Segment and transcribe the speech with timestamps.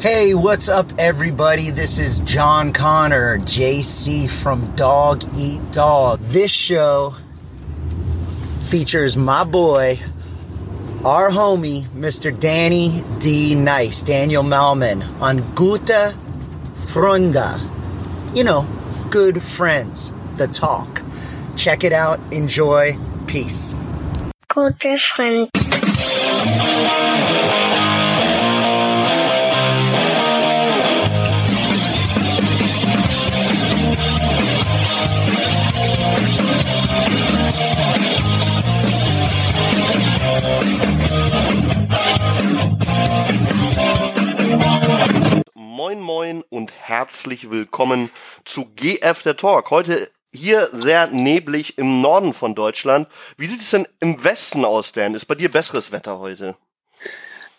[0.00, 1.68] Hey, what's up, everybody?
[1.68, 6.20] This is John Connor, JC from Dog Eat Dog.
[6.20, 7.14] This show
[8.60, 9.98] features my boy,
[11.04, 12.32] our homie, Mr.
[12.40, 13.54] Danny D.
[13.54, 16.14] Nice, Daniel Malman, on Guta
[16.72, 17.60] Frunda.
[18.34, 18.66] You know,
[19.10, 21.02] good friends, the talk.
[21.56, 22.96] Check it out, enjoy,
[23.26, 23.74] peace.
[24.48, 26.29] Gute Freunde.
[45.54, 48.10] Moin Moin und herzlich willkommen
[48.44, 49.70] zu GF der Talk.
[49.70, 53.08] Heute hier sehr neblig im Norden von Deutschland.
[53.38, 55.14] Wie sieht es denn im Westen aus, Dan?
[55.14, 56.56] Ist bei dir besseres Wetter heute?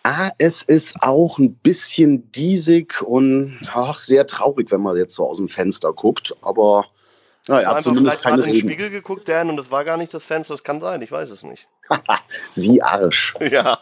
[0.04, 5.28] Ah, es ist auch ein bisschen diesig und ach, sehr traurig, wenn man jetzt so
[5.28, 6.34] aus dem Fenster guckt.
[6.42, 6.86] Aber
[7.48, 8.70] naja, einfach zumindest vielleicht gerade keine in den.
[8.70, 10.54] Spiegel geguckt, Dan, und das war gar nicht das Fenster.
[10.54, 11.68] Das kann sein, ich weiß es nicht.
[12.50, 13.34] Sie Arsch.
[13.50, 13.78] Ja,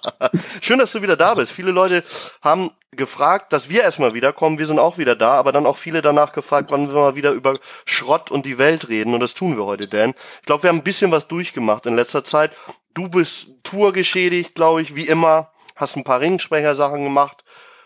[0.60, 1.52] schön, dass du wieder da bist.
[1.52, 2.02] Viele Leute
[2.42, 4.58] haben gefragt, dass wir erstmal wiederkommen.
[4.58, 7.32] Wir sind auch wieder da, aber dann auch viele danach gefragt, wann wir mal wieder
[7.32, 9.14] über Schrott und die Welt reden.
[9.14, 10.14] Und das tun wir heute, Dan.
[10.40, 12.52] Ich glaube, wir haben ein bisschen was durchgemacht in letzter Zeit.
[12.94, 15.52] Du bist tourgeschädigt, glaube ich, wie immer.
[15.76, 17.44] Hast ein paar Ringsprechersachen gemacht.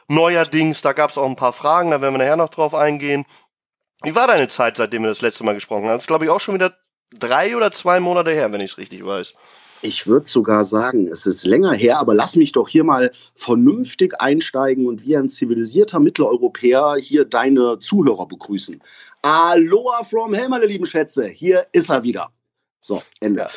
[0.08, 3.24] Neuerdings, da gab es auch ein paar Fragen, da werden wir nachher noch drauf eingehen.
[4.04, 5.94] Wie war deine Zeit, seitdem wir das letzte Mal gesprochen haben?
[5.94, 6.74] Das ist, glaube ich, auch schon wieder
[7.18, 9.34] drei oder zwei Monate her, wenn ich es richtig weiß.
[9.82, 14.14] Ich würde sogar sagen, es ist länger her, aber lass mich doch hier mal vernünftig
[14.20, 18.82] einsteigen und wie ein zivilisierter Mitteleuropäer hier deine Zuhörer begrüßen.
[19.22, 21.26] Aloha from hell, meine lieben Schätze.
[21.26, 22.30] Hier ist er wieder.
[22.80, 23.48] So, Ende.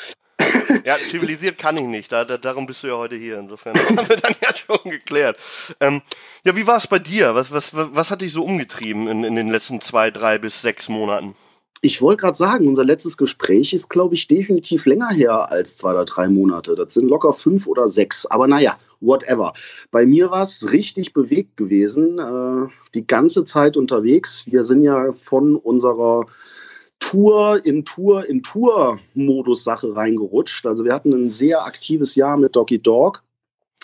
[0.85, 0.95] Ja.
[0.97, 2.11] Zivilisiert kann ich nicht.
[2.11, 3.39] Da, da, darum bist du ja heute hier.
[3.39, 5.37] Insofern haben wir dann ja schon geklärt.
[5.79, 6.01] Ähm,
[6.43, 7.35] ja, wie war es bei dir?
[7.35, 10.89] Was, was, was hat dich so umgetrieben in, in den letzten zwei, drei bis sechs
[10.89, 11.35] Monaten?
[11.81, 15.91] Ich wollte gerade sagen, unser letztes Gespräch ist, glaube ich, definitiv länger her als zwei
[15.91, 16.73] oder drei Monate.
[16.73, 18.25] Das sind locker fünf oder sechs.
[18.25, 19.53] Aber naja, whatever.
[19.91, 22.17] Bei mir war es richtig bewegt gewesen.
[22.17, 24.43] Äh, die ganze Zeit unterwegs.
[24.47, 26.25] Wir sind ja von unserer
[26.99, 30.65] Tour in Tour in Tour-Modus-Sache reingerutscht.
[30.65, 33.23] Also wir hatten ein sehr aktives Jahr mit Doggy Dog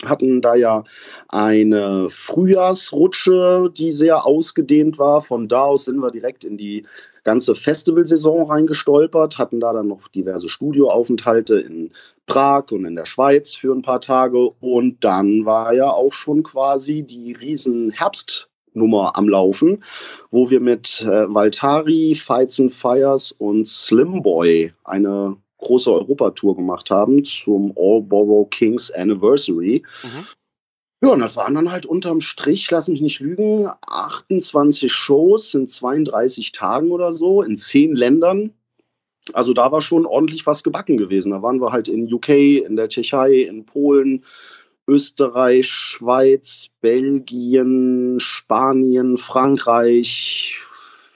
[0.04, 0.84] hatten da ja
[1.30, 5.22] eine Frühjahrsrutsche, die sehr ausgedehnt war.
[5.22, 6.86] Von da aus sind wir direkt in die
[7.24, 11.92] ganze Festivalsaison reingestolpert, hatten da dann noch diverse Studioaufenthalte in
[12.26, 14.50] Prag und in der Schweiz für ein paar Tage.
[14.60, 17.92] Und dann war ja auch schon quasi die riesen
[18.74, 19.84] Herbstnummer am Laufen,
[20.32, 27.24] wo wir mit äh, Valtari, Fights and Fires und Slimboy eine große Europatour gemacht haben
[27.24, 29.84] zum All Borough Kings Anniversary.
[30.04, 30.28] Mhm.
[31.02, 35.68] Ja, und das waren dann halt unterm Strich, lass mich nicht lügen, 28 Shows in
[35.68, 38.54] 32 Tagen oder so, in 10 Ländern.
[39.34, 41.32] Also da war schon ordentlich was gebacken gewesen.
[41.32, 44.24] Da waren wir halt in UK, in der Tschechei, in Polen,
[44.88, 50.60] Österreich, Schweiz, Belgien, Spanien, Frankreich,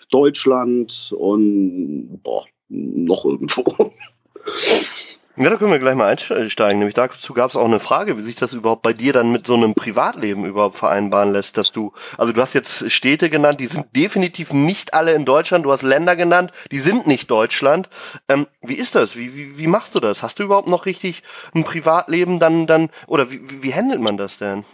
[0.10, 3.94] Deutschland und boah, noch irgendwo.
[5.40, 6.80] Ja, da können wir gleich mal einsteigen.
[6.80, 9.46] Nämlich dazu gab es auch eine Frage, wie sich das überhaupt bei dir dann mit
[9.46, 13.68] so einem Privatleben überhaupt vereinbaren lässt, dass du, also du hast jetzt Städte genannt, die
[13.68, 17.88] sind definitiv nicht alle in Deutschland, du hast Länder genannt, die sind nicht Deutschland.
[18.28, 19.16] Ähm, wie ist das?
[19.16, 20.24] Wie, wie, wie machst du das?
[20.24, 21.22] Hast du überhaupt noch richtig
[21.54, 24.66] ein Privatleben dann, dann, oder wie, wie, handelt man das denn?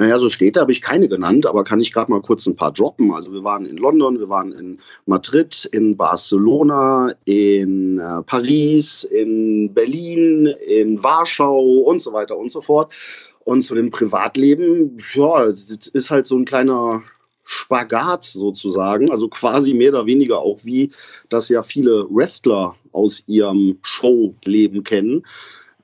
[0.00, 2.72] Naja, so Städte habe ich keine genannt, aber kann ich gerade mal kurz ein paar
[2.72, 3.12] droppen.
[3.12, 9.74] Also wir waren in London, wir waren in Madrid, in Barcelona, in äh, Paris, in
[9.74, 12.94] Berlin, in Warschau und so weiter und so fort.
[13.40, 17.02] Und zu dem Privatleben, ja, ist halt so ein kleiner
[17.44, 19.10] Spagat sozusagen.
[19.10, 20.92] Also quasi mehr oder weniger auch wie
[21.28, 25.26] das ja viele Wrestler aus ihrem Showleben kennen.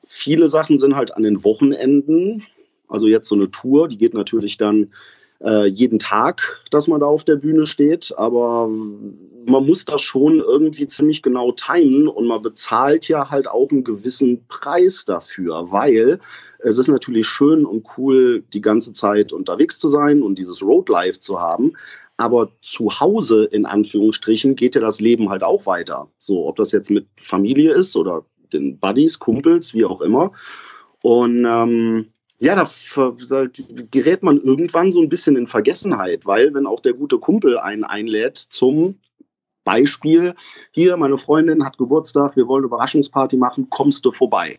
[0.04, 2.46] Viele Sachen sind halt an den Wochenenden,
[2.88, 4.92] also jetzt so eine Tour, die geht natürlich dann
[5.44, 10.40] äh, jeden Tag, dass man da auf der Bühne steht, aber man muss das schon
[10.40, 16.18] irgendwie ziemlich genau timen und man bezahlt ja halt auch einen gewissen Preis dafür, weil
[16.60, 21.20] es ist natürlich schön und cool, die ganze Zeit unterwegs zu sein und dieses Roadlife
[21.20, 21.72] zu haben.
[22.18, 26.08] Aber zu Hause, in Anführungsstrichen, geht ja das Leben halt auch weiter.
[26.18, 28.24] So, ob das jetzt mit Familie ist oder
[28.54, 30.32] den Buddies, Kumpels, wie auch immer.
[31.02, 32.06] Und ähm,
[32.40, 32.68] ja, da,
[33.30, 33.46] da,
[33.90, 37.84] gerät man irgendwann so ein bisschen in Vergessenheit, weil wenn auch der gute Kumpel einen
[37.84, 38.98] einlädt zum
[39.64, 40.34] Beispiel,
[40.70, 44.58] hier, meine Freundin hat Geburtstag, wir wollen eine Überraschungsparty machen, kommst du vorbei.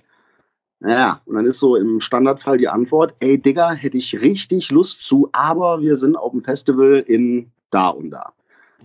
[0.81, 5.03] Ja, und dann ist so im Standardfall die Antwort, ey Digga, hätte ich richtig Lust
[5.06, 8.33] zu, aber wir sind auf dem Festival in da und da.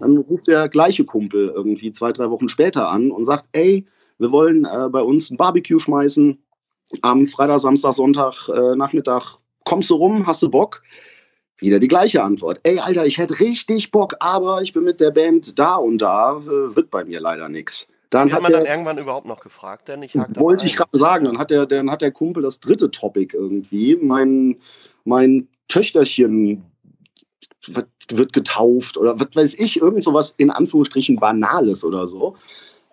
[0.00, 3.87] Dann ruft der gleiche Kumpel irgendwie zwei, drei Wochen später an und sagt, ey,
[4.19, 6.38] wir wollen äh, bei uns ein Barbecue schmeißen
[7.03, 9.39] am Freitag, Samstag, Sonntag, äh, Nachmittag.
[9.65, 10.27] Kommst du rum?
[10.27, 10.83] Hast du Bock?
[11.59, 12.59] Wieder die gleiche Antwort.
[12.65, 16.37] Ey, Alter, ich hätte richtig Bock, aber ich bin mit der Band da und da,
[16.37, 17.89] äh, wird bei mir leider nichts.
[18.11, 20.99] Dann Wie hat man der, dann irgendwann überhaupt noch gefragt, denn ich wollte ich gerade
[20.99, 23.97] sagen, dann hat der, dann hat der Kumpel das dritte Topic irgendwie.
[23.97, 24.61] Mein,
[25.05, 26.62] mein Töchterchen
[28.09, 32.37] wird getauft oder was weiß ich, irgend sowas in Anführungsstrichen Banales oder so.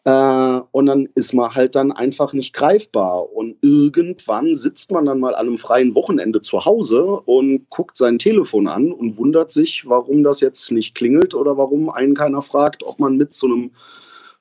[0.06, 3.32] Äh, und dann ist man halt dann einfach nicht greifbar.
[3.34, 8.20] Und irgendwann sitzt man dann mal an einem freien Wochenende zu Hause und guckt sein
[8.20, 12.84] Telefon an und wundert sich, warum das jetzt nicht klingelt oder warum einen keiner fragt,
[12.84, 13.72] ob man mit zu einem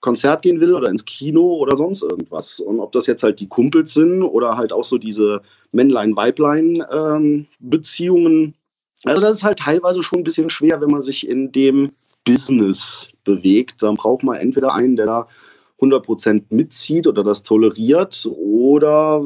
[0.00, 2.60] Konzert gehen will oder ins Kino oder sonst irgendwas.
[2.60, 8.42] Und ob das jetzt halt die Kumpels sind oder halt auch so diese Männlein-Weiblein-Beziehungen.
[8.42, 8.54] Ähm,
[9.04, 11.92] also das ist halt teilweise schon ein bisschen schwer, wenn man sich in dem
[12.32, 13.82] Business bewegt.
[13.82, 15.28] Dann braucht man entweder einen, der da
[15.80, 19.22] 100% mitzieht oder das toleriert oder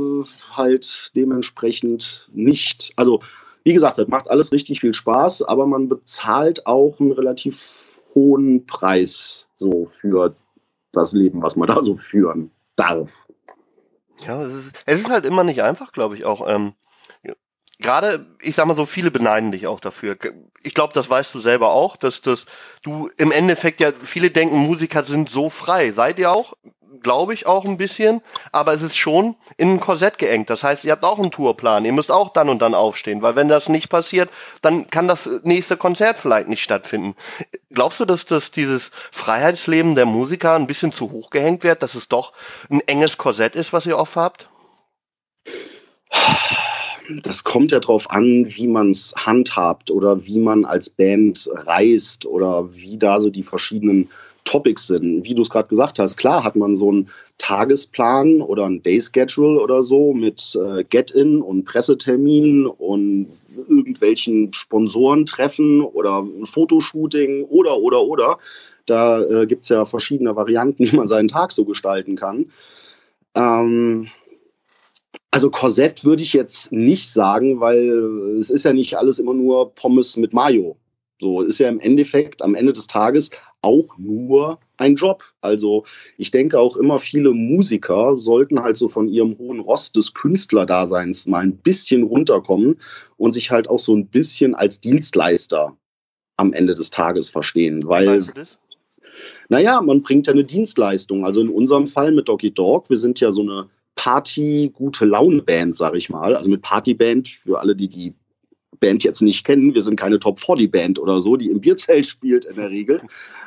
[0.52, 2.93] halt dementsprechend nicht.
[2.96, 3.20] Also
[3.64, 8.66] wie gesagt, das macht alles richtig viel Spaß, aber man bezahlt auch einen relativ hohen
[8.66, 10.34] Preis so für
[10.93, 13.26] das Leben, was man da so führen darf.
[14.26, 16.46] Ja, es ist, es ist halt immer nicht einfach, glaube ich, auch.
[16.46, 16.75] Ähm,
[17.82, 20.17] Gerade, ich sag mal so, viele beneiden dich auch dafür.
[20.62, 22.46] Ich glaube, das weißt du selber auch, dass, dass
[22.82, 25.93] du im Endeffekt ja, viele denken, Musiker sind so frei.
[25.93, 26.55] Seid ihr auch?
[27.02, 30.50] glaube ich, auch ein bisschen, aber es ist schon in ein Korsett geengt.
[30.50, 31.84] Das heißt, ihr habt auch einen Tourplan.
[31.84, 34.31] Ihr müsst auch dann und dann aufstehen, weil wenn das nicht passiert,
[34.62, 37.14] dann kann das nächste Konzert vielleicht nicht stattfinden.
[37.70, 41.94] Glaubst du, dass das dieses Freiheitsleben der Musiker ein bisschen zu hoch gehängt wird, dass
[41.94, 42.32] es doch
[42.70, 44.49] ein enges Korsett ist, was ihr oft habt?
[47.22, 52.26] Das kommt ja darauf an, wie man es handhabt oder wie man als Band reist
[52.26, 54.08] oder wie da so die verschiedenen
[54.44, 55.25] Topics sind.
[55.25, 57.08] Wie du es gerade gesagt hast, klar hat man so einen
[57.38, 63.28] Tagesplan oder ein Day-Schedule oder so mit äh, Get-In und Presseterminen und
[63.69, 68.38] irgendwelchen Sponsorentreffen oder ein Fotoshooting oder, oder, oder.
[68.87, 72.46] Da äh, gibt es ja verschiedene Varianten, wie man seinen Tag so gestalten kann.
[73.34, 74.08] Ähm,
[75.32, 77.88] also Korsett würde ich jetzt nicht sagen, weil
[78.38, 80.76] es ist ja nicht alles immer nur Pommes mit Mayo.
[81.20, 83.31] So ist ja im Endeffekt am Ende des Tages
[83.62, 85.25] auch nur ein Job.
[85.40, 85.84] Also
[86.19, 91.26] ich denke auch immer viele Musiker sollten halt so von ihrem hohen Rost des Künstlerdaseins
[91.26, 92.78] mal ein bisschen runterkommen
[93.17, 95.75] und sich halt auch so ein bisschen als Dienstleister
[96.37, 97.87] am Ende des Tages verstehen.
[97.87, 98.58] Weil, du das?
[99.49, 101.25] Naja, man bringt ja eine Dienstleistung.
[101.25, 105.74] Also in unserem Fall mit Doggy Dog, wir sind ja so eine Party, gute Laune-Band,
[105.74, 106.34] sag ich mal.
[106.34, 108.14] Also mit Partyband, für alle, die die
[108.80, 109.74] Band jetzt nicht kennen.
[109.74, 113.00] Wir sind keine Top 40 Band oder so, die im Bierzelt spielt in der Regel.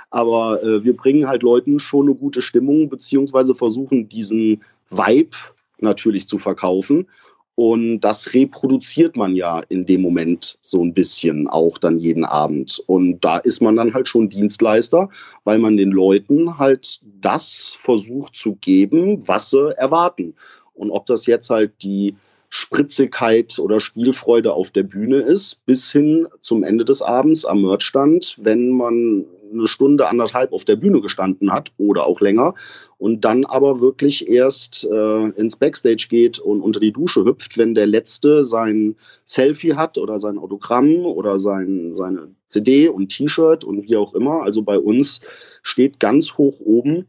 [0.09, 5.35] Aber äh, wir bringen halt Leuten schon eine gute Stimmung, beziehungsweise versuchen diesen Vibe
[5.79, 7.07] natürlich zu verkaufen.
[7.55, 12.81] Und das reproduziert man ja in dem Moment so ein bisschen auch dann jeden Abend.
[12.87, 15.09] Und da ist man dann halt schon Dienstleister,
[15.45, 20.33] weil man den Leuten halt das versucht zu geben, was sie erwarten.
[20.73, 22.15] Und ob das jetzt halt die
[22.57, 28.37] Spritzigkeit oder Spielfreude auf der Bühne ist, bis hin zum Ende des Abends am Merchstand,
[28.41, 32.53] wenn man eine Stunde, anderthalb auf der Bühne gestanden hat oder auch länger
[32.97, 37.75] und dann aber wirklich erst äh, ins Backstage geht und unter die Dusche hüpft, wenn
[37.75, 38.95] der Letzte sein
[39.25, 44.43] Selfie hat oder sein Autogramm oder sein, seine CD und T-Shirt und wie auch immer.
[44.43, 45.19] Also bei uns
[45.61, 47.05] steht ganz hoch oben,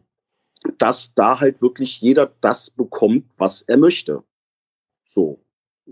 [0.79, 4.25] dass da halt wirklich jeder das bekommt, was er möchte.
[5.17, 5.41] So.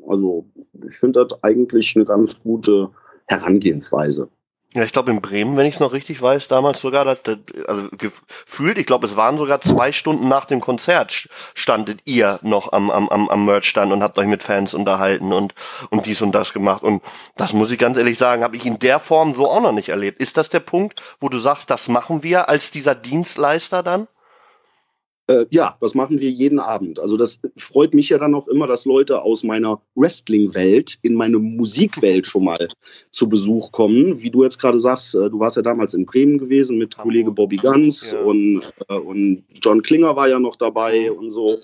[0.06, 0.46] Also
[0.86, 2.90] ich finde das eigentlich eine ganz gute
[3.26, 4.28] Herangehensweise.
[4.74, 7.38] Ja, ich glaube in Bremen, wenn ich es noch richtig weiß, damals sogar, das, das,
[7.68, 12.72] also gefühlt, ich glaube, es waren sogar zwei Stunden nach dem Konzert standet ihr noch
[12.72, 15.54] am, am, am, Merchstand und habt euch mit Fans unterhalten und,
[15.90, 16.82] und dies und das gemacht.
[16.82, 17.02] Und
[17.36, 19.90] das muss ich ganz ehrlich sagen, habe ich in der Form so auch noch nicht
[19.90, 20.18] erlebt.
[20.18, 24.08] Ist das der Punkt, wo du sagst, das machen wir als dieser Dienstleister dann?
[25.26, 26.98] Äh, ja, das machen wir jeden Abend.
[26.98, 31.38] Also das freut mich ja dann auch immer, dass Leute aus meiner Wrestling-Welt in meine
[31.38, 32.68] Musikwelt schon mal
[33.10, 34.20] zu Besuch kommen.
[34.20, 37.30] Wie du jetzt gerade sagst, äh, du warst ja damals in Bremen gewesen mit Kollege
[37.30, 38.20] Bobby Ganz ja.
[38.20, 41.58] und, äh, und John Klinger war ja noch dabei und so.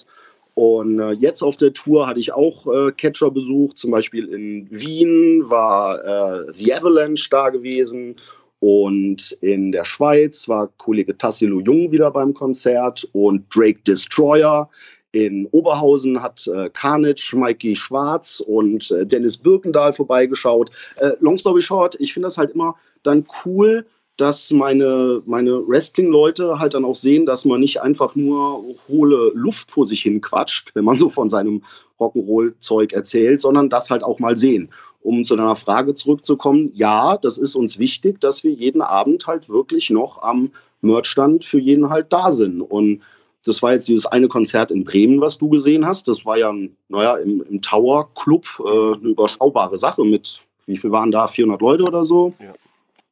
[0.55, 4.67] Und äh, jetzt auf der Tour hatte ich auch äh, Catcher besucht, zum Beispiel in
[4.71, 8.17] Wien war äh, The Avalanche da gewesen
[8.61, 14.69] und in der Schweiz war Kollege Tassilo Jung wieder beim Konzert und Drake Destroyer
[15.13, 20.71] In Oberhausen hat äh, Carnage, Mikey Schwarz und äh, Dennis Birkendahl vorbeigeschaut.
[20.97, 23.87] Äh, long story short, ich finde das halt immer dann cool,
[24.21, 29.71] dass meine, meine Wrestling-Leute halt dann auch sehen, dass man nicht einfach nur hohle Luft
[29.71, 31.63] vor sich hin quatscht, wenn man so von seinem
[31.99, 34.69] Rock'n'Roll-Zeug erzählt, sondern das halt auch mal sehen.
[35.03, 39.49] Um zu deiner Frage zurückzukommen, ja, das ist uns wichtig, dass wir jeden Abend halt
[39.49, 40.51] wirklich noch am
[40.83, 42.61] Merchstand für jeden halt da sind.
[42.61, 43.01] Und
[43.47, 46.09] das war jetzt dieses eine Konzert in Bremen, was du gesehen hast.
[46.09, 46.53] Das war ja,
[46.89, 51.63] naja, im, im Tower Club äh, eine überschaubare Sache mit, wie viel waren da, 400
[51.63, 52.35] Leute oder so.
[52.39, 52.53] Ja.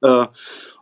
[0.02, 0.26] Äh,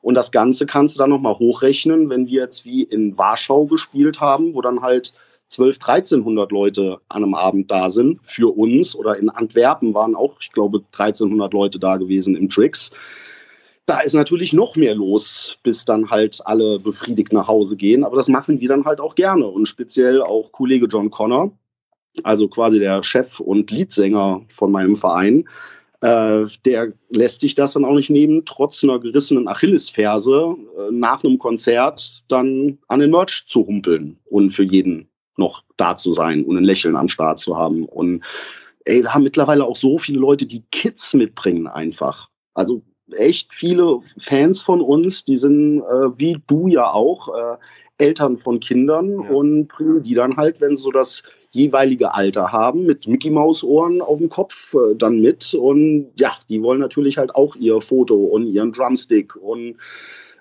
[0.02, 4.20] und das Ganze kannst du dann nochmal hochrechnen, wenn wir jetzt wie in Warschau gespielt
[4.20, 5.12] haben, wo dann halt
[5.48, 8.94] 12, 1300 Leute an einem Abend da sind für uns.
[8.94, 12.92] Oder in Antwerpen waren auch, ich glaube, 1300 Leute da gewesen im Tricks.
[13.86, 18.02] Da ist natürlich noch mehr los, bis dann halt alle befriedigt nach Hause gehen.
[18.02, 19.46] Aber das machen wir dann halt auch gerne.
[19.46, 21.52] Und speziell auch Kollege John Connor,
[22.24, 25.48] also quasi der Chef und Leadsänger von meinem Verein,
[26.00, 31.24] äh, der lässt sich das dann auch nicht nehmen, trotz einer gerissenen Achillesferse äh, nach
[31.24, 36.44] einem Konzert dann an den Merch zu humpeln und für jeden noch da zu sein
[36.44, 37.84] und ein Lächeln am Start zu haben.
[37.84, 38.24] Und
[38.84, 42.28] ey, da haben mittlerweile auch so viele Leute, die Kids mitbringen einfach.
[42.54, 47.56] Also echt viele Fans von uns, die sind äh, wie du ja auch äh,
[47.98, 49.30] Eltern von Kindern ja.
[49.30, 51.22] und bringen die dann halt, wenn so das
[51.56, 55.54] jeweilige Alter haben, mit Mickey Maus Ohren auf dem Kopf äh, dann mit.
[55.54, 59.76] Und ja, die wollen natürlich halt auch ihr Foto und ihren Drumstick und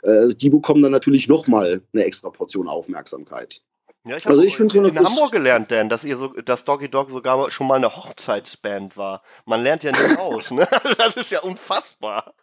[0.03, 3.62] äh, die bekommen dann natürlich nochmal eine extra Portion Aufmerksamkeit.
[4.07, 6.89] Ja, ich habe also ich in, in Hamburg gelernt, Dan, dass ihr so, dass Doggy
[6.89, 9.24] Dog sogar schon mal eine Hochzeitsband war.
[9.45, 10.67] Man lernt ja nicht aus, ne?
[10.98, 12.36] Das ist ja unfassbar.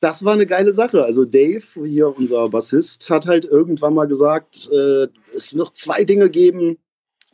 [0.00, 1.04] Das war eine geile Sache.
[1.04, 6.30] Also Dave, hier unser Bassist, hat halt irgendwann mal gesagt, äh, es wird zwei Dinge
[6.30, 6.78] geben,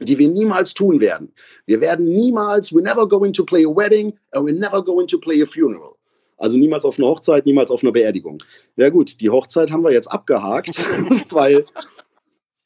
[0.01, 1.33] die wir niemals tun werden.
[1.67, 5.19] Wir werden niemals, we're never going to play a wedding and we're never going to
[5.19, 5.97] play a funeral.
[6.37, 8.43] Also niemals auf einer Hochzeit, niemals auf einer Beerdigung.
[8.77, 10.87] Ja gut, die Hochzeit haben wir jetzt abgehakt,
[11.31, 11.65] weil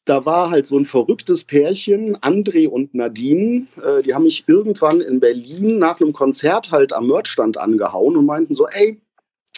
[0.05, 5.01] da war halt so ein verrücktes Pärchen, André und Nadine, äh, die haben mich irgendwann
[5.01, 8.99] in Berlin nach einem Konzert halt am Merchstand angehauen und meinten so, ey,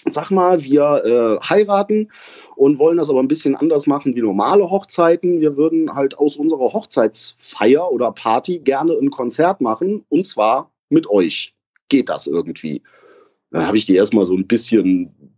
[0.08, 2.12] sag mal, wir äh, heiraten
[2.56, 5.42] und wollen das aber ein bisschen anders machen wie normale Hochzeiten.
[5.42, 11.10] Wir würden halt aus unserer Hochzeitsfeier oder Party gerne ein Konzert machen und zwar mit
[11.10, 11.54] euch.
[11.90, 12.82] Geht das irgendwie?
[13.52, 15.34] Da habe ich die erstmal so ein bisschen,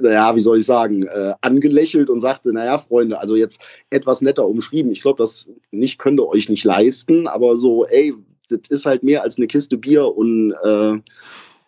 [0.00, 3.60] naja, wie soll ich sagen, äh, angelächelt und sagte, naja, Freunde, also jetzt
[3.90, 4.90] etwas netter umschrieben.
[4.90, 8.14] Ich glaube, das nicht könnt ihr euch nicht leisten, aber so, ey,
[8.48, 10.98] das ist halt mehr als eine Kiste Bier und äh,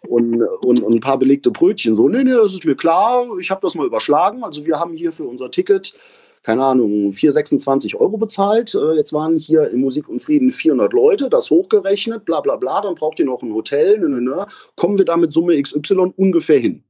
[0.08, 1.96] und, und, und ein paar belegte Brötchen.
[1.96, 4.44] So, nee, nee, das ist mir klar, ich habe das mal überschlagen.
[4.44, 5.94] Also wir haben hier für unser Ticket,
[6.42, 8.74] keine Ahnung, 4,26 Euro bezahlt.
[8.74, 12.80] Äh, jetzt waren hier in Musik und Frieden 400 Leute, das hochgerechnet, bla bla bla,
[12.80, 14.46] dann braucht ihr noch ein Hotel, ne, ne, ne.
[14.76, 16.82] kommen wir da mit Summe XY ungefähr hin.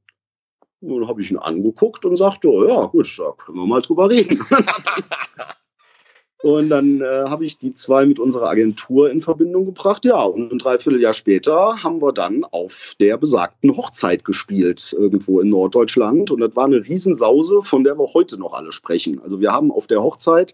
[0.81, 3.81] Und dann habe ich ihn angeguckt und sagte, oh, ja gut, da können wir mal
[3.81, 4.43] drüber reden.
[6.43, 10.03] Und dann äh, habe ich die zwei mit unserer Agentur in Verbindung gebracht.
[10.03, 15.47] Ja, und ein Dreivierteljahr später haben wir dann auf der besagten Hochzeit gespielt, irgendwo in
[15.47, 16.31] Norddeutschland.
[16.31, 19.21] Und das war eine Riesensause, von der wir heute noch alle sprechen.
[19.23, 20.53] Also wir haben auf der Hochzeit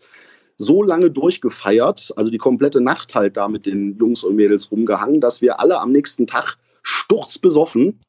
[0.60, 5.22] so lange durchgefeiert, also die komplette Nacht halt da mit den Jungs und Mädels rumgehangen,
[5.22, 8.00] dass wir alle am nächsten Tag sturzbesoffen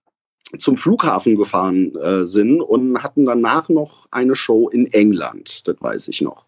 [0.59, 5.67] zum Flughafen gefahren äh, sind und hatten danach noch eine Show in England.
[5.67, 6.45] Das weiß ich noch.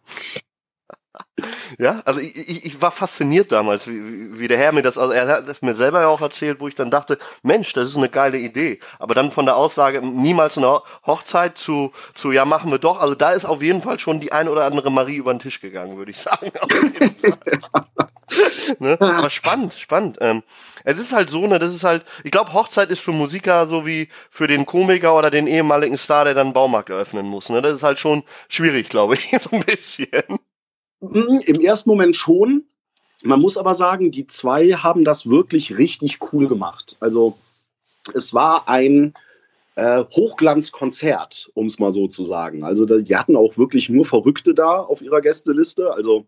[1.79, 5.13] Ja, also ich, ich, ich war fasziniert damals, wie, wie der Herr mir das, also
[5.13, 7.97] er hat es mir selber ja auch erzählt, wo ich dann dachte, Mensch, das ist
[7.97, 8.79] eine geile Idee.
[8.99, 13.15] Aber dann von der Aussage, niemals eine Hochzeit zu, zu ja, machen wir doch, also
[13.15, 15.97] da ist auf jeden Fall schon die ein oder andere Marie über den Tisch gegangen,
[15.97, 16.51] würde ich sagen.
[18.79, 18.97] ne?
[19.01, 20.19] Aber spannend, spannend.
[20.21, 20.43] Ähm,
[20.85, 23.87] es ist halt so, ne, das ist halt, ich glaube, Hochzeit ist für Musiker so
[23.87, 27.49] wie für den Komiker oder den ehemaligen Star, der dann einen Baumarkt eröffnen muss.
[27.49, 27.63] Ne?
[27.63, 30.39] Das ist halt schon schwierig, glaube ich, so ein bisschen.
[31.03, 32.65] Hm, Im ersten Moment schon.
[33.25, 36.97] Man muss aber sagen, die zwei haben das wirklich richtig cool gemacht.
[37.01, 37.37] Also
[38.15, 39.15] es war ein
[39.77, 42.65] äh, Hochglanzkonzert, um es mal so zu sagen.
[42.65, 45.93] Also die hatten auch wirklich nur Verrückte da auf ihrer Gästeliste.
[45.93, 46.27] Also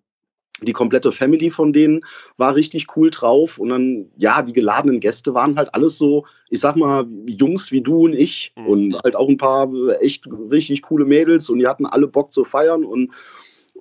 [0.62, 2.02] die komplette Family von denen
[2.36, 3.58] war richtig cool drauf.
[3.58, 7.80] Und dann, ja, die geladenen Gäste waren halt alles so, ich sag mal, Jungs wie
[7.80, 8.52] du und ich.
[8.56, 8.66] Mhm.
[8.66, 9.68] Und halt auch ein paar
[10.00, 11.50] echt richtig coole Mädels.
[11.50, 12.84] Und die hatten alle Bock zu feiern.
[12.84, 13.12] Und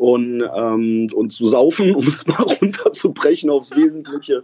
[0.03, 4.43] und, ähm, und zu saufen, um es mal runterzubrechen aufs Wesentliche.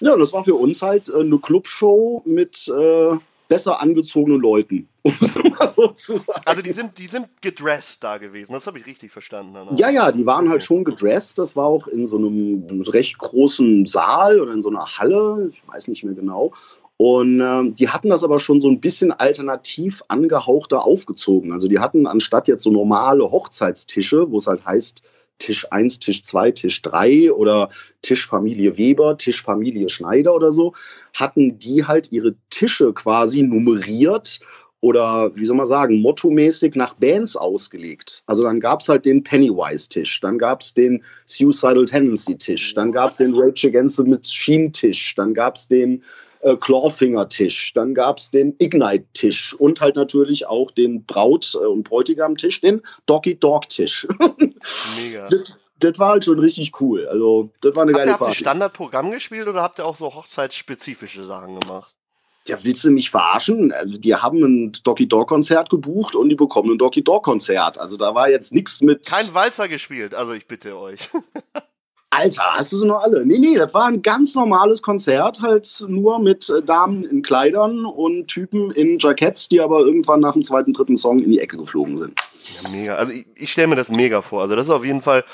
[0.00, 3.16] Ja, das war für uns halt äh, eine Clubshow mit, äh,
[3.48, 6.40] besser angezogenen Leuten, um es mal so zu sagen.
[6.46, 9.54] Also die sind, die sind gedressed da gewesen, das habe ich richtig verstanden.
[9.56, 9.74] Anna.
[9.74, 11.38] Ja, ja, die waren halt schon gedressed.
[11.38, 15.62] Das war auch in so einem recht großen Saal oder in so einer Halle, ich
[15.66, 16.52] weiß nicht mehr genau.
[17.00, 21.50] Und äh, die hatten das aber schon so ein bisschen alternativ angehauchter aufgezogen.
[21.50, 25.02] Also die hatten anstatt jetzt so normale Hochzeitstische, wo es halt heißt,
[25.38, 27.70] Tisch 1, Tisch 2, Tisch 3 oder
[28.02, 30.74] Tisch Familie Weber, Tisch Familie Schneider oder so,
[31.14, 34.40] hatten die halt ihre Tische quasi nummeriert
[34.80, 38.22] oder wie soll man sagen, mottomäßig nach Bands ausgelegt.
[38.26, 43.12] Also dann gab es halt den Pennywise-Tisch, dann gab es den Suicidal Tendency-Tisch, dann gab
[43.12, 46.02] es den Rage Against the Machine-Tisch, dann gab es den
[46.40, 51.84] äh, Clawfinger-Tisch, dann gab es den Ignite-Tisch und halt natürlich auch den Braut- äh, und
[51.84, 54.06] Bräutigam-Tisch, den Doggy-Dog-Tisch.
[54.96, 55.28] Mega.
[55.28, 57.06] das, das war halt schon richtig cool.
[57.08, 58.38] Also, das war eine Habt geile ihr, habt ihr Party.
[58.38, 61.94] Standardprogramm gespielt oder habt ihr auch so hochzeitsspezifische Sachen gemacht?
[62.46, 63.72] Ja, willst du mich verarschen?
[63.72, 67.78] Also, die haben ein Doggy Dog Konzert gebucht und die bekommen ein Doggy Dog Konzert.
[67.78, 69.06] Also, da war jetzt nichts mit.
[69.06, 71.10] Kein Walzer gespielt, also ich bitte euch.
[72.12, 73.24] Alter, hast du sie noch alle?
[73.24, 77.86] Nee, nee, das war ein ganz normales Konzert, halt nur mit äh, Damen in Kleidern
[77.86, 81.56] und Typen in Jacketts, die aber irgendwann nach dem zweiten, dritten Song in die Ecke
[81.56, 82.20] geflogen sind.
[82.62, 82.94] Ja, mega.
[82.96, 84.42] Also ich, ich stelle mir das mega vor.
[84.42, 85.24] Also das ist auf jeden Fall,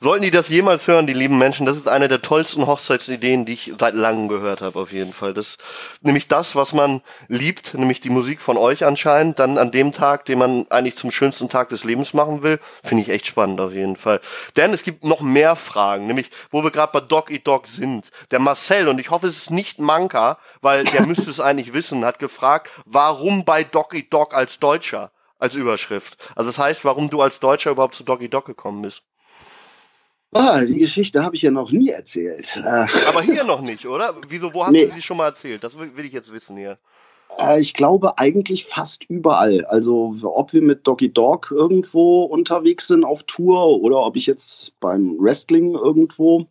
[0.00, 3.54] sollten die das jemals hören, die lieben Menschen, das ist eine der tollsten Hochzeitsideen, die
[3.54, 5.32] ich seit langem gehört habe, auf jeden Fall.
[5.32, 5.56] Das
[6.02, 10.26] nämlich das, was man liebt, nämlich die Musik von euch anscheinend, dann an dem Tag,
[10.26, 13.72] den man eigentlich zum schönsten Tag des Lebens machen will, finde ich echt spannend auf
[13.72, 14.20] jeden Fall.
[14.56, 18.08] Denn es gibt noch mehr Fragen, nämlich wo wir gerade bei Dog Eat Dog sind.
[18.30, 22.04] Der Marcel, und ich hoffe, es ist nicht Manka, weil der müsste es eigentlich wissen,
[22.04, 25.10] hat gefragt, warum bei Dog Eat Dog als Deutscher?
[25.38, 26.16] als Überschrift.
[26.34, 29.02] Also das heißt, warum du als Deutscher überhaupt zu Doggy Dog gekommen bist.
[30.32, 32.56] Ah, die Geschichte habe ich ja noch nie erzählt.
[32.56, 34.14] Äh, Aber hier noch nicht, oder?
[34.28, 34.86] Wieso, wo hast Nee.
[34.86, 35.62] du sie schon mal erzählt?
[35.62, 36.78] Das will ich jetzt wissen hier.
[37.38, 39.64] Äh, ich glaube eigentlich fast überall.
[39.66, 44.78] Also ob wir mit Doggy Dog irgendwo unterwegs sind auf Tour oder ob ich jetzt
[44.80, 46.46] beim Wrestling irgendwo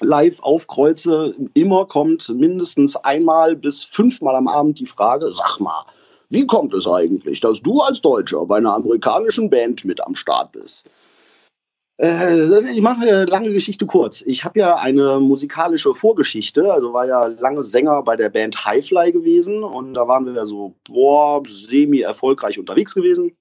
[0.00, 5.84] live aufkreuze, immer kommt mindestens einmal bis fünfmal am Abend die Frage, sag mal,
[6.28, 10.52] wie kommt es eigentlich, dass du als Deutscher bei einer amerikanischen Band mit am Start
[10.52, 10.90] bist?
[11.98, 14.22] Äh, ich mache eine lange Geschichte kurz.
[14.22, 19.12] Ich habe ja eine musikalische Vorgeschichte, also war ja lange Sänger bei der Band Highfly
[19.12, 23.36] gewesen und da waren wir ja so boah, semi-erfolgreich unterwegs gewesen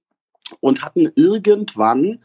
[0.60, 2.20] und hatten irgendwann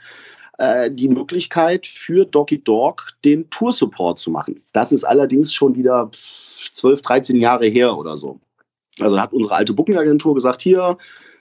[0.58, 4.62] äh, die Möglichkeit für Doggy Dog den Tour-Support zu machen.
[4.72, 8.40] Das ist allerdings schon wieder 12, 13 Jahre her oder so.
[8.98, 10.96] Also da hat unsere alte Booking-Agentur gesagt, hier,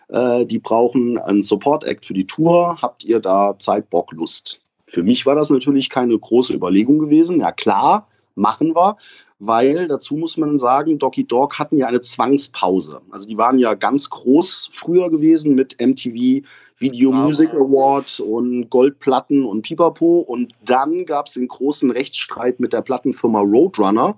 [0.10, 4.62] äh, die brauchen einen Support-Act für die Tour, habt ihr da Zeit, Bock, Lust?
[4.96, 7.42] Für mich war das natürlich keine große Überlegung gewesen.
[7.42, 8.96] Ja klar, machen wir,
[9.40, 13.02] weil dazu muss man sagen, Doggy Dog hatten ja eine Zwangspause.
[13.12, 16.46] Also die waren ja ganz groß früher gewesen mit MTV
[16.78, 17.24] Video Bravo.
[17.24, 20.20] Music Award und Goldplatten und Pipapo.
[20.20, 24.16] Und dann gab es den großen Rechtsstreit mit der Plattenfirma Roadrunner.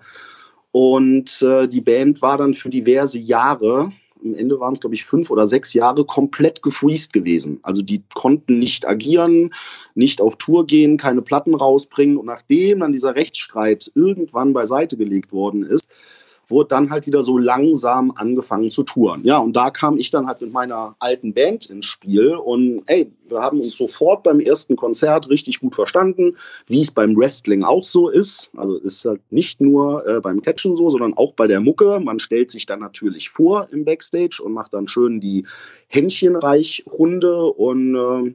[0.73, 3.91] Und äh, die Band war dann für diverse Jahre,
[4.23, 7.59] am Ende waren es, glaube ich, fünf oder sechs Jahre, komplett gefreezed gewesen.
[7.63, 9.53] Also die konnten nicht agieren,
[9.95, 12.17] nicht auf Tour gehen, keine Platten rausbringen.
[12.17, 15.87] Und nachdem dann dieser Rechtsstreit irgendwann beiseite gelegt worden ist,
[16.47, 19.21] wurde dann halt wieder so langsam angefangen zu touren.
[19.23, 23.11] Ja, und da kam ich dann halt mit meiner alten Band ins Spiel und ey,
[23.29, 27.83] wir haben uns sofort beim ersten Konzert richtig gut verstanden, wie es beim Wrestling auch
[27.83, 28.49] so ist.
[28.55, 31.99] Also ist halt nicht nur äh, beim Catchen so, sondern auch bei der Mucke.
[31.99, 35.45] Man stellt sich dann natürlich vor im Backstage und macht dann schön die
[35.89, 38.33] Händchenreich-Runde und äh,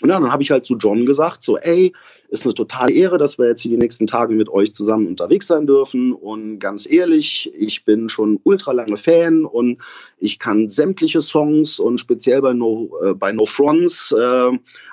[0.00, 1.92] ja, dann habe ich halt zu John gesagt, so, ey,
[2.28, 5.46] ist eine totale Ehre, dass wir jetzt hier die nächsten Tage mit euch zusammen unterwegs
[5.46, 6.12] sein dürfen.
[6.12, 9.78] Und ganz ehrlich, ich bin schon ultra lange Fan und
[10.18, 14.50] ich kann sämtliche Songs und speziell bei No, äh, bei no Fronts, äh,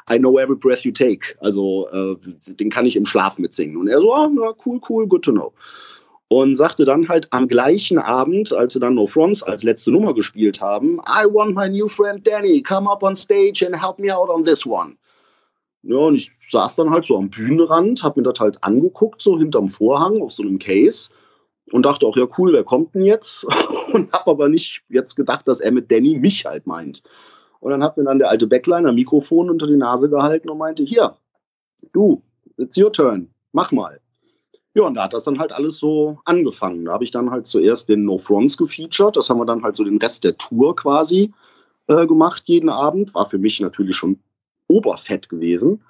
[0.10, 1.36] I Know Every Breath You Take.
[1.40, 2.16] Also äh,
[2.56, 3.78] den kann ich im Schlaf mitsingen.
[3.78, 5.54] Und er so, ja, cool, cool, good to know.
[6.28, 10.14] Und sagte dann halt am gleichen Abend, als sie dann No Fronts als letzte Nummer
[10.14, 14.16] gespielt haben, I want my new friend Danny, come up on stage and help me
[14.16, 14.96] out on this one.
[15.84, 19.38] Ja, und ich saß dann halt so am Bühnenrand, hab mir das halt angeguckt, so
[19.38, 21.12] hinterm Vorhang auf so einem Case
[21.72, 23.46] und dachte auch, ja cool, wer kommt denn jetzt?
[23.94, 27.04] Und hab aber nicht jetzt gedacht, dass er mit Danny mich halt meint.
[27.60, 30.84] Und dann hat mir dann der alte Backliner Mikrofon unter die Nase gehalten und meinte,
[30.84, 31.16] hier,
[31.94, 32.22] du,
[32.58, 34.02] it's your turn, mach mal.
[34.76, 36.86] Ja, und da hat das dann halt alles so angefangen.
[36.86, 39.16] Da habe ich dann halt zuerst den No Fronts gefeatured.
[39.16, 41.34] Das haben wir dann halt so den Rest der Tour quasi
[41.88, 43.16] äh, gemacht, jeden Abend.
[43.16, 44.20] War für mich natürlich schon
[44.68, 45.82] oberfett gewesen.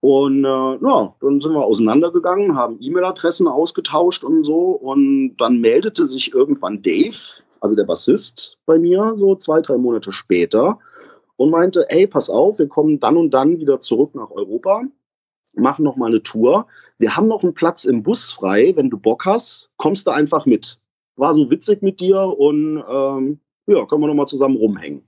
[0.00, 4.70] Und äh, ja, dann sind wir auseinandergegangen, haben E-Mail-Adressen ausgetauscht und so.
[4.70, 7.14] Und dann meldete sich irgendwann Dave
[7.62, 10.80] also der Bassist bei mir, so zwei, drei Monate später
[11.36, 14.82] und meinte, ey, pass auf, wir kommen dann und dann wieder zurück nach Europa,
[15.54, 16.66] machen noch mal eine Tour.
[17.02, 20.46] Wir haben noch einen Platz im Bus frei, wenn du Bock hast, kommst du einfach
[20.46, 20.78] mit.
[21.16, 25.02] War so witzig mit dir und ähm, ja, können wir noch mal zusammen rumhängen.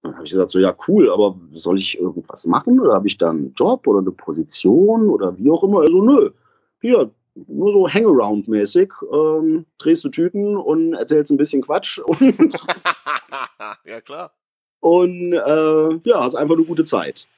[0.00, 3.18] Dann habe ich gesagt, so ja, cool, aber soll ich irgendwas machen oder habe ich
[3.18, 5.80] da einen Job oder eine Position oder wie auch immer?
[5.80, 6.30] Also nö,
[6.80, 12.00] hier, nur so Hangaround-mäßig, ähm, drehst du Tüten und erzählst ein bisschen Quatsch.
[13.84, 14.32] ja, klar.
[14.80, 17.28] Und äh, ja, hast einfach eine gute Zeit.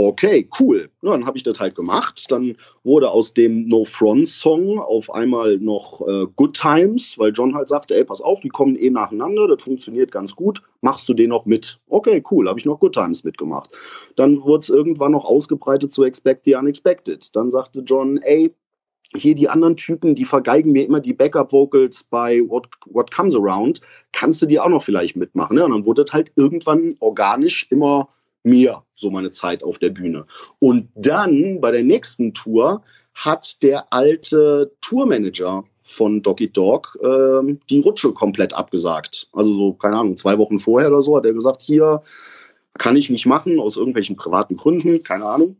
[0.00, 0.90] Okay, cool.
[1.02, 2.26] Ja, dann habe ich das halt gemacht.
[2.28, 7.56] Dann wurde aus dem No Front Song auf einmal noch äh, Good Times, weil John
[7.56, 10.62] halt sagte, ey, pass auf, die kommen eh nacheinander, das funktioniert ganz gut.
[10.82, 11.80] Machst du den noch mit?
[11.88, 13.70] Okay, cool, habe ich noch Good Times mitgemacht.
[14.14, 17.34] Dann wurde es irgendwann noch ausgebreitet zu Expect the Unexpected.
[17.34, 18.54] Dann sagte John, ey,
[19.16, 23.80] hier die anderen Typen, die vergeigen mir immer die Backup-Vocals bei What, What Comes Around,
[24.12, 25.56] kannst du die auch noch vielleicht mitmachen?
[25.56, 25.64] Ne?
[25.64, 28.10] Und dann wurde das halt irgendwann organisch immer
[28.42, 30.26] mehr, so meine Zeit auf der Bühne.
[30.58, 32.82] Und dann bei der nächsten Tour
[33.14, 39.28] hat der alte Tourmanager von Doggy Dog äh, die Rutsche komplett abgesagt.
[39.32, 42.02] Also so, keine Ahnung, zwei Wochen vorher oder so hat er gesagt, hier
[42.74, 45.56] kann ich nicht machen, aus irgendwelchen privaten Gründen, keine Ahnung.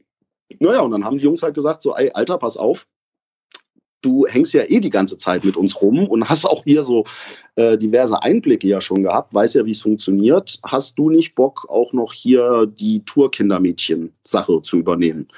[0.61, 2.87] Naja, und dann haben die Jungs halt gesagt, so, ey, Alter, pass auf,
[4.03, 7.05] du hängst ja eh die ganze Zeit mit uns rum und hast auch hier so
[7.57, 10.59] äh, diverse Einblicke ja schon gehabt, weißt ja, wie es funktioniert.
[10.67, 15.29] Hast du nicht Bock, auch noch hier die Tour-Kindermädchen-Sache zu übernehmen?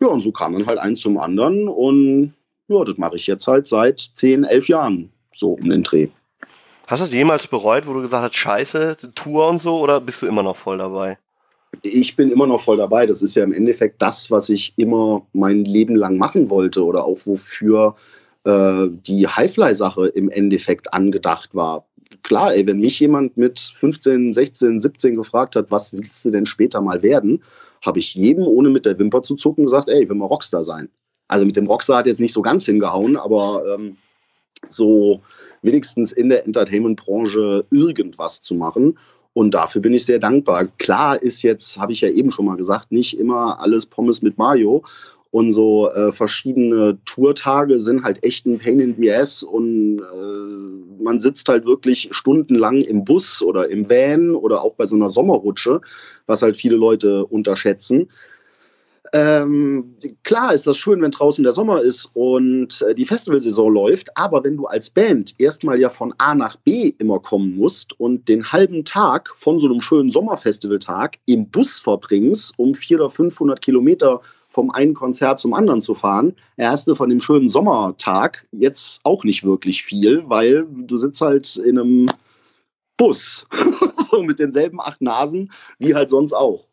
[0.00, 2.34] Ja, und so kam dann halt eins zum anderen und
[2.68, 6.08] ja, das mache ich jetzt halt seit 10, 11 Jahren so um den Dreh.
[6.86, 10.22] Hast du es jemals bereut, wo du gesagt hast, scheiße, Tour und so, oder bist
[10.22, 11.18] du immer noch voll dabei?
[11.82, 13.06] Ich bin immer noch voll dabei.
[13.06, 17.04] Das ist ja im Endeffekt das, was ich immer mein Leben lang machen wollte oder
[17.04, 17.96] auch wofür
[18.44, 21.86] äh, die Highfly-Sache im Endeffekt angedacht war.
[22.22, 26.46] Klar, ey, wenn mich jemand mit 15, 16, 17 gefragt hat, was willst du denn
[26.46, 27.42] später mal werden,
[27.84, 30.64] habe ich jedem, ohne mit der Wimper zu zucken, gesagt, ey, ich will mal Rockstar
[30.64, 30.88] sein.
[31.28, 33.96] Also mit dem Rockstar hat jetzt nicht so ganz hingehauen, aber ähm,
[34.66, 35.20] so
[35.62, 38.98] wenigstens in der Entertainment-Branche irgendwas zu machen.
[39.38, 40.66] Und dafür bin ich sehr dankbar.
[40.78, 44.36] Klar ist jetzt, habe ich ja eben schon mal gesagt, nicht immer alles Pommes mit
[44.36, 44.82] Mayo.
[45.30, 51.02] Und so äh, verschiedene Tourtage sind halt echt ein Pain in the Ass und äh,
[51.04, 55.08] man sitzt halt wirklich stundenlang im Bus oder im Van oder auch bei so einer
[55.08, 55.82] Sommerrutsche,
[56.26, 58.08] was halt viele Leute unterschätzen.
[59.12, 64.16] Ähm, klar ist das schön, wenn draußen der Sommer ist und äh, die Festivalsaison läuft,
[64.16, 68.28] aber wenn du als Band erstmal ja von A nach B immer kommen musst und
[68.28, 73.60] den halben Tag von so einem schönen Sommerfestivaltag im Bus verbringst, um 400 oder 500
[73.62, 79.24] Kilometer vom einen Konzert zum anderen zu fahren, erste von dem schönen Sommertag jetzt auch
[79.24, 82.06] nicht wirklich viel, weil du sitzt halt in einem
[82.96, 83.46] Bus,
[84.10, 86.67] so mit denselben acht Nasen wie halt sonst auch.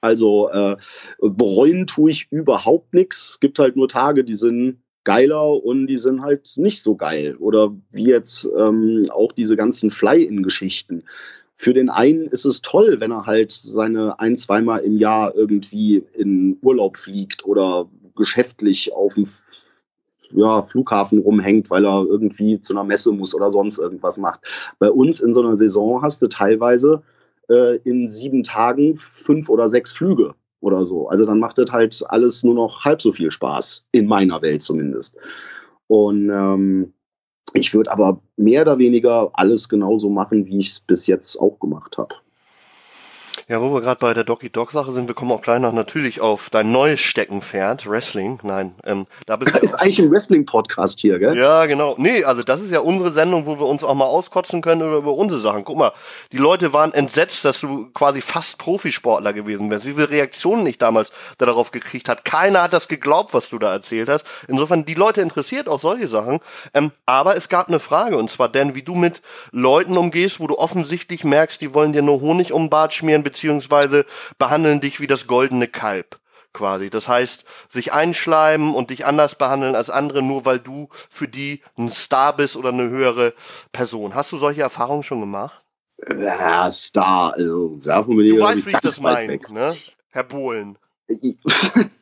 [0.00, 0.76] Also äh,
[1.20, 3.30] bereuen tue ich überhaupt nichts.
[3.30, 7.36] Es gibt halt nur Tage, die sind geiler und die sind halt nicht so geil.
[7.38, 11.04] Oder wie jetzt ähm, auch diese ganzen Fly-In-Geschichten.
[11.54, 16.04] Für den einen ist es toll, wenn er halt seine ein, zweimal im Jahr irgendwie
[16.14, 19.26] in Urlaub fliegt oder geschäftlich auf dem
[20.34, 24.40] ja, Flughafen rumhängt, weil er irgendwie zu einer Messe muss oder sonst irgendwas macht.
[24.78, 27.02] Bei uns in so einer Saison hast du teilweise
[27.48, 31.08] äh, in sieben Tagen fünf oder sechs Flüge oder so.
[31.08, 34.62] Also dann macht das halt alles nur noch halb so viel Spaß, in meiner Welt
[34.62, 35.18] zumindest.
[35.88, 36.92] Und ähm,
[37.54, 41.58] ich würde aber mehr oder weniger alles genauso machen, wie ich es bis jetzt auch
[41.58, 42.14] gemacht habe.
[43.48, 45.72] Ja, wo wir gerade bei der Doggy Dog Sache sind, wir kommen auch gleich noch
[45.72, 48.38] natürlich auf dein neues Steckenpferd, Wrestling.
[48.42, 49.58] Nein, ähm, da bist du.
[49.58, 51.36] ist eigentlich ein Wrestling-Podcast hier, gell?
[51.36, 51.94] Ja, genau.
[51.98, 54.98] Nee, also das ist ja unsere Sendung, wo wir uns auch mal auskotzen können über,
[54.98, 55.64] über unsere Sachen.
[55.64, 55.92] Guck mal,
[56.30, 59.86] die Leute waren entsetzt, dass du quasi fast Profisportler gewesen wärst.
[59.86, 62.24] Wie viele Reaktionen ich damals darauf gekriegt hat.
[62.24, 64.24] Keiner hat das geglaubt, was du da erzählt hast.
[64.46, 66.38] Insofern, die Leute interessiert auch solche Sachen.
[66.74, 70.46] Ähm, aber es gab eine Frage, und zwar, denn wie du mit Leuten umgehst, wo
[70.46, 74.04] du offensichtlich merkst, die wollen dir nur Honig um den Bart schmieren, beziehungsweise
[74.38, 76.20] behandeln dich wie das goldene Kalb
[76.52, 76.90] quasi.
[76.90, 81.62] Das heißt, sich einschleimen und dich anders behandeln als andere, nur weil du für die
[81.78, 83.32] ein Star bist oder eine höhere
[83.72, 84.14] Person.
[84.14, 85.62] Hast du solche Erfahrungen schon gemacht?
[86.18, 89.76] Ja, Star, also davon bin ich Du weißt, wie ich das meine, ne?
[90.10, 90.76] Herr Bohlen.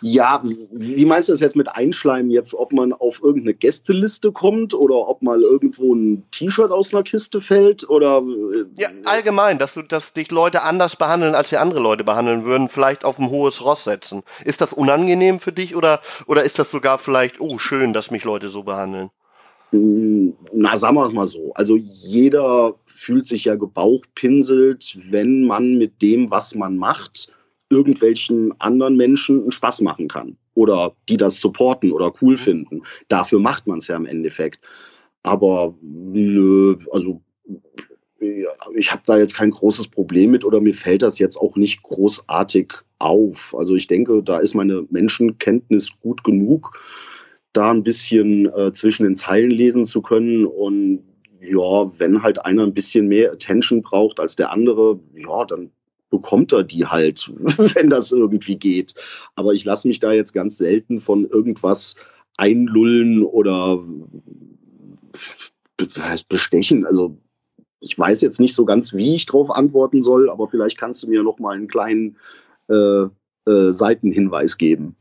[0.00, 4.74] Ja, wie meinst du das jetzt mit Einschleimen jetzt, ob man auf irgendeine Gästeliste kommt
[4.74, 9.74] oder ob mal irgendwo ein T-Shirt aus einer Kiste fällt oder äh, Ja, allgemein, dass
[9.74, 13.30] du dass dich Leute anders behandeln, als sie andere Leute behandeln würden, vielleicht auf ein
[13.30, 14.22] hohes Ross setzen.
[14.44, 18.24] Ist das unangenehm für dich oder oder ist das sogar vielleicht oh schön, dass mich
[18.24, 19.10] Leute so behandeln?
[19.70, 21.52] Hm, na, sagen wir es mal so.
[21.54, 27.33] Also jeder fühlt sich ja gebauchpinselt, wenn man mit dem, was man macht,
[27.70, 30.36] irgendwelchen anderen Menschen einen Spaß machen kann.
[30.54, 32.82] Oder die das supporten oder cool finden.
[33.08, 34.60] Dafür macht man es ja im Endeffekt.
[35.22, 37.20] Aber nö, also
[38.74, 41.82] ich habe da jetzt kein großes Problem mit oder mir fällt das jetzt auch nicht
[41.82, 43.54] großartig auf.
[43.58, 46.78] Also ich denke, da ist meine Menschenkenntnis gut genug
[47.54, 50.44] da ein bisschen äh, zwischen den Zeilen lesen zu können.
[50.44, 51.04] Und
[51.40, 55.70] ja, wenn halt einer ein bisschen mehr Attention braucht als der andere, ja, dann
[56.14, 57.28] bekommt er die halt,
[57.74, 58.94] wenn das irgendwie geht.
[59.34, 61.96] Aber ich lasse mich da jetzt ganz selten von irgendwas
[62.36, 63.82] einlullen oder
[66.28, 66.86] bestechen.
[66.86, 67.18] Also
[67.80, 71.08] ich weiß jetzt nicht so ganz, wie ich darauf antworten soll, aber vielleicht kannst du
[71.08, 72.16] mir noch mal einen kleinen
[72.68, 73.06] äh,
[73.50, 74.94] äh, Seitenhinweis geben.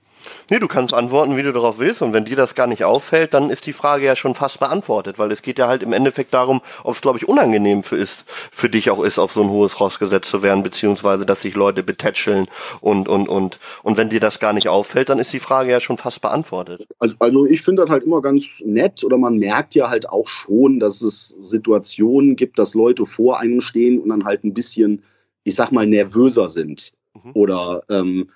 [0.50, 2.02] Nee, du kannst antworten, wie du darauf willst.
[2.02, 5.20] Und wenn dir das gar nicht auffällt, dann ist die Frage ja schon fast beantwortet,
[5.20, 8.24] weil es geht ja halt im Endeffekt darum, ob es, glaube ich, unangenehm für ist,
[8.28, 11.56] für dich auch ist, auf so ein hohes Ross gesetzt zu werden, beziehungsweise, dass sich
[11.56, 12.48] Leute betätscheln
[12.82, 13.60] und, und, und.
[13.84, 16.88] Und wenn dir das gar nicht auffällt, dann ist die Frage ja schon fast beantwortet.
[17.00, 20.28] Also, also ich finde das halt immer ganz nett oder man merkt ja halt auch
[20.28, 25.04] schon, dass es Situationen gibt, dass Leute vor einem stehen und dann halt ein bisschen,
[25.44, 26.94] ich sag mal, nervöser sind.
[27.14, 27.32] Mhm.
[27.34, 28.28] Oder, ähm,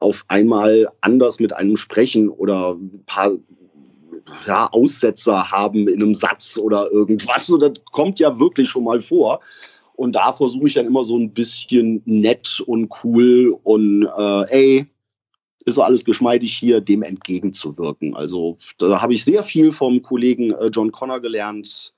[0.00, 3.32] auf einmal anders mit einem sprechen oder ein paar
[4.46, 7.46] ja, Aussetzer haben in einem Satz oder irgendwas.
[7.46, 9.40] So, das kommt ja wirklich schon mal vor.
[9.96, 14.86] Und da versuche ich dann immer so ein bisschen nett und cool und äh, ey,
[15.64, 18.14] ist alles geschmeidig hier, dem entgegenzuwirken.
[18.14, 21.92] Also da habe ich sehr viel vom Kollegen äh, John Connor gelernt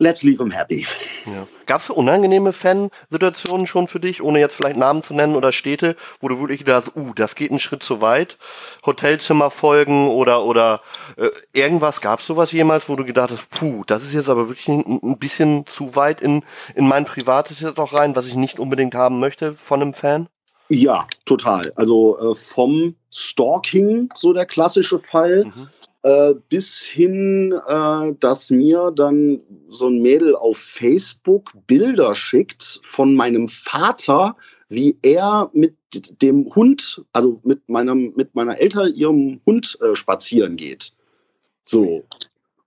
[0.00, 0.86] let's leave him happy.
[1.26, 1.46] Ja.
[1.66, 5.94] Gab es unangenehme Fansituationen schon für dich, ohne jetzt vielleicht Namen zu nennen oder Städte,
[6.18, 8.36] wo du wirklich gedacht uh, das geht einen Schritt zu weit?
[8.84, 10.80] Hotelzimmer folgen oder, oder
[11.16, 14.48] äh, irgendwas, gab es sowas jemals, wo du gedacht hast, puh, das ist jetzt aber
[14.48, 16.42] wirklich ein, ein bisschen zu weit in,
[16.74, 20.28] in mein Privates jetzt auch rein, was ich nicht unbedingt haben möchte von einem Fan?
[20.70, 21.72] Ja, total.
[21.76, 25.68] Also äh, vom Stalking, so der klassische Fall, mhm
[26.02, 33.14] äh, bis hin, äh, dass mir dann so ein Mädel auf Facebook Bilder schickt von
[33.14, 34.36] meinem Vater,
[34.68, 35.76] wie er mit
[36.22, 40.92] dem Hund, also mit meinem, mit meiner Eltern ihrem Hund äh, spazieren geht.
[41.64, 42.04] So.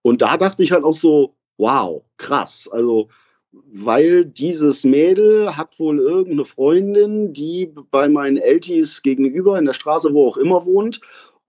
[0.02, 2.70] Und da dachte ich halt auch so, wow, krass.
[2.72, 3.08] Also,
[3.52, 10.14] weil dieses Mädel hat wohl irgendeine Freundin, die bei meinen Eltis gegenüber in der Straße,
[10.14, 11.00] wo auch immer wohnt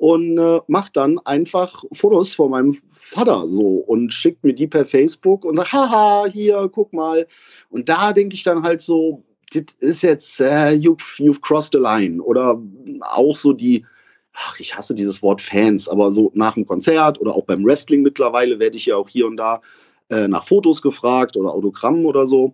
[0.05, 4.85] und äh, macht dann einfach Fotos von meinem Vater so und schickt mir die per
[4.85, 7.27] Facebook und sagt, haha, hier, guck mal.
[7.71, 11.79] Und da denke ich dann halt so, das ist jetzt, äh, you've, you've crossed the
[11.79, 12.23] line.
[12.23, 12.61] Oder
[13.01, 13.87] auch so die,
[14.35, 18.03] ach, ich hasse dieses Wort Fans, aber so nach dem Konzert oder auch beim Wrestling
[18.03, 19.63] mittlerweile werde ich ja auch hier und da
[20.11, 22.53] äh, nach Fotos gefragt oder Autogrammen oder so.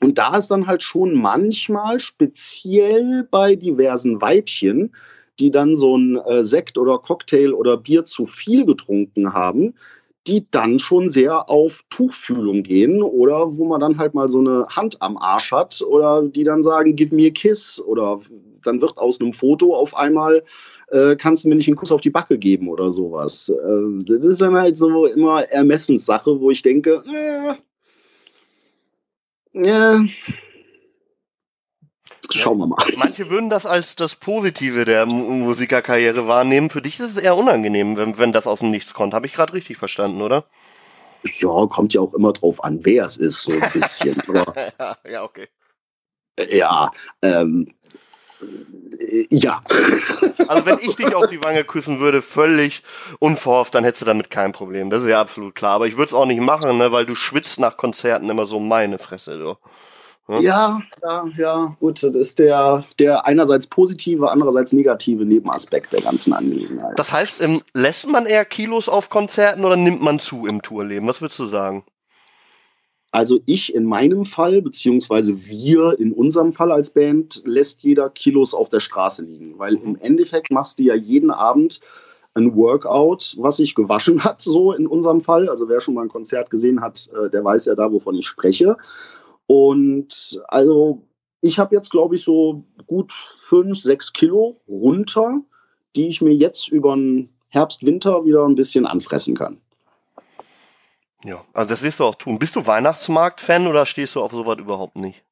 [0.00, 4.94] Und da ist dann halt schon manchmal speziell bei diversen Weibchen,
[5.40, 9.74] die dann so ein äh, Sekt oder Cocktail oder Bier zu viel getrunken haben,
[10.26, 14.66] die dann schon sehr auf Tuchfühlung gehen oder wo man dann halt mal so eine
[14.68, 18.18] Hand am Arsch hat oder die dann sagen, give me a kiss oder
[18.62, 20.44] dann wird aus einem Foto auf einmal
[20.90, 23.48] äh, kannst du mir nicht einen Kuss auf die Backe geben oder sowas.
[23.48, 27.54] Äh, das ist dann halt so immer Ermessenssache, wo ich denke, äh,
[29.54, 30.08] äh,
[32.30, 32.76] Schauen wir mal.
[32.96, 36.70] Manche würden das als das Positive der Musikerkarriere wahrnehmen.
[36.70, 39.14] Für dich ist es eher unangenehm, wenn, wenn das aus dem Nichts kommt.
[39.14, 40.44] Habe ich gerade richtig verstanden, oder?
[41.38, 44.22] Ja, kommt ja auch immer drauf an, wer es ist, so ein bisschen.
[45.10, 45.48] ja, okay.
[46.50, 46.90] Ja,
[47.22, 47.74] ähm,
[48.40, 49.62] äh, ja.
[50.46, 52.82] Also wenn ich dich auf die Wange küssen würde, völlig
[53.18, 54.88] unverhofft, dann hättest du damit kein Problem.
[54.88, 55.72] Das ist ja absolut klar.
[55.72, 58.58] Aber ich würde es auch nicht machen, ne, weil du schwitzt nach Konzerten immer so
[58.58, 59.38] meine Fresse.
[59.38, 59.56] Du.
[60.28, 60.42] Hm?
[60.42, 62.02] Ja, ja, ja, gut.
[62.02, 66.98] Das ist der, der einerseits positive, andererseits negative Nebenaspekt der ganzen Angelegenheit.
[66.98, 71.08] Das heißt, ähm, lässt man eher Kilos auf Konzerten oder nimmt man zu im Tourleben?
[71.08, 71.82] Was würdest du sagen?
[73.10, 78.52] Also ich in meinem Fall, beziehungsweise wir in unserem Fall als Band, lässt jeder Kilos
[78.52, 79.58] auf der Straße liegen.
[79.58, 81.80] Weil im Endeffekt machst du ja jeden Abend
[82.34, 85.48] ein Workout, was sich gewaschen hat, so in unserem Fall.
[85.48, 88.26] Also wer schon mal ein Konzert gesehen hat, äh, der weiß ja da, wovon ich
[88.26, 88.76] spreche.
[89.48, 91.08] Und also
[91.40, 95.40] ich habe jetzt, glaube ich, so gut fünf, sechs Kilo runter,
[95.96, 99.58] die ich mir jetzt über den Herbst, Winter wieder ein bisschen anfressen kann.
[101.24, 102.38] Ja, also das wirst du auch tun.
[102.38, 105.24] Bist du Weihnachtsmarkt-Fan oder stehst du auf sowas überhaupt nicht?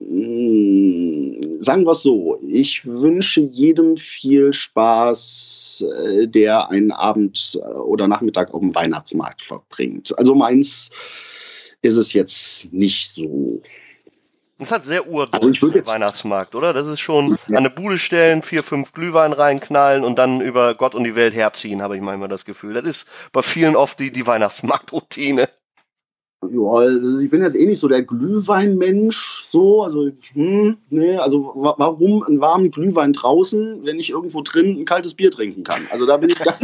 [0.00, 7.66] Mm, sagen wir es so, ich wünsche jedem viel Spaß, äh, der einen Abend äh,
[7.68, 10.16] oder Nachmittag auf dem Weihnachtsmarkt verbringt.
[10.18, 10.90] Also meins
[11.82, 13.62] ist es jetzt nicht so.
[14.58, 16.72] Das ist halt sehr urdeutsch, also Weihnachtsmarkt, oder?
[16.72, 17.36] Das ist schon ja.
[17.48, 21.32] an eine Bude stellen, vier, fünf Glühwein reinknallen und dann über Gott und die Welt
[21.32, 22.74] herziehen, habe ich manchmal das Gefühl.
[22.74, 25.48] Das ist bei vielen oft die, die Weihnachtsmarktroutine.
[26.42, 31.52] Ja, also ich bin jetzt eh nicht so der Glühweinmensch, so, also, hm, nee, also
[31.54, 35.86] warum einen warmen Glühwein draußen, wenn ich irgendwo drin ein kaltes Bier trinken kann?
[35.90, 36.56] Also da bin ich gar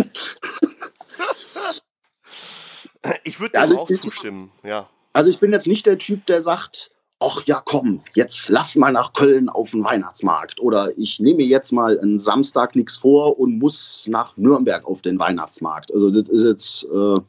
[3.25, 4.89] Ich würde dem also, auch zustimmen, ja.
[5.15, 8.93] Also ich bin jetzt nicht der Typ, der sagt, ach ja, komm, jetzt lass mal
[8.93, 10.61] nach Köln auf den Weihnachtsmarkt.
[10.61, 15.19] Oder ich nehme jetzt mal einen Samstag nichts vor und muss nach Nürnberg auf den
[15.19, 15.95] Weihnachtsmarkt.
[15.95, 17.21] Also das ist jetzt äh,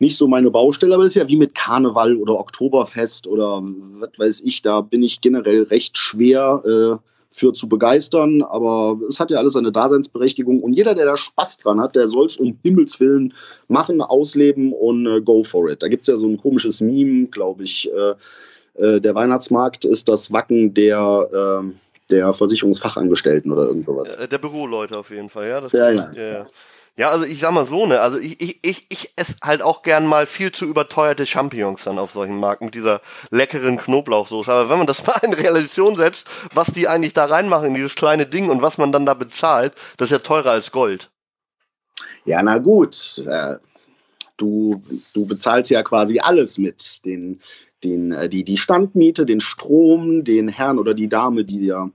[0.00, 4.10] nicht so meine Baustelle, aber das ist ja wie mit Karneval oder Oktoberfest oder was
[4.18, 9.32] weiß ich, da bin ich generell recht schwer äh, für zu begeistern, aber es hat
[9.32, 12.56] ja alles seine Daseinsberechtigung und jeder, der da Spaß dran hat, der soll es um
[12.62, 13.34] Himmels Willen
[13.66, 15.82] machen, ausleben und äh, go for it.
[15.82, 17.90] Da gibt es ja so ein komisches Meme, glaube ich.
[17.92, 18.14] Äh,
[18.80, 21.74] äh, der Weihnachtsmarkt ist das Wacken der, ähm,
[22.08, 24.16] der Versicherungsfachangestellten oder irgend sowas.
[24.16, 25.60] Der Büroleute auf jeden Fall, ja.
[25.72, 26.12] ja, ja.
[26.14, 26.46] ja, ja.
[26.96, 29.82] Ja, also ich sag mal so, ne, also ich, ich, ich, ich esse halt auch
[29.82, 34.52] gern mal viel zu überteuerte Champignons dann auf solchen Marken mit dieser leckeren Knoblauchsoße.
[34.52, 37.96] Aber wenn man das mal in Relation setzt, was die eigentlich da reinmachen in dieses
[37.96, 41.10] kleine Ding und was man dann da bezahlt, das ist ja teurer als Gold.
[42.26, 43.18] Ja, na gut.
[43.26, 43.56] Äh,
[44.36, 44.80] du,
[45.14, 47.04] du bezahlst ja quasi alles mit.
[47.04, 47.40] Den,
[47.82, 51.90] den, äh, die, die Standmiete, den Strom, den Herrn oder die Dame, die dir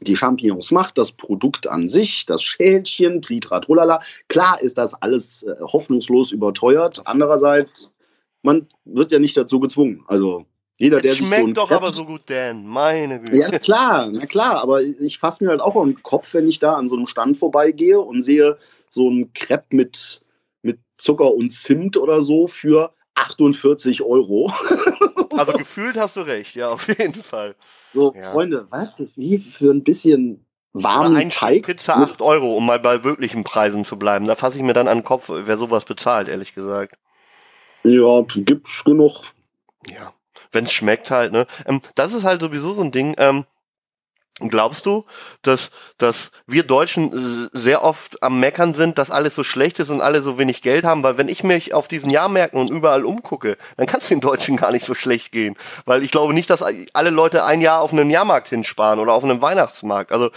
[0.00, 4.00] die Champignons macht, das Produkt an sich, das Schälchen, Tritratrolala.
[4.28, 7.02] Klar ist das alles äh, hoffnungslos überteuert.
[7.06, 7.94] Andererseits,
[8.42, 10.02] man wird ja nicht dazu gezwungen.
[10.06, 10.46] Also
[10.78, 12.66] jeder, das der schmeckt sich so doch aber so gut, Dan.
[12.66, 13.36] Meine Güte.
[13.36, 14.62] Ja, klar, na klar.
[14.62, 17.36] Aber ich fasse mir halt auch am Kopf, wenn ich da an so einem Stand
[17.36, 18.56] vorbeigehe und sehe
[18.88, 20.22] so ein Crepe mit,
[20.62, 24.52] mit Zucker und Zimt oder so für 48 Euro.
[25.32, 27.54] Also gefühlt hast du recht, ja, auf jeden Fall.
[27.92, 28.32] So, ja.
[28.32, 29.04] Freunde, was?
[29.14, 31.64] Wie für ein bisschen warmen ein Teig?
[31.64, 34.26] Pizza 8 Euro, um mal bei wirklichen Preisen zu bleiben.
[34.26, 36.98] Da fasse ich mir dann an den Kopf, wer sowas bezahlt, ehrlich gesagt.
[37.84, 39.22] Ja, gibt's genug.
[39.88, 40.12] Ja,
[40.50, 41.46] wenn's schmeckt halt, ne.
[41.64, 43.44] Ähm, das ist halt sowieso so ein Ding, ähm,
[44.48, 45.04] Glaubst du,
[45.42, 50.00] dass, dass wir Deutschen sehr oft am Meckern sind, dass alles so schlecht ist und
[50.00, 51.02] alle so wenig Geld haben?
[51.02, 54.56] Weil wenn ich mich auf diesen Jahrmärkten und überall umgucke, dann kann es den Deutschen
[54.56, 55.56] gar nicht so schlecht gehen.
[55.84, 59.24] Weil ich glaube nicht, dass alle Leute ein Jahr auf einen Jahrmarkt hinsparen oder auf
[59.24, 60.12] einen Weihnachtsmarkt.
[60.12, 60.30] Also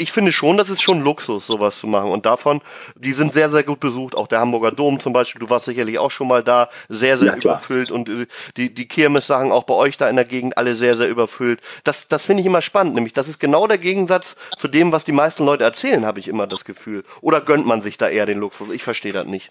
[0.00, 2.10] ich finde schon, das ist schon Luxus, sowas zu machen.
[2.10, 2.60] Und davon,
[2.96, 4.14] die sind sehr, sehr gut besucht.
[4.14, 7.32] Auch der Hamburger Dom zum Beispiel, du warst sicherlich auch schon mal da, sehr, sehr
[7.32, 7.90] ja, überfüllt.
[7.90, 11.08] Und äh, die, die Kirmes-Sachen auch bei euch da in der Gegend alle sehr, sehr
[11.08, 11.60] überfüllt.
[11.84, 12.94] Das, das finde ich immer spannend.
[12.94, 16.28] Nämlich, das ist genau der Gegensatz zu dem, was die meisten Leute erzählen, habe ich
[16.28, 17.04] immer das Gefühl.
[17.20, 18.70] Oder gönnt man sich da eher den Luxus?
[18.72, 19.50] Ich verstehe das nicht.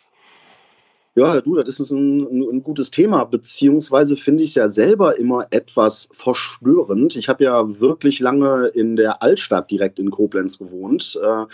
[1.16, 5.48] Ja, du, das ist ein, ein, gutes Thema, beziehungsweise finde ich es ja selber immer
[5.50, 7.16] etwas verstörend.
[7.16, 11.46] Ich habe ja wirklich lange in der Altstadt direkt in Koblenz gewohnt äh,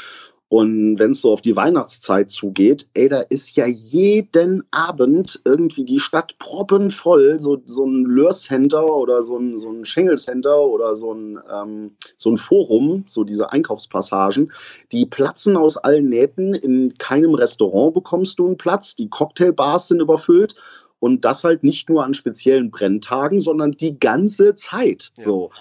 [0.48, 5.84] und wenn es so auf die Weihnachtszeit zugeht, ey, da ist ja jeden Abend irgendwie
[5.86, 7.40] die Stadt proppenvoll.
[7.40, 12.30] So, so ein Lörscenter oder so ein, so ein Schengelcenter oder so ein, ähm, so
[12.30, 14.52] ein Forum, so diese Einkaufspassagen,
[14.92, 16.54] die platzen aus allen Nähten.
[16.54, 18.96] In keinem Restaurant bekommst du einen Platz.
[18.96, 20.56] Die Cocktailbars sind überfüllt.
[21.00, 25.12] Und das halt nicht nur an speziellen Brenntagen, sondern die ganze Zeit.
[25.18, 25.24] Ja.
[25.24, 25.52] So.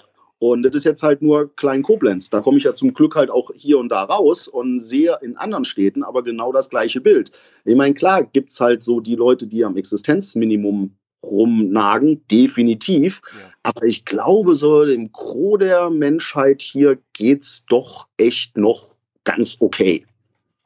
[0.51, 2.29] Und das ist jetzt halt nur Klein Koblenz.
[2.29, 5.35] Da komme ich ja zum Glück halt auch hier und da raus und sehe in
[5.37, 7.31] anderen Städten aber genau das gleiche Bild.
[7.63, 13.21] Ich meine, klar gibt es halt so die Leute, die am Existenzminimum rumnagen, definitiv.
[13.31, 13.53] Ja.
[13.63, 19.57] Aber ich glaube, so im Gros der Menschheit hier geht es doch echt noch ganz
[19.59, 20.05] okay.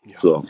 [0.06, 0.20] Ja.
[0.20, 0.46] So.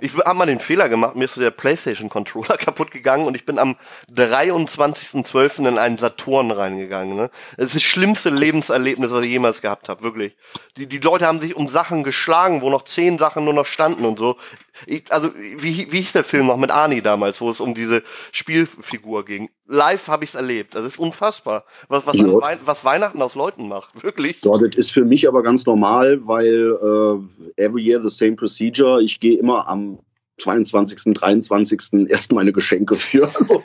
[0.00, 3.34] Ich habe mal den Fehler gemacht, mir ist so der PlayStation Controller kaputt gegangen und
[3.34, 3.76] ich bin am
[4.14, 5.68] 23.12.
[5.68, 7.16] in einen Saturn reingegangen.
[7.16, 7.30] Ne?
[7.56, 10.36] Das ist das schlimmste Lebenserlebnis, was ich jemals gehabt habe, wirklich.
[10.76, 14.04] Die, die Leute haben sich um Sachen geschlagen, wo noch zehn Sachen nur noch standen
[14.04, 14.36] und so.
[14.86, 18.02] Ich, also, wie, wie hieß der Film noch mit Arnie damals, wo es um diese
[18.32, 19.50] Spielfigur ging?
[19.66, 20.74] Live habe ich es erlebt.
[20.74, 22.26] Das ist unfassbar, was, was, ja.
[22.26, 24.42] Wei was Weihnachten aus Leuten macht, wirklich.
[24.42, 26.76] Ja, das ist für mich aber ganz normal, weil
[27.56, 29.02] äh, every year the same procedure.
[29.02, 29.77] Ich gehe immer am
[30.38, 32.08] 22., 23.
[32.08, 33.28] erst meine Geschenke für.
[33.38, 33.62] Also,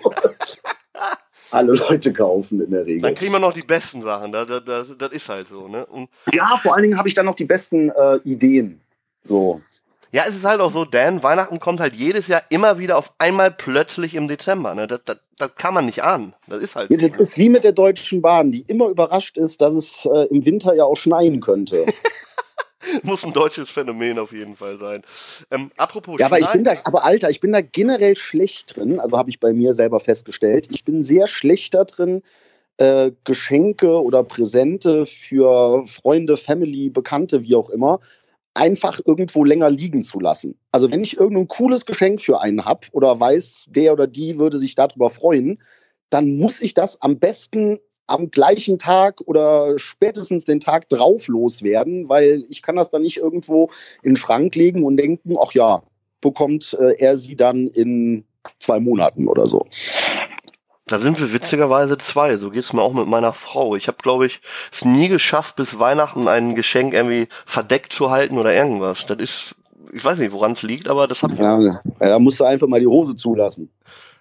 [1.51, 3.01] alle Leute kaufen in der Regel.
[3.01, 4.31] Dann kriegen wir noch die besten Sachen.
[4.31, 5.67] Das, das, das ist halt so.
[5.67, 5.85] Ne?
[5.85, 8.81] Und ja, vor allen Dingen habe ich dann noch die besten äh, Ideen.
[9.23, 9.61] So.
[10.11, 13.13] Ja, es ist halt auch so, Dan, Weihnachten kommt halt jedes Jahr immer wieder auf
[13.17, 14.75] einmal plötzlich im Dezember.
[14.75, 14.87] Ne?
[14.87, 16.35] Das, das, das kann man nicht ahnen.
[16.47, 16.91] Das ist halt.
[16.91, 20.27] Ja, das ist wie mit der Deutschen Bahn, die immer überrascht ist, dass es äh,
[20.29, 21.85] im Winter ja auch schneien könnte.
[23.03, 25.03] Muss ein deutsches Phänomen auf jeden Fall sein.
[25.51, 28.99] Ähm, apropos Ja, aber ich bin da, aber Alter, ich bin da generell schlecht drin,
[28.99, 30.67] also habe ich bei mir selber festgestellt.
[30.71, 32.23] Ich bin sehr schlecht da drin,
[32.77, 37.99] äh, Geschenke oder Präsente für Freunde, Family, Bekannte, wie auch immer,
[38.53, 40.57] einfach irgendwo länger liegen zu lassen.
[40.71, 44.57] Also wenn ich irgendein cooles Geschenk für einen habe oder weiß, der oder die würde
[44.57, 45.59] sich darüber freuen,
[46.09, 52.09] dann muss ich das am besten am gleichen Tag oder spätestens den Tag drauf loswerden,
[52.09, 53.69] weil ich kann das dann nicht irgendwo
[54.01, 55.83] in den Schrank legen und denken, ach ja,
[56.21, 58.25] bekommt äh, er sie dann in
[58.59, 59.65] zwei Monaten oder so.
[60.85, 62.35] Da sind wir witzigerweise zwei.
[62.35, 63.75] So geht's mir auch mit meiner Frau.
[63.75, 64.41] Ich habe, glaube ich,
[64.71, 69.05] es nie geschafft, bis Weihnachten ein Geschenk irgendwie verdeckt zu halten oder irgendwas.
[69.05, 69.55] Das ist,
[69.93, 71.39] ich weiß nicht, woran es liegt, aber das habe ich.
[71.39, 73.69] Ja, ja, da musst du einfach mal die Hose zulassen.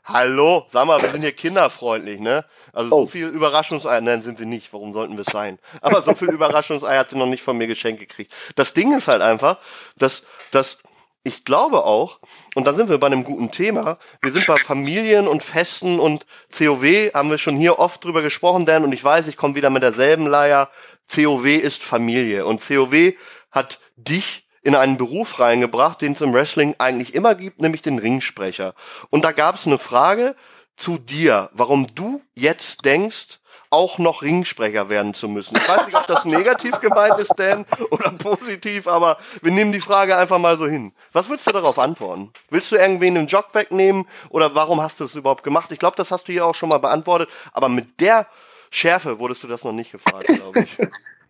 [0.04, 2.44] Hallo, sag mal, wir sind hier kinderfreundlich, ne?
[2.72, 3.06] Also so Oh.
[3.06, 4.72] viel Überraschungseier, nein, sind wir nicht.
[4.72, 5.60] Warum sollten wir es sein?
[5.80, 8.32] Aber so viel Überraschungseier hat sie noch nicht von mir geschenkt gekriegt.
[8.56, 9.58] Das Ding ist halt einfach,
[9.96, 10.78] dass, dass
[11.22, 12.18] ich glaube auch,
[12.56, 16.26] und da sind wir bei einem guten Thema, wir sind bei Familien und Festen und
[16.56, 19.70] COW, haben wir schon hier oft drüber gesprochen, Dan, und ich weiß, ich komme wieder
[19.70, 20.68] mit derselben Leier.
[21.14, 23.12] COW ist Familie und COW
[23.52, 27.98] hat dich in einen Beruf reingebracht, den es im Wrestling eigentlich immer gibt, nämlich den
[27.98, 28.74] Ringsprecher.
[29.10, 30.34] Und da gab es eine Frage
[30.76, 33.40] zu dir, warum du jetzt denkst,
[33.72, 35.56] auch noch Ringsprecher werden zu müssen.
[35.56, 39.80] Ich weiß nicht, ob das negativ gemeint ist, Dan, oder positiv, aber wir nehmen die
[39.80, 40.92] Frage einfach mal so hin.
[41.12, 42.30] Was würdest du darauf antworten?
[42.50, 45.72] Willst du irgendwen den Job wegnehmen oder warum hast du es überhaupt gemacht?
[45.72, 48.26] Ich glaube, das hast du hier auch schon mal beantwortet, aber mit der
[48.70, 50.76] Schärfe wurdest du das noch nicht gefragt, glaube ich.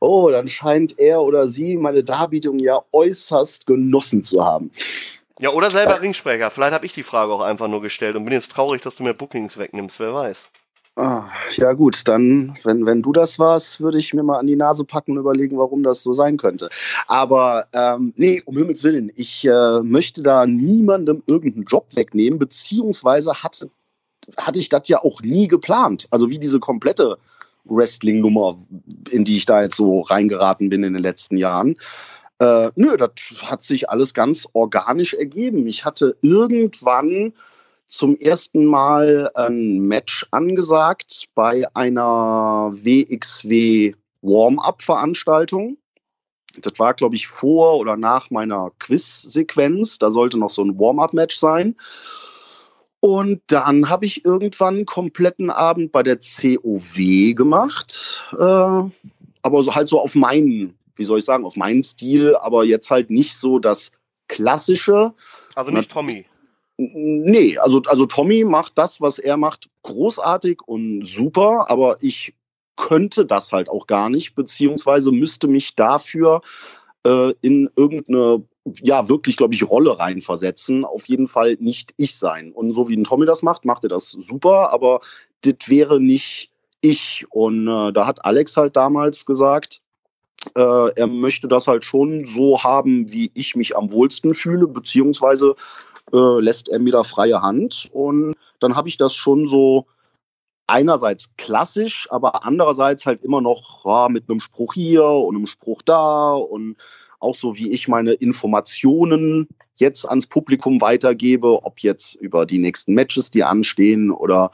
[0.00, 4.70] Oh, dann scheint er oder sie meine Darbietung ja äußerst genossen zu haben.
[5.38, 6.50] Ja, oder selber Ringsprecher.
[6.50, 9.02] Vielleicht habe ich die Frage auch einfach nur gestellt und bin jetzt traurig, dass du
[9.02, 10.00] mir Bookings wegnimmst.
[10.00, 10.48] Wer weiß.
[10.98, 14.56] Ah, ja gut, dann, wenn, wenn du das warst, würde ich mir mal an die
[14.56, 16.70] Nase packen und überlegen, warum das so sein könnte.
[17.06, 23.42] Aber ähm, nee, um Himmels Willen, ich äh, möchte da niemandem irgendeinen Job wegnehmen, beziehungsweise
[23.42, 23.68] hatte,
[24.38, 26.08] hatte ich das ja auch nie geplant.
[26.10, 27.18] Also wie diese komplette
[27.68, 28.58] Wrestling-Nummer,
[29.10, 31.76] in die ich da jetzt so reingeraten bin in den letzten Jahren.
[32.38, 33.10] Äh, nö, das
[33.42, 35.66] hat sich alles ganz organisch ergeben.
[35.66, 37.32] Ich hatte irgendwann
[37.86, 45.78] zum ersten Mal ein Match angesagt bei einer WXW Warm-up-Veranstaltung.
[46.60, 49.98] Das war, glaube ich, vor oder nach meiner Quiz-Sequenz.
[49.98, 51.76] Da sollte noch so ein Warm-up-Match sein.
[53.06, 58.24] Und dann habe ich irgendwann einen kompletten Abend bei der COW gemacht.
[58.32, 58.36] Äh,
[59.42, 62.90] aber so, halt so auf meinen, wie soll ich sagen, auf meinen Stil, aber jetzt
[62.90, 63.92] halt nicht so das
[64.26, 65.14] klassische.
[65.54, 66.26] Also nicht Tommy.
[66.78, 72.34] Nee, also, also Tommy macht das, was er macht, großartig und super, aber ich
[72.74, 76.40] könnte das halt auch gar nicht, beziehungsweise müsste mich dafür
[77.06, 78.42] äh, in irgendeine,
[78.82, 80.84] ja, wirklich, glaube ich, Rolle reinversetzen.
[80.84, 82.52] Auf jeden Fall nicht ich sein.
[82.52, 85.00] Und so wie ein Tommy das macht, macht er das super, aber
[85.42, 86.50] das wäre nicht
[86.80, 87.26] ich.
[87.30, 89.82] Und äh, da hat Alex halt damals gesagt,
[90.54, 95.54] äh, er möchte das halt schon so haben, wie ich mich am wohlsten fühle, beziehungsweise
[96.12, 97.88] äh, lässt er mir da freie Hand.
[97.92, 99.86] Und dann habe ich das schon so
[100.66, 105.82] einerseits klassisch, aber andererseits halt immer noch ja, mit einem Spruch hier und einem Spruch
[105.82, 106.76] da und
[107.20, 112.94] auch so, wie ich meine Informationen jetzt ans Publikum weitergebe, ob jetzt über die nächsten
[112.94, 114.50] Matches, die anstehen oder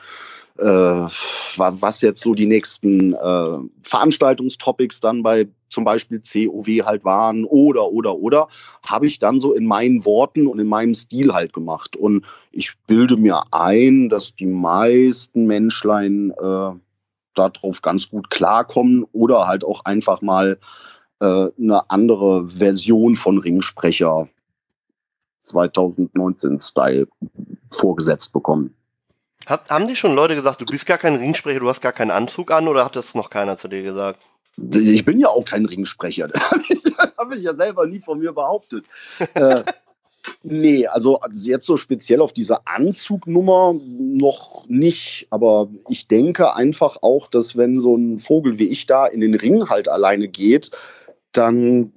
[0.59, 7.45] äh, was jetzt so die nächsten äh, Veranstaltungstopics dann bei zum Beispiel COW halt waren
[7.45, 8.49] oder, oder, oder,
[8.87, 11.97] habe ich dann so in meinen Worten und in meinem Stil halt gemacht.
[11.97, 16.73] Und ich bilde mir ein, dass die meisten Menschlein äh,
[17.35, 20.59] darauf ganz gut klarkommen oder halt auch einfach mal
[21.23, 24.29] äh, eine andere Version von Ringsprecher
[25.45, 27.07] 2019-Style
[27.71, 28.75] vorgesetzt bekommen.
[29.47, 32.11] Hat, haben die schon Leute gesagt, du bist gar kein Ringsprecher, du hast gar keinen
[32.11, 34.21] Anzug an oder hat das noch keiner zu dir gesagt?
[34.75, 36.29] Ich bin ja auch kein Ringsprecher.
[36.99, 38.85] Das habe ich ja selber nie von mir behauptet.
[39.35, 39.63] äh,
[40.43, 45.29] nee, also jetzt so speziell auf diese Anzugnummer noch nicht.
[45.31, 49.35] Aber ich denke einfach auch, dass wenn so ein Vogel wie ich da in den
[49.35, 50.73] Ring halt alleine geht,
[51.33, 51.93] dann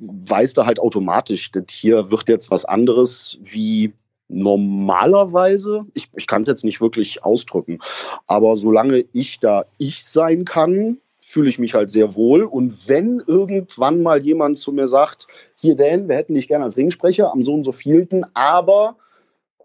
[0.00, 3.92] weiß er halt automatisch, das hier wird jetzt was anderes wie
[4.28, 5.86] normalerweise.
[5.94, 7.78] Ich, ich kann es jetzt nicht wirklich ausdrücken.
[8.26, 12.44] Aber solange ich da ich sein kann, fühle ich mich halt sehr wohl.
[12.44, 15.26] Und wenn irgendwann mal jemand zu mir sagt,
[15.56, 18.96] hier Dan, wir hätten dich gerne als Ringsprecher am so und so vielten, aber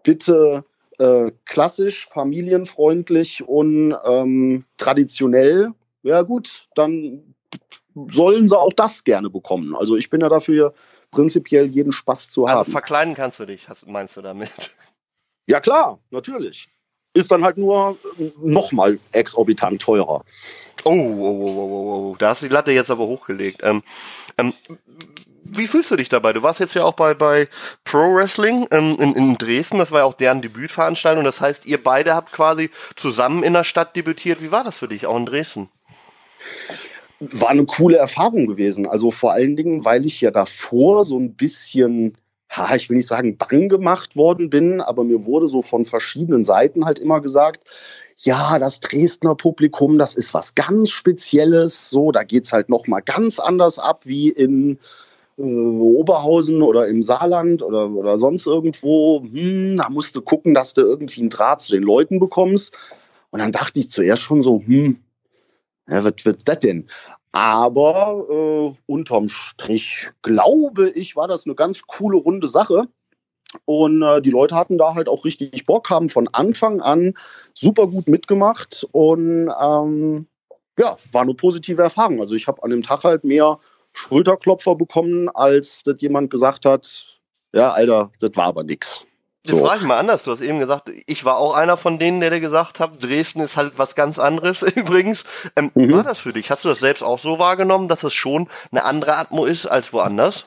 [0.02, 0.64] bitte
[0.98, 5.70] äh, klassisch, familienfreundlich und ähm, traditionell,
[6.02, 7.31] ja gut, dann
[8.08, 9.74] sollen sie auch das gerne bekommen.
[9.76, 10.74] Also ich bin ja dafür
[11.10, 12.72] prinzipiell jeden Spaß zu Also haben.
[12.72, 14.50] verkleiden kannst du dich, meinst du damit?
[15.48, 16.68] Ja klar, natürlich.
[17.14, 17.98] Ist dann halt nur
[18.40, 20.24] nochmal exorbitant teurer.
[20.84, 23.60] Oh, oh, oh, oh, oh, oh, da hast du die Latte jetzt aber hochgelegt.
[23.64, 23.82] Ähm,
[24.38, 24.52] ähm,
[25.42, 26.32] wie fühlst du dich dabei?
[26.32, 27.48] Du warst jetzt ja auch bei, bei
[27.84, 31.24] Pro Wrestling ähm, in, in Dresden, das war ja auch deren Debütveranstaltung.
[31.24, 34.40] Das heißt, ihr beide habt quasi zusammen in der Stadt debütiert.
[34.42, 35.68] Wie war das für dich, auch in Dresden?
[37.30, 38.86] War eine coole Erfahrung gewesen.
[38.86, 42.14] Also vor allen Dingen, weil ich ja davor so ein bisschen,
[42.50, 46.42] ha, ich will nicht sagen, bang gemacht worden bin, aber mir wurde so von verschiedenen
[46.42, 47.64] Seiten halt immer gesagt,
[48.16, 51.90] ja, das Dresdner Publikum, das ist was ganz Spezielles.
[51.90, 54.78] So, da geht's halt noch mal ganz anders ab wie in
[55.38, 59.22] äh, Oberhausen oder im Saarland oder, oder sonst irgendwo.
[59.22, 62.74] Hm, da musst du gucken, dass du irgendwie einen Draht zu den Leuten bekommst.
[63.30, 64.98] Und dann dachte ich zuerst schon so, hm,
[65.88, 66.88] ja, was wird's das denn?
[67.32, 72.88] Aber äh, unterm Strich glaube ich, war das eine ganz coole runde Sache.
[73.64, 77.14] Und äh, die Leute hatten da halt auch richtig Bock, haben von Anfang an
[77.54, 80.26] super gut mitgemacht und ähm,
[80.78, 82.20] ja, war eine positive Erfahrung.
[82.20, 83.58] Also ich habe an dem Tag halt mehr
[83.92, 87.20] Schulterklopfer bekommen, als dass jemand gesagt hat,
[87.54, 89.06] ja, Alter, das war aber nix.
[89.44, 89.58] So.
[89.58, 90.22] frage ich mal anders.
[90.22, 93.40] Du hast eben gesagt, ich war auch einer von denen, der dir gesagt hat, Dresden
[93.40, 95.24] ist halt was ganz anderes übrigens.
[95.56, 95.92] Ähm, Mhm.
[95.94, 96.50] War das für dich?
[96.50, 99.92] Hast du das selbst auch so wahrgenommen, dass es schon eine andere Atmo ist als
[99.92, 100.46] woanders?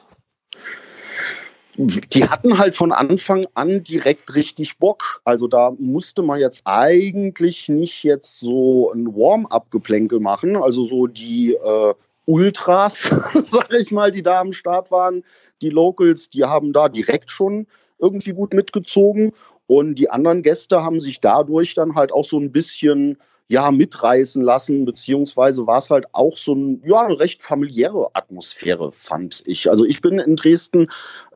[1.77, 5.21] die hatten halt von Anfang an direkt richtig Bock.
[5.25, 10.55] Also da musste man jetzt eigentlich nicht jetzt so ein Warm-up-Geplänkel machen.
[10.55, 11.93] Also so die äh,
[12.25, 13.13] Ultras,
[13.49, 15.23] sag ich mal, die da am Start waren,
[15.61, 17.67] die Locals, die haben da direkt schon
[17.99, 19.31] irgendwie gut mitgezogen.
[19.67, 23.17] Und die anderen Gäste haben sich dadurch dann halt auch so ein bisschen
[23.47, 28.91] ja, mitreißen lassen, beziehungsweise war es halt auch so ein, ja, eine recht familiäre Atmosphäre,
[28.91, 29.69] fand ich.
[29.69, 30.87] Also ich bin in Dresden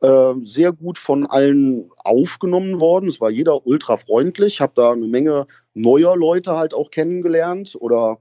[0.02, 3.08] äh, sehr gut von allen aufgenommen worden.
[3.08, 8.18] Es war jeder ultra freundlich, habe da eine Menge neuer Leute halt auch kennengelernt oder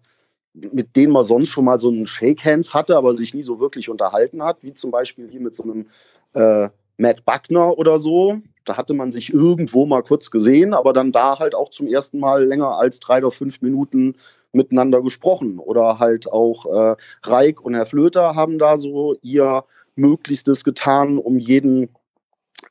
[0.53, 3.59] mit denen man sonst schon mal so einen Shake Hands hatte, aber sich nie so
[3.59, 5.87] wirklich unterhalten hat, wie zum Beispiel hier mit so einem
[6.33, 6.69] äh,
[6.99, 8.41] Matt Buckner oder so.
[8.65, 12.19] Da hatte man sich irgendwo mal kurz gesehen, aber dann da halt auch zum ersten
[12.19, 14.15] Mal länger als drei oder fünf Minuten
[14.51, 15.59] miteinander gesprochen.
[15.59, 19.63] Oder halt auch äh, Reik und Herr Flöter haben da so ihr
[19.95, 21.89] Möglichstes getan, um jeden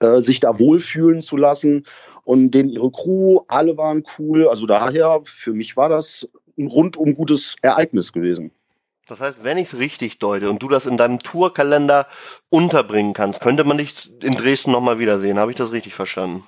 [0.01, 1.85] äh, sich da wohlfühlen zu lassen.
[2.25, 4.47] Und denen ihre Crew, alle waren cool.
[4.49, 8.51] Also daher, für mich war das ein rundum gutes Ereignis gewesen.
[9.09, 12.07] Das heißt, wenn ich es richtig deute und du das in deinem Tourkalender
[12.51, 15.39] unterbringen kannst, könnte man dich in Dresden nochmal wiedersehen.
[15.39, 16.45] Habe ich das richtig verstanden?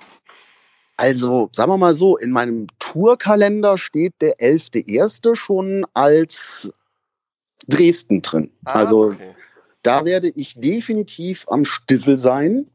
[0.97, 5.35] Also, sagen wir mal so, in meinem Tourkalender steht der 11.1.
[5.35, 6.71] schon als
[7.67, 8.51] Dresden drin.
[8.65, 9.35] Ah, also, okay.
[9.81, 12.69] da werde ich definitiv am Stissel sein.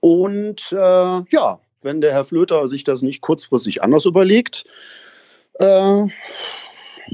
[0.00, 0.76] Und äh,
[1.30, 4.64] ja, wenn der Herr Flöter sich das nicht kurzfristig anders überlegt,
[5.60, 6.06] äh,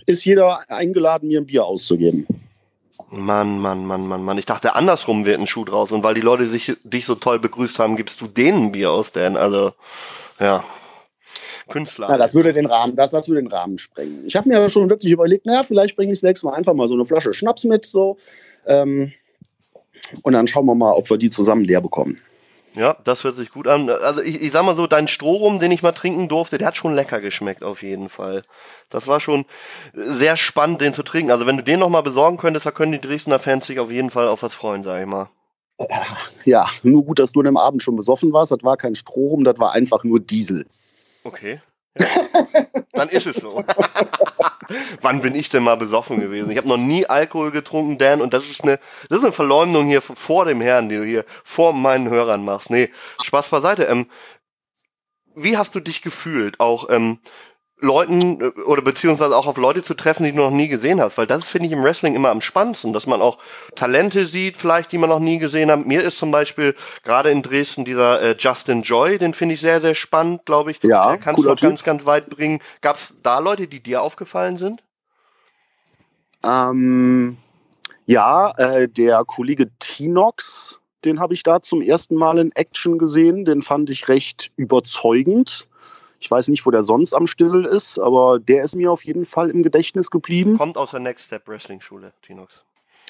[0.07, 2.27] ist jeder eingeladen, mir ein Bier auszugeben.
[3.11, 4.39] Mann, Mann, Mann, Mann, Mann.
[4.39, 5.91] Ich dachte, andersrum wird ein Schuh draus.
[5.91, 8.93] Und weil die Leute sich, dich so toll begrüßt haben, gibst du denen ein Bier
[8.93, 9.37] aus, Dan.
[9.37, 9.73] Also,
[10.39, 10.63] ja.
[11.69, 12.09] Künstler.
[12.11, 14.25] Na, das würde den Rahmen, das, das würde den Rahmen sprengen.
[14.27, 16.89] Ich habe mir schon wirklich überlegt, naja, vielleicht bringe ich das nächste Mal einfach mal
[16.89, 18.17] so eine Flasche Schnaps mit, so.
[18.67, 19.13] Ähm,
[20.23, 22.21] und dann schauen wir mal, ob wir die zusammen leer bekommen.
[22.75, 23.91] Ja, das hört sich gut an.
[23.91, 26.77] Also ich, ich sag mal so, dein Strohrum, den ich mal trinken durfte, der hat
[26.77, 28.45] schon lecker geschmeckt auf jeden Fall.
[28.89, 29.45] Das war schon
[29.93, 31.33] sehr spannend, den zu trinken.
[31.33, 34.11] Also wenn du den nochmal besorgen könntest, da können die Dresdner Fans sich auf jeden
[34.11, 35.29] Fall auf was freuen, sag ich mal.
[36.45, 38.53] Ja, nur gut, dass du an dem Abend schon besoffen warst.
[38.53, 40.67] Das war kein Strohrum, das war einfach nur Diesel.
[41.25, 41.61] Okay.
[41.99, 42.07] Ja.
[42.93, 43.65] Dann ist es so.
[45.01, 46.51] Wann bin ich denn mal besoffen gewesen?
[46.51, 48.79] Ich habe noch nie Alkohol getrunken, Dan, und das ist eine,
[49.09, 52.71] das ist eine Verleumdung hier vor dem Herrn, die du hier vor meinen Hörern machst.
[52.71, 52.91] Nee,
[53.23, 53.85] Spaß beiseite.
[53.85, 54.07] Ähm,
[55.35, 57.19] wie hast du dich gefühlt, auch ähm,
[57.81, 61.19] Leuten äh, oder beziehungsweise auch auf Leute zu treffen, die du noch nie gesehen hast?
[61.19, 63.39] Weil das finde ich im Wrestling immer am spannendsten, dass man auch
[63.75, 65.87] Talente sieht, vielleicht, die man noch nie gesehen hat.
[65.87, 69.81] Mir ist zum Beispiel gerade in Dresden dieser äh, Justin Joy, den finde ich sehr,
[69.81, 70.83] sehr spannend, glaube ich.
[70.83, 72.61] Ja, Der kannst du ganz, ganz weit bringen.
[72.81, 74.83] Gab es da Leute, die dir aufgefallen sind?
[76.45, 77.37] Ähm,
[78.07, 83.45] ja, äh, der Kollege Tinox, den habe ich da zum ersten Mal in Action gesehen.
[83.45, 85.69] Den fand ich recht überzeugend.
[86.21, 89.25] Ich weiß nicht, wo der sonst am Stissel ist, aber der ist mir auf jeden
[89.25, 90.59] Fall im Gedächtnis geblieben.
[90.59, 92.65] Kommt aus der Next Step Wrestling Schule, Tinox.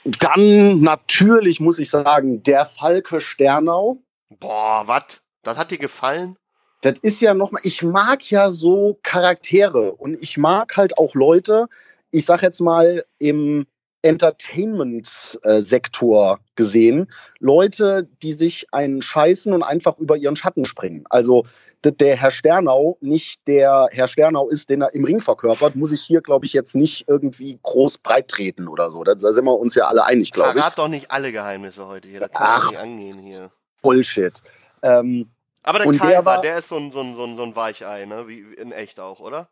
[0.05, 3.99] Dann natürlich muss ich sagen, der Falke Sternau.
[4.39, 5.21] Boah, was?
[5.43, 6.37] Das hat dir gefallen?
[6.83, 11.67] Das ist ja nochmal, ich mag ja so Charaktere und ich mag halt auch Leute,
[12.11, 13.67] ich sag jetzt mal im
[14.03, 17.07] Entertainment-Sektor gesehen,
[17.39, 21.05] Leute, die sich einen scheißen und einfach über ihren Schatten springen.
[21.11, 21.45] Also
[21.85, 26.03] der Herr Sternau nicht der Herr Sternau ist, den er im Ring verkörpert, muss ich
[26.03, 29.03] hier, glaube ich, jetzt nicht irgendwie groß breit treten oder so.
[29.03, 30.63] Da sind wir uns ja alle einig, glaube ich.
[30.63, 32.21] Verrat doch nicht alle Geheimnisse heute hier.
[32.21, 32.71] Das kann Ach.
[32.71, 33.51] nicht angehen hier.
[33.83, 34.43] Bullshit.
[34.83, 35.31] Ähm,
[35.63, 37.43] Aber der Und der Kaiser, war- der ist so ein, so, ein, so, ein, so
[37.45, 38.29] ein Weichei, ne?
[38.29, 39.49] Wie in echt auch, oder?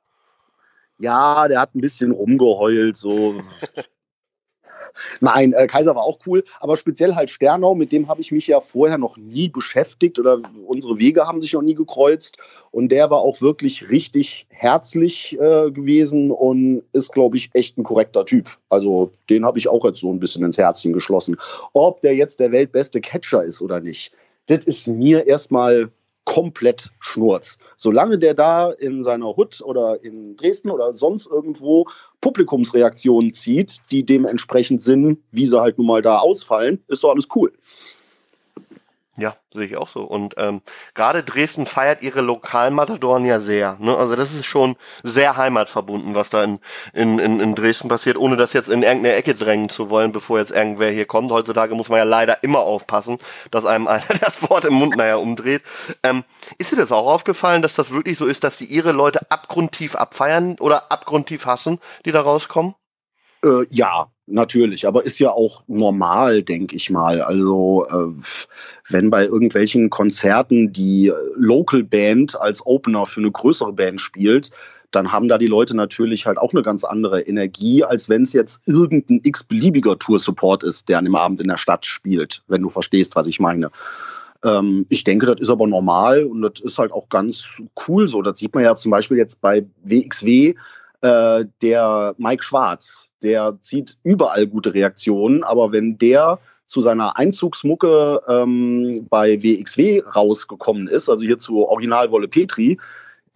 [1.00, 3.40] ja, der hat ein bisschen rumgeheult, so.
[5.20, 8.46] Nein, äh, Kaiser war auch cool, aber speziell halt Sternau, mit dem habe ich mich
[8.46, 12.38] ja vorher noch nie beschäftigt oder unsere Wege haben sich noch nie gekreuzt.
[12.70, 17.84] Und der war auch wirklich richtig herzlich äh, gewesen und ist, glaube ich, echt ein
[17.84, 18.50] korrekter Typ.
[18.68, 21.36] Also den habe ich auch jetzt so ein bisschen ins Herzchen geschlossen.
[21.72, 24.12] Ob der jetzt der weltbeste Catcher ist oder nicht,
[24.46, 25.90] das ist mir erstmal
[26.28, 27.58] komplett Schnurz.
[27.76, 31.86] Solange der da in seiner Hut oder in Dresden oder sonst irgendwo
[32.20, 37.28] Publikumsreaktionen zieht, die dementsprechend sind, wie sie halt nun mal da ausfallen, ist doch alles
[37.34, 37.50] cool.
[39.18, 40.02] Ja, sehe ich auch so.
[40.02, 40.62] Und ähm,
[40.94, 43.76] gerade Dresden feiert ihre Lokalmatadoren ja sehr.
[43.80, 43.92] Ne?
[43.96, 46.60] Also das ist schon sehr heimatverbunden, was da in,
[46.92, 50.38] in, in, in Dresden passiert, ohne das jetzt in irgendeine Ecke drängen zu wollen, bevor
[50.38, 51.32] jetzt irgendwer hier kommt.
[51.32, 53.18] Heutzutage muss man ja leider immer aufpassen,
[53.50, 55.62] dass einem einer das Wort im Mund nachher umdreht.
[56.04, 56.22] Ähm,
[56.58, 59.96] ist dir das auch aufgefallen, dass das wirklich so ist, dass die ihre Leute abgrundtief
[59.96, 62.76] abfeiern oder abgrundtief hassen, die da rauskommen?
[63.44, 67.20] Äh, ja, natürlich, aber ist ja auch normal, denke ich mal.
[67.20, 68.22] Also äh,
[68.88, 74.50] wenn bei irgendwelchen Konzerten die äh, Local Band als Opener für eine größere Band spielt,
[74.90, 78.32] dann haben da die Leute natürlich halt auch eine ganz andere Energie, als wenn es
[78.32, 82.70] jetzt irgendein x-beliebiger Tour-Support ist, der an dem Abend in der Stadt spielt, wenn du
[82.70, 83.70] verstehst, was ich meine.
[84.44, 88.22] Ähm, ich denke, das ist aber normal und das ist halt auch ganz cool so.
[88.22, 90.54] Das sieht man ja zum Beispiel jetzt bei WXW,
[91.00, 98.20] äh, der Mike Schwarz, der zieht überall gute Reaktionen, aber wenn der zu seiner Einzugsmucke
[98.28, 102.78] ähm, bei WXW rausgekommen ist, also hier zu Original Wolle Petri,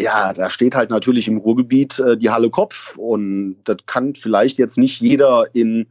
[0.00, 4.58] ja, da steht halt natürlich im Ruhrgebiet äh, die Halle Kopf und das kann vielleicht
[4.58, 5.86] jetzt nicht jeder in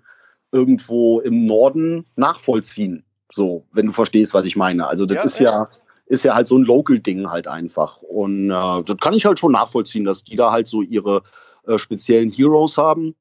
[0.52, 3.04] irgendwo im Norden nachvollziehen.
[3.32, 4.88] So, wenn du verstehst, was ich meine.
[4.88, 5.52] Also das Ja, ist ja.
[5.52, 5.70] ja
[6.08, 8.02] ist ja halt so ein Local-Ding halt einfach.
[8.02, 11.22] Und äh, das kann ich halt schon nachvollziehen, dass die da halt so ihre
[11.68, 13.16] äh, speziellen Heroes haben.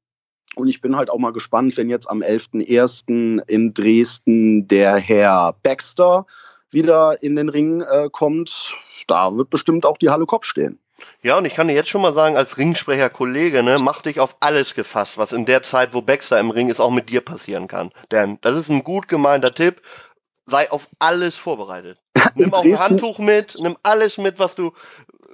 [0.55, 3.41] Und ich bin halt auch mal gespannt, wenn jetzt am 11.01.
[3.47, 6.25] in Dresden der Herr Baxter
[6.71, 8.75] wieder in den Ring äh, kommt.
[9.07, 10.79] Da wird bestimmt auch die Halle Kopf stehen.
[11.23, 14.37] Ja, und ich kann dir jetzt schon mal sagen, als Ringsprecher-Kollege, ne, mach dich auf
[14.39, 17.67] alles gefasst, was in der Zeit, wo Baxter im Ring ist, auch mit dir passieren
[17.67, 17.91] kann.
[18.11, 19.81] Denn das ist ein gut gemeinter Tipp.
[20.45, 22.00] Sei auf alles vorbereitet.
[22.35, 24.71] Nimm auch ein Handtuch mit, nimm alles mit, was du,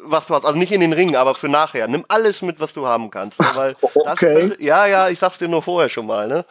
[0.03, 0.45] was du hast.
[0.45, 1.87] Also nicht in den Ring, aber für nachher.
[1.87, 3.39] Nimm alles mit, was du haben kannst.
[3.39, 3.47] Ne?
[3.53, 4.33] Weil das Okay.
[4.33, 6.45] könnte, ja, ja, ich sag's dir nur vorher schon mal, ne?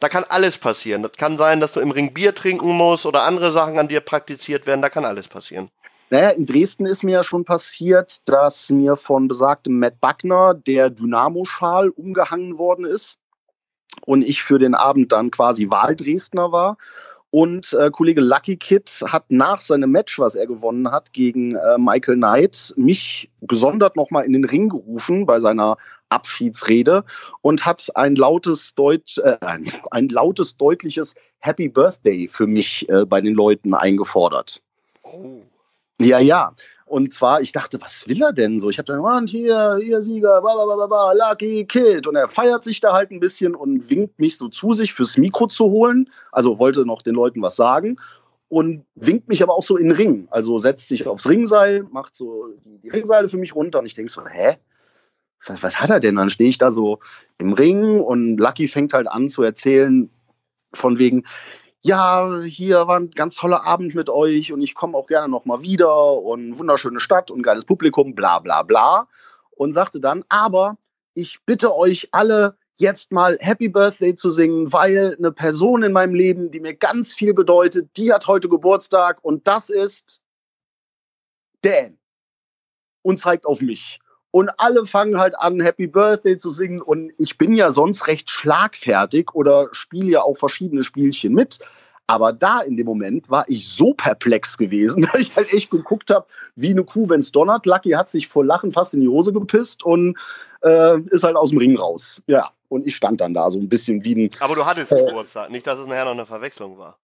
[0.00, 1.02] Da kann alles passieren.
[1.02, 4.00] Das kann sein, dass du im Ring Bier trinken musst oder andere Sachen an dir
[4.00, 4.80] praktiziert werden.
[4.80, 5.70] Da kann alles passieren.
[6.08, 10.90] Naja, in Dresden ist mir ja schon passiert, dass mir von besagtem Matt Buckner der
[10.90, 13.18] Dynamo-Schal umgehangen worden ist
[14.06, 16.78] und ich für den Abend dann quasi Wahldresdner war.
[17.30, 21.78] Und äh, Kollege Lucky Kid hat nach seinem Match, was er gewonnen hat gegen äh,
[21.78, 25.76] Michael Knight, mich gesondert nochmal in den Ring gerufen bei seiner
[26.08, 27.04] Abschiedsrede
[27.42, 33.04] und hat ein lautes, Deut äh, ein, ein lautes, deutliches Happy Birthday für mich äh,
[33.04, 34.60] bei den Leuten eingefordert.
[35.04, 35.40] Oh.
[36.00, 36.54] Ja, ja.
[36.90, 38.68] Und zwar, ich dachte, was will er denn so?
[38.68, 42.08] Ich habe dann, und hier, hier Sieger, bla, bla, bla, bla, bla, Lucky Kid.
[42.08, 45.16] Und er feiert sich da halt ein bisschen und winkt mich so zu sich fürs
[45.16, 46.10] Mikro zu holen.
[46.32, 47.96] Also wollte noch den Leuten was sagen.
[48.48, 50.26] Und winkt mich aber auch so in den Ring.
[50.32, 53.78] Also setzt sich aufs Ringseil, macht so die, die Ringseile für mich runter.
[53.78, 54.56] Und ich denke so, hä?
[55.46, 56.16] Was, was hat er denn?
[56.16, 56.98] Dann stehe ich da so
[57.38, 60.10] im Ring und Lucky fängt halt an zu erzählen,
[60.72, 61.22] von wegen,
[61.82, 65.46] ja, hier war ein ganz toller Abend mit euch und ich komme auch gerne noch
[65.46, 69.08] mal wieder und wunderschöne Stadt und geiles Publikum, bla bla bla.
[69.50, 70.78] Und sagte dann, aber
[71.14, 76.14] ich bitte euch alle jetzt mal Happy Birthday zu singen, weil eine Person in meinem
[76.14, 80.22] Leben, die mir ganz viel bedeutet, die hat heute Geburtstag und das ist
[81.62, 81.98] Dan.
[83.02, 84.00] Und zeigt auf mich.
[84.32, 86.80] Und alle fangen halt an, Happy Birthday zu singen.
[86.80, 91.58] Und ich bin ja sonst recht schlagfertig oder spiele ja auch verschiedene Spielchen mit.
[92.06, 96.10] Aber da in dem Moment war ich so perplex gewesen, dass ich halt echt geguckt
[96.10, 96.26] habe,
[96.56, 97.66] wie eine Kuh, wenn es donnert.
[97.66, 100.16] Lucky hat sich vor Lachen fast in die Hose gepisst und
[100.62, 102.22] äh, ist halt aus dem Ring raus.
[102.26, 104.30] Ja, und ich stand dann da so ein bisschen wie ein.
[104.40, 106.98] Aber du hattest äh, Geburtstag, nicht, dass es nachher noch eine Verwechslung war.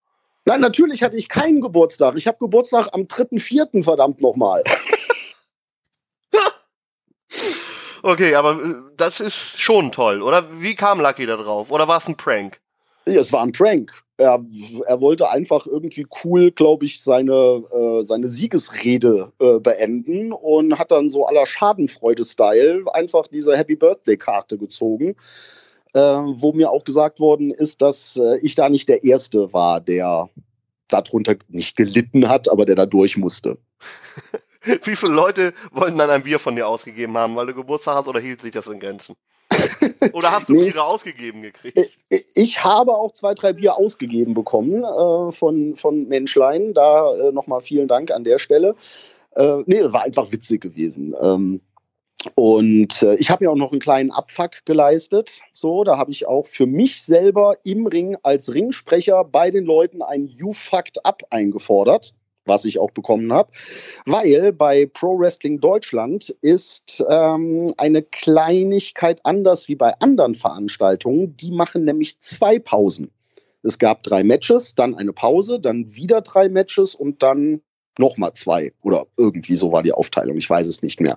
[0.45, 2.15] Nein, natürlich hatte ich keinen Geburtstag.
[2.15, 4.63] Ich habe Geburtstag am 3.4., verdammt nochmal.
[8.07, 10.45] okay, aber äh, das ist schon toll, oder?
[10.59, 11.71] Wie kam Lucky da drauf?
[11.71, 12.59] Oder war es ein Prank?
[13.05, 13.91] Ja, es war ein Prank.
[14.17, 14.43] Er,
[14.87, 20.91] er wollte einfach irgendwie cool, glaube ich, seine, äh, seine Siegesrede äh, beenden und hat
[20.91, 25.15] dann so aller Schadenfreude-Style einfach diese Happy Birthday-Karte gezogen,
[25.93, 29.79] äh, wo mir auch gesagt worden ist, dass äh, ich da nicht der Erste war,
[29.79, 30.29] der
[30.87, 33.57] darunter nicht gelitten hat, aber der da durch musste.
[34.83, 38.07] Wie viele Leute wollten dann ein Bier von dir ausgegeben haben, weil du Geburtstag hast
[38.07, 39.15] oder hielt sich das in Grenzen?
[40.13, 40.65] Oder hast du nee.
[40.65, 41.97] Biere ausgegeben gekriegt?
[42.35, 46.73] Ich habe auch zwei, drei Bier ausgegeben bekommen äh, von, von Menschlein.
[46.73, 48.75] Da äh, nochmal vielen Dank an der Stelle.
[49.35, 51.15] Äh, nee, war einfach witzig gewesen.
[51.21, 51.61] Ähm,
[52.35, 55.41] und äh, ich habe ja auch noch einen kleinen Abfuck geleistet.
[55.53, 60.01] So, da habe ich auch für mich selber im Ring als Ringsprecher bei den Leuten
[60.01, 62.13] ein You Fucked Up eingefordert
[62.47, 63.51] was ich auch bekommen habe,
[64.05, 71.35] weil bei Pro Wrestling Deutschland ist ähm, eine Kleinigkeit anders wie bei anderen Veranstaltungen.
[71.37, 73.11] Die machen nämlich zwei Pausen.
[73.63, 77.61] Es gab drei Matches, dann eine Pause, dann wieder drei Matches und dann
[77.99, 81.15] nochmal zwei oder irgendwie so war die Aufteilung, ich weiß es nicht mehr.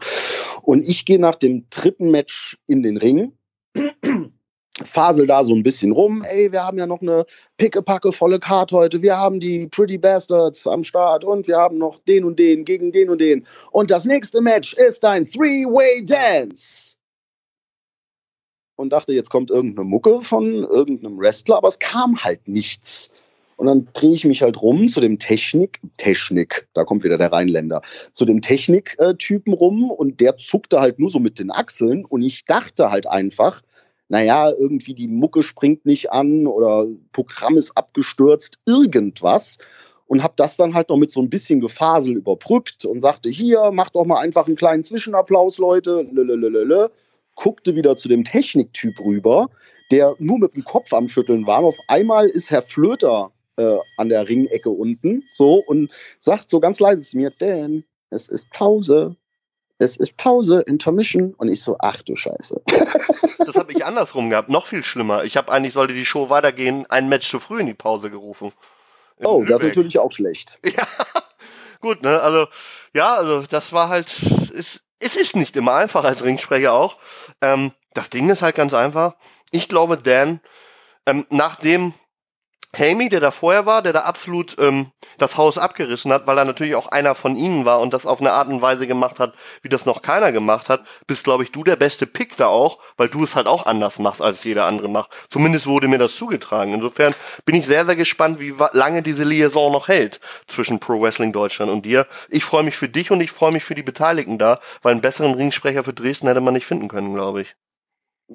[0.63, 3.33] Und ich gehe nach dem dritten Match in den Ring
[4.85, 6.23] fasel da so ein bisschen rum.
[6.25, 7.25] Ey, wir haben ja noch eine
[7.57, 9.03] pickepacke volle Karte heute.
[9.03, 12.93] Wir haben die Pretty Bastards am Start und wir haben noch den und den gegen
[12.93, 13.47] den und den.
[13.73, 16.97] Und das nächste Match ist ein Three-Way Dance.
[18.77, 23.13] Und dachte, jetzt kommt irgendeine Mucke von irgendeinem Wrestler, aber es kam halt nichts.
[23.57, 27.31] Und dann drehe ich mich halt rum zu dem Technik, Technik, da kommt wieder der
[27.31, 32.23] Rheinländer, zu dem Technik-Typen rum und der zuckte halt nur so mit den Achseln und
[32.23, 33.61] ich dachte halt einfach,
[34.11, 39.59] naja, irgendwie die Mucke springt nicht an oder Programm ist abgestürzt, irgendwas.
[40.09, 43.71] Und habe das dann halt noch mit so ein bisschen Gefasel überbrückt und sagte, hier,
[43.73, 46.09] mach doch mal einfach einen kleinen Zwischenapplaus, Leute.
[46.11, 46.91] Lelelelele.
[47.37, 49.49] Guckte wieder zu dem Techniktyp rüber,
[49.93, 51.61] der nur mit dem Kopf am Schütteln war.
[51.61, 55.89] Und auf einmal ist Herr Flöter äh, an der Ringecke unten so und
[56.19, 59.15] sagt so ganz leise zu mir, Dan, es ist Pause
[59.81, 61.35] es ist Pause, Intermission.
[61.35, 62.63] Und ich so, ach du Scheiße.
[63.47, 65.25] Das habe ich andersrum gehabt, noch viel schlimmer.
[65.25, 68.53] Ich habe eigentlich, sollte die Show weitergehen, ein Match zu früh in die Pause gerufen.
[69.25, 69.49] oh, Lübeck.
[69.49, 70.61] das ist natürlich auch schlecht.
[70.67, 70.87] Ja,
[71.81, 72.47] gut, ne, also,
[72.95, 74.15] ja, also, das war halt,
[74.55, 76.99] es, es ist nicht immer einfach als Ringsprecher auch.
[77.41, 79.17] Ähm, das Ding ist halt ganz einfach.
[79.51, 80.41] Ich glaube, Dan,
[81.07, 81.95] ähm, nachdem
[82.77, 86.45] Hamey, der da vorher war, der da absolut ähm, das Haus abgerissen hat, weil er
[86.45, 89.35] natürlich auch einer von ihnen war und das auf eine Art und Weise gemacht hat,
[89.63, 92.79] wie das noch keiner gemacht hat, bist, glaube ich, du der beste Pick da auch,
[92.97, 95.11] weil du es halt auch anders machst, als jeder andere macht.
[95.29, 96.75] Zumindest wurde mir das zugetragen.
[96.75, 97.15] Insofern
[97.45, 101.73] bin ich sehr, sehr gespannt, wie lange diese Liaison noch hält zwischen Pro Wrestling Deutschland
[101.73, 102.07] und dir.
[102.29, 105.01] Ich freue mich für dich und ich freue mich für die Beteiligten da, weil einen
[105.01, 107.57] besseren Ringsprecher für Dresden hätte man nicht finden können, glaube ich.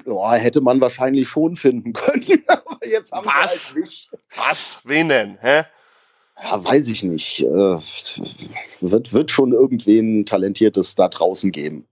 [0.06, 2.44] Ja, hätte man wahrscheinlich schon finden können.
[2.48, 3.74] Aber jetzt haben Was?
[3.74, 4.10] Halt nicht.
[4.36, 4.80] Was?
[4.84, 5.38] Wen denn?
[5.42, 5.64] Hä?
[6.42, 7.42] Ja, weiß ich nicht.
[7.42, 7.78] Äh,
[8.82, 11.88] wird, wird schon irgendwen Talentiertes da draußen geben.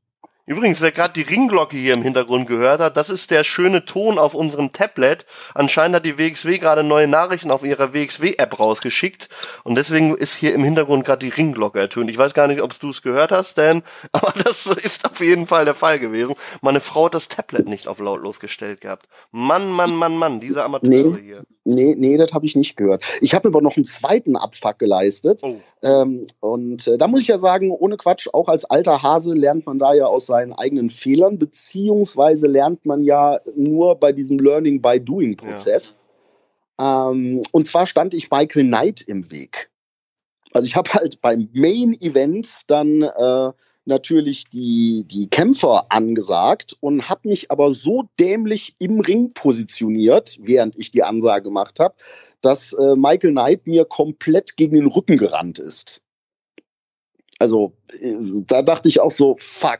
[0.45, 4.19] Übrigens, wer gerade die Ringglocke hier im Hintergrund gehört hat, das ist der schöne Ton
[4.19, 5.25] auf unserem Tablet.
[5.55, 9.29] Anscheinend hat die WXW gerade neue Nachrichten auf ihrer WXW-App rausgeschickt
[9.63, 12.09] und deswegen ist hier im Hintergrund gerade die Ringglocke ertönt.
[12.09, 15.47] Ich weiß gar nicht, ob du es gehört hast, Dan, aber das ist auf jeden
[15.47, 16.35] Fall der Fall gewesen.
[16.59, 19.07] Meine Frau hat das Tablet nicht auf lautlos gestellt gehabt.
[19.31, 21.43] Mann, Mann, Mann, Mann, diese Amateure nee, hier.
[21.65, 23.05] Nee, nee, das habe ich nicht gehört.
[23.21, 25.41] Ich habe aber noch einen zweiten Abfuck geleistet.
[25.43, 25.55] Oh.
[25.81, 29.65] Ähm, und äh, da muss ich ja sagen, ohne Quatsch, auch als alter Hase lernt
[29.65, 34.81] man da ja aus seinen eigenen Fehlern, beziehungsweise lernt man ja nur bei diesem Learning
[34.81, 35.97] by Doing Prozess.
[36.79, 37.11] Ja.
[37.11, 39.69] Ähm, und zwar stand ich Michael Knight im Weg.
[40.51, 43.51] Also ich habe halt beim Main Event dann äh,
[43.85, 50.77] natürlich die, die Kämpfer angesagt und habe mich aber so dämlich im Ring positioniert, während
[50.77, 51.95] ich die Ansage gemacht habe,
[52.41, 56.03] dass äh, Michael Knight mir komplett gegen den Rücken gerannt ist.
[57.39, 58.15] Also äh,
[58.47, 59.79] da dachte ich auch so, fuck.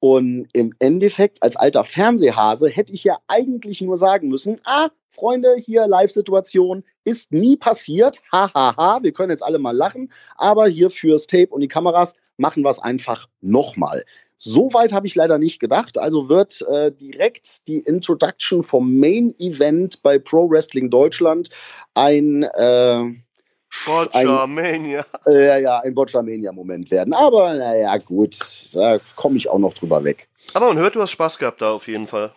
[0.00, 5.56] Und im Endeffekt, als alter Fernsehhase, hätte ich ja eigentlich nur sagen müssen, ah, Freunde,
[5.58, 8.20] hier Live-Situation ist nie passiert.
[8.32, 8.98] Hahaha, ha, ha.
[9.02, 10.10] wir können jetzt alle mal lachen.
[10.36, 14.04] Aber hier fürs Tape und die Kameras machen wir es einfach nochmal.
[14.38, 15.98] So weit habe ich leider nicht gedacht.
[15.98, 21.50] Also wird äh, direkt die Introduction vom Main Event bei Pro Wrestling Deutschland
[21.94, 23.04] ein äh,
[23.86, 25.04] Botchamania.
[25.26, 27.14] Äh, ja, ein Botchamania-Moment werden.
[27.14, 28.36] Aber naja, gut,
[28.74, 30.28] da komme ich auch noch drüber weg.
[30.54, 32.32] Aber man hört, du hast Spaß gehabt da auf jeden Fall.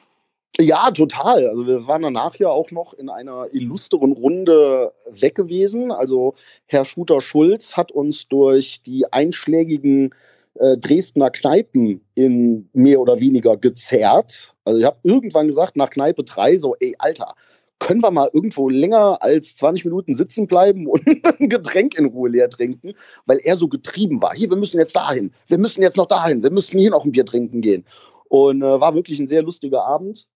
[0.59, 1.49] Ja, total.
[1.49, 5.91] Also wir waren danach ja auch noch in einer illustren Runde weg gewesen.
[5.91, 6.35] Also
[6.67, 10.13] Herr Schuter Schulz hat uns durch die einschlägigen
[10.55, 14.55] äh, Dresdner Kneipen in mehr oder weniger gezerrt.
[14.63, 17.35] Also ich habe irgendwann gesagt, nach Kneipe 3, so, ey, Alter,
[17.79, 21.05] können wir mal irgendwo länger als 20 Minuten sitzen bleiben und
[21.39, 22.93] ein Getränk in Ruhe leer trinken,
[23.25, 24.33] weil er so getrieben war.
[24.33, 27.11] Hier, wir müssen jetzt dahin, wir müssen jetzt noch dahin, wir müssen hier noch ein
[27.11, 27.85] Bier trinken gehen.
[28.29, 30.29] Und äh, war wirklich ein sehr lustiger Abend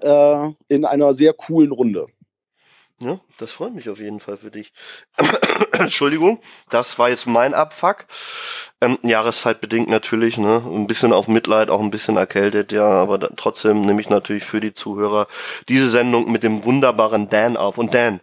[0.00, 2.06] äh, in einer sehr coolen Runde.
[3.02, 4.72] Ja, das freut mich auf jeden Fall für dich.
[5.72, 6.40] Entschuldigung,
[6.70, 8.06] das war jetzt mein Abfuck.
[8.80, 10.62] Ähm, Jahreszeitbedingt natürlich, ne?
[10.64, 14.44] Ein bisschen auf Mitleid, auch ein bisschen erkältet, ja, aber da, trotzdem nehme ich natürlich
[14.44, 15.26] für die Zuhörer
[15.68, 17.76] diese Sendung mit dem wunderbaren Dan auf.
[17.76, 18.20] Und Dan,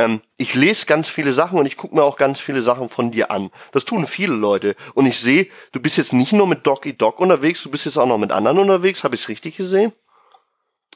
[0.00, 3.12] ähm, ich lese ganz viele Sachen und ich gucke mir auch ganz viele Sachen von
[3.12, 3.50] dir an.
[3.70, 4.74] Das tun viele Leute.
[4.94, 7.96] Und ich sehe, du bist jetzt nicht nur mit Doggy Dog unterwegs, du bist jetzt
[7.96, 9.04] auch noch mit anderen unterwegs.
[9.04, 9.92] Habe ich es richtig gesehen?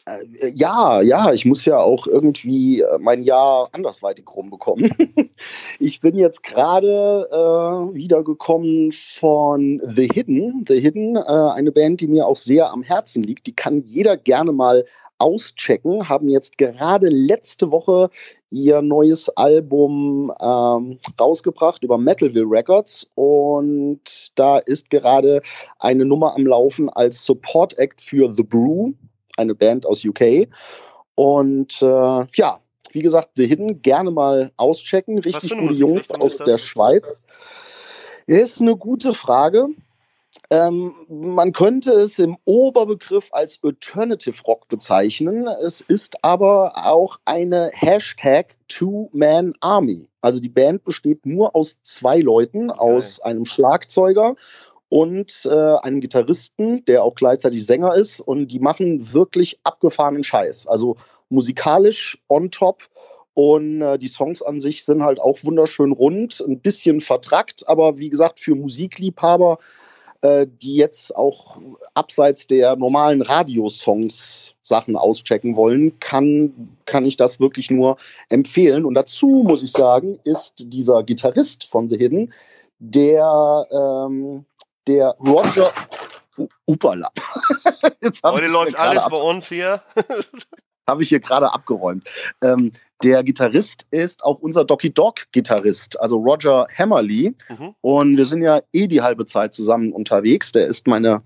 [0.07, 4.91] Äh, ja, ja, ich muss ja auch irgendwie äh, mein Jahr andersweitig rumbekommen.
[5.79, 10.65] ich bin jetzt gerade äh, wiedergekommen von The Hidden.
[10.67, 13.47] The Hidden, äh, eine Band, die mir auch sehr am Herzen liegt.
[13.47, 14.85] Die kann jeder gerne mal
[15.19, 16.09] auschecken.
[16.09, 18.11] Haben jetzt gerade letzte Woche
[18.51, 24.01] ihr neues Album ähm, rausgebracht über Metalville Records und
[24.35, 25.41] da ist gerade
[25.79, 28.93] eine Nummer am Laufen als Support Act für The Brew
[29.37, 30.49] eine Band aus UK.
[31.15, 32.61] Und äh, ja,
[32.93, 35.19] wie gesagt, The Hidden gerne mal auschecken.
[35.19, 37.23] Richtig gute Jungs aus der Schweiz.
[38.27, 39.69] Ist eine gute Frage.
[40.51, 45.49] Ähm, man könnte es im Oberbegriff als Alternative Rock bezeichnen.
[45.65, 50.09] Es ist aber auch eine Hashtag Two-Man Army.
[50.21, 52.81] Also die Band besteht nur aus zwei Leuten, okay.
[52.81, 54.37] aus einem Schlagzeuger
[54.91, 58.21] und äh, einem Gitarristen, der auch gleichzeitig Sänger ist.
[58.21, 60.67] Und die machen wirklich abgefahrenen Scheiß.
[60.67, 60.97] Also
[61.31, 62.83] musikalisch on top.
[63.33, 67.99] Und äh, die Songs an sich sind halt auch wunderschön rund, ein bisschen vertrackt, aber
[67.99, 69.59] wie gesagt, für Musikliebhaber,
[70.23, 71.59] äh, die jetzt auch
[71.95, 77.97] abseits der normalen Radiosongs Sachen auschecken wollen, kann, kann ich das wirklich nur
[78.29, 78.85] empfehlen.
[78.85, 82.33] Und dazu muss ich sagen, ist dieser Gitarrist von The Hidden,
[82.81, 84.45] der ähm,
[84.87, 85.71] der Roger
[86.67, 87.11] Upala.
[88.25, 89.83] Heute läuft alles bei uns hier.
[90.91, 92.09] habe ich hier gerade abgeräumt.
[92.43, 92.73] Ähm,
[93.03, 97.35] der Gitarrist ist auch unser Doki Dog Gitarrist, also Roger Hammerly.
[97.49, 97.75] Mhm.
[97.81, 100.53] Und wir sind ja eh die halbe Zeit zusammen unterwegs.
[100.53, 101.23] Der ist meine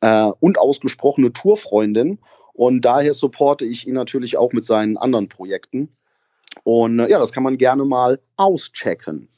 [0.00, 2.18] äh, unausgesprochene Tourfreundin.
[2.54, 5.88] Und daher supporte ich ihn natürlich auch mit seinen anderen Projekten.
[6.64, 9.28] Und äh, ja, das kann man gerne mal auschecken.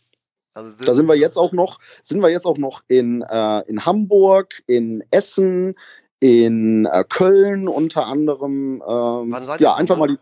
[0.54, 3.86] Also da sind wir jetzt auch noch, sind wir jetzt auch noch in, äh, in
[3.86, 5.74] Hamburg, in Essen,
[6.20, 8.82] in äh, Köln unter anderem.
[8.86, 10.18] Ähm, ja, einfach mal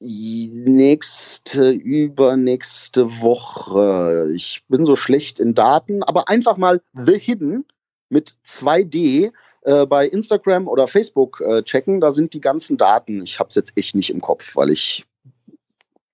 [0.00, 4.30] die nächste, übernächste Woche.
[4.34, 7.64] Ich bin so schlecht in Daten, aber einfach mal The Hidden
[8.08, 12.00] mit 2D äh, bei Instagram oder Facebook äh, checken.
[12.00, 13.22] Da sind die ganzen Daten.
[13.22, 15.06] Ich habe es jetzt echt nicht im Kopf, weil ich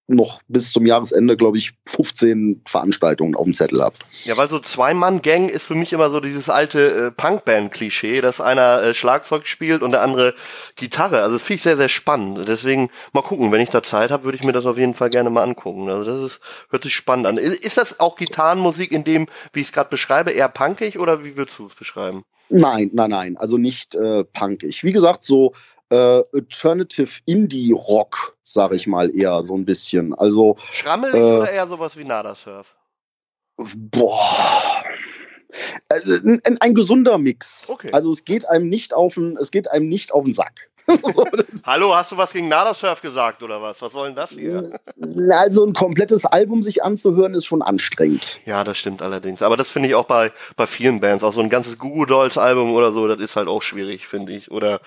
[0.08, 3.94] noch bis zum Jahresende, glaube ich, 15 Veranstaltungen auf dem Zettel habe.
[4.24, 8.82] Ja, weil so Zwei-Mann-Gang ist für mich immer so dieses alte äh, Punkband-Klischee, dass einer
[8.82, 10.34] äh, Schlagzeug spielt und der andere
[10.76, 11.22] Gitarre.
[11.22, 12.40] Also das finde ich sehr, sehr spannend.
[12.46, 15.10] Deswegen mal gucken, wenn ich da Zeit habe, würde ich mir das auf jeden Fall
[15.10, 15.88] gerne mal angucken.
[15.88, 16.40] Also das ist,
[16.70, 17.38] hört sich spannend an.
[17.38, 21.24] Ist, ist das auch Gitarrenmusik in dem, wie ich es gerade beschreibe, eher punkig oder
[21.24, 22.24] wie würdest du es beschreiben?
[22.48, 23.36] Nein, nein, nein.
[23.38, 24.84] Also nicht äh, punkig.
[24.84, 25.54] Wie gesagt, so
[25.92, 30.14] äh, Alternative Indie Rock, sage ich mal eher so ein bisschen.
[30.14, 32.74] Also schrammelig äh, oder eher sowas wie Nada Surf?
[33.56, 34.84] Boah.
[35.90, 37.68] Also, ein, ein, gesunder Mix.
[37.68, 37.90] Okay.
[37.92, 40.70] Also es geht einem nicht auf den, es geht einem nicht auf den Sack.
[41.64, 43.80] Hallo, hast du was gegen Nada-Surf gesagt oder was?
[43.82, 44.80] Was soll denn das hier?
[45.30, 48.40] Also ein komplettes Album sich anzuhören ist schon anstrengend.
[48.46, 49.42] Ja, das stimmt allerdings.
[49.42, 51.22] Aber das finde ich auch bei, bei vielen Bands.
[51.22, 54.32] Auch so ein ganzes Google Dolls Album oder so, das ist halt auch schwierig, finde
[54.32, 54.50] ich.
[54.50, 54.80] Oder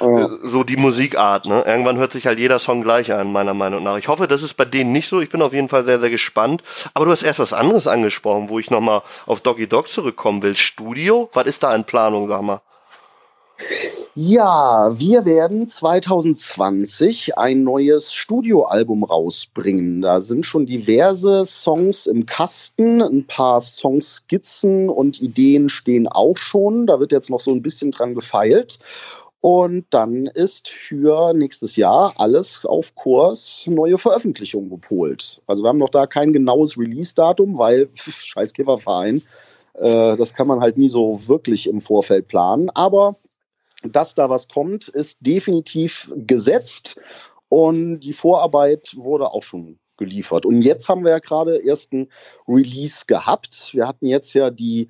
[0.00, 0.28] ja.
[0.42, 1.62] So die Musikart, ne?
[1.66, 3.98] Irgendwann hört sich halt jeder Song gleich an, meiner Meinung nach.
[3.98, 5.20] Ich hoffe, das ist bei denen nicht so.
[5.20, 6.62] Ich bin auf jeden Fall sehr, sehr gespannt.
[6.94, 10.54] Aber du hast erst was anderes angesprochen, wo ich nochmal auf Doggy Dog zurückkommen will.
[10.56, 11.28] Studio?
[11.32, 12.60] Was ist da in Planung, sag mal?
[14.14, 20.00] Ja, wir werden 2020 ein neues Studioalbum rausbringen.
[20.02, 26.86] Da sind schon diverse Songs im Kasten, ein paar Songskizzen und Ideen stehen auch schon.
[26.86, 28.80] Da wird jetzt noch so ein bisschen dran gefeilt.
[29.40, 35.40] Und dann ist für nächstes Jahr alles auf Kurs, neue Veröffentlichungen gepolt.
[35.46, 37.88] Also wir haben noch da kein genaues Release-Datum, weil
[38.52, 39.22] Kifferverein,
[39.74, 42.68] äh, das kann man halt nie so wirklich im Vorfeld planen.
[42.70, 43.16] Aber
[43.84, 47.00] dass da was kommt, ist definitiv gesetzt
[47.48, 50.46] und die Vorarbeit wurde auch schon geliefert.
[50.46, 52.08] Und jetzt haben wir ja gerade ersten
[52.48, 53.70] Release gehabt.
[53.72, 54.88] Wir hatten jetzt ja die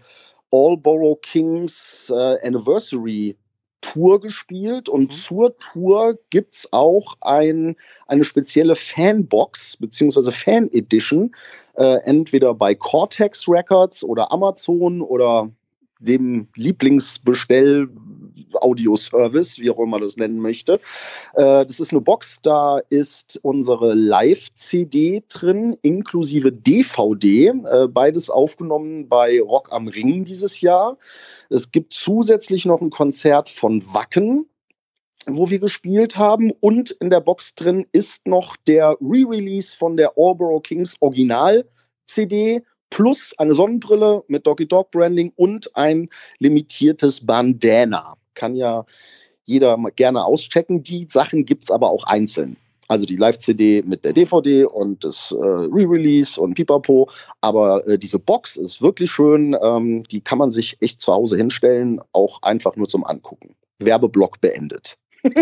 [0.51, 3.37] All Borough Kings äh, Anniversary
[3.81, 5.11] Tour gespielt und mhm.
[5.11, 7.77] zur Tour gibt es auch ein,
[8.07, 10.31] eine spezielle Fanbox bzw.
[10.33, 11.35] Fan Edition,
[11.75, 15.51] äh, entweder bei Cortex Records oder Amazon oder
[16.01, 17.89] dem Lieblingsbestell
[18.55, 20.75] Audioservice, wie auch immer das nennen möchte.
[21.35, 29.09] Äh, das ist eine Box, da ist unsere Live-CD drin, inklusive DVD, äh, beides aufgenommen
[29.09, 30.99] bei Rock am Ring dieses Jahr.
[31.51, 34.47] Es gibt zusätzlich noch ein Konzert von Wacken,
[35.27, 36.51] wo wir gespielt haben.
[36.61, 43.35] Und in der Box drin ist noch der Re-Release von der Alborough Kings Original-CD plus
[43.39, 46.09] eine Sonnenbrille mit Doggy Dog Branding und ein
[46.39, 48.15] limitiertes Bandana.
[48.39, 48.85] Kann ja
[49.47, 50.83] jeder gerne auschecken.
[50.83, 52.57] Die Sachen gibt es aber auch einzeln.
[52.87, 57.11] Also die Live-CD mit der DVD und das äh, Re-Release und Pipapo.
[57.43, 59.57] Aber äh, diese Box ist wirklich schön.
[59.61, 63.55] Ähm, die kann man sich echt zu Hause hinstellen, auch einfach nur zum Angucken.
[63.79, 64.97] Werbeblock beendet.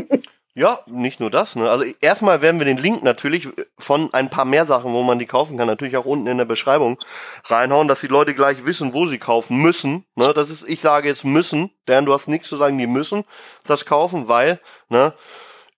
[0.56, 1.54] Ja, nicht nur das.
[1.54, 1.68] Ne?
[1.68, 3.46] Also erstmal werden wir den Link natürlich
[3.76, 6.46] von ein paar mehr Sachen, wo man die kaufen kann, natürlich auch unten in der
[6.46, 6.98] Beschreibung
[7.44, 10.06] reinhauen, dass die Leute gleich wissen, wo sie kaufen müssen.
[10.14, 10.32] Ne?
[10.32, 13.24] Das ist, ich sage jetzt müssen, denn du hast nichts zu sagen, die müssen
[13.66, 15.12] das kaufen, weil ne,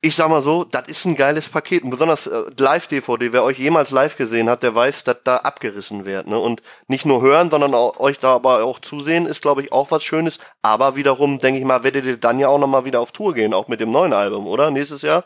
[0.01, 1.83] ich sag mal so, das ist ein geiles Paket.
[1.83, 6.05] Und besonders äh, Live-DVD, wer euch jemals live gesehen hat, der weiß, dass da abgerissen
[6.05, 6.29] wird.
[6.29, 6.39] Ne?
[6.39, 9.91] Und nicht nur hören, sondern auch, euch da aber auch zusehen, ist, glaube ich, auch
[9.91, 10.39] was Schönes.
[10.63, 13.53] Aber wiederum, denke ich mal, werdet ihr dann ja auch nochmal wieder auf Tour gehen,
[13.55, 14.71] auch mit dem neuen Album, oder?
[14.71, 15.25] Nächstes Jahr?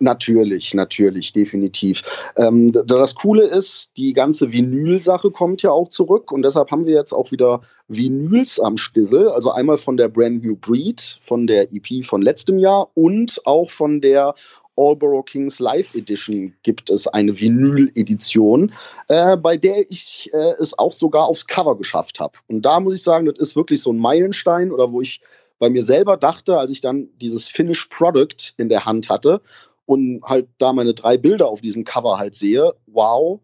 [0.00, 2.02] Natürlich, natürlich, definitiv.
[2.36, 6.94] Ähm, das Coole ist, die ganze Vinyl-Sache kommt ja auch zurück und deshalb haben wir
[6.94, 9.28] jetzt auch wieder Vinyls am Stissel.
[9.28, 13.70] Also einmal von der Brand New Breed, von der EP von letztem Jahr und auch
[13.70, 14.34] von der
[14.76, 18.72] Allborough Kings Live Edition gibt es eine Vinyl-Edition,
[19.06, 22.34] äh, bei der ich äh, es auch sogar aufs Cover geschafft habe.
[22.48, 25.20] Und da muss ich sagen, das ist wirklich so ein Meilenstein oder wo ich
[25.60, 29.40] bei mir selber dachte, als ich dann dieses Finished Product in der Hand hatte
[29.86, 33.40] und halt da meine drei Bilder auf diesem Cover halt sehe, wow,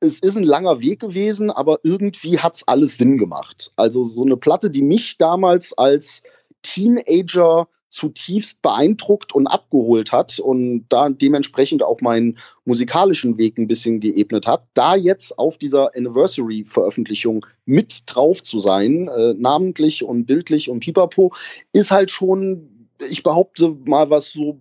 [0.00, 3.72] es ist ein langer Weg gewesen, aber irgendwie hat es alles Sinn gemacht.
[3.76, 6.22] Also so eine Platte, die mich damals als
[6.62, 14.00] Teenager zutiefst beeindruckt und abgeholt hat und da dementsprechend auch meinen musikalischen Weg ein bisschen
[14.00, 20.68] geebnet hat, da jetzt auf dieser Anniversary-Veröffentlichung mit drauf zu sein, äh, namentlich und bildlich
[20.68, 21.32] und pipapo,
[21.72, 24.58] ist halt schon, ich behaupte mal, was so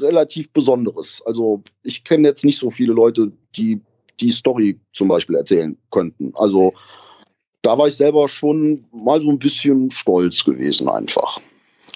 [0.00, 1.22] relativ Besonderes.
[1.26, 3.80] Also ich kenne jetzt nicht so viele Leute, die
[4.20, 6.32] die Story zum Beispiel erzählen könnten.
[6.34, 6.72] Also
[7.62, 11.40] da war ich selber schon mal so ein bisschen stolz gewesen einfach.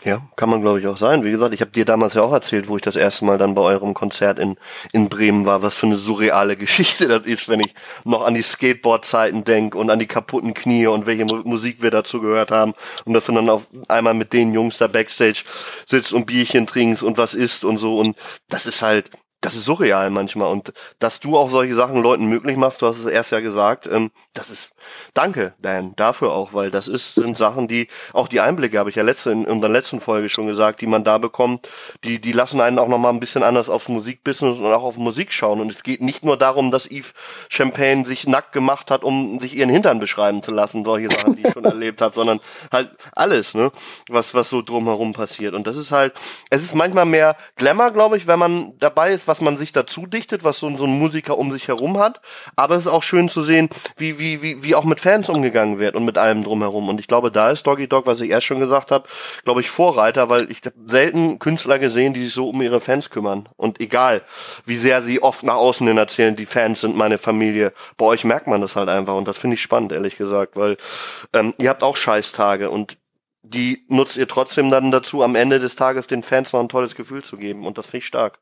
[0.03, 1.24] Ja, kann man glaube ich auch sein.
[1.24, 3.55] Wie gesagt, ich habe dir damals ja auch erzählt, wo ich das erste Mal dann
[3.55, 4.57] bei eurem Konzert in,
[4.92, 7.74] in Bremen war, was für eine surreale Geschichte das ist, wenn ich
[8.05, 12.22] noch an die Skateboard-Zeiten denke und an die kaputten Knie und welche Musik wir dazu
[12.22, 12.72] gehört haben
[13.05, 15.44] und dass du dann auf einmal mit den Jungs da Backstage
[15.84, 18.16] sitzt und Bierchen trinkst und was isst und so und
[18.48, 20.51] das ist halt, das ist surreal manchmal.
[20.51, 23.86] Und dass du auch solche Sachen Leuten möglich machst, du hast es erst ja gesagt,
[23.86, 24.70] ähm, das ist,
[25.14, 28.96] danke, Dan, dafür auch, weil das ist, sind Sachen, die, auch die Einblicke habe ich
[28.96, 31.68] ja letzte, in unserer letzten Folge schon gesagt, die man da bekommt,
[32.04, 35.32] die, die lassen einen auch nochmal ein bisschen anders aufs Musikbusiness und auch auf Musik
[35.32, 35.60] schauen.
[35.60, 37.12] Und es geht nicht nur darum, dass Yves
[37.48, 41.46] Champagne sich nackt gemacht hat, um sich ihren Hintern beschreiben zu lassen, solche Sachen, die
[41.46, 42.40] ich schon erlebt habe, sondern
[42.72, 43.70] halt alles, ne,
[44.08, 45.54] was, was so drumherum passiert.
[45.54, 46.14] Und das ist halt,
[46.50, 50.06] es ist manchmal mehr Glamour, glaube ich, wenn man dabei ist, was man sich dazu
[50.06, 52.20] dichtet, was so, so ein Musiker um sich herum hat.
[52.56, 55.78] Aber es ist auch schön zu sehen, wie, wie, wie, wie auch mit Fans umgegangen
[55.78, 56.88] wird und mit allem drumherum.
[56.88, 59.08] Und ich glaube, da ist Doggy Dog, was ich erst schon gesagt habe,
[59.44, 63.48] glaube ich, Vorreiter, weil ich selten Künstler gesehen, die sich so um ihre Fans kümmern.
[63.56, 64.22] Und egal,
[64.66, 67.72] wie sehr sie oft nach außen hin erzählen, die Fans sind meine Familie.
[67.96, 69.14] Bei euch merkt man das halt einfach.
[69.14, 70.76] Und das finde ich spannend, ehrlich gesagt, weil
[71.32, 72.96] ähm, ihr habt auch Scheißtage und
[73.42, 76.94] die nutzt ihr trotzdem dann dazu, am Ende des Tages den Fans noch ein tolles
[76.94, 77.66] Gefühl zu geben.
[77.66, 78.38] Und das finde ich stark.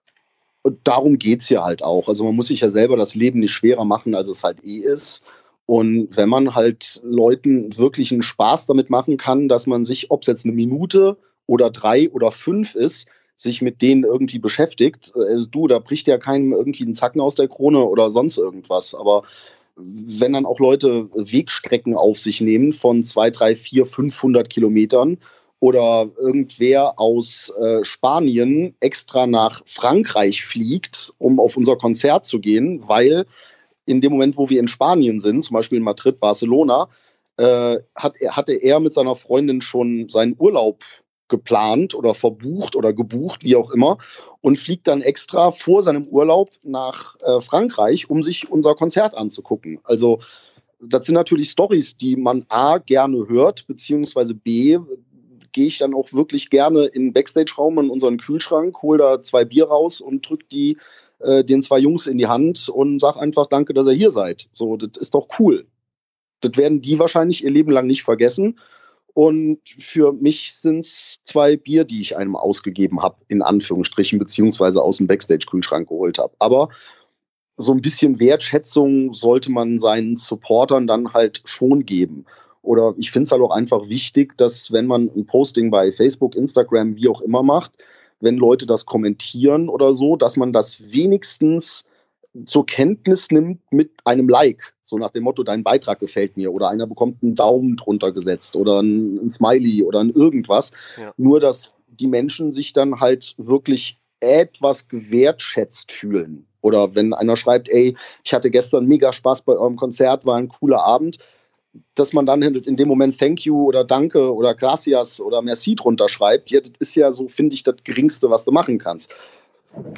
[0.63, 2.09] Und darum geht es ja halt auch.
[2.09, 4.79] Also man muss sich ja selber das Leben nicht schwerer machen, als es halt eh
[4.79, 5.25] ist.
[5.69, 10.23] Und wenn man halt Leuten wirklich einen Spaß damit machen kann, dass man sich, ob
[10.23, 13.07] es jetzt eine Minute oder drei oder fünf ist,
[13.37, 15.13] sich mit denen irgendwie beschäftigt.
[15.15, 18.95] Äh, du, da bricht ja keinem irgendwie ein Zacken aus der Krone oder sonst irgendwas.
[18.95, 19.25] Aber
[19.77, 25.19] wenn dann auch Leute Wegstrecken auf sich nehmen von zwei, drei, vier, 500 Kilometern
[25.61, 32.89] oder irgendwer aus äh, Spanien extra nach Frankreich fliegt, um auf unser Konzert zu gehen,
[32.89, 33.27] weil
[33.89, 36.89] in dem Moment, wo wir in Spanien sind, zum Beispiel in Madrid, Barcelona,
[37.37, 40.85] äh, hat, hatte er mit seiner Freundin schon seinen Urlaub
[41.29, 43.99] geplant oder verbucht oder gebucht, wie auch immer,
[44.41, 49.79] und fliegt dann extra vor seinem Urlaub nach äh, Frankreich, um sich unser Konzert anzugucken.
[49.85, 50.21] Also
[50.81, 54.79] das sind natürlich Stories, die man A gerne hört, beziehungsweise B
[55.53, 59.67] gehe ich dann auch wirklich gerne in Backstage-Raum in unseren Kühlschrank, hole da zwei Bier
[59.67, 60.77] raus und drücke die
[61.21, 64.49] äh, den zwei Jungs in die Hand und sag einfach Danke, dass ihr hier seid.
[64.53, 65.67] So, das ist doch cool.
[66.41, 68.59] Das werden die wahrscheinlich ihr Leben lang nicht vergessen.
[69.15, 74.81] Und für mich sind es zwei Bier, die ich einem ausgegeben habe, in Anführungsstrichen, beziehungsweise
[74.81, 76.35] aus dem Backstage-Kühlschrank geholt habe.
[76.39, 76.69] Aber
[77.57, 82.27] so ein bisschen Wertschätzung sollte man seinen Supportern dann halt schon geben.
[82.63, 86.37] Oder ich finde es halt auch einfach wichtig, dass wenn man ein Posting bei Facebook,
[86.37, 87.73] Instagram, wie auch immer macht,
[88.21, 91.89] wenn Leute das kommentieren oder so, dass man das wenigstens
[92.47, 94.75] zur Kenntnis nimmt mit einem Like.
[94.83, 98.57] So nach dem Motto, dein Beitrag gefällt mir oder einer bekommt einen Daumen drunter gesetzt
[98.57, 100.73] oder ein, ein Smiley oder ein irgendwas.
[100.97, 101.13] Ja.
[101.17, 106.47] Nur, dass die Menschen sich dann halt wirklich etwas gewertschätzt fühlen.
[106.61, 110.49] Oder wenn einer schreibt, ey, ich hatte gestern mega Spaß bei eurem Konzert, war ein
[110.49, 111.19] cooler Abend,
[111.95, 116.09] dass man dann in dem Moment Thank you oder Danke oder Gracias oder Merci drunter
[116.09, 119.15] schreibt, ja, das ist ja so, finde ich, das Geringste, was du machen kannst.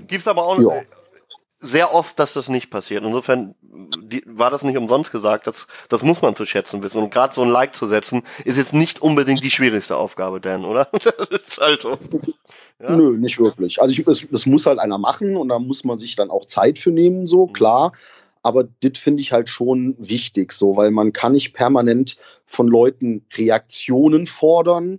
[0.06, 0.80] Gibt es aber auch ja.
[1.58, 3.04] sehr oft, dass das nicht passiert.
[3.04, 3.54] Insofern
[4.02, 7.02] die, war das nicht umsonst gesagt, das, das muss man zu schätzen wissen.
[7.02, 10.64] Und gerade so ein Like zu setzen, ist jetzt nicht unbedingt die schwierigste Aufgabe, Dan,
[10.64, 10.88] oder?
[11.60, 11.98] also,
[12.80, 12.96] ja.
[12.96, 13.80] Nö, nicht wirklich.
[13.80, 16.46] Also ich, das, das muss halt einer machen und da muss man sich dann auch
[16.46, 17.52] Zeit für nehmen, so, mhm.
[18.42, 22.16] Aber das finde ich halt schon wichtig, so, weil man kann nicht permanent
[22.46, 24.98] von Leuten Reaktionen fordern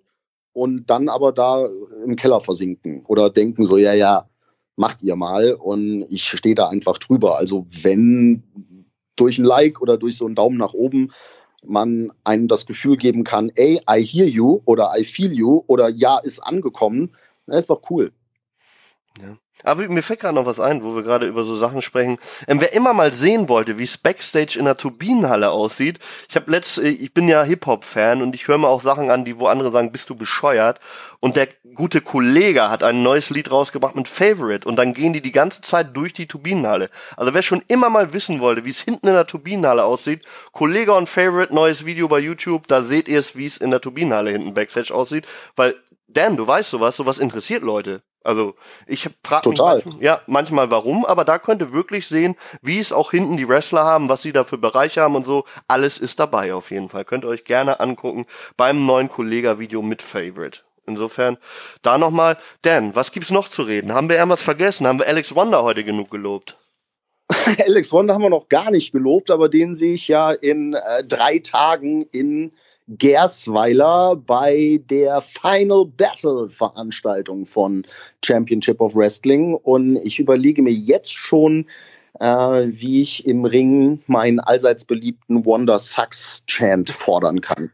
[0.53, 1.67] und dann aber da
[2.05, 4.29] im Keller versinken oder denken so, ja, ja,
[4.75, 7.37] macht ihr mal und ich stehe da einfach drüber.
[7.37, 8.43] Also wenn
[9.15, 11.11] durch ein Like oder durch so einen Daumen nach oben
[11.63, 15.89] man einem das Gefühl geben kann, ey, I hear you oder I feel you oder
[15.89, 17.15] ja, ist angekommen,
[17.45, 18.11] dann ist doch cool.
[19.21, 19.37] Ja.
[19.64, 22.18] Aber mir fällt gerade noch was ein, wo wir gerade über so Sachen sprechen.
[22.47, 25.99] Ähm, wer immer mal sehen wollte, wie es Backstage in der Turbinenhalle aussieht,
[26.30, 29.26] ich habe letzt, äh, ich bin ja Hip-Hop-Fan und ich höre mir auch Sachen an,
[29.26, 30.80] die wo andere sagen, bist du bescheuert?
[31.20, 35.22] Und der gute Kollege hat ein neues Lied rausgebracht mit Favorite und dann gehen die
[35.22, 36.89] die ganze Zeit durch die Turbinenhalle.
[37.16, 40.93] Also wer schon immer mal wissen wollte, wie es hinten in der Turbinenhalle aussieht, Kollege
[40.93, 44.32] und Favorite, neues Video bei YouTube, da seht ihr es, wie es in der Turbinenhalle
[44.32, 45.76] hinten Backstage aussieht, weil
[46.14, 48.02] Dan, du weißt sowas, sowas interessiert Leute.
[48.24, 48.55] Also
[48.86, 52.93] ich frage mich manchmal, ja, manchmal warum, aber da könnt ihr wirklich sehen, wie es
[52.93, 55.45] auch hinten die Wrestler haben, was sie da für Bereiche haben und so.
[55.67, 57.05] Alles ist dabei auf jeden Fall.
[57.05, 58.26] Könnt ihr euch gerne angucken
[58.57, 60.61] beim neuen Kollega-Video mit Favorite.
[60.86, 61.38] Insofern
[61.82, 63.93] da nochmal, Dan, was gibt's noch zu reden?
[63.93, 64.88] Haben wir irgendwas vergessen?
[64.88, 66.57] Haben wir Alex Wonder heute genug gelobt?
[67.65, 71.03] Alex Wonder haben wir noch gar nicht gelobt, aber den sehe ich ja in äh,
[71.03, 72.53] drei Tagen in
[72.97, 77.85] Gersweiler bei der Final Battle Veranstaltung von
[78.23, 79.55] Championship of Wrestling.
[79.55, 81.67] Und ich überlege mir jetzt schon,
[82.19, 87.71] äh, wie ich im Ring meinen allseits beliebten Wonder Sucks Chant fordern kann.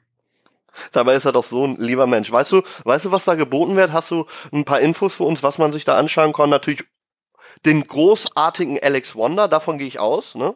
[0.92, 2.32] Dabei ist er doch so ein lieber Mensch.
[2.32, 3.94] Weißt du, weißt du, was da geboten wird?
[3.94, 6.50] Hast du ein paar Infos für uns, was man sich da anschauen kann?
[6.50, 6.84] Natürlich
[7.66, 10.56] den großartigen Alex Wonder, davon gehe ich aus, ne?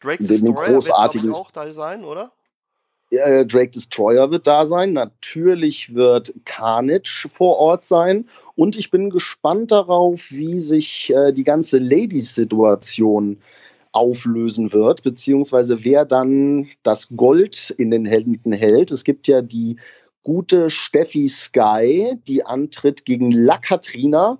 [0.00, 2.32] Drake den Destroyer großartigen, wird, ich, auch da sein, oder?
[3.12, 4.94] Äh, Drake Destroyer wird da sein.
[4.94, 8.26] Natürlich wird Carnage vor Ort sein.
[8.54, 13.38] Und ich bin gespannt darauf, wie sich äh, die ganze Ladies-Situation
[13.92, 18.90] auflösen wird, beziehungsweise wer dann das Gold in den Händen hält.
[18.90, 19.76] Es gibt ja die
[20.22, 24.38] gute Steffi Sky, die antritt gegen La Katrina.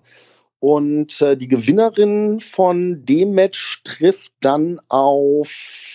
[0.61, 5.51] Und äh, die Gewinnerin von dem Match trifft dann auf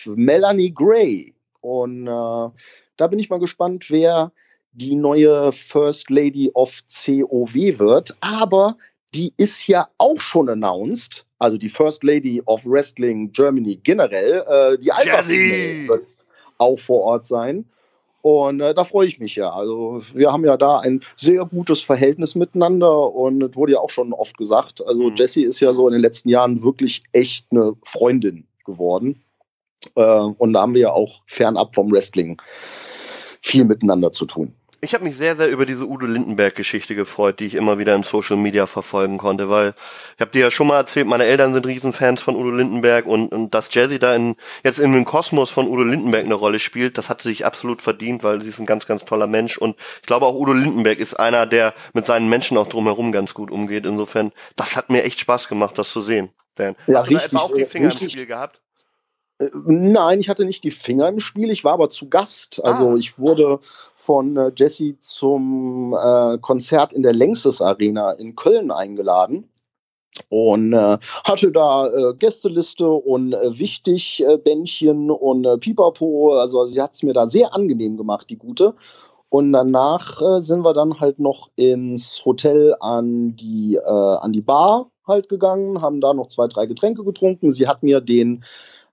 [0.05, 1.33] Melanie Gray.
[1.67, 2.49] Und äh,
[2.95, 4.31] da bin ich mal gespannt, wer
[4.71, 8.15] die neue First Lady of COW wird.
[8.21, 8.77] Aber
[9.13, 11.25] die ist ja auch schon announced.
[11.39, 14.45] Also die First Lady of Wrestling Germany generell.
[14.47, 16.03] Äh, die Alpha wird
[16.57, 17.65] auch vor Ort sein.
[18.21, 19.51] Und äh, da freue ich mich ja.
[19.51, 23.89] Also wir haben ja da ein sehr gutes Verhältnis miteinander und es wurde ja auch
[23.89, 24.85] schon oft gesagt.
[24.87, 25.15] Also mhm.
[25.15, 29.21] Jessie ist ja so in den letzten Jahren wirklich echt eine Freundin geworden.
[29.95, 32.41] Äh, und da haben wir ja auch fernab vom Wrestling
[33.41, 34.53] viel miteinander zu tun.
[34.79, 38.03] Ich habe mich sehr, sehr über diese Udo Lindenberg-Geschichte gefreut, die ich immer wieder in
[38.03, 39.73] Social Media verfolgen konnte, weil
[40.15, 43.33] ich habe dir ja schon mal erzählt, meine Eltern sind Riesenfans von Udo Lindenberg und,
[43.33, 46.99] und dass Jazzy da in, jetzt in den Kosmos von Udo Lindenberg eine Rolle spielt,
[46.99, 49.75] das hat sie sich absolut verdient, weil sie ist ein ganz, ganz toller Mensch und
[50.01, 53.49] ich glaube auch Udo Lindenberg ist einer, der mit seinen Menschen auch drumherum ganz gut
[53.49, 53.87] umgeht.
[53.87, 56.29] Insofern, das hat mir echt Spaß gemacht, das zu sehen.
[56.53, 56.75] Dan.
[56.85, 58.03] Ja, Hast du richtig, da etwa auch die äh, Finger richtig.
[58.03, 58.61] im Spiel gehabt?
[59.39, 62.63] Äh, Nein, ich hatte nicht die Finger im Spiel, ich war aber zu Gast.
[62.63, 62.95] Also Ah.
[62.95, 63.59] ich wurde
[63.95, 69.49] von äh, Jesse zum äh, Konzert in der Längstes Arena in Köln eingeladen
[70.29, 76.31] und äh, hatte da äh, Gästeliste und äh, wichtig äh, Bändchen und Pipapo.
[76.33, 78.73] Also sie hat es mir da sehr angenehm gemacht, die gute.
[79.29, 84.89] Und danach sind wir dann halt noch ins Hotel an die, äh, an die Bar
[85.05, 87.51] halt gegangen, haben da noch zwei, drei Getränke getrunken.
[87.51, 88.45] Sie hat mir den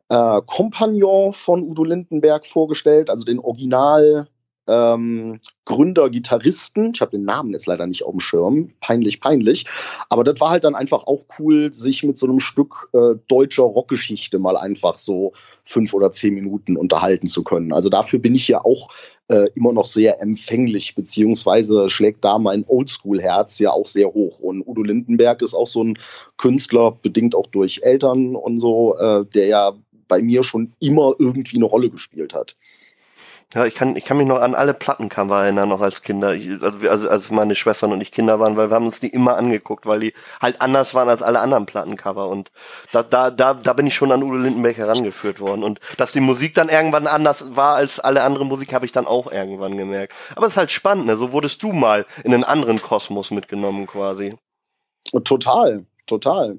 [0.08, 4.28] äh, Kompagnon von Udo Lindenberg vorgestellt, also den Original
[4.66, 6.92] ähm, Gründer, Gitarristen.
[6.94, 8.70] Ich habe den Namen jetzt leider nicht auf dem Schirm.
[8.80, 9.66] Peinlich, peinlich.
[10.08, 13.64] Aber das war halt dann einfach auch cool, sich mit so einem Stück äh, deutscher
[13.64, 15.32] Rockgeschichte mal einfach so
[15.64, 17.72] fünf oder zehn Minuten unterhalten zu können.
[17.72, 18.88] Also dafür bin ich ja auch
[19.28, 24.38] äh, immer noch sehr empfänglich, beziehungsweise schlägt da mein Oldschool-Herz ja auch sehr hoch.
[24.38, 25.98] Und Udo Lindenberg ist auch so ein
[26.36, 29.72] Künstler, bedingt auch durch Eltern und so, äh, der ja
[30.14, 32.56] bei mir schon immer irgendwie eine Rolle gespielt hat.
[33.52, 36.34] Ja, ich kann, ich kann mich noch an alle Plattencover erinnern, noch als Kinder.
[36.34, 39.08] Ich, also, also als meine Schwestern und ich Kinder waren, weil wir haben uns die
[39.08, 42.28] immer angeguckt, weil die halt anders waren als alle anderen Plattencover.
[42.28, 42.52] Und
[42.92, 45.64] da, da, da, da bin ich schon an Udo Lindenberg herangeführt worden.
[45.64, 49.06] Und dass die Musik dann irgendwann anders war als alle andere Musik, habe ich dann
[49.06, 50.14] auch irgendwann gemerkt.
[50.36, 51.16] Aber es ist halt spannend, ne?
[51.16, 54.36] So wurdest du mal in einen anderen Kosmos mitgenommen quasi.
[55.24, 56.58] Total, total.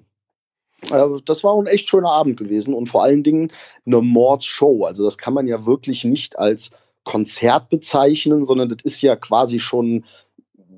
[0.91, 3.51] Äh, Das war ein echt schöner Abend gewesen und vor allen Dingen
[3.85, 4.85] eine Mordshow.
[4.85, 6.71] Also das kann man ja wirklich nicht als
[7.03, 10.05] Konzert bezeichnen, sondern das ist ja quasi schon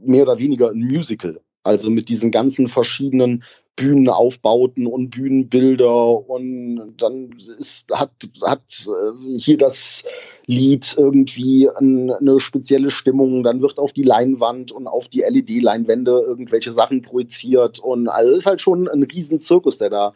[0.03, 1.39] mehr oder weniger ein Musical.
[1.63, 3.43] Also mit diesen ganzen verschiedenen
[3.77, 8.11] Bühnenaufbauten und Bühnenbilder und dann ist, hat,
[8.43, 10.03] hat äh, hier das
[10.47, 16.11] Lied irgendwie ein, eine spezielle Stimmung, dann wird auf die Leinwand und auf die LED-Leinwände
[16.11, 20.13] irgendwelche Sachen projiziert und also es ist halt schon ein riesen Zirkus, der da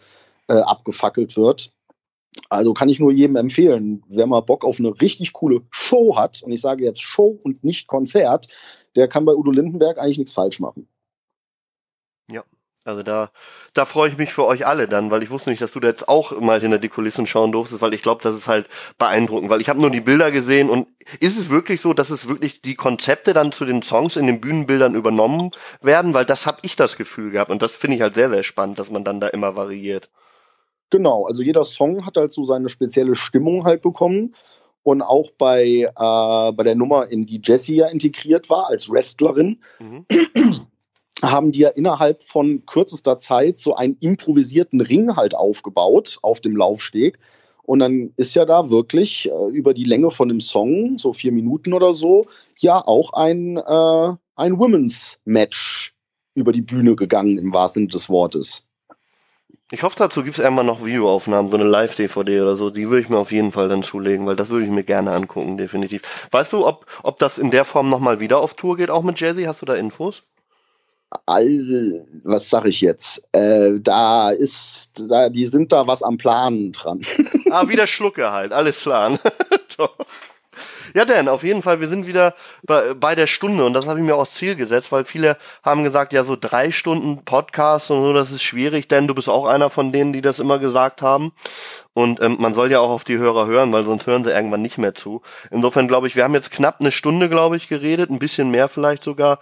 [0.48, 1.72] äh, abgefackelt wird.
[2.50, 6.42] Also kann ich nur jedem empfehlen, wer mal Bock auf eine richtig coole Show hat,
[6.44, 8.48] und ich sage jetzt Show und nicht Konzert,
[8.96, 10.88] der kann bei Udo Lindenberg eigentlich nichts falsch machen.
[12.84, 13.30] Also da,
[13.76, 15.88] da freue ich mich für euch alle dann, weil ich wusste nicht, dass du da
[15.88, 18.68] jetzt auch mal hinter die Kulissen schauen durftest, weil ich glaube, das ist halt
[18.98, 20.88] beeindruckend, weil ich habe nur die Bilder gesehen und
[21.20, 24.42] ist es wirklich so, dass es wirklich die Konzepte dann zu den Songs in den
[24.42, 25.52] Bühnenbildern übernommen
[25.82, 28.44] werden, weil das habe ich das Gefühl gehabt und das finde ich halt sehr, sehr
[28.44, 30.10] spannend, dass man dann da immer variiert.
[30.90, 34.36] Genau, also jeder Song hat halt so seine spezielle Stimmung halt bekommen.
[34.84, 39.62] Und auch bei, äh, bei der Nummer, in die Jessie ja integriert war als Wrestlerin,
[39.80, 40.06] Mhm.
[41.22, 46.56] haben die ja innerhalb von kürzester Zeit so einen improvisierten Ring halt aufgebaut auf dem
[46.56, 47.20] Laufsteg.
[47.64, 51.32] Und dann ist ja da wirklich äh, über die Länge von dem Song, so vier
[51.32, 52.26] Minuten oder so,
[52.58, 55.94] ja auch ein, äh, ein Women's Match
[56.34, 58.64] über die Bühne gegangen, im wahrsten Sinne des Wortes.
[59.74, 62.72] Ich hoffe, dazu gibt es irgendwann noch Videoaufnahmen, so eine Live-DVD oder so.
[62.72, 65.14] Die würde ich mir auf jeden Fall dann zulegen, weil das würde ich mir gerne
[65.14, 66.02] angucken, definitiv.
[66.30, 69.18] Weißt du, ob, ob das in der Form nochmal wieder auf Tour geht, auch mit
[69.18, 69.44] Jazzy?
[69.44, 70.24] Hast du da Infos?
[71.26, 73.28] All, was sag ich jetzt?
[73.34, 77.02] Äh, da ist, da, die sind da was am Planen dran.
[77.54, 79.20] Ah, wieder Schlucke halt, alles klar.
[80.94, 82.34] Ja, Dan, auf jeden Fall, wir sind wieder
[82.64, 85.84] bei, bei der Stunde und das habe ich mir auch Ziel gesetzt, weil viele haben
[85.84, 89.46] gesagt, ja, so drei Stunden Podcast und so, das ist schwierig, denn du bist auch
[89.46, 91.32] einer von denen, die das immer gesagt haben.
[91.94, 94.62] Und ähm, man soll ja auch auf die Hörer hören, weil sonst hören sie irgendwann
[94.62, 95.22] nicht mehr zu.
[95.50, 98.70] Insofern glaube ich, wir haben jetzt knapp eine Stunde, glaube ich, geredet, ein bisschen mehr
[98.70, 99.40] vielleicht sogar.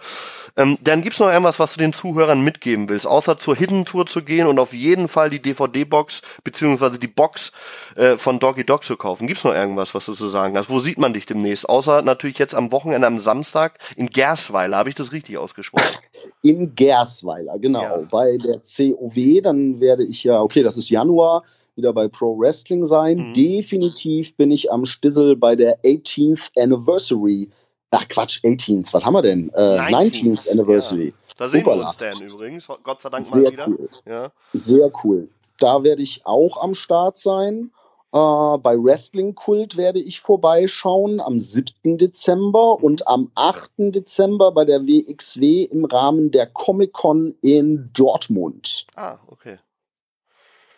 [0.56, 4.06] Ähm, dann gibt's noch irgendwas, was du den Zuhörern mitgeben willst, außer zur Hidden Tour
[4.06, 7.52] zu gehen und auf jeden Fall die DVD-Box beziehungsweise die Box
[7.94, 9.28] äh, von Doggy Dog zu kaufen.
[9.28, 10.70] Gibt's noch irgendwas, was du zu sagen hast?
[10.70, 11.68] Wo sieht man dich demnächst?
[11.68, 14.76] Außer natürlich jetzt am Wochenende, am Samstag in Gersweiler.
[14.76, 15.84] Habe ich das richtig ausgesprochen?
[16.42, 17.82] In Gersweiler, genau.
[17.82, 18.02] Ja.
[18.10, 21.44] Bei der COW, dann werde ich ja, okay, das ist Januar,
[21.80, 23.28] wieder bei Pro Wrestling sein.
[23.28, 23.32] Mhm.
[23.32, 27.48] Definitiv bin ich am Stissel bei der 18th Anniversary.
[27.90, 29.50] Ach Quatsch, 18th, was haben wir denn?
[29.54, 31.14] Äh, 19th, 19th, Anniversary.
[31.36, 31.86] Da sehen wir Hoppala.
[31.88, 32.68] uns, Dan, übrigens.
[32.84, 33.66] Gott sei Dank mal Sehr wieder.
[33.68, 33.88] cool.
[34.06, 34.30] Ja.
[34.52, 35.28] Sehr cool.
[35.58, 37.70] Da werde ich auch am Start sein.
[38.12, 41.96] Äh, bei Wrestling Kult werde ich vorbeischauen am 7.
[41.96, 43.70] Dezember und am 8.
[43.94, 48.86] Dezember bei der WXW im Rahmen der Comic Con in Dortmund.
[48.96, 49.58] Ah, okay.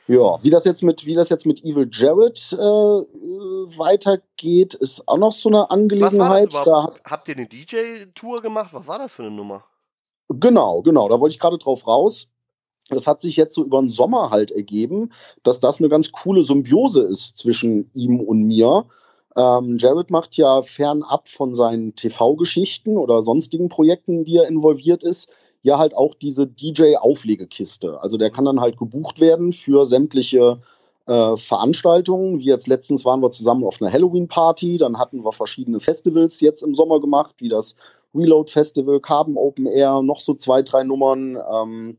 [0.09, 2.57] Ja, wie das jetzt mit, wie das jetzt mit Evil Jared äh,
[3.79, 6.53] weitergeht, ist auch noch so eine Angelegenheit.
[6.65, 8.70] Da Habt ihr eine DJ-Tour gemacht?
[8.73, 9.65] Was war das für eine Nummer?
[10.29, 12.29] Genau, genau, da wollte ich gerade drauf raus.
[12.89, 15.12] Das hat sich jetzt so über den Sommer halt ergeben,
[15.45, 18.87] dass das eine ganz coole Symbiose ist zwischen ihm und mir.
[19.37, 25.31] Ähm, Jared macht ja fernab von seinen TV-Geschichten oder sonstigen Projekten, die er involviert ist,
[25.62, 28.01] ja halt auch diese DJ-Auflegekiste.
[28.02, 30.60] Also der kann dann halt gebucht werden für sämtliche
[31.06, 32.40] äh, Veranstaltungen.
[32.40, 36.62] Wie jetzt letztens waren wir zusammen auf einer Halloween-Party, dann hatten wir verschiedene Festivals jetzt
[36.62, 37.76] im Sommer gemacht, wie das
[38.14, 41.97] Reload Festival, Carbon Open Air, noch so zwei, drei Nummern, ähm,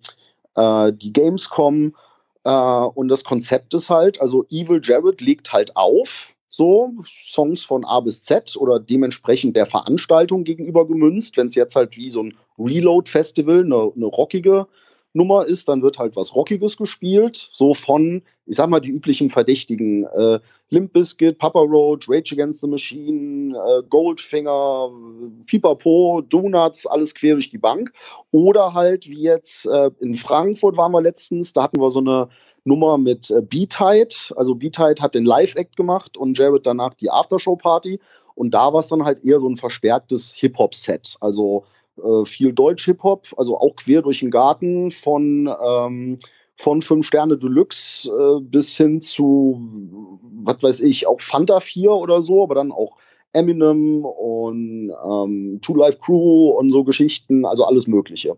[0.56, 1.95] äh, die Gamescom.
[2.44, 7.84] Äh, und das Konzept ist halt, also Evil Jared legt halt auf, so Songs von
[7.84, 11.36] A bis Z oder dementsprechend der Veranstaltung gegenüber gemünzt.
[11.36, 14.68] Wenn es jetzt halt wie so ein Reload-Festival, eine, eine rockige
[15.14, 19.32] Nummer ist, dann wird halt was Rockiges gespielt, so von, ich sag mal, die üblichen
[19.32, 20.40] Verdächtigen, äh,
[20.70, 24.92] Limp Bizkit, Papa Roach, Rage Against the Machine, äh, Goldfinger,
[25.48, 27.92] Pipapo, Donuts, alles quer durch die Bank.
[28.30, 32.30] Oder halt, wie jetzt äh, in Frankfurt waren wir letztens, da hatten wir so eine
[32.65, 34.35] Nummer mit äh, B-Tide.
[34.35, 37.99] Also B-Tide hat den Live-Act gemacht und Jared danach die Aftershow-Party.
[38.35, 41.18] Und da war es dann halt eher so ein verstärktes Hip-Hop-Set.
[41.19, 41.65] Also
[41.98, 46.18] äh, viel Deutsch-Hip-Hop, also auch quer durch den Garten von, ähm,
[46.56, 52.22] von Fünf Sterne Deluxe äh, bis hin zu, was weiß ich, auch Fanta 4 oder
[52.22, 52.98] so, aber dann auch
[53.34, 58.38] Eminem und ähm, Two Life Crew und so Geschichten, also alles Mögliche.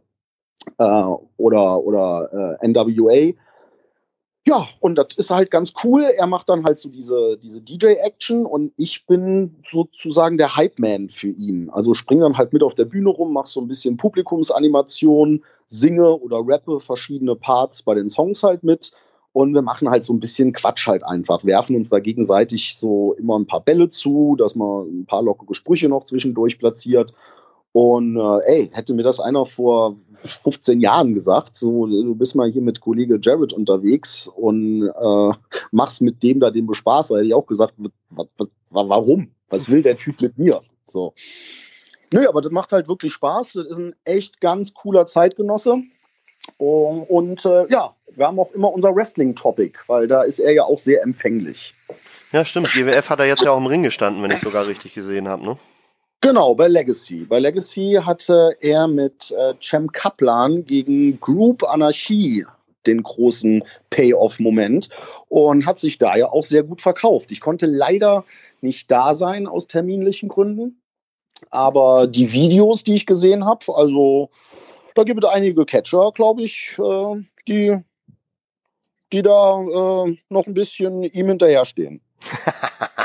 [0.77, 1.03] Äh,
[1.37, 3.33] oder oder äh, NWA.
[4.47, 6.03] Ja, und das ist halt ganz cool.
[6.03, 11.29] Er macht dann halt so diese, diese DJ-Action und ich bin sozusagen der Hype-Man für
[11.29, 11.71] ihn.
[11.71, 16.15] Also springe dann halt mit auf der Bühne rum, mache so ein bisschen Publikumsanimation, singe
[16.19, 18.91] oder rappe verschiedene Parts bei den Songs halt mit.
[19.33, 23.13] Und wir machen halt so ein bisschen Quatsch halt einfach, werfen uns da gegenseitig so
[23.15, 27.13] immer ein paar Bälle zu, dass man ein paar lockere Sprüche noch zwischendurch platziert.
[27.75, 32.49] Und äh, ey, hätte mir das einer vor 15 Jahren gesagt, so du bist mal
[32.49, 35.31] hier mit Kollege Jared unterwegs und äh,
[35.71, 37.73] machst mit dem da den Bespaß, hätte ich auch gesagt,
[38.69, 39.29] warum?
[39.49, 40.61] Was will der Typ mit mir?
[40.85, 41.13] So.
[42.13, 43.51] Nö, aber das macht halt wirklich Spaß.
[43.51, 45.81] Das ist ein echt ganz cooler Zeitgenosse.
[46.57, 50.79] Und äh, ja, wir haben auch immer unser Wrestling-Topic, weil da ist er ja auch
[50.79, 51.73] sehr empfänglich.
[52.31, 52.71] Ja, stimmt.
[52.71, 55.43] GWF hat er jetzt ja auch im Ring gestanden, wenn ich sogar richtig gesehen habe,
[55.43, 55.57] ne?
[56.21, 57.25] Genau, bei Legacy.
[57.25, 62.45] Bei Legacy hatte er mit äh, Cem Kaplan gegen Group Anarchie
[62.87, 64.89] den großen Payoff-Moment
[65.29, 67.31] und hat sich da ja auch sehr gut verkauft.
[67.31, 68.23] Ich konnte leider
[68.61, 70.81] nicht da sein aus terminlichen Gründen,
[71.49, 74.29] aber die Videos, die ich gesehen habe, also
[74.95, 77.77] da gibt es einige Catcher, glaube ich, äh, die,
[79.11, 82.01] die da äh, noch ein bisschen ihm hinterherstehen.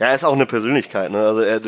[0.00, 1.10] Ja, er ist auch eine Persönlichkeit.
[1.10, 1.18] Ne?
[1.18, 1.60] Also er,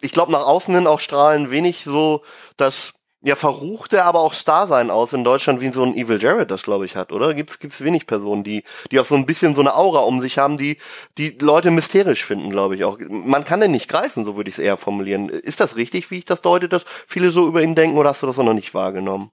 [0.00, 2.22] ich glaube, nach außen hin auch strahlen wenig so
[2.56, 6.62] das ja verruchte, aber auch Star-Sein aus in Deutschland, wie so ein Evil Jared das,
[6.62, 7.34] glaube ich, hat, oder?
[7.34, 8.62] Gibt's gibt's wenig Personen, die
[8.92, 10.78] die auch so ein bisschen so eine Aura um sich haben, die
[11.18, 12.98] die Leute mysterisch finden, glaube ich auch.
[13.08, 15.28] Man kann den nicht greifen, so würde ich es eher formulieren.
[15.30, 18.22] Ist das richtig, wie ich das deute, dass viele so über ihn denken, oder hast
[18.22, 19.30] du das auch noch nicht wahrgenommen?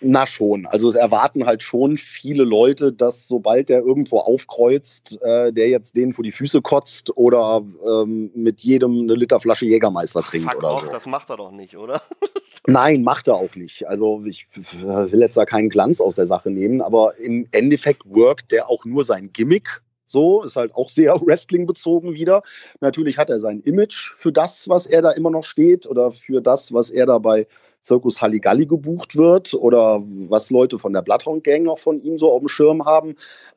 [0.00, 0.66] Na schon.
[0.66, 5.96] Also es erwarten halt schon viele Leute, dass sobald der irgendwo aufkreuzt, äh, der jetzt
[5.96, 10.72] denen vor die Füße kotzt oder ähm, mit jedem eine Literflasche Jägermeister trinkt Fuck oder
[10.72, 10.90] off, so.
[10.90, 12.02] das macht er doch nicht, oder?
[12.66, 13.86] Nein, macht er auch nicht.
[13.88, 18.52] Also ich will jetzt da keinen Glanz aus der Sache nehmen, aber im Endeffekt workt
[18.52, 19.82] der auch nur sein Gimmick.
[20.04, 22.42] So, ist halt auch sehr Wrestling bezogen wieder.
[22.80, 26.42] Natürlich hat er sein Image für das, was er da immer noch steht oder für
[26.42, 27.46] das, was er da bei
[27.86, 32.32] Zirkus Halligalli gebucht wird oder was Leute von der Bloodhound Gang noch von ihm so
[32.32, 33.14] auf dem Schirm haben.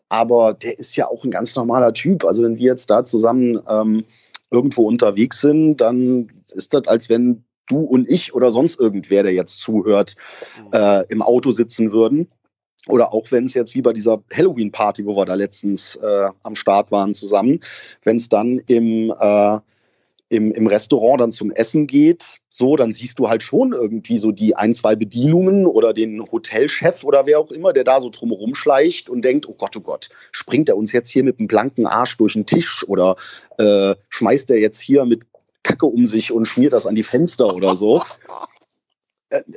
[0.08, 2.24] Aber der ist ja auch ein ganz normaler Typ.
[2.26, 4.06] Also wenn wir jetzt da zusammen ähm,
[4.52, 9.34] irgendwo unterwegs sind, dann ist das, als wenn du und ich oder sonst irgendwer, der
[9.34, 10.16] jetzt zuhört,
[10.58, 10.70] mhm.
[10.74, 12.28] äh, im Auto sitzen würden.
[12.88, 16.56] Oder auch wenn es jetzt wie bei dieser Halloween-Party, wo wir da letztens äh, am
[16.56, 17.62] Start waren zusammen,
[18.04, 19.60] wenn es dann im äh,
[20.30, 24.32] im, im Restaurant dann zum Essen geht, so, dann siehst du halt schon irgendwie so
[24.32, 28.54] die ein, zwei Bedienungen oder den Hotelchef oder wer auch immer, der da so drumherum
[28.54, 31.88] schleicht und denkt, oh Gott, oh Gott, springt er uns jetzt hier mit einem blanken
[31.88, 33.16] Arsch durch den Tisch oder
[33.58, 35.26] äh, schmeißt er jetzt hier mit
[35.64, 38.04] Kacke um sich und schmiert das an die Fenster oder so.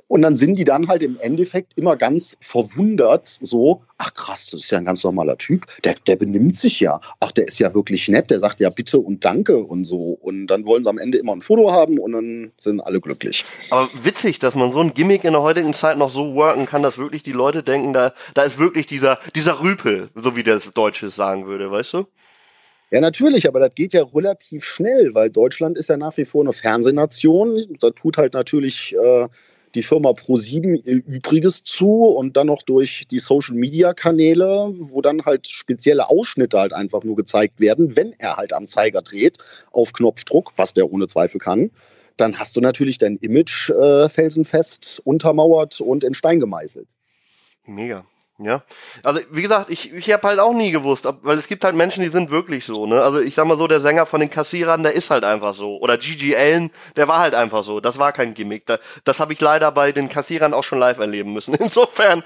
[0.09, 4.65] Und dann sind die dann halt im Endeffekt immer ganz verwundert, so, ach krass, das
[4.65, 7.75] ist ja ein ganz normaler Typ, der, der benimmt sich ja, ach, der ist ja
[7.75, 10.19] wirklich nett, der sagt ja bitte und danke und so.
[10.21, 13.45] Und dann wollen sie am Ende immer ein Foto haben und dann sind alle glücklich.
[13.71, 16.83] Aber witzig, dass man so ein Gimmick in der heutigen Zeit noch so worken kann,
[16.83, 20.71] dass wirklich die Leute denken, da, da ist wirklich dieser, dieser Rüpel, so wie das
[20.73, 22.07] Deutsches sagen würde, weißt du?
[22.91, 26.43] Ja, natürlich, aber das geht ja relativ schnell, weil Deutschland ist ja nach wie vor
[26.43, 27.65] eine Fernsehnation.
[27.81, 29.29] Da tut halt natürlich äh,
[29.75, 35.25] die Firma Pro7 Übriges zu und dann noch durch die Social Media Kanäle, wo dann
[35.25, 39.39] halt spezielle Ausschnitte halt einfach nur gezeigt werden, wenn er halt am Zeiger dreht
[39.71, 41.71] auf Knopfdruck, was der ohne Zweifel kann.
[42.17, 46.89] Dann hast du natürlich dein Image äh, felsenfest untermauert und in Stein gemeißelt.
[47.67, 48.05] Mega.
[48.45, 48.63] Ja,
[49.05, 51.77] also wie gesagt, ich, ich habe halt auch nie gewusst, ob, weil es gibt halt
[51.77, 53.03] Menschen, die sind wirklich so, ne?
[53.03, 55.79] Also ich sag mal so, der Sänger von den Kassierern, der ist halt einfach so.
[55.79, 57.81] Oder Gigi Allen, der war halt einfach so.
[57.81, 58.67] Das war kein Gimmick.
[58.67, 61.55] Da, das habe ich leider bei den Kassierern auch schon live erleben müssen.
[61.61, 62.23] Insofern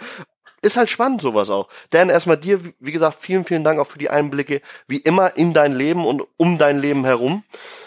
[0.66, 1.68] ist halt spannend sowas auch.
[1.90, 5.55] Dan, erstmal dir, wie gesagt, vielen, vielen Dank auch für die Einblicke, wie immer in
[5.55, 7.44] dein Leben und um dein Leben herum.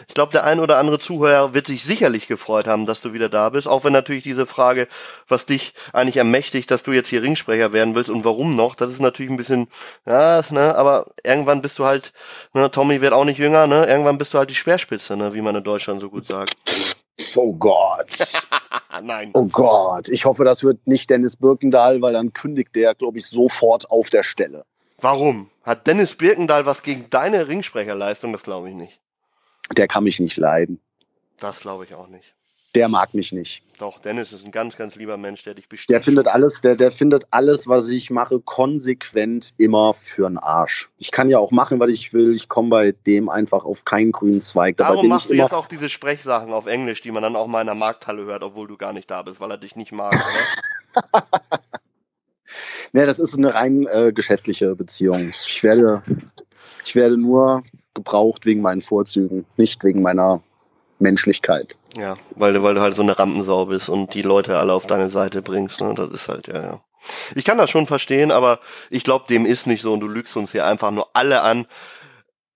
[0.08, 3.30] Ich glaube, der ein oder andere Zuhörer wird sich sicherlich gefreut haben, dass du wieder
[3.30, 4.88] da bist, auch wenn natürlich diese Frage,
[5.28, 8.92] was dich eigentlich ermächtigt, dass du jetzt hier Ringsprecher werden willst und warum noch, das
[8.92, 9.68] ist natürlich ein bisschen,
[10.08, 12.14] ja, ne, aber irgendwann bist du halt,
[12.54, 15.42] ne, Tommy wird auch nicht jünger, ne, irgendwann bist du halt die Speerspitze, ne, wie
[15.42, 16.56] man in Deutschland so gut sagt.
[17.36, 18.48] Oh Gott.
[19.04, 19.32] Nein.
[19.34, 20.10] Oh Gott.
[20.10, 24.10] Ich hoffe, das wird nicht Dennis Birkendahl, weil dann kündigt der, glaube ich, sofort auf
[24.10, 24.66] der Stelle.
[25.00, 25.50] Warum?
[25.64, 28.32] Hat Dennis Birkendahl was gegen deine Ringsprecherleistung?
[28.34, 29.00] Das glaube ich nicht.
[29.76, 30.80] Der kann mich nicht leiden.
[31.40, 32.36] Das glaube ich auch nicht.
[32.76, 33.64] Der mag mich nicht.
[33.80, 35.90] Doch, Dennis ist ein ganz, ganz lieber Mensch, der dich bestätigt.
[35.90, 40.90] Der findet alles, der, der findet alles, was ich mache, konsequent immer für einen Arsch.
[40.98, 42.36] Ich kann ja auch machen, was ich will.
[42.36, 44.78] Ich komme bei dem einfach auf keinen grünen Zweig.
[44.78, 47.68] Darum machst du jetzt auch diese Sprechsachen auf Englisch, die man dann auch mal in
[47.68, 51.24] der Markthalle hört, obwohl du gar nicht da bist, weil er dich nicht mag, oder?
[52.92, 55.30] ne, das ist eine rein äh, geschäftliche Beziehung.
[55.30, 56.04] Ich werde,
[56.86, 57.64] ich werde nur
[57.94, 60.44] gebraucht wegen meinen Vorzügen, nicht wegen meiner
[61.00, 61.76] Menschlichkeit.
[61.98, 64.86] Ja, weil du, weil du halt so eine Rampensau bist und die Leute alle auf
[64.86, 65.82] deine Seite bringst.
[65.82, 65.94] Ne?
[65.96, 66.82] Das ist halt, ja, ja.
[67.34, 68.60] Ich kann das schon verstehen, aber
[68.90, 71.66] ich glaube, dem ist nicht so und du lügst uns hier einfach nur alle an,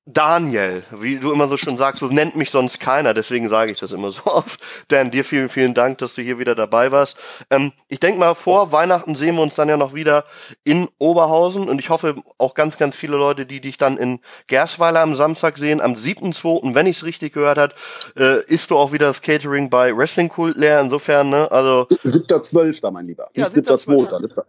[0.06, 3.80] Daniel, wie du immer so schon sagst, so nennt mich sonst keiner, deswegen sage ich
[3.80, 4.60] das immer so oft.
[4.90, 7.18] Dan, dir vielen, vielen Dank, dass du hier wieder dabei warst.
[7.50, 10.26] Ähm, ich denke mal, vor Weihnachten sehen wir uns dann ja noch wieder
[10.66, 15.00] in Oberhausen und ich hoffe auch ganz, ganz viele Leute, die dich dann in Gersweiler
[15.00, 17.74] am Samstag sehen, am 7.2., wenn ich es richtig gehört habe,
[18.18, 21.88] äh, ist du auch wieder das Catering bei Wrestling Kult leer, insofern, ne, also.
[22.04, 23.30] 7.12., mein Lieber.
[23.36, 24.44] Ja, 7.2.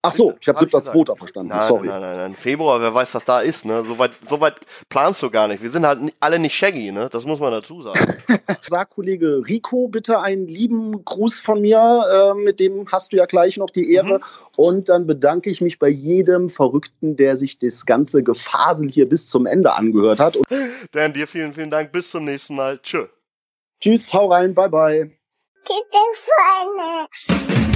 [0.00, 1.16] Ach so, ich habe 7.2.
[1.16, 1.50] verstanden.
[1.50, 1.88] Nein, Sorry.
[1.88, 2.34] Nein, nein, nein.
[2.36, 3.64] Februar, wer weiß, was da ist.
[3.64, 3.82] Ne?
[3.84, 4.54] Soweit so weit
[4.88, 5.60] planst du gar nicht.
[5.60, 7.08] Wir sind halt alle nicht shaggy, ne?
[7.10, 8.16] Das muss man dazu sagen.
[8.68, 12.04] Sag Kollege Rico bitte einen lieben Gruß von mir.
[12.12, 14.18] Äh, mit dem hast du ja gleich noch die Ehre.
[14.18, 14.22] Mhm.
[14.56, 19.26] Und dann bedanke ich mich bei jedem Verrückten, der sich das ganze Gefasel hier bis
[19.26, 20.36] zum Ende angehört hat.
[20.36, 20.46] Und
[20.92, 21.90] Dan, dir vielen, vielen Dank.
[21.90, 22.78] Bis zum nächsten Mal.
[22.78, 23.06] Tschö.
[23.80, 24.54] Tschüss, hau rein.
[24.54, 25.10] Bye, bye.
[25.66, 27.67] Gute Freunde.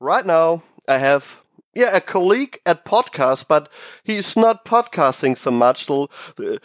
[0.00, 1.42] Right now, I have
[1.74, 3.72] yeah a colleague at podcast, but
[4.04, 5.86] he's not podcasting so much.
[5.86, 6.08] So,
[6.38, 6.58] uh,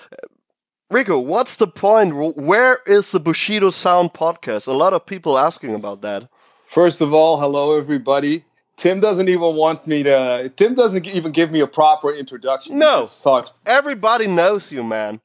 [0.92, 2.16] Rico, what's the point?
[2.36, 4.68] Where is the Bushido Sound podcast?
[4.68, 6.28] A lot of people asking about that.
[6.66, 8.44] First of all, hello everybody.
[8.76, 10.52] Tim doesn't even want me to.
[10.56, 12.80] Tim doesn't even give me a proper introduction.
[12.80, 13.06] No,
[13.68, 15.22] everybody knows you, man.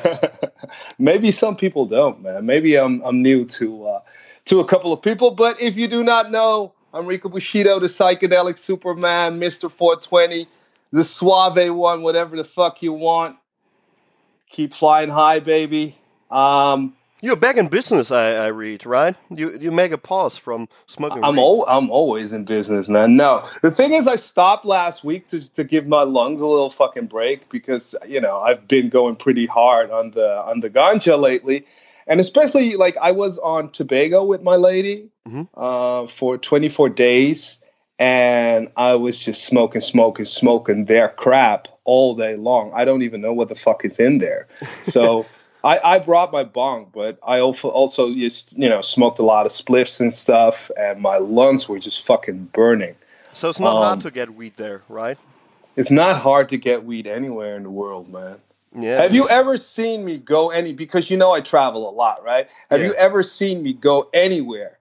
[0.98, 2.44] Maybe some people don't, man.
[2.44, 4.00] Maybe I'm I'm new to uh,
[4.46, 7.86] to a couple of people, but if you do not know, I'm Rico Bushido, the
[7.86, 10.48] psychedelic Superman, Mister 420,
[10.90, 13.36] the suave one, whatever the fuck you want
[14.54, 15.96] keep flying high, baby.
[16.30, 19.16] Um, You're back in business, I, I read, right?
[19.30, 21.24] You you make a pause from smoking.
[21.24, 23.16] I'm al- I'm always in business, man.
[23.16, 26.70] No, the thing is, I stopped last week to to give my lungs a little
[26.70, 31.18] fucking break because you know I've been going pretty hard on the on the ganja
[31.18, 31.66] lately,
[32.06, 35.42] and especially like I was on Tobago with my lady mm-hmm.
[35.54, 37.58] uh, for 24 days,
[37.98, 42.72] and I was just smoking, smoking, smoking their crap all day long.
[42.74, 44.46] I don't even know what the fuck is in there.
[44.82, 45.26] So
[45.64, 49.46] I, I brought my bong, but I also also just you know smoked a lot
[49.46, 52.94] of spliffs and stuff, and my lungs were just fucking burning.
[53.32, 55.18] So it's not um, hard to get weed there, right?
[55.76, 58.38] It's not hard to get weed anywhere in the world, man.
[58.76, 59.00] Yeah.
[59.00, 62.48] Have you ever seen me go any because you know I travel a lot, right?
[62.70, 62.88] Have Yeah.
[62.88, 64.78] you ever seen me go anywhere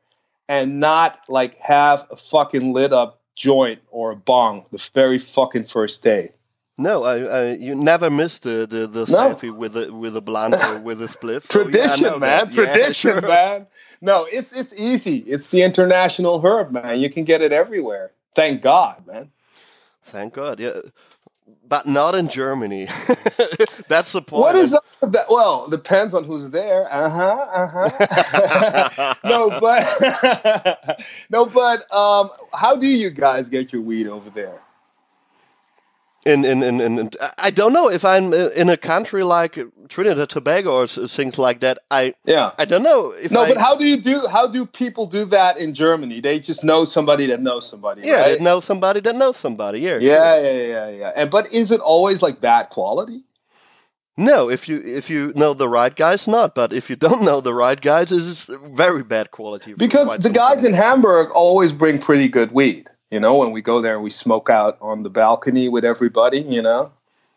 [0.50, 5.66] and not like have a fucking lit up joint or a bong the very fucking
[5.66, 6.32] first day?
[6.78, 9.40] No, I, I, you never miss the the, the No.
[9.40, 11.44] selfie with a with a blunt or with a spliff.
[11.44, 12.50] So, Oh, yeah, Tradition, man.
[12.50, 12.52] that.
[12.52, 13.22] Yeah, Tradition, sure.
[13.26, 13.68] man.
[14.02, 15.20] No, it's it's easy.
[15.20, 17.00] It's the international herb, man.
[17.02, 18.12] You can get it everywhere.
[18.36, 19.32] Thank God, man.
[20.04, 20.60] Thank God.
[20.60, 20.82] Yeah,
[21.68, 22.86] but not in Germany.
[23.90, 24.44] That's the point.
[24.44, 25.28] What is up with that?
[25.30, 26.92] Well, depends on who's there.
[26.94, 27.48] Uh huh.
[27.54, 29.16] Uh huh.
[29.26, 31.02] no, but
[31.32, 34.60] no, but um, how do you guys get your weed over there?
[36.26, 39.58] In, in, in, in, I don't know if I'm uh, in a country like
[39.90, 41.80] Trinidad Tobago or things like that.
[41.92, 42.52] I Yeah.
[42.58, 44.28] I don't know if No, I, but how do you do?
[44.28, 46.22] How do people do that in Germany?
[46.22, 48.02] They just know somebody that knows somebody.
[48.06, 48.38] yeah, right?
[48.38, 49.80] they know somebody that knows somebody.
[49.82, 50.44] Yeah, Yeah, sure.
[50.44, 51.12] yeah, yeah, yeah.
[51.16, 53.24] And but is it always like bad quality?
[54.16, 56.54] No, if you if you know the right guys, not.
[56.54, 59.74] But if you don't know the right guys, it's very bad quality.
[59.74, 60.68] Because the guys time.
[60.68, 62.90] in Hamburg always bring pretty good weed.
[63.14, 66.40] You know, when we go there and we smoke out on the balcony with everybody.
[66.40, 66.92] You know,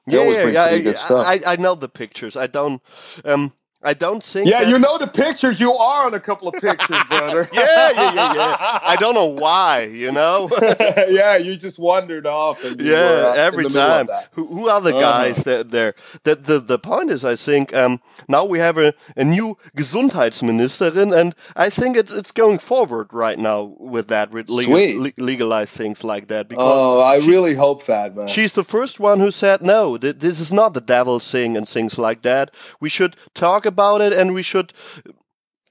[0.07, 0.69] they yeah, yeah, yeah.
[0.69, 1.27] pretty good stuff.
[1.27, 2.35] I, I I know the pictures.
[2.35, 2.81] I don't
[3.27, 3.53] um
[3.87, 4.49] I don't think.
[4.51, 5.51] yeah, that- you know the picture.
[5.53, 7.49] You are on a couple of pictures, brother.
[7.53, 8.79] Yeah, yeah, yeah, yeah.
[8.83, 9.85] I don't know why.
[10.05, 10.51] You know.
[11.21, 12.65] yeah, you just wandered off.
[12.65, 14.25] And you were, Yeah, uh, every the middle of time.
[14.33, 15.01] Who, who are the Uh-huh.
[15.19, 15.95] guys that there?
[16.25, 21.15] The, the the point is, I think um, now we have a, a new Gesundheitsministerin,
[21.17, 24.97] and I think it's it's going forward right now with that, with legal, Sweet.
[25.19, 26.49] le- legalize things like that.
[26.49, 28.27] Because Oh, I really hope that, man.
[28.29, 29.97] She's the first one who said no.
[29.97, 32.51] th- This is not the devil thing and things like that.
[32.81, 34.73] We should talk about it and we should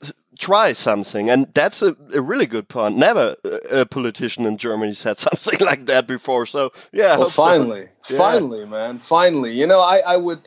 [0.03, 1.29] uh, try something.
[1.29, 2.97] And that's a, a really good point.
[2.97, 6.45] Never a, a politician in Germany said something like that before.
[6.45, 7.43] So yeah, well, hope so.
[7.43, 8.17] finally, Yeah.
[8.17, 9.53] finally, man, finally.
[9.53, 10.39] You know, I, I would,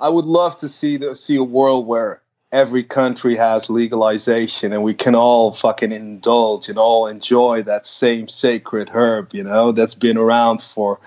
[0.00, 2.22] I would love to see the, see a world where
[2.52, 8.28] every country has legalization and we can all fucking indulge and all enjoy that same
[8.28, 9.32] sacred herb.
[9.34, 11.00] You know, that's been around for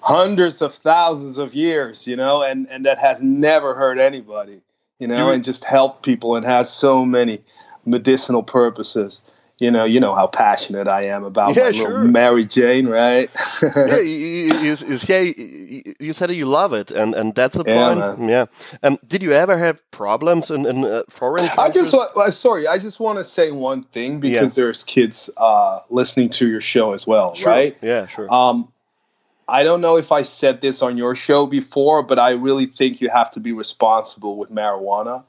[0.00, 2.06] hundreds of thousands of years.
[2.06, 4.62] You know, and and that has never hurt anybody.
[4.98, 7.42] You know, and just help people and has so many
[7.84, 9.22] medicinal purposes.
[9.58, 11.98] You know, you know how passionate I am about Yeah, my sure.
[11.98, 13.30] Mary Jane, right?
[13.62, 15.34] yeah, you, you, you, you say
[16.00, 18.18] you- said you love it, and, and that's the Yeah, point.
[18.18, 18.28] man.
[18.28, 18.46] Yeah.
[18.82, 22.78] Um, did you ever have problems in, in uh, foreign I just uh, sorry, I
[22.78, 27.06] just want to say one thing because there's kids uh, listening to your show as
[27.06, 27.50] well, Sure.
[27.52, 27.76] right?
[27.82, 28.32] Yeah, sure.
[28.32, 28.68] Um,
[29.52, 33.02] I don't know if I said this on your show before, but I really think
[33.02, 35.24] you have to be responsible with marijuana.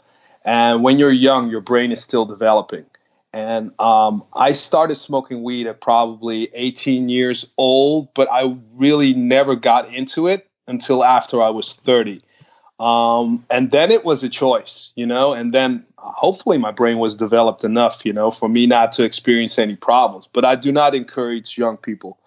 [0.46, 2.86] And when you're young, your brain is still developing.
[3.34, 9.58] And um, I started smoking weed at probably 18 years old, but I really never
[9.58, 12.22] got into it until after I was 30.
[12.80, 17.14] Um, and then it was a choice, you know, and then hopefully my brain was
[17.14, 20.30] developed enough, you know, for me not to experience any problems.
[20.32, 22.20] But I do not encourage young people,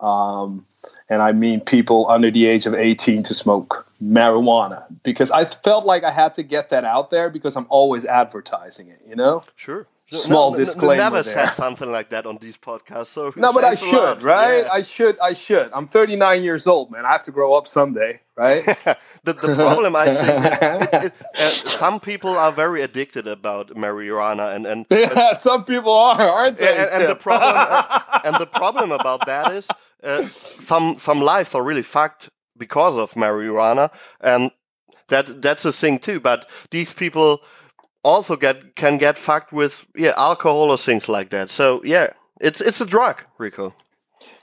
[0.00, 0.66] um,
[1.08, 5.84] and I mean people under the age of 18 to smoke marijuana because I felt
[5.84, 9.42] like I had to get that out there because I'm always advertising it, you know?
[9.56, 9.86] Sure.
[10.12, 11.22] Small no, no, disclaimer Never there.
[11.22, 13.06] said something like that on these podcasts.
[13.06, 13.78] So No, but I lot.
[13.78, 14.64] should, right?
[14.64, 14.72] Yeah.
[14.72, 15.70] I should, I should.
[15.72, 17.06] I'm 39 years old, man.
[17.06, 18.64] I have to grow up someday, right?
[19.24, 24.54] the, the problem I see, it, it, uh, some people are very addicted about marijuana,
[24.54, 26.76] and and yeah, some people are, aren't they?
[26.76, 29.68] and, and the problem uh, and the problem about that is
[30.02, 34.50] uh, some some lives are really fucked because of marijuana, and
[35.08, 36.18] that that's a thing too.
[36.20, 37.42] But these people
[38.02, 41.50] also get can get fucked with yeah alcohol or things like that.
[41.50, 42.08] So yeah,
[42.40, 43.74] it's it's a drug, Rico.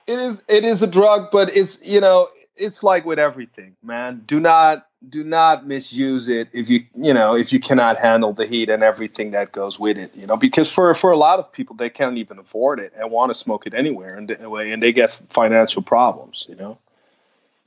[0.08, 4.22] it is it is a drug but it's you know it's like with everything man
[4.26, 8.46] do not do not misuse it if you you know if you cannot handle the
[8.46, 11.52] heat and everything that goes with it you know because for for a lot of
[11.52, 14.92] people they can't even afford it and want to smoke it anywhere and and they
[14.92, 16.78] get financial problems you know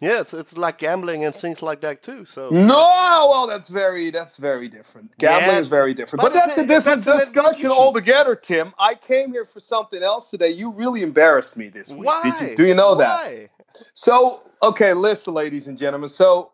[0.00, 2.24] Yeah, it's, it's like gambling and things like that too.
[2.24, 6.34] So no well that's very that's very different gambling Yeah, is very different but but,
[6.34, 10.70] that's a different that's discussion altogether tim i came here for something else today you
[10.70, 12.22] really embarrassed me this week why?
[12.38, 13.48] Did you, do you know that Why?
[13.94, 16.08] So, okay, listen, ladies and gentlemen.
[16.08, 16.52] So,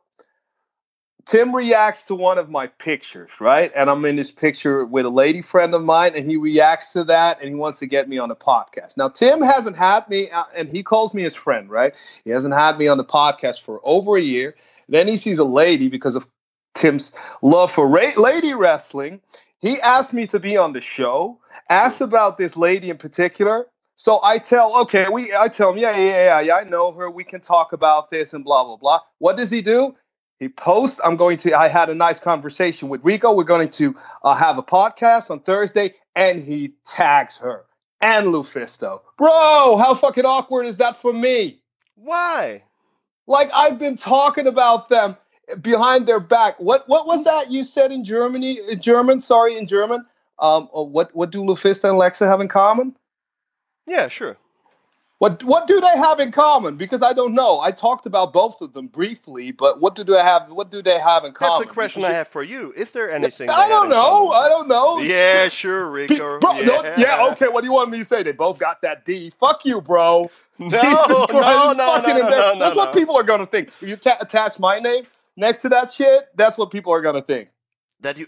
[1.26, 3.72] Tim reacts to one of my pictures, right?
[3.74, 7.02] And I'm in this picture with a lady friend of mine, and he reacts to
[7.04, 8.96] that and he wants to get me on the podcast.
[8.96, 11.94] Now, Tim hasn't had me, uh, and he calls me his friend, right?
[12.24, 14.54] He hasn't had me on the podcast for over a year.
[14.88, 16.26] Then he sees a lady because of
[16.74, 17.10] Tim's
[17.42, 19.20] love for ra- lady wrestling.
[19.58, 23.66] He asked me to be on the show, asked about this lady in particular.
[23.96, 27.10] So I tell, okay, we I tell him, yeah, yeah, yeah, yeah, I know her.
[27.10, 29.00] We can talk about this and blah blah blah.
[29.18, 29.96] What does he do?
[30.38, 33.32] He posts, I'm going to, I had a nice conversation with Rico.
[33.32, 35.94] We're going to uh, have a podcast on Thursday.
[36.14, 37.64] And he tags her
[38.00, 39.00] and Lufisto.
[39.18, 41.60] Bro, how fucking awkward is that for me?
[41.94, 42.62] Why?
[43.26, 45.16] Like I've been talking about them
[45.60, 46.58] behind their back.
[46.60, 48.58] What what was that you said in Germany?
[48.68, 50.04] In German, sorry, in German.
[50.38, 52.94] Um, uh, what what do Lufisto and Lexa have in common?
[53.86, 54.36] Yeah, sure.
[55.18, 56.76] What what do they have in common?
[56.76, 57.58] Because I don't know.
[57.60, 60.50] I talked about both of them briefly, but what do they have?
[60.50, 61.52] What do they have in common?
[61.58, 62.72] That's the question Because I have for you.
[62.76, 63.48] Is there anything?
[63.48, 64.32] I don't know.
[64.32, 64.98] I don't know.
[64.98, 66.38] Yeah, sure, Rico.
[66.38, 66.66] Bro, yeah.
[66.66, 67.48] no, yeah, okay.
[67.48, 68.22] What do you want me to say?
[68.22, 69.32] They both got that D.
[69.40, 70.30] Fuck you, bro.
[70.58, 73.68] No, Jesus no, Christ, no, no, no, no, no, That's what people are gonna think.
[73.68, 75.04] If you ta- attach my name
[75.36, 77.50] next to that shit, that's what people are gonna think.
[78.00, 78.26] that you.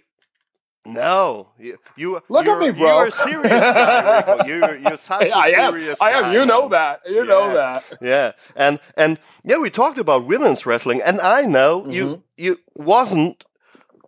[0.94, 1.76] No, you.
[1.96, 2.98] you Look at you're, me, bro.
[2.98, 4.44] You're a serious guy, Rico.
[4.46, 5.72] You're you're such a I am.
[5.74, 6.00] serious.
[6.02, 6.22] I am.
[6.24, 6.70] guy, You know man.
[6.70, 7.00] that.
[7.08, 7.84] You know that.
[8.00, 11.90] Yeah, and and yeah, we talked about women's wrestling, and I know Mm-hmm.
[11.90, 13.44] you you wasn't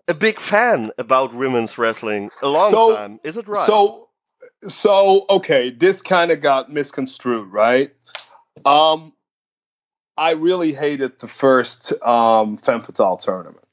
[0.08, 3.20] a big fan about women's wrestling a long So- time.
[3.24, 3.66] Is it right?
[3.66, 4.08] So,
[4.66, 7.92] so okay, this kind of got misconstrued, right?
[8.64, 9.12] Um,
[10.16, 13.64] I really hated the first um, Femme Fatale tournament.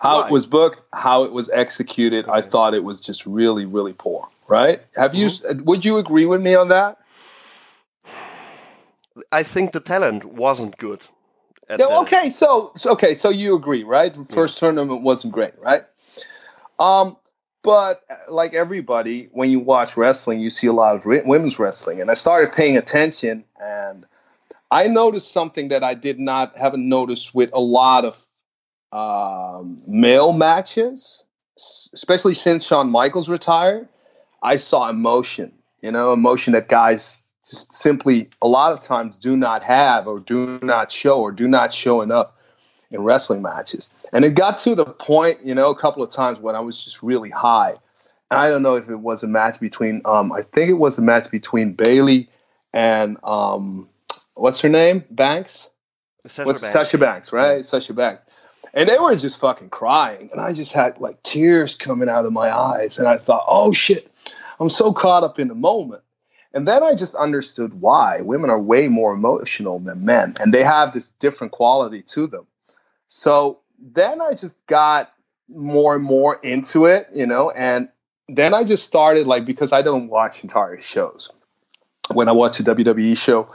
[0.00, 3.92] How it was booked, how it was executed, I thought it was just really, really
[3.92, 4.28] poor.
[4.48, 4.80] Right?
[4.96, 5.26] Have you?
[5.26, 5.64] Mm-hmm.
[5.64, 6.98] Would you agree with me on that?
[9.32, 11.00] I think the talent wasn't good.
[11.68, 14.12] at Yeah, the- okay, so, so okay, so you agree, right?
[14.14, 15.82] The first tournament wasn't great, right?
[16.78, 17.16] Um,
[17.62, 21.58] but uh, like everybody, when you watch wrestling, you see a lot of ri- women's
[21.58, 24.06] wrestling, and I started paying attention, and
[24.70, 28.24] I noticed something that I did not haven't noticed with a lot of
[28.92, 31.24] um, male matches,
[31.92, 33.88] especially since Shawn Michaels retired.
[34.42, 35.52] I saw emotion,
[35.82, 40.20] you know, emotion that guys just simply a lot of times do not have or
[40.20, 42.30] do not show or do not show enough
[42.90, 43.90] in wrestling matches.
[44.12, 46.82] And it got to the point, you know, a couple of times when I was
[46.82, 47.74] just really high.
[48.30, 50.98] And I don't know if it was a match between, um, I think it was
[50.98, 52.28] a match between Bailey
[52.72, 53.88] and um,
[54.34, 55.04] what's her name?
[55.10, 55.68] Banks?
[56.26, 56.72] Sasha Banks.
[56.72, 57.64] Sasha Banks, right?
[57.64, 58.22] Sasha Banks.
[58.74, 60.28] And they were just fucking crying.
[60.32, 62.98] And I just had like tears coming out of my eyes.
[62.98, 64.10] And I thought, oh shit,
[64.58, 66.02] I'm so caught up in the moment.
[66.52, 70.64] And then I just understood why women are way more emotional than men and they
[70.64, 72.46] have this different quality to them.
[73.06, 75.12] So then I just got
[75.48, 77.88] more and more into it, you know, and
[78.28, 81.30] then I just started like because I don't watch entire shows.
[82.12, 83.48] When I watch a WWE show,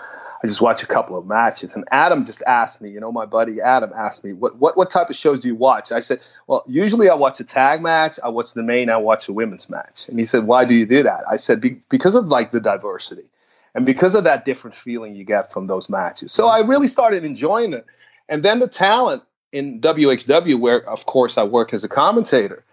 [0.46, 1.74] I just watch a couple of matches.
[1.74, 4.92] And Adam just asked me, you know, my buddy Adam asked me, what what what
[4.92, 5.92] type of shows do you watch?
[5.92, 9.28] I said, well, usually I watch a tag match, I watch the main, I watch
[9.28, 10.08] a women's match.
[10.08, 11.24] And he said, why do you do that?
[11.28, 13.24] I said, Be- because of like the diversity
[13.74, 16.32] and because of that different feeling you get from those matches.
[16.32, 17.88] So I really started enjoying it.
[18.30, 22.64] And then the talent in WXW, where of course I work as a commentator,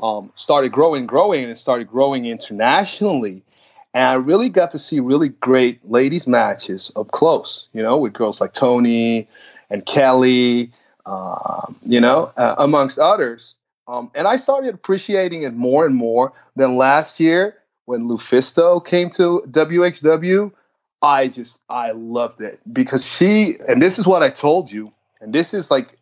[0.00, 3.42] um, started growing, growing, and started growing internationally.
[3.94, 8.14] And I really got to see really great ladies' matches up close, you know, with
[8.14, 9.28] girls like Tony
[9.70, 10.70] and Kelly,
[11.04, 13.56] um, you know, uh, amongst others.
[13.88, 16.32] Um, and I started appreciating it more and more.
[16.56, 20.52] Then last year, when Lufisto came to WXW,
[21.02, 25.32] I just, I loved it because she, and this is what I told you, and
[25.32, 25.98] this is like,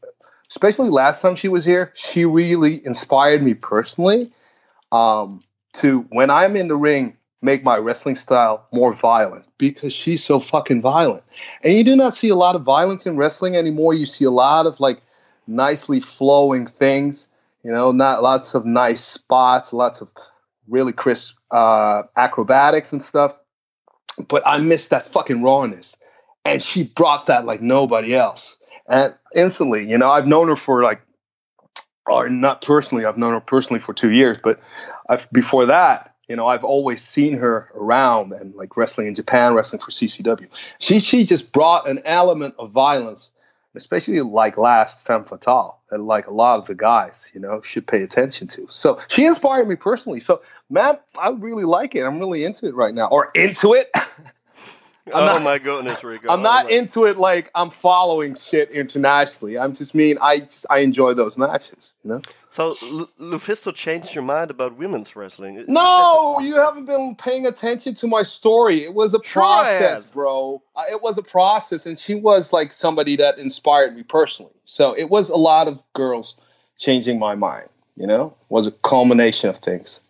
[0.49, 4.31] especially last time she was here, she really inspired me personally
[4.93, 5.41] um,
[5.75, 10.41] to, when I'm in the ring, make my wrestling style more violent because she's so
[10.41, 11.23] fucking violent.
[11.62, 13.95] And you do not see a lot of violence in wrestling anymore.
[13.95, 15.03] You see a lot of like
[15.47, 17.29] nicely flowing things,
[17.62, 20.12] you know, not lots of nice spots, lots of
[20.69, 23.35] really crisp uh, acrobatics and stuff.
[24.29, 25.97] But I miss that fucking rawness.
[26.45, 28.59] And she brought that like nobody else.
[28.87, 31.01] And instantly, you know, I've known her for like,
[32.07, 34.59] or not personally, I've known her personally for two years, but
[35.09, 39.52] I've, before that, you know, I've always seen her around and like wrestling in Japan,
[39.52, 40.47] wrestling for CCW.
[40.78, 43.32] She she just brought an element of violence,
[43.74, 47.85] especially like last Femme Fatale, that like a lot of the guys, you know, should
[47.85, 48.65] pay attention to.
[48.70, 50.20] So she inspired me personally.
[50.20, 50.40] So
[50.70, 52.05] man, I really like it.
[52.05, 53.90] I'm really into it right now, or into it.
[55.12, 56.28] oh not- my goodness, Rico.
[56.31, 59.59] I'm Oh not my- into it like I'm following shit internationally.
[59.59, 62.22] I'm just mean I I enjoy those matches, you know.
[62.51, 65.64] So Lu- Lufisto changed your mind about women's wrestling?
[65.68, 68.85] No, you haven't been paying attention to my story.
[68.85, 70.62] It was a Sure process, bro.
[70.77, 74.52] Uh, It was a process, and she was like somebody that inspired me personally.
[74.64, 76.36] So it was a lot of girls
[76.78, 77.68] changing my mind.
[77.97, 80.01] You know, it was a culmination of things.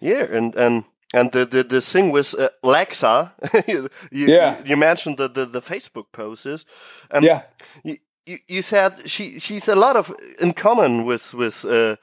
[0.00, 0.84] yeah, and and
[1.16, 3.32] and the the, the thing with uh, Lexa,
[3.68, 4.58] you, Yeah.
[4.58, 6.66] you, you mentioned the, the the Facebook posts,
[7.10, 7.42] and Yeah,
[7.84, 11.96] you, you, you said she she's a lot of in common with with uh,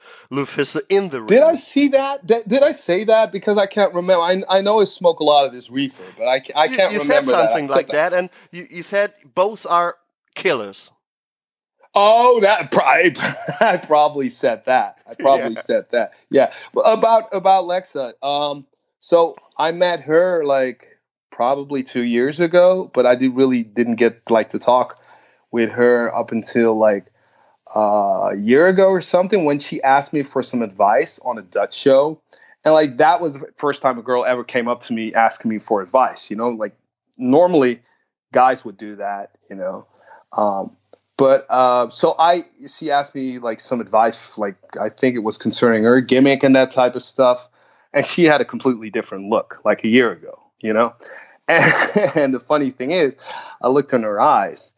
[0.90, 1.28] in the ring.
[1.28, 2.26] Did I see that?
[2.26, 3.32] Did, did I say that?
[3.32, 4.22] Because I can't remember.
[4.22, 7.00] I, I know I smoke a lot of this reefer, but I, I can't you,
[7.00, 7.44] remember said that.
[7.44, 8.12] I something said like that.
[8.14, 9.96] and you, you said both are
[10.34, 10.90] killers.
[11.94, 13.12] Oh, that pro- I,
[13.60, 15.00] I probably said that.
[15.08, 15.60] I probably Yeah.
[15.60, 16.12] said that.
[16.30, 16.52] Yeah.
[16.84, 18.14] About about Lexa.
[18.22, 18.66] Um,
[19.04, 20.98] so I met her like
[21.30, 24.98] probably two years ago, but I did really didn't get like to talk
[25.50, 27.12] with her up until like
[27.76, 31.42] uh, a year ago or something when she asked me for some advice on a
[31.42, 32.18] Dutch show.
[32.64, 35.50] And like that was the first time a girl ever came up to me asking
[35.50, 36.30] me for advice.
[36.30, 36.74] You know, like
[37.18, 37.82] normally
[38.32, 39.86] guys would do that, you know.
[40.32, 40.74] Um,
[41.18, 42.44] but uh, so I,
[42.74, 46.56] she asked me like some advice, like I think it was concerning her gimmick and
[46.56, 47.50] that type of stuff,
[47.94, 50.94] and she had a completely different look, like a year ago, you know.
[51.48, 51.72] And,
[52.14, 53.16] and the funny thing is,
[53.62, 54.74] I looked in her eyes,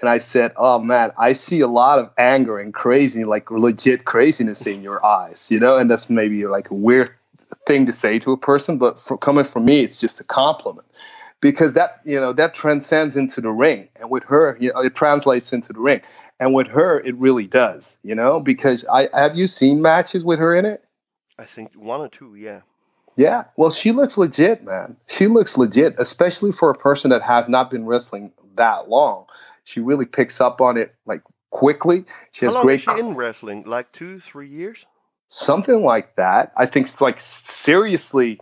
[0.00, 4.06] and I said, "Oh man, I see a lot of anger and crazy, like legit
[4.06, 7.10] craziness in your eyes, you know." And that's maybe like a weird
[7.66, 10.86] thing to say to a person, but for, coming from me, it's just a compliment.
[11.40, 13.88] Because that you know that transcends into the ring.
[14.00, 16.00] And with her you know it translates into the ring.
[16.40, 18.40] And with her it really does you know?
[18.40, 20.82] Because i have you seen matches with her in it
[21.38, 22.34] I think one or two.
[22.34, 22.60] Yeah.
[23.16, 27.48] yeah well she looks legit man she looks legit especially for a person that has
[27.48, 29.24] not been wrestling that long
[29.64, 32.98] she really picks up on it like quickly she How has long great is she
[32.98, 33.62] in wrestling?
[33.66, 34.86] Like two, three years?
[35.28, 38.40] something like that i think it's like seriously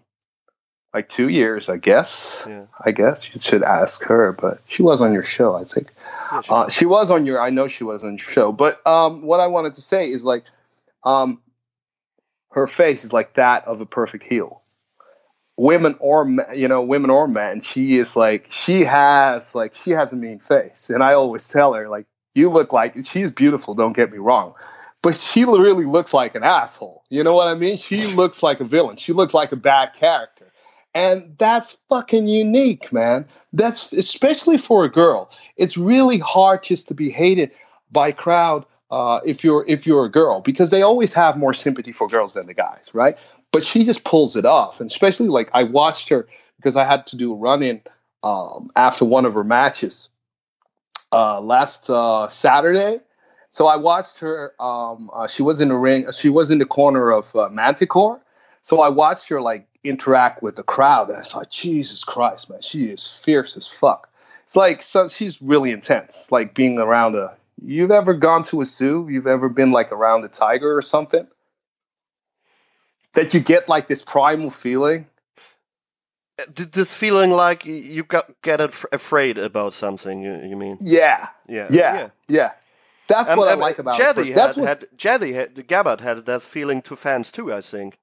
[0.95, 2.65] like two years i guess Yeah.
[2.85, 5.89] i guess you should ask her but she was on your show i think
[6.33, 7.41] Yeah, she- Uh, she was on your.
[7.41, 10.25] I know she was on your show, but um, what I wanted to say is
[10.25, 10.45] like,
[11.05, 11.43] um,
[12.53, 14.61] her face is like that of a perfect heel.
[15.57, 20.13] Women or you know, women or men, she is like she has like she has
[20.13, 23.75] a mean face, and I always tell her like, you look like she's beautiful.
[23.75, 24.55] Don't get me wrong,
[25.03, 27.05] but she really looks like an asshole.
[27.11, 27.77] You know what I mean?
[27.77, 28.97] She looks like a villain.
[28.97, 30.47] She looks like a bad character.
[30.95, 33.25] And that's fucking unique, man.
[33.53, 35.31] That's especially for a girl.
[35.57, 37.51] It's really hard just to be hated
[37.91, 41.93] by crowd uh, if you're if you're a girl because they always have more sympathy
[41.93, 43.17] for girls than the guys, right?
[43.51, 47.07] But she just pulls it off, and especially like I watched her because I had
[47.09, 47.81] to do a run in
[48.23, 50.11] um, after one of her matches
[51.11, 53.01] uh, last uh, Saturday.
[53.51, 54.53] So I watched her.
[54.61, 56.07] Um, uh, she was in the ring.
[56.13, 58.21] She was in the corner of uh, Manticore.
[58.61, 62.61] So I watched her like interact with the crowd, and I thought, Jesus Christ, man,
[62.61, 64.11] she is fierce as fuck.
[64.45, 67.37] It's like so she's really intense, like being around a.
[67.65, 69.09] You've ever gone to a zoo?
[69.11, 71.27] You've ever been like around a tiger or something?
[73.15, 75.07] That you get like this primal feeling.
[76.57, 80.23] This feeling like you got get af- afraid about something.
[80.23, 80.79] You, you mean?
[80.81, 81.67] Yeah, Yeah.
[81.71, 82.51] yeah, yeah.
[83.07, 83.95] That's Um, what I um, like about.
[83.95, 87.53] Jethy had, That's what, had Jethy had Gabbard had that feeling to fans too.
[87.53, 87.99] I think.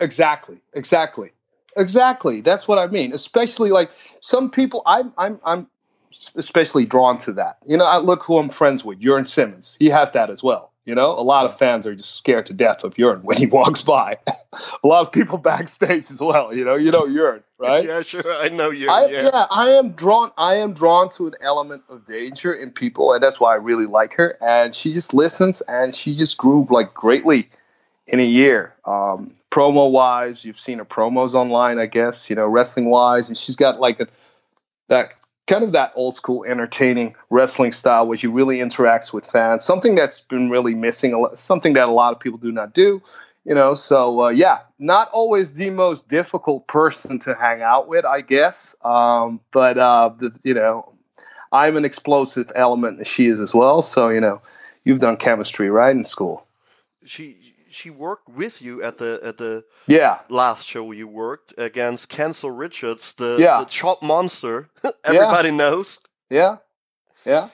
[0.00, 0.60] Exactly.
[0.74, 1.32] Exactly.
[1.76, 2.40] Exactly.
[2.40, 3.12] That's what I mean.
[3.12, 5.68] Especially like some people I'm I'm I'm
[6.36, 7.58] especially drawn to that.
[7.66, 9.76] You know, I look who I'm friends with, Urine Simmons.
[9.78, 10.72] He has that as well.
[10.84, 13.46] You know, a lot of fans are just scared to death of Urine when he
[13.58, 14.18] walks by.
[14.82, 17.84] a lot of people backstage as well, you know, you know Urine, right?
[17.84, 18.24] Yeah, sure.
[18.26, 18.90] I know you.
[18.90, 19.30] I, yeah.
[19.32, 19.46] yeah.
[19.50, 20.32] I am drawn.
[20.36, 23.86] I am drawn to an element of danger in people, and that's why I really
[23.86, 24.36] like her.
[24.40, 27.48] And she just listens, and she just grew like greatly
[28.08, 28.74] in a year.
[28.84, 32.28] Um, promo wise, you've seen her promos online, I guess.
[32.28, 34.08] You know, wrestling wise, and she's got like a,
[34.88, 35.12] that
[35.52, 39.64] kind of that old school entertaining wrestling style where she really interacts with fans.
[39.64, 41.12] Something that's been really missing.
[41.12, 43.02] a lot- Something that a lot of people do not do
[43.44, 48.04] you know so uh, yeah not always the most difficult person to hang out with
[48.04, 50.88] i guess um, but uh, the, you know
[51.50, 54.40] i'm an explosive element and she is as well so you know
[54.84, 56.46] you've done chemistry right in school
[57.04, 62.08] She she worked with you at the at the yeah last show you worked against
[62.08, 63.58] Cancel Richards, the, Yeah.
[63.60, 64.68] the chop monster.
[65.04, 66.00] Everybody knows.
[66.30, 66.56] yeah
[67.24, 67.48] yeah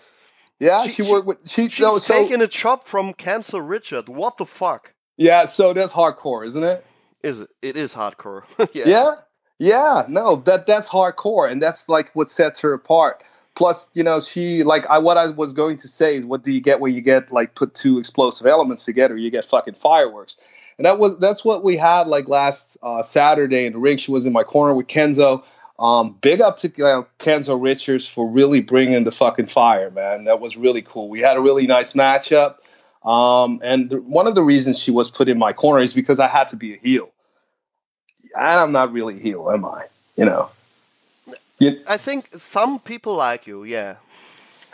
[0.60, 3.60] yeah She- she, she- worked with she She's no, so, taking a chop from Cancel
[3.60, 4.08] Richard.
[4.08, 6.84] What the fuck yeah so that's hardcore isn't it
[7.22, 7.50] is it?
[7.62, 8.42] It is hardcore.
[8.72, 8.84] yeah.
[8.86, 9.10] yeah
[9.58, 13.22] yeah no that that's hardcore and that's like what sets her apart
[13.58, 16.52] plus you know she like i what i was going to say is what do
[16.52, 20.38] you get when you get like put two explosive elements together you get fucking fireworks.
[20.78, 23.96] And that was that's what we had like last uh, saturday in the ring.
[23.96, 25.42] She was in my corner with kenzo.
[25.76, 30.24] Um, big up to kenzo richards for really bringing the fucking fire man.
[30.24, 31.08] That was really cool.
[31.08, 32.58] We had a really nice matchup.
[33.04, 36.20] Um, and the, one of the reasons she was put in my corner is because
[36.20, 37.10] i had to be a heel.
[38.36, 39.86] And i'm not really a heel am i?
[40.14, 40.48] You know
[41.58, 43.64] you, I think some people like you.
[43.64, 43.96] Yeah.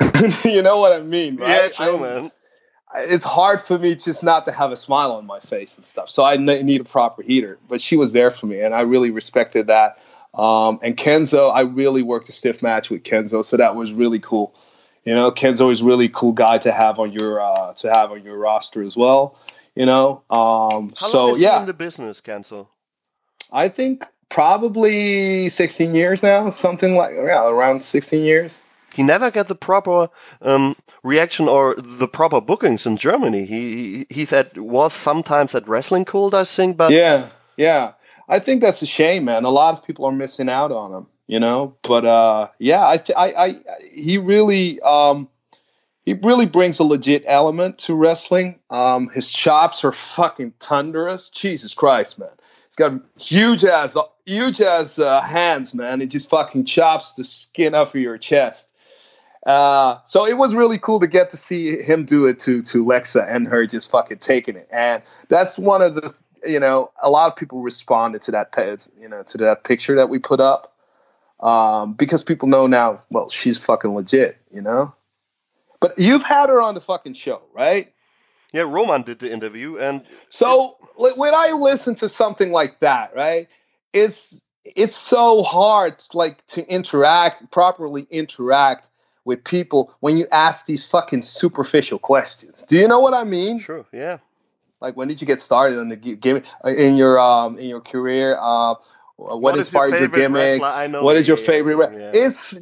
[0.44, 1.64] you know what I mean, right?
[1.64, 2.32] Yeah, true, I- man.
[2.96, 6.10] it's hard for me just not to have a smile on my face and stuff.
[6.10, 7.58] So I need a proper heater.
[7.68, 9.98] But she was there for me, and I really respected that.
[10.34, 14.18] Um, and Kenzo, I really worked a stiff match with Kenzo, so that was really
[14.18, 14.54] cool.
[15.04, 18.24] You know, Kenzo is really cool guy to have on your uh, to have on
[18.24, 19.38] your roster as well.
[19.76, 22.68] You know, um, How so long is he yeah, in the business, Kenzo?
[23.52, 28.60] I think probably 16 years now, something like yeah, around 16 years.
[28.94, 30.08] He never got the proper
[30.40, 33.44] um, reaction or the proper bookings in Germany.
[33.44, 37.92] He, he at was sometimes at Wrestling Cult, I think, but yeah, yeah.
[38.28, 39.44] I think that's a shame, man.
[39.44, 41.74] A lot of people are missing out on him, you know.
[41.82, 43.56] But uh, yeah, I, th- I, I,
[43.90, 45.28] he really, um,
[46.04, 48.60] he really brings a legit element to wrestling.
[48.70, 51.30] Um, his chops are fucking thunderous.
[51.30, 52.30] Jesus Christ, man.
[52.74, 53.96] He's got huge ass,
[54.26, 56.02] huge ass uh, hands, man.
[56.02, 58.68] It just fucking chops the skin off of your chest.
[59.46, 62.84] Uh, so it was really cool to get to see him do it to to
[62.84, 64.66] Lexa and her just fucking taking it.
[64.72, 66.12] And that's one of the
[66.44, 70.08] you know a lot of people responded to that you know to that picture that
[70.08, 70.74] we put up
[71.38, 73.04] um, because people know now.
[73.12, 74.92] Well, she's fucking legit, you know.
[75.78, 77.93] But you've had her on the fucking show, right?
[78.54, 83.12] Yeah, Roman did the interview, and So like, when I listen to something like that,
[83.12, 83.48] right,
[83.92, 88.86] it's it's so hard like to interact properly interact
[89.24, 92.62] with people when you ask these fucking superficial questions.
[92.62, 93.58] Do you know what I mean?
[93.58, 94.18] sure, yeah.
[94.80, 98.38] Like when did you get started on the uh, in your um in your career?
[98.40, 98.76] Uh,
[99.16, 100.62] what What is your inspired your, favorite gimmick?
[100.62, 101.90] I know What is your favorite?
[101.98, 102.10] Yeah.
[102.14, 102.54] It's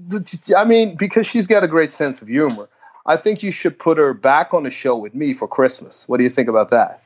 [0.57, 2.71] I mean because she's got a great sense of humor.
[3.07, 6.09] I think you should put her back on the show with me for Christmas.
[6.09, 7.03] What do you think about that?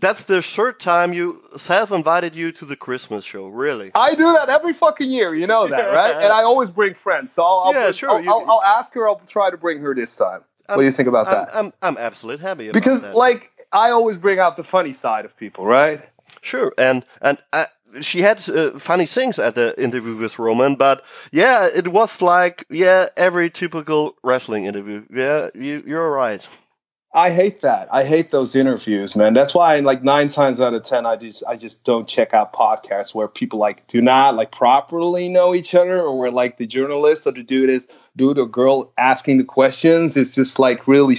[0.00, 3.48] That's the third time you self-invited you to the Christmas show.
[3.48, 3.90] Really?
[3.94, 5.34] I do that every fucking year.
[5.34, 6.14] You know that, right?
[6.22, 7.32] And I always bring friends.
[7.32, 9.08] So I'll, I'll, Yeah, sure, I'll, you- I'll, I'll ask her.
[9.08, 10.42] I'll try to bring her this time.
[10.68, 11.48] what do you think about I'm, that?
[11.54, 13.14] I'm I'm absolutely happy about because that.
[13.14, 16.02] like I always bring out the funny side of people, right?
[16.42, 17.64] Sure, and and uh,
[18.00, 22.64] she had uh, funny things at the interview with Roman, but yeah, it was like
[22.70, 25.04] yeah, every typical wrestling interview.
[25.10, 26.46] Yeah, you you're right.
[27.14, 27.88] I hate that.
[27.90, 29.32] I hate those interviews, man.
[29.32, 32.52] That's why, like nine times out of ten, I just I just don't check out
[32.52, 36.66] podcasts where people like do not like properly know each other, or where like the
[36.66, 37.86] journalist or the dude is
[38.16, 40.18] dude or girl asking the questions.
[40.18, 41.16] It's just like really,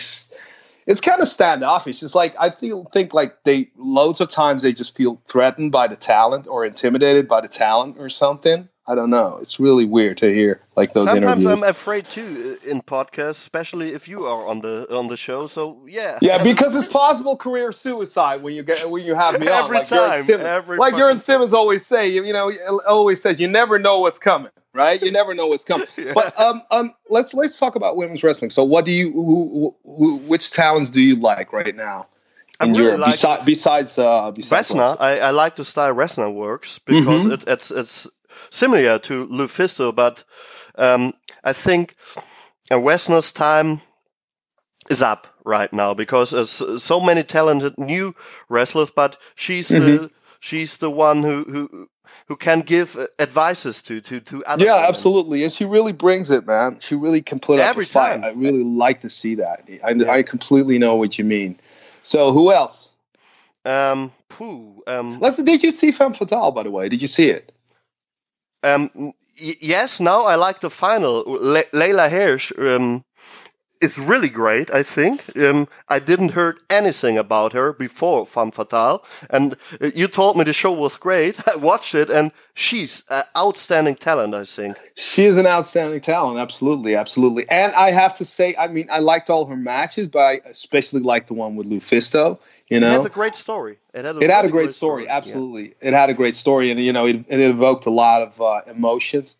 [0.90, 2.02] it's kind of standoffish.
[2.02, 5.88] It's like I feel think like they loads of times they just feel threatened by
[5.88, 8.68] the talent or intimidated by the talent or something.
[8.88, 9.38] I don't know.
[9.40, 11.64] It's really weird to hear like those Sometimes interviews.
[11.64, 15.46] I'm afraid too in podcasts, especially if you are on the on the show.
[15.46, 19.48] So yeah, Yeah, because it's possible career suicide when you get when you have me
[19.48, 19.66] on.
[19.66, 22.52] Every like Garen time, Simmons, every like Simmons always say, you, you know,
[22.88, 25.02] always says, you never know what's coming, right?
[25.02, 25.88] You never know what's coming.
[26.14, 28.52] But um, um, let's let's talk about women's wrestling.
[28.52, 32.08] So, what do you, who, who, which talents do you like right now?
[32.60, 34.98] I In really Europe, like besides besides uh, besides Vesna.
[35.00, 37.34] I, I like the style Vesna works because Mm-hmm.
[37.34, 38.08] it, it's it's
[38.50, 40.24] similar to Lufisto, but
[40.78, 41.14] um,
[41.44, 41.96] I think
[42.72, 43.82] Vesna's time
[44.90, 48.16] is up right now because there's so many talented new
[48.50, 50.06] wrestlers, but she's Mm-hmm.
[50.06, 51.88] the she's the one who who
[52.28, 54.66] who can give uh, advices to to to other.
[54.66, 54.90] Yeah, women.
[54.90, 56.80] absolutely, and she really brings it, man.
[56.80, 58.16] She really can put up Every fight.
[58.16, 58.24] time.
[58.24, 59.68] I really like to see that.
[59.84, 60.12] I, Yeah.
[60.12, 61.60] I completely know what you mean.
[62.04, 62.90] So, who else?
[63.66, 64.82] Um, poo.
[64.88, 65.38] Um, Let's.
[65.38, 66.52] Did you see Femme Fatale?
[66.52, 67.52] By the way, did you see it?
[68.64, 69.14] Um, y-
[69.62, 71.24] yes, now I like the final.
[71.28, 73.04] Le- Layla Hirsch um,
[73.82, 75.38] is really great, I think.
[75.38, 80.44] Um, I didn't heard anything about her before Femme Fatale, and uh, you told me
[80.44, 81.40] the show was great.
[81.54, 84.78] I watched it, and she's an outstanding talent, I think.
[84.96, 87.50] She is an outstanding talent, absolutely, absolutely.
[87.50, 91.02] And I have to say, I mean, I liked all her matches, but I especially
[91.02, 92.40] liked the one with Lufisto.
[92.68, 93.78] You It know, has a great story.
[93.94, 95.18] It had a, it had a really great story, yeah.
[95.18, 95.74] absolutely.
[95.82, 98.62] It had a great story, and you know, it, it evoked a lot of uh,
[98.68, 99.36] emotions.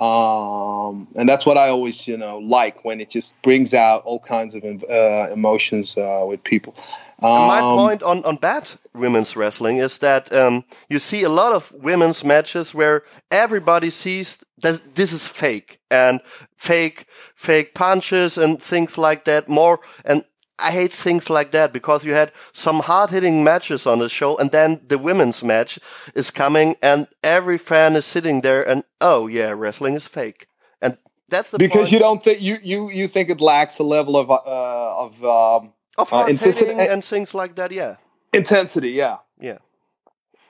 [0.00, 4.18] Um, and that's what I always, you know, like when it just brings out all
[4.18, 6.74] kinds of uh, emotions uh, with people.
[7.22, 11.52] Um, My point on, on bad women's wrestling is that um, you see a lot
[11.52, 16.20] of women's matches where everybody sees that this is fake and
[16.56, 17.04] fake
[17.34, 20.24] fake punches and things like that more and
[20.62, 24.36] I hate things like that because you had some hard hitting matches on the show
[24.38, 25.78] and then the women's match
[26.14, 30.46] is coming and every fan is sitting there and oh yeah wrestling is fake
[30.82, 30.96] and
[31.28, 34.16] that's the because point you don't think you you you think it lacks a level
[34.16, 37.96] of uh, of um, of uh, hard insistent- hitting and things like that yeah
[38.32, 38.90] intensity.
[38.90, 39.16] Yeah.
[39.40, 39.58] yeah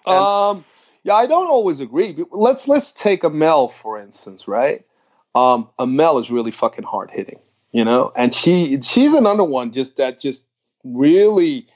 [0.07, 0.65] And- Um,
[1.03, 2.13] yeah, I don't always agree.
[2.13, 4.85] but Let's let's take a Mel for instance, right?
[5.35, 7.41] Um, Amel is really fucking hard hitting,
[7.73, 10.45] you know, and she she's another one just that just
[10.85, 11.67] really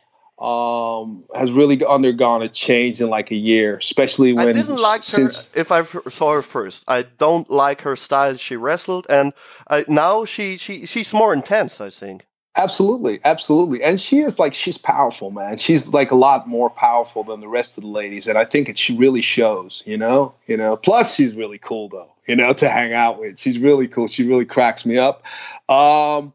[0.40, 5.06] um has really undergone a change in like a year, especially when I didn't like
[5.06, 6.84] her if I saw her first.
[6.88, 9.32] I don't like her style she wrestled, and
[9.68, 11.80] I, now she, she she's more intense.
[11.80, 12.26] I think.
[12.56, 15.56] Absolutely, absolutely, and she is like she's powerful, man.
[15.56, 18.68] She's like a lot more powerful than the rest of the ladies, and I think
[18.68, 19.82] it she really shows.
[19.86, 20.76] You know, you know.
[20.76, 22.10] Plus, she's really cool though.
[22.28, 23.40] You know, to hang out with.
[23.40, 24.06] She's really cool.
[24.06, 25.24] She really cracks me up.
[25.68, 26.32] Um,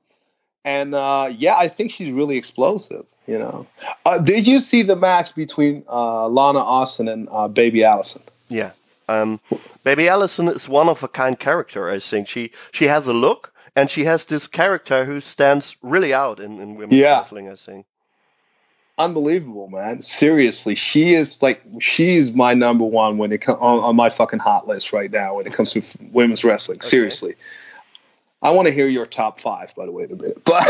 [0.65, 3.05] and uh, yeah, I think she's really explosive.
[3.25, 3.67] You know,
[4.05, 8.23] uh, did you see the match between uh, Lana Austin and uh, Baby Allison?
[8.49, 8.71] Yeah.
[9.07, 9.39] Um,
[9.83, 11.89] Baby Allison is one of a kind character.
[11.89, 16.13] I think she she has a look, and she has this character who stands really
[16.13, 17.17] out in, in women's Yeah.
[17.17, 17.49] wrestling.
[17.49, 17.85] I think.
[18.97, 20.01] Unbelievable, man.
[20.01, 24.39] Seriously, she is like she's my number one when it comes on, on my fucking
[24.39, 25.81] hot list right now when it comes to
[26.11, 26.81] women's wrestling.
[26.81, 27.35] Seriously,
[28.41, 30.41] I want to hear your top five, by the way, in a minute.
[30.45, 30.65] But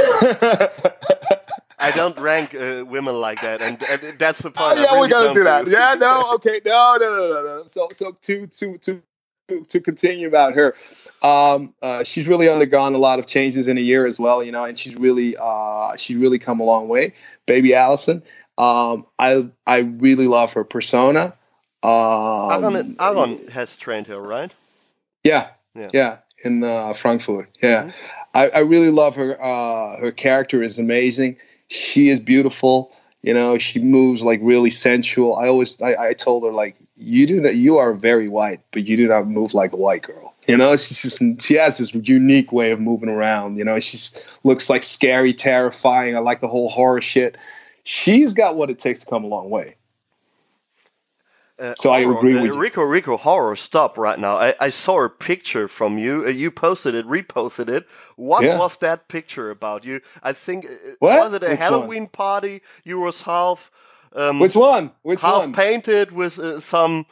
[1.82, 4.78] I don't rank uh, women like that, and, and that's the Oh, part.
[4.78, 5.66] Yeah, really we gotta do that.
[5.68, 7.64] Yeah, no, okay, no, no, no, no, no.
[7.68, 9.02] So, so to to to
[9.50, 10.76] to- continue about her,
[11.22, 14.52] um, uh, she's really undergone a lot of changes in a year as well, you
[14.52, 17.14] know, and she's really uh, she's really come a long way.
[17.46, 18.24] Baby Allison,
[18.58, 21.34] um, I I really love her persona.
[21.82, 24.54] Um, Aaron, Aaron has trained her, right?
[25.24, 25.90] yeah, Yeah.
[25.94, 27.50] yeah, in uh, Frankfurt.
[27.62, 27.92] Yeah,
[28.34, 29.42] I, I really love her.
[29.42, 31.38] Uh, her character is amazing.
[31.68, 32.92] She is beautiful.
[33.22, 35.36] You know, she moves like really sensual.
[35.36, 38.86] I always, I, I told her like, you do not, you are very white, but
[38.86, 40.36] you do not move like a white girl.
[40.48, 43.58] You know, she's just, she has this unique way of moving around.
[43.58, 43.98] You know, she
[44.44, 46.16] looks like scary, terrifying.
[46.16, 47.38] I like the whole horror shit.
[47.84, 49.76] She's got what it takes to come a long way.
[51.60, 52.60] Uh, So I agree uh, with you.
[52.60, 52.84] Rico.
[52.84, 54.38] Rico, horror, stop right now.
[54.38, 56.26] I, I saw a picture from you.
[56.26, 57.88] Uh, you posted it, reposted it.
[58.18, 58.56] What Yeah.
[58.56, 59.86] was that picture about?
[59.86, 60.70] You, I think, uh,
[61.00, 61.18] What?
[61.20, 62.62] was it a Which Halloween party?
[62.86, 63.72] You was half,
[64.14, 64.92] um, Which one?
[65.04, 65.32] Which one?
[65.32, 65.54] half one?
[65.54, 67.06] painted with uh, some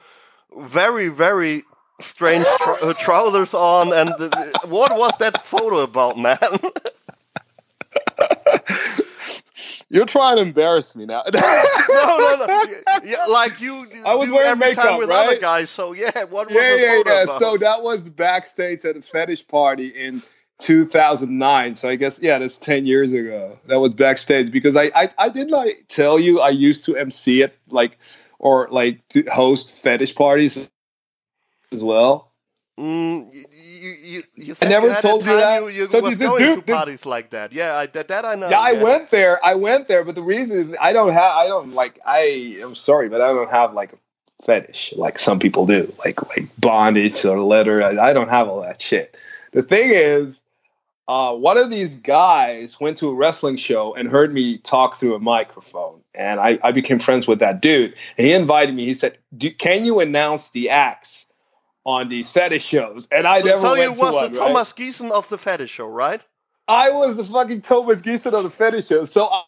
[0.57, 1.63] very, very
[1.99, 3.93] strange tr- uh, trousers on.
[3.93, 6.37] And the, what was that photo about, man?
[9.89, 11.23] You're trying to embarrass me now.
[11.33, 12.63] no, no, no.
[13.05, 15.41] Yeah, like you I was wearing makeup, with other right?
[15.41, 15.69] guys.
[15.69, 17.21] So yeah, what was yeah, yeah, yeah.
[17.23, 17.39] about?
[17.39, 20.21] So that was the backstage at a fetish party in
[20.59, 21.75] 2009.
[21.75, 23.57] So I guess yeah, that's 10 years ago.
[23.67, 27.41] That was backstage because I I, I didn't I tell you I used to MC
[27.41, 27.97] it like
[28.39, 30.69] or like to host fetish parties
[31.71, 32.31] as well.
[32.79, 35.63] Mm, you, you, you, I never told you that.
[35.63, 37.51] You, you So was going dude- to this- parties like that.
[37.51, 38.49] Yeah, I, that, that I know.
[38.49, 39.43] yeah, I went there.
[39.43, 42.75] I went there, but the reason is I don't have I don't like I am
[42.75, 43.97] sorry, but I don't have like a
[44.43, 47.81] fetish like some people do, like like bondage or leather.
[47.83, 49.17] I, I don't have all that shit.
[49.53, 50.43] The thing is,
[51.07, 55.15] uh, one of these guys went to a wrestling show and heard me talk through
[55.15, 57.93] a microphone, and I, I became friends with that dude.
[58.17, 58.85] And he invited me.
[58.85, 59.17] He said,
[59.57, 61.25] "Can you announce the acts
[61.85, 64.47] on these fetish shows?" And I so, never so you was the right?
[64.47, 66.21] Thomas Giesen of the fetish show, right?
[66.67, 69.05] I was the fucking Thomas Giesen of the fetish show.
[69.05, 69.43] So I,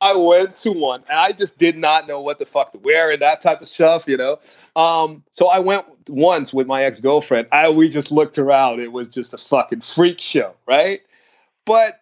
[0.00, 3.10] I went to one and I just did not know what the fuck to wear
[3.10, 4.38] and that type of stuff, you know.
[4.74, 7.48] Um, so I went once with my ex girlfriend.
[7.50, 8.80] I we just looked around.
[8.80, 11.00] It was just a fucking freak show, right?
[11.64, 12.00] But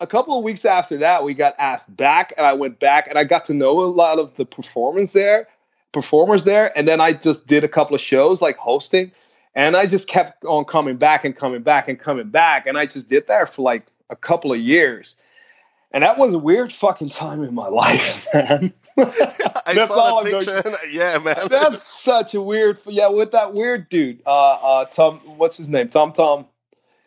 [0.00, 3.18] a couple of weeks after that, we got asked back, and I went back and
[3.18, 5.48] I got to know a lot of the performers there,
[5.92, 9.10] performers there, and then I just did a couple of shows like hosting,
[9.54, 12.86] and I just kept on coming back and coming back and coming back, and I
[12.86, 15.16] just did that for like a couple of years.
[15.96, 18.70] And that was a weird fucking time in my life, man.
[18.98, 20.62] I That's saw all the I'm picture.
[20.90, 21.36] yeah, man.
[21.48, 25.88] That's such a weird, yeah, with that weird dude, uh, uh, Tom, what's his name?
[25.88, 26.44] Tom Tom,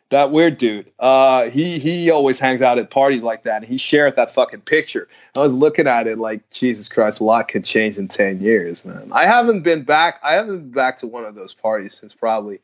[0.09, 0.91] that weird dude.
[0.97, 4.61] Uh, he he always hangs out at parties like that, and he shared that fucking
[4.61, 5.07] picture.
[5.37, 8.83] I was looking at it like, Jesus Christ, a lot can change in ten years,
[8.83, 9.07] man.
[9.11, 10.19] I haven't been back.
[10.23, 12.59] I haven't been back to one of those parties since probably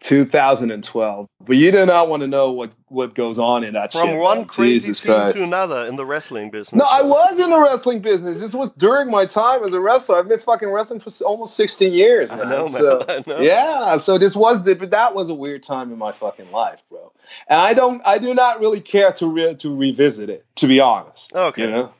[0.00, 1.28] 2012.
[1.42, 4.18] But you do not want to know what what goes on in that From shit,
[4.18, 4.46] one man.
[4.46, 5.36] crazy Jesus scene Christ.
[5.36, 6.78] to another in the wrestling business.
[6.78, 8.40] No, I was in the wrestling business.
[8.40, 10.18] This was during my time as a wrestler.
[10.18, 12.30] I've been fucking wrestling for almost 16 years.
[12.30, 12.68] I know, man.
[12.68, 13.40] So, I know.
[13.40, 16.80] Yeah, so this was the, but that was a weird time in my fucking life,
[16.90, 17.12] bro.
[17.48, 20.80] And I don't, I do not really care to re, to revisit it, to be
[20.80, 21.34] honest.
[21.34, 21.62] Okay.
[21.64, 21.92] you know.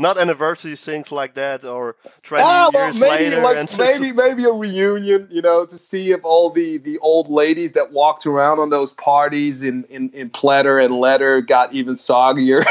[0.00, 3.42] Not anniversary things like that or 20 Ah, well, years maybe later.
[3.42, 6.98] like and so- maybe maybe a reunion, you know, to see if all the the
[7.00, 11.72] old ladies that walked around on those parties in in, in pleather and leather got
[11.74, 12.64] even soggier.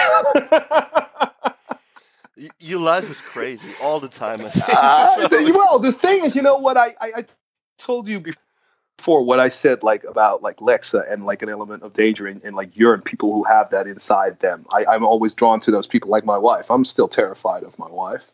[2.38, 4.42] Y- Your life is crazy all the time.
[4.42, 4.78] I think.
[4.78, 6.78] Uh, So- the- well, the thing is, you know what?
[6.78, 7.26] I, I, I
[7.78, 8.42] told you before.
[9.00, 12.44] Before what I said like about like Lexa and like an element of danger and,
[12.44, 14.66] and like urine, people who have that inside them.
[14.74, 16.70] I, I'm always drawn to those people like my wife.
[16.70, 18.30] I'm still terrified of my wife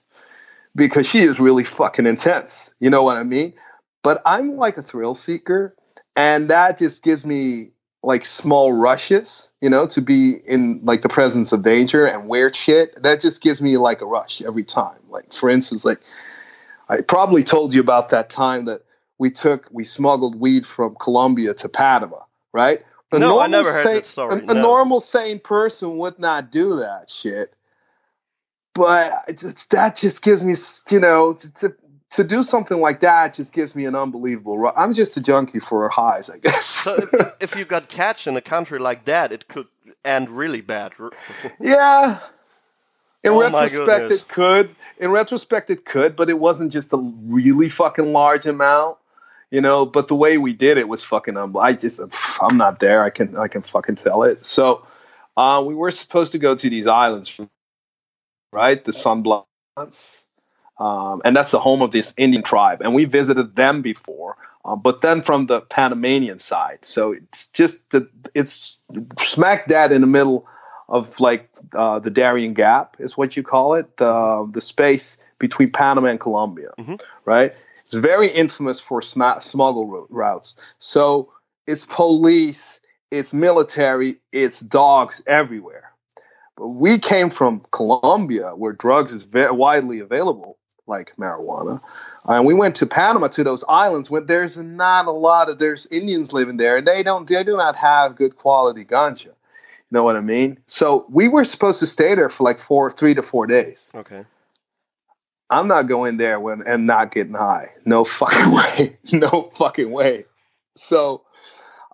[0.75, 2.73] because she is really fucking intense.
[2.79, 3.53] You know what I mean?
[4.01, 5.75] But I'm like a thrill seeker,
[6.15, 7.69] and that just gives me
[8.01, 12.55] like small rushes, you know, to be in like the presence of danger and weird
[12.55, 12.99] shit.
[13.03, 14.97] That just gives me like a rush every time.
[15.09, 15.99] Like for instance, like
[16.89, 18.81] I probably told you about that time that
[19.17, 22.19] we took we smuggled weed from Colombia to Panama,
[22.53, 22.83] right?
[23.11, 24.61] A No, I never heard sane- that story, A, a no.
[24.61, 27.53] normal sane person would not do that shit.
[28.73, 29.25] But
[29.69, 30.53] that just gives me,
[30.91, 31.75] you know, to, to
[32.11, 34.57] to do something like that just gives me an unbelievable.
[34.57, 36.65] Ru- I'm just a junkie for highs, I guess.
[36.65, 39.67] So if, if you got catch in a country like that, it could
[40.03, 40.93] end really bad.
[41.61, 42.19] Yeah.
[43.23, 44.69] In Oh retrospect, it could.
[44.99, 48.97] In retrospect, it could, but it wasn't just a really fucking large amount,
[49.55, 49.85] you know.
[49.87, 51.37] But the way we did it was fucking.
[51.37, 52.01] Um, I just,
[52.43, 53.03] I'm not there.
[53.03, 54.45] I can, I can fucking tell it.
[54.45, 54.85] So,
[55.37, 57.31] uh, we were supposed to go to these islands,
[58.53, 58.83] right?
[58.85, 60.23] The Sunblunts,
[60.79, 64.37] um, and that's the home of this Indian tribe, and we visited them before.
[64.65, 68.81] Uh, but then from the Panamanian side, so it's just the it's
[69.21, 70.47] smack dab in the middle
[70.89, 75.71] of like uh, the Darien Gap is what you call it, the the space between
[75.71, 77.01] Panama and Colombia, Mhm.
[77.25, 77.53] right?
[77.85, 80.55] It's very infamous for sma- smuggle routes.
[80.79, 81.31] So
[81.67, 82.81] it's police,
[83.11, 85.91] it's military, it's dogs everywhere.
[86.57, 90.57] But we came from Colombia, where drugs is very widely available,
[90.87, 91.81] like marijuana,
[92.25, 95.85] and we went to Panama to those islands where there's not a lot of there's
[95.87, 99.25] Indians living there, and they don't they do not have good quality ganja.
[99.25, 99.33] You
[99.91, 100.57] know what I mean?
[100.65, 103.91] So we were supposed to stay there for like four, three to four days.
[103.93, 104.25] Okay.
[105.49, 107.71] I'm not going there when and not getting high.
[107.85, 108.97] No fucking way.
[109.11, 110.25] No fucking way.
[110.75, 111.23] So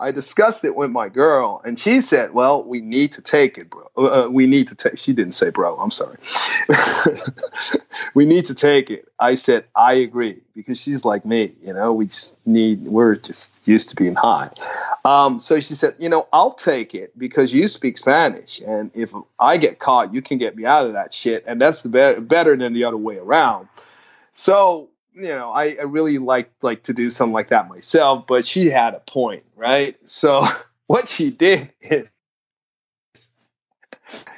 [0.01, 3.69] I discussed it with my girl, and she said, "Well, we need to take it,
[3.69, 3.87] bro.
[3.95, 6.17] Uh, we need to take." She didn't say, "Bro." I'm sorry.
[8.15, 9.07] we need to take it.
[9.19, 11.53] I said, "I agree," because she's like me.
[11.61, 12.81] You know, we just need.
[12.87, 14.49] We're just used to being high.
[15.05, 19.13] Um, so she said, "You know, I'll take it because you speak Spanish, and if
[19.39, 22.21] I get caught, you can get me out of that shit, and that's the be-
[22.21, 23.67] better than the other way around."
[24.33, 28.45] So you know, I, I really like like to do something like that myself, but
[28.45, 29.97] she had a point, right?
[30.05, 30.43] So
[30.87, 32.11] what she did is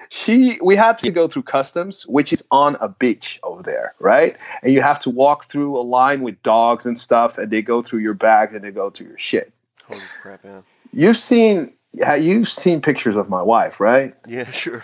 [0.09, 4.37] she we had to go through customs, which is on a beach over there, right?
[4.61, 7.81] And you have to walk through a line with dogs and stuff, and they go
[7.81, 9.51] through your bags and they go through your shit.
[9.87, 10.61] Holy crap, yeah.
[10.91, 14.15] You've seen yeah, you've seen pictures of my wife, right?
[14.27, 14.83] Yeah, sure.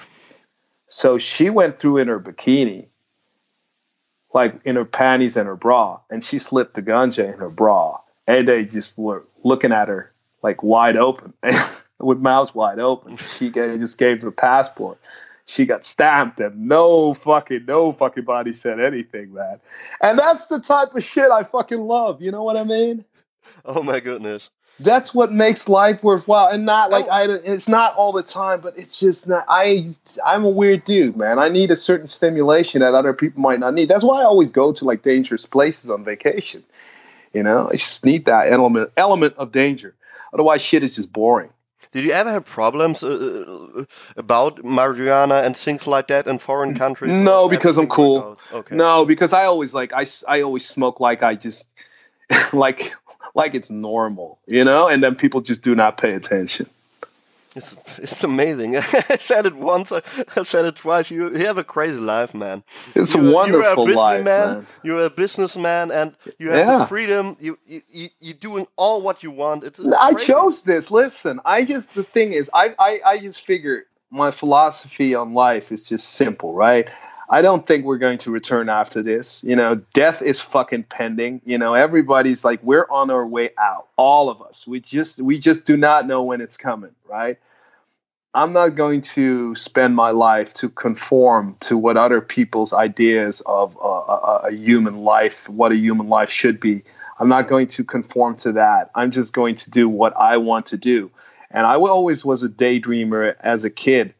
[0.88, 2.88] So she went through in her bikini,
[4.34, 7.99] like in her panties and her bra, and she slipped the ganja in her bra.
[8.27, 10.11] And they just were looking at her
[10.43, 11.34] like wide open,
[11.99, 13.18] with mouths wide open.
[13.18, 14.99] She just gave her passport.
[15.45, 19.60] She got stamped, and no fucking, no fucking body said anything, man.
[19.99, 22.22] And that's the type of shit I fucking love.
[22.22, 23.03] You know what I mean?
[23.65, 24.51] Oh my goodness.
[24.80, 28.77] That's what makes life worthwhile and not like I, it's not all the time but
[28.77, 29.89] it's just not i
[30.26, 33.73] i'm a weird dude man i need a certain stimulation that other people might not
[33.73, 36.64] need that's why i always go to like dangerous places on vacation
[37.34, 39.93] you know i just need that element element of danger
[40.34, 41.49] otherwise shit is just boring
[41.91, 43.84] Did you ever have problems uh,
[44.15, 47.19] about marijuana and things like that in foreign countries?
[47.19, 48.38] No, because I'm cool.
[48.53, 48.76] Okay.
[48.76, 51.68] no because i always like I, I always smoke like i just
[52.53, 52.93] like
[53.41, 56.66] like it's normal you know and then people just do not pay attention
[57.56, 58.76] It's it's amazing.
[59.14, 59.91] I said it once.
[59.91, 61.10] I said it twice.
[61.16, 62.61] You, you have a crazy life, man.
[62.95, 64.48] it's a You're- wonderful You're a life businessman.
[64.53, 64.66] man.
[64.86, 66.07] You're a businessman, and
[66.38, 66.78] you have Yeah.
[66.78, 67.36] the freedom.
[67.45, 69.64] You you you you're doing all what you want.
[69.68, 70.91] It's, it's I chose this.
[70.91, 73.78] Listen, I just the thing is, I, I I just figure
[74.11, 76.88] my philosophy on life is just simple, right?
[77.30, 79.43] I don't think we're going to return after this.
[79.43, 81.41] You know, death is fucking pending.
[81.45, 83.88] You know, everybody's like we're on our way out.
[83.97, 84.65] All of us.
[84.65, 87.38] We just we just do not know when it's coming, right?
[88.34, 93.76] I'm not going to spend my life to conform to what other people's ideas of
[93.81, 96.84] a, a, a human life, what a human life should be.
[97.19, 98.91] I'm not going to conform to that.
[98.93, 101.11] I'm just going to do what I want to do.
[101.51, 104.14] And I always was a daydreamer as a kid,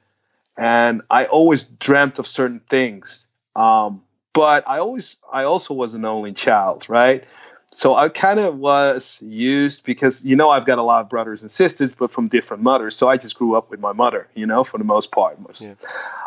[0.60, 3.26] and I always dreamt of certain things.
[3.56, 4.04] Um,
[4.34, 7.24] but I always, I also was an only child, right?
[7.72, 11.42] So I kind of was used because you know I've got a lot of brothers
[11.42, 12.96] and sisters, but from different mothers.
[12.96, 15.40] So I just grew up with my mother, you know, for the most part.
[15.40, 15.62] Most.
[15.62, 15.76] Yeah.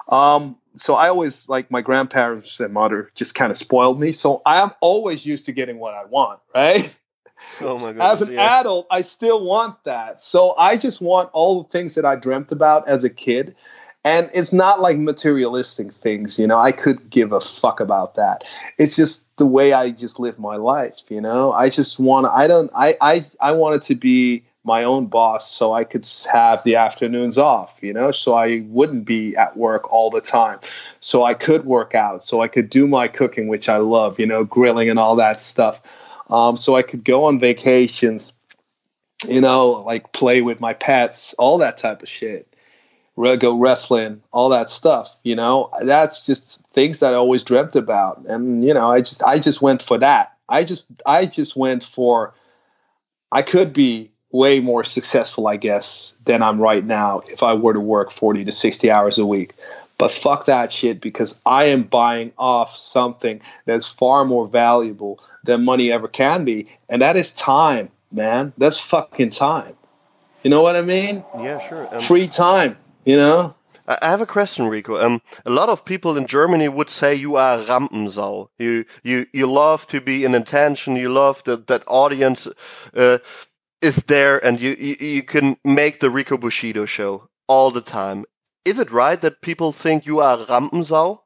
[0.08, 4.12] Um, so I always like my grandparents and mother just kind of spoiled me.
[4.12, 6.94] So I'm always used to getting what I want, right?
[7.60, 8.00] Oh my god!
[8.12, 8.60] as an yeah.
[8.60, 10.22] adult, I still want that.
[10.22, 13.56] So I just want all the things that I dreamt about as a kid.
[14.04, 16.58] And it's not like materialistic things, you know.
[16.58, 18.42] I could give a fuck about that.
[18.78, 21.52] It's just the way I just live my life, you know.
[21.52, 25.72] I just want I don't I I I wanted to be my own boss so
[25.72, 30.08] I could have the afternoons off, you know, so I wouldn't be at work all
[30.10, 30.60] the time.
[31.00, 34.26] So I could work out, so I could do my cooking, which I love, you
[34.26, 35.80] know, grilling and all that stuff.
[36.30, 38.32] Um, so I could go on vacations,
[39.28, 42.51] you know, like play with my pets, all that type of shit.
[43.16, 45.70] Go wrestling, all that stuff, you know.
[45.82, 49.60] That's just things that I always dreamt about, and you know, I just I just
[49.60, 50.32] went for that.
[50.48, 52.34] I just I just went for.
[53.30, 57.74] I could be way more successful, I guess, than I'm right now if I were
[57.74, 59.54] to work forty to sixty hours a week.
[59.98, 65.64] But fuck that shit because I am buying off something that's far more valuable than
[65.64, 68.54] money ever can be, and that is time, man.
[68.56, 69.76] That's fucking time.
[70.42, 71.22] You know what I mean?
[71.38, 71.94] Yeah, sure.
[71.94, 72.76] Um, Free time.
[73.04, 73.54] You know?
[73.86, 74.96] I I have a question, Rico.
[75.04, 78.48] Um, a lot of people in Germany would say you are Rampensau.
[78.58, 80.96] You you you love to be in attention.
[80.96, 82.46] You love that that audience
[82.94, 83.18] uh,
[83.80, 88.24] is there, and you, you you can make the Rico Bushido show all the time.
[88.64, 91.18] Is it right that people think you are Rampensau?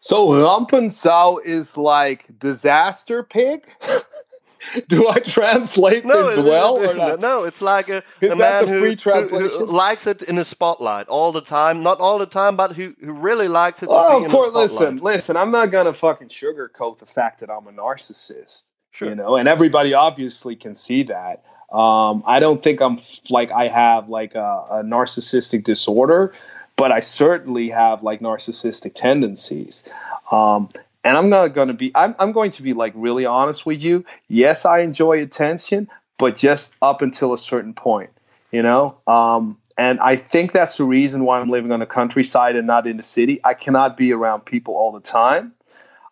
[0.00, 3.66] So Rampensau is like disaster pig.
[4.88, 7.20] Do I translate this it- well it- or not?
[7.20, 7.44] no.
[7.44, 11.82] It's like a, a man who, who- likes it in the spotlight all the time.
[11.82, 13.86] Not all the time, but who who really likes it.
[13.86, 14.52] To Oh, of course.
[14.54, 15.36] Listen, listen.
[15.36, 18.62] I'm not gonna fucking sugarcoat the fact that I'm a narcissist.
[18.90, 19.08] Sure.
[19.08, 21.42] You know, and everybody obviously can see that.
[21.72, 23.00] Um, I don't think I'm
[23.30, 26.32] like I have like a, a narcissistic disorder,
[26.76, 29.82] but I certainly have like narcissistic tendencies.
[30.30, 30.68] Um,
[31.04, 31.92] and I'm not going to be.
[31.94, 34.04] I'm, I'm going to be like really honest with you.
[34.28, 38.10] Yes, I enjoy attention, but just up until a certain point.
[38.50, 38.96] You know.
[39.06, 42.86] Um, and I think that's the reason why I'm living on the countryside and not
[42.86, 43.40] in the city.
[43.44, 45.52] I cannot be around people all the time.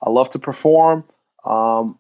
[0.03, 1.05] I love to perform.
[1.45, 1.99] Um,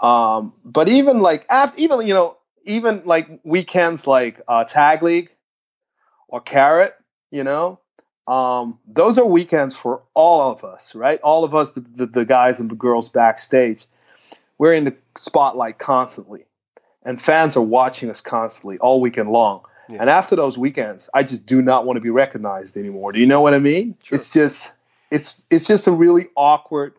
[0.00, 5.30] um, but even like after, even you know, even like weekends like uh, tag league
[6.28, 6.94] or carrot,
[7.30, 7.80] you know,
[8.26, 11.20] um, those are weekends for all of us, right?
[11.22, 13.86] All of us, the, the, the guys and the girls backstage,
[14.58, 16.44] we're in the spotlight constantly,
[17.04, 19.60] and fans are watching us constantly all weekend long.
[19.90, 19.98] Yeah.
[20.00, 23.12] And after those weekends, I just do not want to be recognized anymore.
[23.12, 23.94] Do you know what I mean?
[24.02, 24.16] Sure.
[24.16, 24.72] It's just,
[25.10, 26.94] it's it's just a really awkward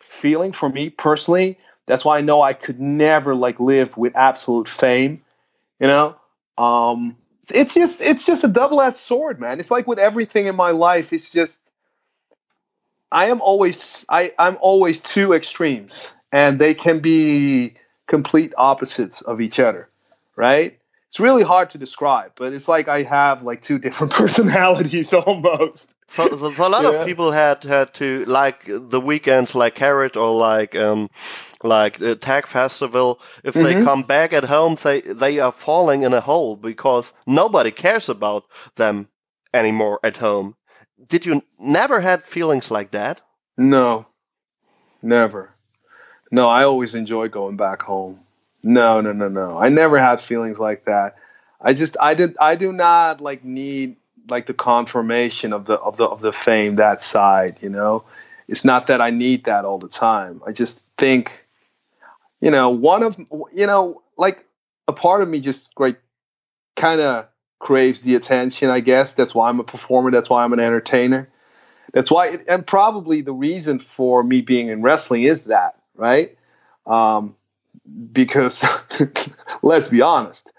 [0.00, 1.58] feeling for me personally.
[1.86, 5.22] That's why I know I could never like live with absolute fame.
[5.80, 6.16] You know,
[6.58, 7.16] um,
[7.50, 9.60] it's just it's just a double edged sword, man.
[9.60, 11.12] It's like with everything in my life.
[11.12, 11.60] It's just
[13.12, 17.74] I am always I I'm always two extremes, and they can be
[18.06, 19.88] complete opposites of each other,
[20.36, 20.78] right?
[21.14, 25.94] It's really hard to describe, but it's like I have like two different personalities almost.
[26.08, 26.90] So, so, so a lot Yeah.
[26.90, 31.08] of people had had to like the weekends, like Carrot or like um,
[31.62, 33.20] like uh, Tag Festival.
[33.44, 33.84] If they Mhm.
[33.84, 38.42] come back at home, they they are falling in a hole because nobody cares about
[38.74, 39.06] them
[39.52, 40.56] anymore at home.
[41.08, 43.22] Did you never had feelings like that?
[43.56, 44.06] No,
[45.00, 45.54] never.
[46.32, 48.23] No, I always enjoy going back home.
[48.64, 49.58] No, no, no, no.
[49.58, 51.16] I never had feelings like that.
[51.60, 53.96] I just, I did, I do not like need
[54.28, 57.62] like the confirmation of the of the of the fame that side.
[57.62, 58.04] You know,
[58.48, 60.42] it's not that I need that all the time.
[60.46, 61.32] I just think,
[62.40, 63.16] you know, one of
[63.52, 64.44] you know, like
[64.88, 66.00] a part of me just like
[66.76, 67.26] kind of
[67.58, 68.70] craves the attention.
[68.70, 70.10] I guess that's why I'm a performer.
[70.10, 71.28] That's why I'm an entertainer.
[71.92, 76.36] That's why, and probably the reason for me being in wrestling is that, right?
[76.86, 77.36] Um,
[78.12, 78.64] because
[79.62, 80.52] let's be honest,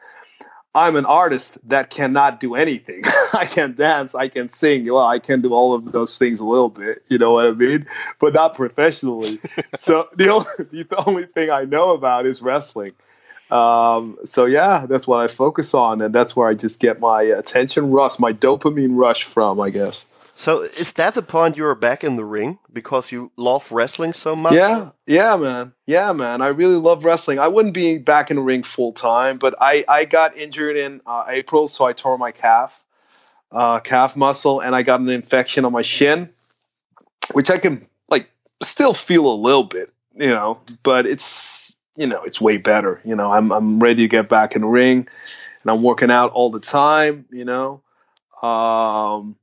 [0.76, 3.04] I'm an artist that cannot do anything.
[3.34, 4.86] I can dance, I can sing.
[4.86, 7.52] Well, I can do all of those things a little bit, you know what I
[7.52, 7.86] mean?
[8.20, 9.40] But not professionally.
[9.76, 12.92] so the only, the only thing I know about is wrestling.
[13.52, 17.22] Um, so yeah, that's what I focus on, and that's where I just get my
[17.22, 20.06] attention rush, my dopamine rush from, I guess.
[20.38, 24.12] So is that the point you were back in the ring because you love wrestling
[24.12, 24.54] so much?
[24.54, 25.74] Yeah, yeah, man.
[25.88, 26.42] Yeah, man.
[26.42, 27.40] I really love wrestling.
[27.40, 31.00] I wouldn't be back in the ring full time, but I, I got injured in
[31.08, 32.78] uh, April, so I tore my calf,
[33.54, 36.30] uh, calf muscle, and I got an infection on my shin,
[37.32, 38.30] which I can like
[38.62, 43.00] still feel a little bit, you know, but it's you know it's way better.
[43.06, 45.08] You know, I'm I'm ready to get back in the ring,
[45.62, 47.26] and I'm working out all the time.
[47.32, 47.82] You know,
[48.42, 49.38] um,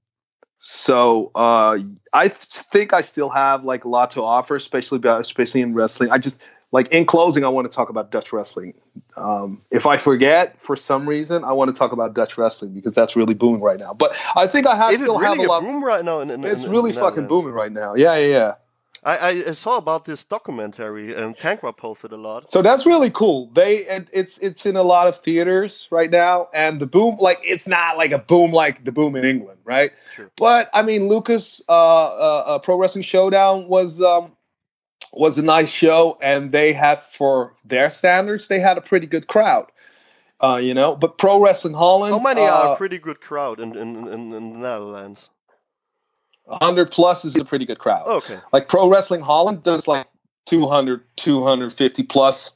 [0.65, 1.77] so uh,
[2.13, 6.11] I th- think I still have like a lot to offer, especially especially in wrestling.
[6.13, 6.39] I just
[6.71, 8.73] like in closing, I want to talk about Dutch wrestling.
[9.17, 12.93] Um, if I forget for some reason, I want to talk about Dutch wrestling because
[12.93, 13.93] that's really booming right now.
[13.93, 15.63] But I think I have Is it still really have a lot.
[15.65, 16.21] boom right now?
[16.21, 17.95] In, in, it's in- really in fucking booming right now.
[17.97, 18.55] Yeah, yeah, yeah.
[19.05, 22.49] I, I saw about this documentary and Tankra posted a lot.
[22.49, 23.51] So that's really cool.
[23.53, 27.41] They and it's it's in a lot of theaters right now, and the boom like
[27.43, 29.91] it's not like a boom like the boom in England, right?
[30.15, 30.31] Sure.
[30.37, 34.31] But I mean, Lucas uh, uh, uh, Pro Wrestling Showdown was um,
[35.13, 39.27] was a nice show, and they had for their standards, they had a pretty good
[39.27, 39.67] crowd.
[40.41, 43.59] Uh, you know, but Pro Wrestling Holland, How many uh, are a pretty good crowd
[43.59, 45.31] in in, in, in the Netherlands?
[46.45, 48.07] 100 plus is a pretty good crowd.
[48.07, 48.39] Okay.
[48.53, 50.07] Like Pro Wrestling Holland does like
[50.47, 52.53] 200, 250 plus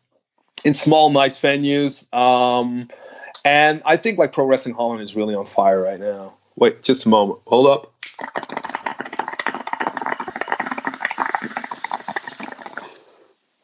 [0.65, 2.13] in small, nice venues.
[2.15, 2.89] Um,
[3.45, 6.35] and I think like Pro Wrestling Holland is really on fire right now.
[6.57, 7.39] Wait, just a moment.
[7.47, 7.93] Hold up.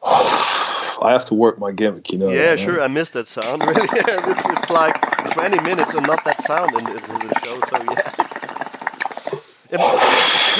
[1.01, 2.29] I have to work my gimmick, you know.
[2.29, 2.59] Yeah, that, right?
[2.59, 2.81] sure.
[2.81, 3.61] I missed that sound.
[3.61, 4.95] Really, it's, it's like
[5.33, 7.59] 20 minutes and not that sound in, in the show.
[7.67, 8.22] So yeah.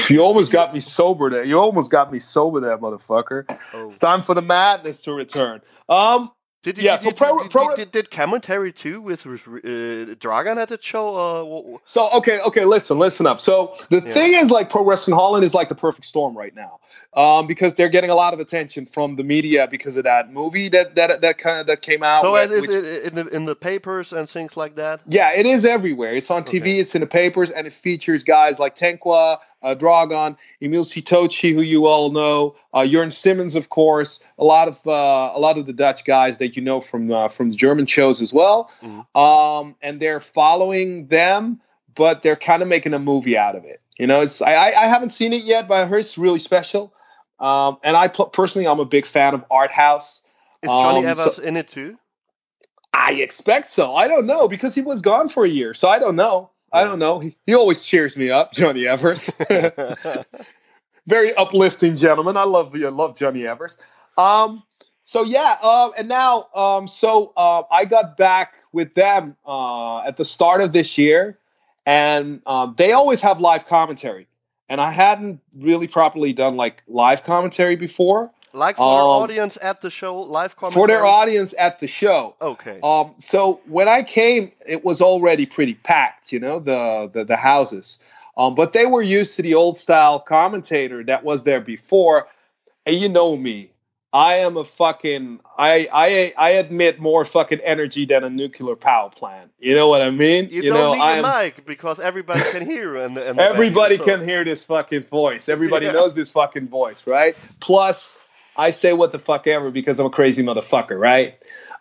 [0.09, 1.43] You almost got me sober there.
[1.43, 3.45] You almost got me sober there, motherfucker.
[3.73, 3.85] oh.
[3.85, 5.61] It's time for the madness to return.
[5.87, 6.31] Um,
[6.63, 10.57] Did, Yeah, did, so did, pro- did, pro- did, did commentary too with uh, Dragon
[10.57, 11.75] at the show?
[11.75, 13.39] Uh, So okay, okay, listen, listen up.
[13.39, 14.13] So the Yeah.
[14.13, 16.79] thing is, like Pro Wrestling Holland is like the perfect storm right now,
[17.15, 20.67] um, because they're getting a lot of attention from the media because of that movie
[20.69, 22.17] that that that kind of that came out.
[22.17, 25.01] so with- is which- it in the in the papers and things like that?
[25.07, 26.13] yeah, it is everywhere.
[26.15, 26.79] It's on TV, Okay.
[26.79, 31.61] it's in the papers, and it features guys like Tenqua, uh, Dragon, Emil Sitochi, who
[31.61, 35.65] you all know, uh, Jörn Simmons, of course, a lot of uh, a lot of
[35.67, 38.69] the Dutch guys that you know from uh, from the German shows as well.
[38.83, 39.05] Mhm.
[39.15, 41.61] Um, and they're following them,
[41.95, 43.79] but they're kind of making a movie out of it.
[43.99, 46.39] You know, it's I, I I haven't seen it yet, but I heard it's really
[46.39, 46.91] special.
[47.43, 50.21] Um, and I personally, I'm a big fan of art house.
[50.61, 51.97] Is Johnny Um, so- in it too?
[52.93, 53.95] I expect so.
[53.95, 56.51] I don't know because he was gone for a year, so I don't know.
[56.71, 57.19] I don't know.
[57.19, 59.31] He, he always cheers me up, Johnny Evers.
[61.07, 62.37] Very uplifting gentleman.
[62.37, 63.77] I love I love Johnny Evers.
[64.17, 64.63] Um,
[65.03, 70.17] so yeah, um, and now, um, so uh, I got back with them uh, at
[70.17, 71.37] the start of this year,
[71.85, 74.27] and um, they always have live commentary,
[74.73, 79.63] and I hadn't really properly done like live commentary before like for our Um, audience
[79.63, 80.81] at the show, live commentary.
[80.83, 82.35] for their audience at the show.
[82.41, 82.79] Okay.
[82.83, 87.35] Um, so when I came, it was already pretty packed, you know, the the, the
[87.35, 87.99] houses.
[88.35, 92.27] Um, but they were used to the old style commentator that was there before.
[92.85, 93.71] And you know me,
[94.13, 99.09] I am a fucking I I I admit more fucking energy than a nuclear power
[99.09, 99.51] plant.
[99.59, 100.49] You know what I mean?
[100.51, 103.01] you, don't know, need I a am- mic because everybody can hear you.
[103.01, 105.49] In the, in the Everybody venue, so- can hear this fucking voice.
[105.49, 105.93] Everybody Yeah.
[105.93, 107.35] knows this fucking voice, right?
[107.59, 108.15] Plus,
[108.55, 111.35] I say what the fuck ever because I'm a crazy motherfucker, right?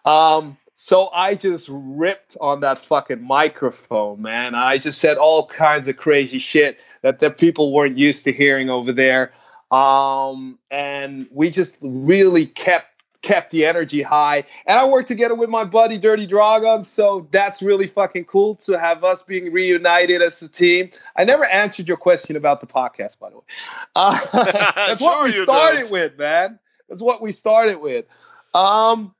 [0.07, 4.55] Um, so I just ripped on that fucking microphone, man.
[4.55, 8.71] I just said all kinds of crazy shit that the people weren't used to hearing
[8.71, 9.33] over there.
[9.73, 12.87] Um, and we just really kept
[13.23, 14.45] kept the energy high.
[14.67, 18.79] And I worked together with my buddy Dirty Dragon, so that's really fucking cool to
[18.79, 20.91] have us being reunited as a team.
[21.17, 23.45] I never answered your question about the podcast, by the way.
[23.95, 24.19] Uh,
[24.75, 25.93] that's what we started don't.
[25.93, 26.59] with, man.
[26.89, 28.07] That's what we started with.
[28.55, 29.15] Um,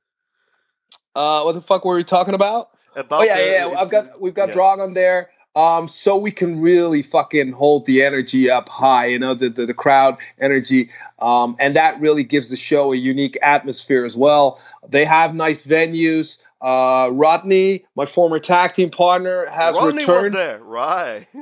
[1.15, 2.69] uh, what the fuck were we talking about?
[2.95, 3.71] About oh yeah, the- yeah.
[3.71, 3.79] yeah.
[3.79, 4.53] I've got we've got yeah.
[4.55, 5.29] Dragon there.
[5.55, 9.67] Um, so we can really fucking hold the energy up high, you know, the the,
[9.67, 10.89] the crowd energy,
[11.19, 14.59] um, and that really gives the show a unique atmosphere as well.
[14.87, 16.37] They have nice venues.
[16.63, 20.33] Uh, Rodney, my former tag team partner, has Rodney returned.
[20.33, 21.27] there, right?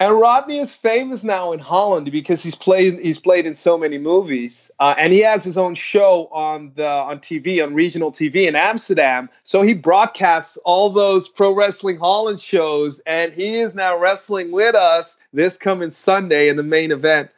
[0.00, 3.96] And Rodney is famous now in Holland because he's played he's played in so many
[3.96, 8.48] movies, uh, and he has his own show on the on TV on regional TV
[8.48, 9.30] in Amsterdam.
[9.44, 14.74] So he broadcasts all those pro wrestling Holland shows, and he is now wrestling with
[14.74, 17.30] us this coming Sunday in the main event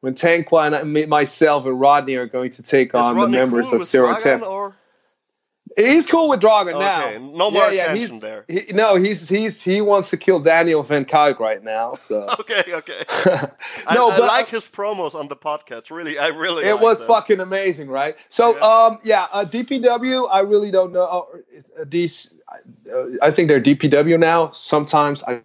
[0.00, 3.80] when Tanqua and myself and Rodney are going to take Is on the members cool
[3.80, 4.44] of Zero Ten.
[4.44, 4.76] Or?
[5.76, 7.30] He's cool with Dragon Okay, now.
[7.32, 8.44] no more Yeah, yeah, he's- there.
[8.48, 11.06] He, no, he's he's he wants to kill Daniel Van
[11.40, 11.94] right now.
[11.94, 12.26] So.
[12.40, 13.02] Okay, okay.
[13.92, 15.90] no, I, I but like his promos on the podcast.
[15.90, 16.64] Really, I really.
[16.64, 17.08] it like was them.
[17.08, 18.16] fucking amazing, right?
[18.28, 18.62] So, Yeah.
[18.62, 20.28] um, yeah, uh, DPW.
[20.30, 21.26] I really don't know
[21.78, 22.38] uh, these.
[22.92, 24.50] Uh, I think they're DPW now.
[24.50, 25.42] Sometimes I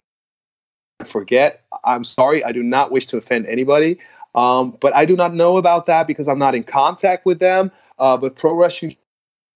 [1.04, 1.64] forget.
[1.84, 2.44] I'm sorry.
[2.44, 3.98] I do not wish to offend anybody,
[4.34, 7.72] um, but I do not know about that because I'm not in contact with them.
[7.98, 8.96] Uh, but Pro Wrestling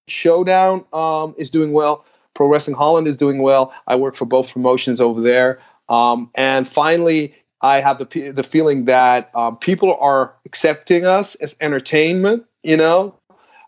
[0.08, 2.04] Showdown um, is doing well.
[2.34, 3.74] Pro Wrestling Holland is doing well.
[3.86, 5.58] I work for both promotions over there.
[5.88, 11.56] Um, and finally, I have the the feeling that um, people are accepting us as
[11.60, 12.44] entertainment.
[12.62, 13.14] You know,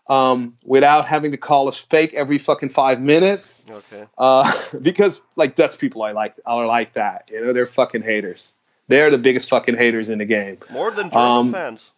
[0.07, 3.65] um, without having to call us fake every fucking five minutes.
[3.69, 4.05] Okay.
[4.17, 4.51] Uh,
[4.81, 7.29] because like Dutch people are like are like that.
[7.29, 8.53] You know, they're fucking haters.
[8.87, 10.57] They're the biggest fucking haters in the game.
[10.71, 11.91] More than German Um, fans.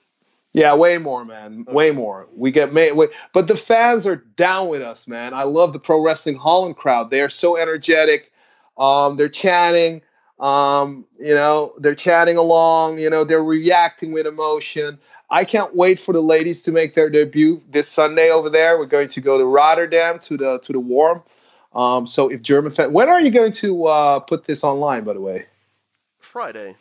[0.54, 1.66] Yeah, way more, man.
[1.70, 2.28] Way more.
[2.36, 2.92] We get made.
[2.94, 5.34] Way, but the fans are down with us, man.
[5.34, 7.10] I love the Pro Wrestling Holland crowd.
[7.10, 8.32] They are so energetic.
[8.78, 10.02] Um, they're chanting.
[10.40, 13.00] Um, you know, they're chatting along.
[13.00, 15.00] You know, they're reacting with emotion.
[15.30, 18.78] I can't wait for the ladies to make their debut this Sunday over there.
[18.78, 21.24] We're going to go to Rotterdam to the to the Warm.
[21.74, 25.06] Um, so if German fan, when are you going to uh, put this online?
[25.06, 25.46] By the way.
[26.20, 26.76] Friday.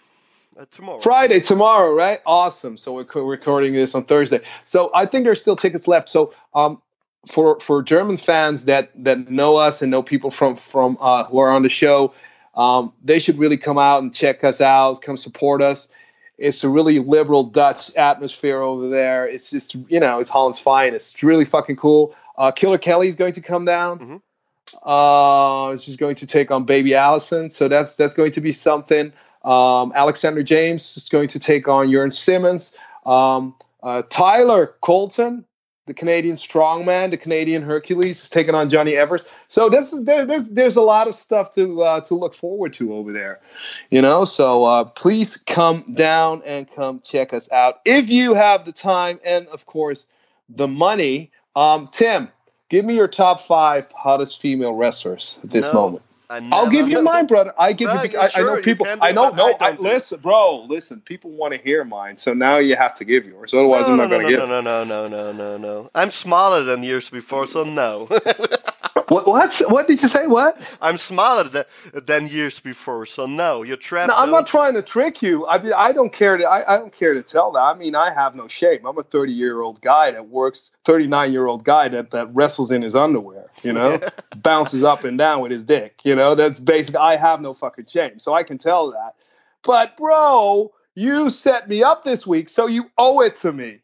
[0.58, 1.00] Uh, tomorrow.
[1.00, 2.20] Friday, tomorrow, right?
[2.26, 2.76] Awesome.
[2.76, 4.40] So we're co- recording this on Thursday.
[4.64, 6.08] So I think there's still tickets left.
[6.08, 6.82] So um,
[7.26, 11.38] for for German fans that that know us and know people from from uh, who
[11.38, 12.12] are on the show,
[12.56, 15.02] um, they should really come out and check us out.
[15.02, 15.88] Come support us.
[16.36, 19.26] It's a really liberal Dutch atmosphere over there.
[19.26, 21.14] It's just you know it's Holland's finest.
[21.14, 22.14] It's really fucking cool.
[22.36, 23.98] Uh, Killer Kelly's going to come down.
[23.98, 24.20] Mhm.
[24.82, 27.50] Uh, she's going to take on Baby Allison.
[27.50, 29.12] So that's that's going to be something.
[29.44, 32.74] Um, Alexander James is going to take on Jurn Simmons.
[33.06, 35.44] Um, uh, Tyler Colton,
[35.86, 39.24] the Canadian strongman, the Canadian Hercules, is taking on Johnny Evers.
[39.48, 42.72] So this is there, there's there's a lot of stuff to uh, to look forward
[42.74, 43.40] to over there,
[43.90, 44.24] you know.
[44.24, 49.18] So uh, please come down and come check us out if you have the time
[49.24, 50.06] and of course
[50.48, 51.30] the money.
[51.56, 52.28] Um, Tim,
[52.68, 56.02] give me your top five hottest female wrestlers at this No, moment.
[56.52, 57.54] I'll give you mine, brother.
[57.58, 58.10] I give No, you.
[58.12, 58.86] yeah, I, I know people.
[59.00, 59.30] I know.
[59.30, 59.94] No, I I, don't do it.
[59.94, 60.64] listen, bro.
[60.68, 63.54] Listen, people want to hear mine, so now you have to give yours.
[63.54, 64.48] Otherwise, no, I'm no, not no, going to no, give.
[64.48, 65.90] no, no, no, no, no, no.
[65.94, 68.08] I'm smaller than years before, so no.
[69.10, 69.26] What?
[69.26, 69.60] What?
[69.66, 70.28] What did you say?
[70.28, 70.56] What?
[70.80, 73.64] I'm smaller than, than years before, so no.
[73.64, 74.08] You're trapped.
[74.08, 75.44] No, I'm not trying to trick you.
[75.48, 76.48] I mean, I don't care to.
[76.48, 77.60] I, I don't care to tell that.
[77.60, 78.86] I mean, I have no shame.
[78.86, 80.70] I'm a 30 year old guy that works.
[80.84, 83.46] 39 year old guy that that wrestles in his underwear.
[83.64, 83.98] You know,
[84.36, 86.00] bounces up and down with his dick.
[86.04, 86.94] You know, that's basic.
[86.94, 89.16] I have no fucking shame, so I can tell that.
[89.64, 93.80] But bro, you set me up this week, so you owe it to me.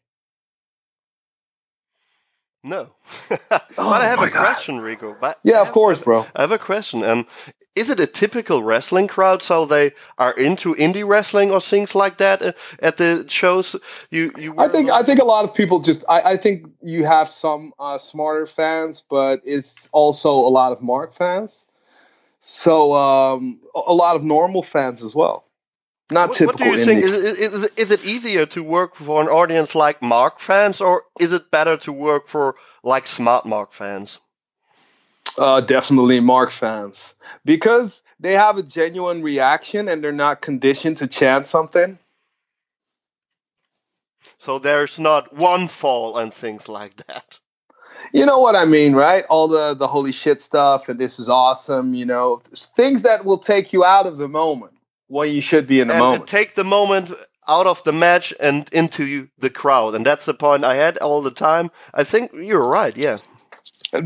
[2.63, 2.89] No.
[3.29, 4.39] but I have Oh a God.
[4.39, 5.15] question, Rico.
[5.21, 6.25] But Yeah, of have- course, bro.
[6.35, 7.03] I have a question.
[7.03, 7.25] Um,
[7.75, 9.41] is it a typical wrestling crowd?
[9.43, 12.51] So they are into indie wrestling or things like that uh,
[12.81, 13.75] at the shows?
[14.11, 14.55] You, you.
[14.57, 17.73] I think I think a lot of people just I, I think you have some
[17.79, 21.65] uh, smarter fans, but it's also a lot of Mark fans.
[22.39, 25.45] So um, a lot of normal fans as well.
[26.11, 26.65] Not What, typical.
[26.67, 27.03] what do you think?
[27.03, 27.07] indie.
[27.07, 30.79] Is, it- is, it- is it easier to work for an audience like Mark fans,
[30.81, 34.19] or is it better to work for like smart Mark fans?
[35.37, 37.13] Uh, definitely Mark fans
[37.45, 41.99] because they have a genuine reaction and they're not conditioned to chant something.
[44.39, 47.39] So there's not one fall and things like that.
[48.13, 49.25] You know what I mean, right?
[49.29, 51.93] All the the holy shit stuff and this is awesome.
[51.93, 54.73] You know, things that will take you out of the moment
[55.07, 56.27] when you should be in the and, and moment.
[56.27, 57.11] take the moment
[57.47, 61.21] out of the match and into the crowd, and that's the point I had all
[61.21, 61.71] the time.
[61.93, 62.95] I think you're right.
[62.97, 63.17] Yeah,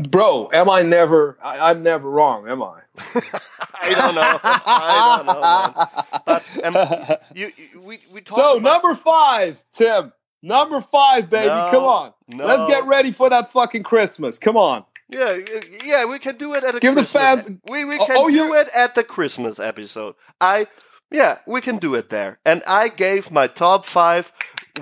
[0.08, 1.36] Bro, am I never?
[1.42, 2.80] I, I'm never wrong, am I?
[3.84, 4.38] I don't know.
[4.44, 6.22] I don't know, man.
[6.24, 10.12] But um, you, you- we we talked so about- number five, Tim.
[10.44, 11.46] Number five, baby.
[11.46, 12.12] No, Come on.
[12.28, 12.46] no.
[12.46, 14.40] Let's get ready for that fucking Christmas.
[14.40, 14.84] Come on.
[15.08, 15.36] Yeah,
[15.84, 17.44] yeah, we can do it at a Give the Christmas.
[17.46, 20.14] fans- we we Oh, can oh, do it at the Christmas episode.
[20.40, 20.66] I
[21.12, 22.38] yeah, we can do it there.
[22.44, 24.32] And I gave my top five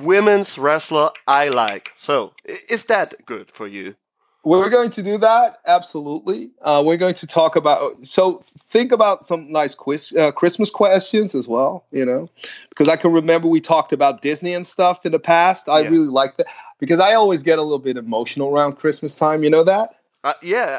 [0.00, 1.92] women's wrestler I like.
[1.96, 3.96] So is that good for you?
[4.42, 5.58] We're going to do that.
[5.66, 6.50] Absolutely.
[6.62, 8.06] Uh, we're going to talk about.
[8.06, 11.84] So think about some nice quiz, uh, Christmas questions as well.
[11.90, 12.30] You know,
[12.70, 15.68] because I can remember we talked about Disney and stuff in the past.
[15.68, 15.90] I Yeah.
[15.90, 16.46] really like that
[16.78, 19.44] because I always get a little bit emotional around Christmas time.
[19.44, 19.96] You know that.
[20.24, 20.78] Uh, yeah,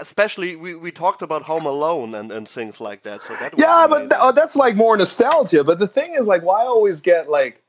[0.00, 3.22] especially we, we talked about Home Alone and, and things like that.
[3.22, 5.64] So that was Yeah, but th- oh, that's like more nostalgia.
[5.64, 7.62] But the thing is, like, why I always get like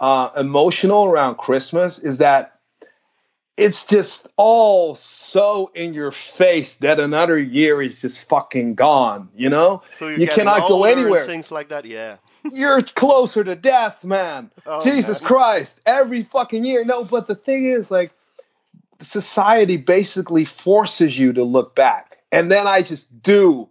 [0.00, 2.58] uh, emotional around Christmas is that
[3.56, 9.28] it's just all so in your face that another year is just fucking gone.
[9.34, 11.20] You know, so you cannot go anywhere.
[11.20, 11.84] Things like that.
[11.84, 12.18] Yeah.
[12.52, 14.50] you're closer to death, man.
[14.66, 15.28] Oh, Jesus man.
[15.28, 16.84] Christ, every fucking year.
[16.84, 18.12] No, but the thing is, like,
[19.00, 23.68] society basically forces you to look back, and then I just do,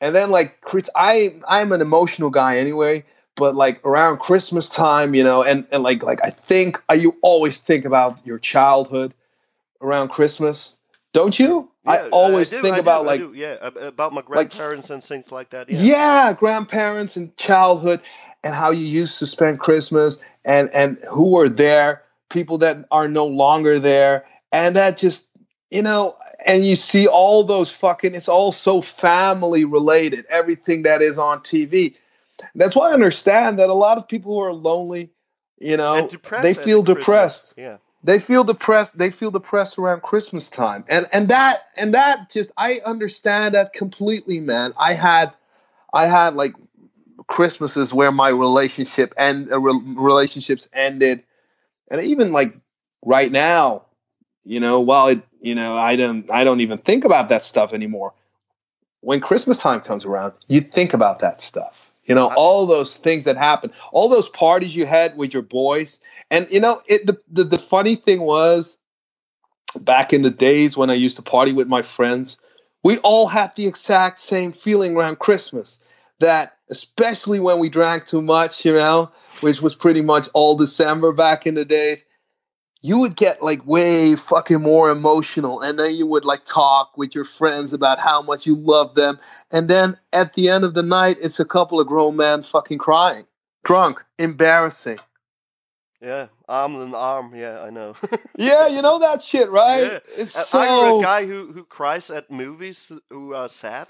[0.00, 3.04] and then like, Chris, I I'm an emotional guy anyway.
[3.36, 7.16] But like around Christmas time, you know, and and like like I think uh, you
[7.22, 9.14] always think about your childhood
[9.80, 10.80] around Christmas,
[11.12, 11.70] don't you?
[11.86, 14.90] I Yeah, always do, think I do, about I like do, yeah about my grandparents
[14.90, 15.70] and things like that.
[15.70, 15.80] Yeah.
[15.80, 16.32] yeah.
[16.32, 18.00] grandparents and childhood
[18.44, 23.08] and how you used to spend christmas and and who were there people that are
[23.08, 25.28] no longer there and that just
[25.70, 26.16] you know,
[26.46, 28.14] and you see all those fucking.
[28.14, 30.24] It's all so family related.
[30.30, 31.94] Everything that is on TV.
[32.54, 35.10] That's why I understand that a lot of people who are lonely,
[35.60, 36.08] you know,
[36.54, 37.78] they feel depressed Yeah.
[38.02, 42.52] they feel depressed they feel depressed around christmas time and and that and that just
[42.56, 45.32] i understand that completely man i had
[45.92, 46.52] i had like
[47.26, 51.24] christmases where my relationship and uh, re- relationships ended
[51.90, 52.56] and even like
[53.04, 53.84] right now
[54.48, 57.72] you know while it you know i don't i don't even think about that stuff
[57.72, 58.14] anymore.
[59.00, 61.90] When christmas time comes around you think about that stuff.
[62.04, 66.00] You know all those things that happen all those parties you had with your boys.
[66.30, 68.78] And you know it the, the, the funny thing was
[69.80, 72.38] back in the days when i used to party with my friends
[72.82, 75.78] we all had the exact same feeling around christmas
[76.20, 79.10] that especially when we drank too much you know
[79.40, 82.06] which was pretty much all december back in the days
[82.82, 87.14] you would get like way fucking more emotional and then you would like talk with
[87.14, 89.18] your friends about how much you love them
[89.50, 92.78] and then at the end of the night it's a couple of grown men fucking
[92.78, 93.26] crying
[93.64, 94.98] drunk embarrassing
[96.00, 96.28] Yeah.
[96.48, 97.34] Arm in arm.
[97.34, 97.96] Yeah, I know.
[98.36, 99.98] yeah you know that shit right Yeah.
[100.16, 103.88] it's Uh, so Are you a guy who, who cries at movies who are sad?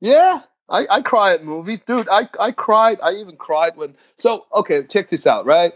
[0.00, 4.46] yeah I, I cry at movies dude I, I cried i even cried when so
[4.54, 5.74] okay check this out right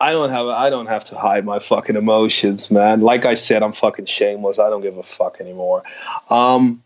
[0.00, 3.02] I don't have I don't have to hide my fucking emotions, man.
[3.02, 4.58] Like I said, I'm fucking shameless.
[4.58, 5.82] I don't give a fuck anymore.
[6.30, 6.82] Um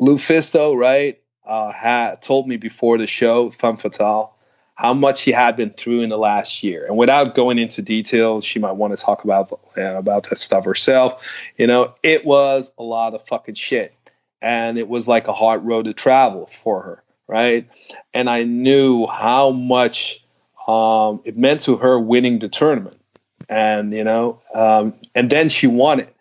[0.00, 4.34] Lufisto, right, uh had told me before the show, Femme Fatale,
[4.76, 6.86] how much he had been through in the last year.
[6.86, 11.22] And without going into details, she might want to talk about about that stuff herself.
[11.58, 13.94] You know, it was a lot of fucking shit.
[14.40, 17.68] And it was like a hard road to travel for her, right?
[18.14, 20.19] And I knew how much
[20.70, 22.96] um, it meant to her winning the tournament,
[23.48, 26.14] and you know, um, and then she won it,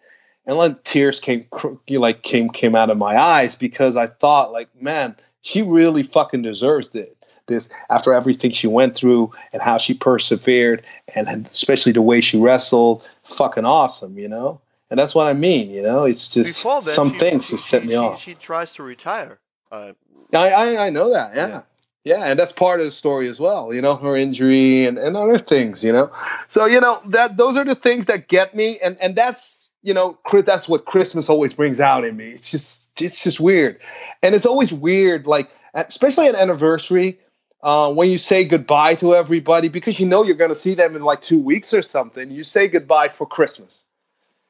[0.46, 1.46] and like tears came,
[1.88, 6.42] like came came out of my eyes because I thought, like, man, she really fucking
[6.42, 7.16] deserves it.
[7.46, 10.84] This after everything she went through and how she persevered,
[11.16, 14.62] and especially the way she wrestled, fucking awesome, you know.
[14.92, 16.04] And that's what I mean, you know.
[16.04, 18.22] It's just that, some she, things she, that set she, me she, off.
[18.22, 19.40] She tries to retire.
[19.72, 19.94] Uh,
[20.34, 21.36] I, I I know that.
[21.36, 21.48] Yeah.
[21.48, 21.62] Yeah.
[22.04, 22.26] Yeah.
[22.26, 25.38] and that's part of the story as well, you know, her injury and, and other
[25.38, 26.12] things, you know.
[26.48, 29.94] So, you know, that those are the things that get me and and that's, you
[29.94, 32.30] know, that's what Christmas always brings out in me.
[32.30, 33.80] It's just it's just weird.
[34.24, 37.20] And it's always weird like especially an anniversary
[37.62, 40.96] uh, when you say goodbye to everybody because you know you're going to see them
[40.96, 42.32] in like 2 weeks or something.
[42.32, 43.84] You say goodbye for Christmas.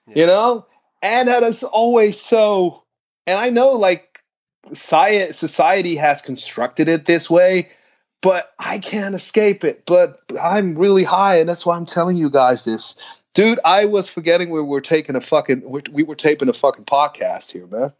[0.07, 0.65] You know?
[1.01, 2.83] And that is always so
[3.29, 4.08] and I know like
[4.73, 7.69] society has constructed it this way,
[8.21, 9.85] but I can't escape it.
[9.85, 12.95] But I'm really high, and that's why I'm telling you guys this.
[13.33, 16.85] Dude, I was forgetting we were taking a fucking we we were taping a fucking
[16.85, 17.93] podcast here, man.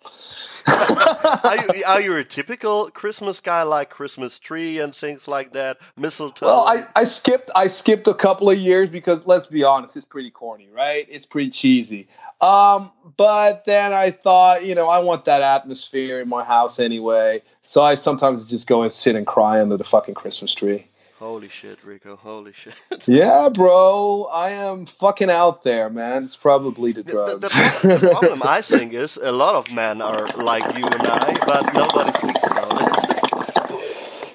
[0.67, 5.77] are, you, are you a typical Christmas guy, like Christmas tree and things like that,
[5.95, 6.45] mistletoe?
[6.47, 10.05] Well, I, I skipped I skipped a couple of years because let's be honest, it's
[10.05, 11.05] pretty corny, right?
[11.09, 12.07] It's pretty cheesy.
[12.41, 17.41] Um, but then I thought, you know, I want that atmosphere in my house anyway.
[17.61, 20.87] So I sometimes just go and sit and cry under the fucking Christmas tree.
[21.19, 22.15] Holy shit, Rico!
[22.15, 22.73] Holy shit!
[23.05, 26.23] Yeah, bro, I am fucking out there, man.
[26.23, 27.33] It's probably the drugs.
[27.33, 27.49] the,
[27.83, 31.37] the, the problem I think is a lot of men are like you and I,
[31.45, 34.31] but nobody speaks about it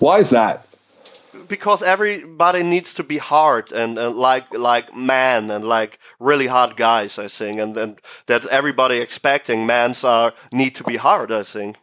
[0.00, 0.64] Why is that?
[1.46, 6.76] because everybody needs to be hard and, and like like man and like really hard
[6.76, 7.18] guys.
[7.18, 11.30] I think, and and that everybody expecting mans are need to be hard.
[11.30, 11.76] I think.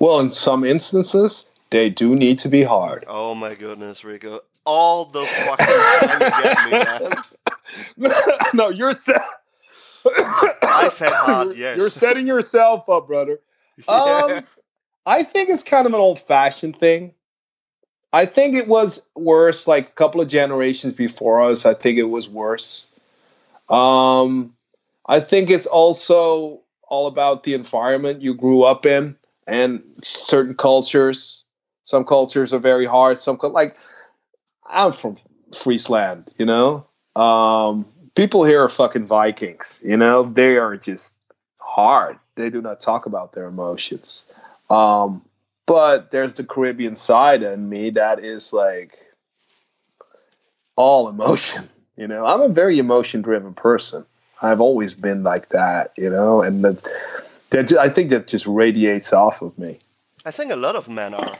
[0.00, 3.04] Well, in some instances, they do need to be hard.
[3.08, 4.40] Oh my goodness, Rico!
[4.64, 8.12] All the fucking time you get me, man.
[8.54, 9.22] no, you're set.
[10.06, 11.76] I said hard, You're- yes.
[11.78, 13.40] You're setting yourself up, brother.
[13.88, 13.94] Yeah.
[13.94, 14.42] Um,
[15.06, 17.14] I think it's kind of an old fashioned thing.
[18.12, 21.64] I think it was worse like a couple of generations before us.
[21.64, 22.86] I think it was worse.
[23.70, 24.54] Um,
[25.06, 29.16] I think it's also all about the environment you grew up in
[29.46, 31.41] and certain cultures.
[31.92, 33.18] Some cultures are very hard.
[33.18, 33.76] Some like
[34.64, 35.18] I'm from
[35.54, 36.86] Friesland, you know.
[37.16, 40.22] Um, people here are fucking Vikings, you know.
[40.22, 41.12] They are just
[41.58, 42.18] hard.
[42.36, 44.24] They do not talk about their emotions.
[44.70, 45.20] Um,
[45.66, 48.98] but there's the Caribbean side in me that is like
[50.76, 51.68] all emotion.
[51.98, 54.06] You know, I'm a very emotion driven person.
[54.40, 56.82] I've always been like that, you know, and that,
[57.50, 59.78] that I think that just radiates off of me.
[60.24, 61.34] I think a lot of men are.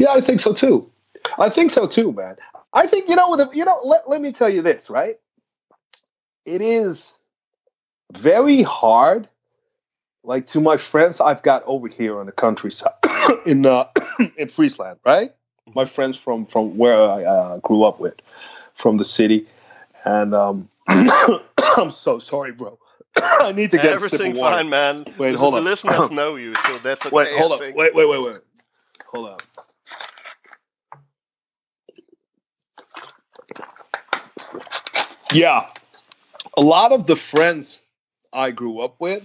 [0.00, 0.90] Yeah, I think so too.
[1.38, 2.36] I think so too, man.
[2.72, 3.36] I think you know.
[3.52, 3.78] You know.
[3.84, 5.20] Let, let me tell you this, right?
[6.46, 7.18] It is
[8.16, 9.28] very hard.
[10.24, 12.94] Like to my friends I've got over here on the countryside
[13.46, 13.84] in uh,
[14.38, 15.34] in Friesland, right?
[15.74, 18.14] My friends from from where I uh, grew up with,
[18.72, 19.46] from the city,
[20.06, 22.78] and um, I'm so sorry, bro.
[23.16, 25.04] I need to get everything fine, man.
[25.18, 25.64] Wait, hold is on.
[25.64, 27.14] The listeners know you, so that's okay.
[27.14, 27.76] Wait, hold think.
[27.76, 28.40] Wait, wait, wait, wait.
[29.12, 29.59] Hold up.
[35.32, 35.66] Yeah.
[36.56, 37.80] A lot of the friends
[38.32, 39.22] I grew up with,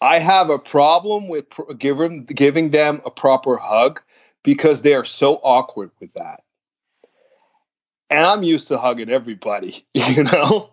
[0.00, 4.00] I have a problem with pr- giving giving them a proper hug
[4.42, 6.42] because they are so awkward with that.
[8.10, 10.70] And I'm used to hugging everybody, you know?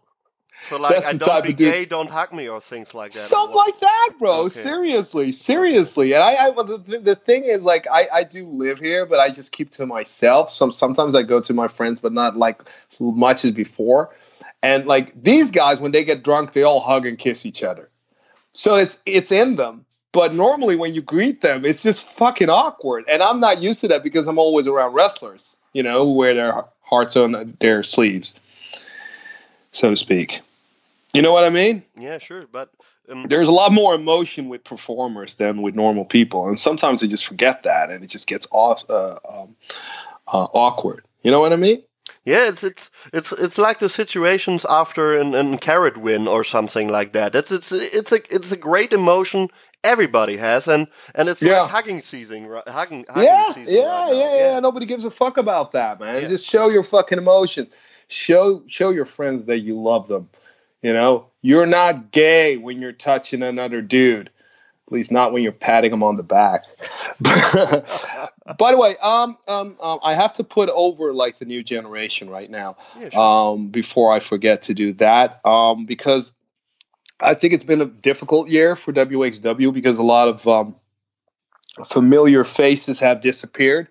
[0.61, 3.19] So like, That's I don't be gay, don't hug me, or things like that.
[3.19, 4.41] Something like that, bro.
[4.41, 4.49] Okay.
[4.49, 6.13] Seriously, seriously.
[6.13, 9.29] And I, I the, the thing is, like, I, I do live here, but I
[9.29, 10.49] just keep to myself.
[10.51, 14.13] Some sometimes I go to my friends, but not like so much as before.
[14.61, 17.89] And like these guys, when they get drunk, they all hug and kiss each other.
[18.53, 19.85] So it's it's in them.
[20.13, 23.03] But normally, when you greet them, it's just fucking awkward.
[23.11, 26.35] And I'm not used to that because I'm always around wrestlers, you know, who wear
[26.35, 28.35] their hearts on their sleeves,
[29.73, 30.39] so to speak.
[31.13, 31.83] You know what I mean?
[31.99, 32.71] Yeah, sure, but
[33.09, 37.07] um, there's a lot more emotion with performers than with normal people, and sometimes they
[37.07, 39.55] just forget that, and it just gets aw- uh, um,
[40.33, 41.05] uh, awkward.
[41.21, 41.83] You know what I mean?
[42.25, 46.87] yeah, it's it's it's it's like the situations after an, an carrot win or something
[46.89, 47.35] like that.
[47.35, 49.49] It's it's it's a it's a great emotion
[49.83, 51.61] everybody has, and and it's Yeah.
[51.61, 52.67] like hugging season, right?
[52.67, 53.75] Hugging, hugging Yeah, season.
[53.75, 54.19] yeah, right now.
[54.19, 54.59] yeah, yeah.
[54.61, 56.21] Nobody gives a fuck about that, man.
[56.23, 56.27] Yeah.
[56.29, 57.67] Just show your fucking emotion.
[58.13, 60.29] Show show your friends that you love them.
[60.81, 64.29] You know, you're not gay when you're touching another dude.
[64.87, 66.65] At least not when you're patting him on the back.
[67.21, 72.29] By the way, um, um, um, I have to put over like the new generation
[72.29, 72.75] right now.
[72.99, 73.21] Yeah, sure.
[73.21, 76.33] um, before I forget to do that, um, because
[77.21, 80.75] I think it's been a difficult year for WXW because a lot of um,
[81.85, 83.87] familiar faces have disappeared,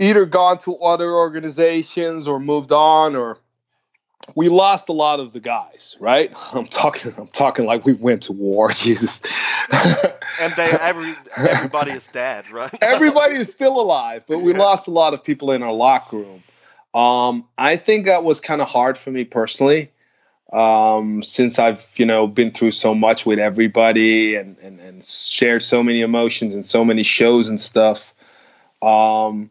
[0.00, 3.38] either gone to other organizations or moved on, or
[4.34, 5.96] we lost a lot of the guys.
[6.00, 6.34] Right?
[6.52, 7.14] I'm talking.
[7.16, 8.70] I'm talking like we went to war.
[8.72, 9.20] Jesus.
[10.40, 12.76] and they every everybody is dead, right?
[12.82, 16.42] Everybody is still alive, but we lost a lot of people in our locker room.
[16.92, 19.92] Um, I think that was kind of hard for me personally,
[20.52, 25.62] um, since I've you know been through so much with everybody and, and and shared
[25.62, 28.12] so many emotions and so many shows and stuff.
[28.82, 29.50] Um,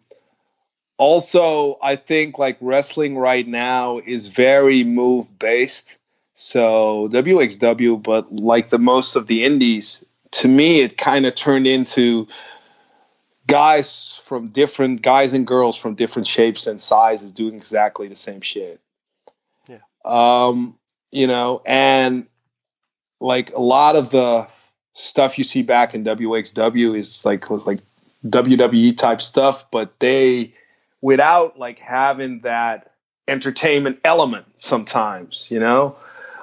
[0.99, 5.97] also, I think like wrestling right now is very move based.
[6.35, 11.67] So WXW, but like the most of the indies, to me, it kind of turned
[11.67, 12.27] into
[13.47, 18.41] guys from different guys and girls from different shapes and sizes doing exactly the same
[18.41, 18.79] shit.
[19.67, 19.79] Yeah.
[20.03, 20.77] Um,
[21.11, 22.27] you know, and
[23.21, 24.47] like a lot of the
[24.93, 27.79] stuff you see back in WXW is like like
[28.25, 30.53] WWE type stuff, but they
[31.01, 32.93] without like having that
[33.27, 35.95] entertainment element sometimes, you know?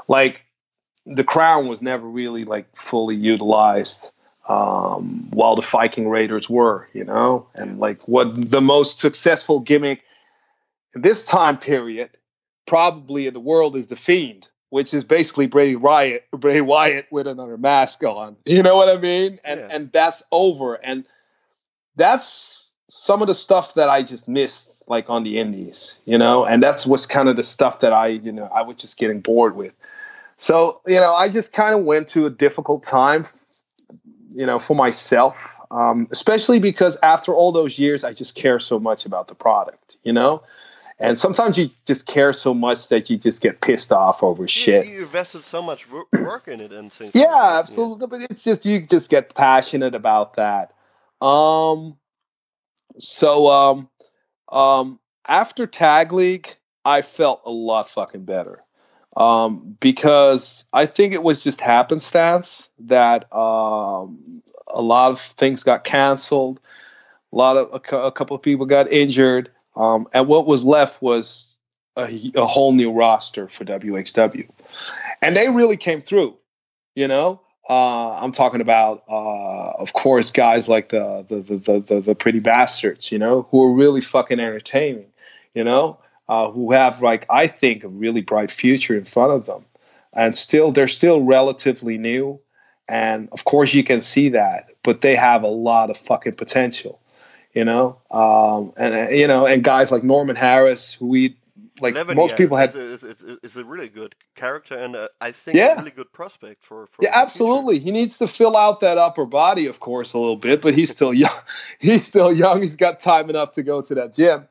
[0.08, 0.42] Like
[1.04, 4.10] the crown was never really like fully utilized
[4.48, 10.04] um, while the Viking Raiders were, you know, and like what the most successful gimmick
[10.94, 12.10] in this time period,
[12.66, 17.26] probably in the world, is the Fiend, which is basically Bray Wyatt, Bray Wyatt with
[17.26, 18.36] another mask on.
[18.46, 19.40] You know what I mean?
[19.44, 19.68] And Yeah.
[19.70, 21.04] and that's over, and
[21.96, 26.44] that's some of the stuff that I just missed, like on the Indies, you know,
[26.44, 29.20] and that's what's kind of the stuff that I, you know, I was just getting
[29.20, 29.72] bored with.
[30.38, 33.24] So, you know, I just kind of went to a difficult time,
[34.30, 38.78] you know, for myself, um, especially because after all those years, I just care so
[38.78, 40.42] much about the product, you know?
[40.98, 44.48] And sometimes you just care so much that you just get pissed off over You-
[44.48, 44.86] shit.
[44.86, 47.12] You, invested so much work in it and things.
[47.14, 48.06] Yeah, absolutely.
[48.06, 50.72] But it's just you just get passionate about that.
[51.20, 51.96] Um
[52.98, 53.88] so um
[54.50, 58.62] um after Tag League, I felt a lot fucking better.
[59.16, 65.84] Um because I think it was just happenstance that um a lot of things got
[65.84, 66.60] canceled.
[67.32, 69.50] A lot of a, a couple of people got injured.
[69.74, 71.56] Um and what was left was
[71.96, 74.48] a, a whole new roster for WXW.
[75.22, 76.36] And they really came through
[76.94, 82.00] you know uh, i'm talking about uh, of course guys like the the, the the
[82.00, 85.10] the pretty bastards you know who are really fucking entertaining
[85.54, 89.46] you know uh, who have like i think a really bright future in front of
[89.46, 89.64] them.
[90.12, 92.40] And still they're still relatively new.
[92.88, 97.00] And of course you can see that but they have a lot of fucking potential
[97.56, 101.38] you know, um, and uh, you know, and guys like Norman Harris, who we
[101.80, 102.74] like Levin, most yeah, people had.
[102.74, 105.74] is a, is- is a really good character and uh, I think Yeah.
[105.74, 106.86] a really good prospect for.
[106.86, 107.22] for Yeah, the future.
[107.22, 107.78] absolutely.
[107.78, 110.90] He needs to fill out that upper body, of course, a little bit, but he's
[110.90, 111.30] still young.
[111.80, 112.62] He's still young.
[112.62, 114.48] He's got time enough to go to that gym,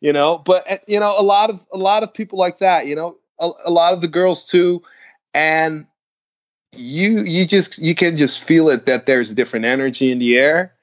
[0.00, 0.38] you know.
[0.38, 3.18] But uh, you know, a lot of a lot of people like that, you know,
[3.40, 4.82] a, a lot of the girls too,
[5.34, 5.86] and
[6.72, 10.36] you you just you can just feel it that there's a different energy in the
[10.38, 10.74] air,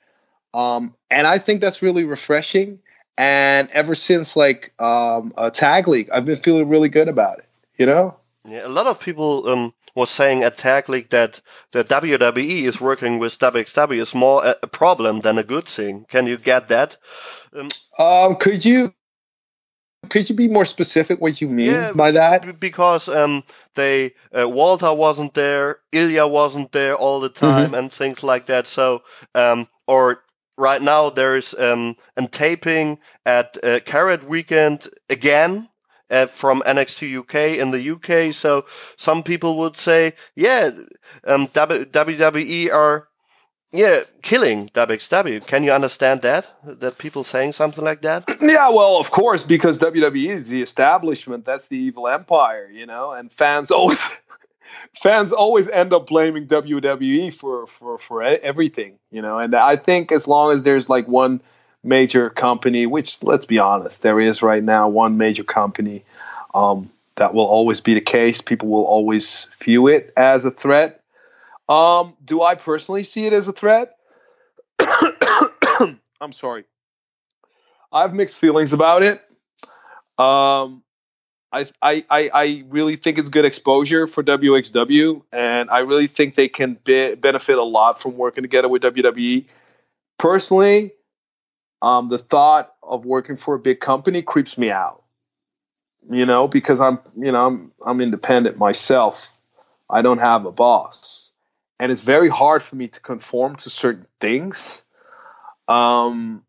[0.53, 2.79] um, and I think that's really refreshing.
[3.17, 7.45] And ever since like um, a tag league, I've been feeling really good about it,
[7.77, 8.17] you know.
[8.47, 12.79] Yeah, a lot of people um, was saying at Tag League that the WWE is
[12.79, 16.05] working with WXW is more a, a problem than a good thing.
[16.09, 16.97] Can you get that?
[17.55, 18.93] Um, Um, could you
[20.09, 22.59] could you be more specific what you mean Yeah, by that?
[22.59, 28.21] because um, they uh, Walter wasn't there, Ilya wasn't there all the time, and things
[28.23, 28.67] like that.
[28.67, 29.01] So,
[29.33, 30.23] um, or
[30.57, 35.69] right now there's um, a taping at uh, Carrot Weekend again.
[36.07, 38.63] Uh, from NXT UK in the UK, so
[38.95, 40.69] some people would say, yeah,
[41.25, 43.07] um, WWE are,
[43.71, 45.47] yeah, killing WXW.
[45.47, 46.47] Can you understand that?
[46.63, 48.23] That people saying something like that?
[48.39, 51.43] Yeah, well, of course, because WWE is the establishment.
[51.43, 54.07] That's the evil empire, you know, and fans always
[54.93, 59.39] fans always end up blaming WWE for for for everything, you know.
[59.39, 61.41] And I think as long as there's like one
[61.83, 66.03] major company, which let's be honest, there is right now one major company,
[66.53, 68.41] um, that will always be the case.
[68.41, 71.01] People will always view it as a threat.
[71.67, 73.97] Um, do I personally see it as a threat?
[74.79, 76.65] I'm sorry.
[77.91, 79.21] I have mixed feelings about it.
[80.17, 80.83] Um,
[81.51, 86.49] I, I, I, really think it's good exposure for WXW, and I really think they
[86.49, 89.45] can be, benefit a lot from working together with WWE.
[90.17, 90.91] Personally,
[91.81, 95.03] um, the thought of working for a big company creeps me out.
[96.09, 99.35] You know, because I'm, you know, I'm, I'm independent myself.
[99.89, 101.31] I don't have a boss,
[101.79, 104.83] and it's very hard for me to conform to certain things.
[105.67, 106.43] Um,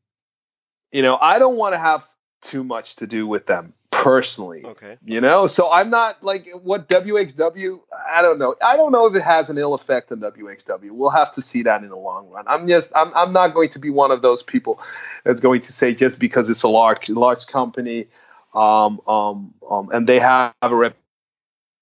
[0.91, 2.07] you know, I don't want to have
[2.43, 4.65] too much to do with them personally.
[4.65, 4.99] Okay.
[5.05, 7.81] You know, so I'm not like what WXW.
[8.15, 8.55] I don't know.
[8.65, 10.91] I don't know if it has an ill effect on WXW.
[10.91, 12.45] We'll have to see that in the long run.
[12.47, 12.93] I'm just.
[12.95, 13.13] I'm.
[13.15, 14.81] I'm not going to be one of those people
[15.25, 18.07] that's going to say just because it's a large, large company,
[18.55, 20.93] um, um, um, and they have a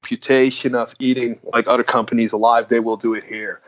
[0.02, 3.60] reputation of eating like other companies alive, they will do it here.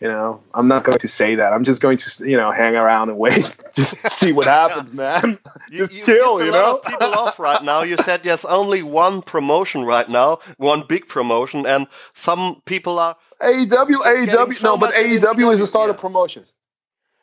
[0.00, 1.52] You know, I'm not going to say that.
[1.52, 5.38] I'm just going to, you know, hang around and wait, just see what happens, man.
[5.70, 6.90] Just chill, you a lot know?
[6.90, 7.82] people off right now.
[7.82, 13.14] You said there's only one promotion right now, one big promotion, and some people are.
[13.42, 16.52] AEW, AEW, so no, but AEW is a start of promotions.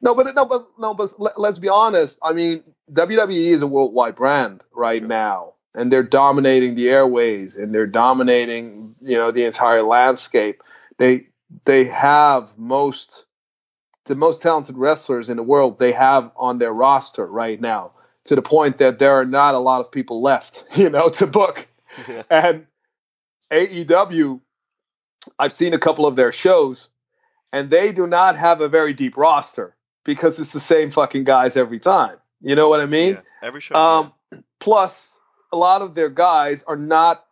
[0.01, 2.19] No, but no, but no, but let, let's be honest.
[2.21, 7.73] I mean, WWE is a worldwide brand right now, and they're dominating the airways, and
[7.73, 10.61] they're dominating, you know, the entire landscape.
[10.99, 11.27] They
[11.65, 13.25] they have most
[14.05, 15.79] the most talented wrestlers in the world.
[15.79, 17.91] They have on their roster right now,
[18.25, 21.27] to the point that there are not a lot of people left, you know, to
[21.27, 21.67] book.
[22.07, 22.23] Yeah.
[22.29, 22.67] And
[23.51, 24.39] AEW,
[25.39, 26.89] I've seen a couple of their shows,
[27.51, 31.57] and they do not have a very deep roster because it's the same fucking guys
[31.57, 32.17] every time.
[32.41, 33.15] You know what I mean?
[33.15, 33.75] Yeah, every show.
[33.75, 34.13] Um,
[34.59, 35.17] plus,
[35.51, 37.25] a lot of their guys are not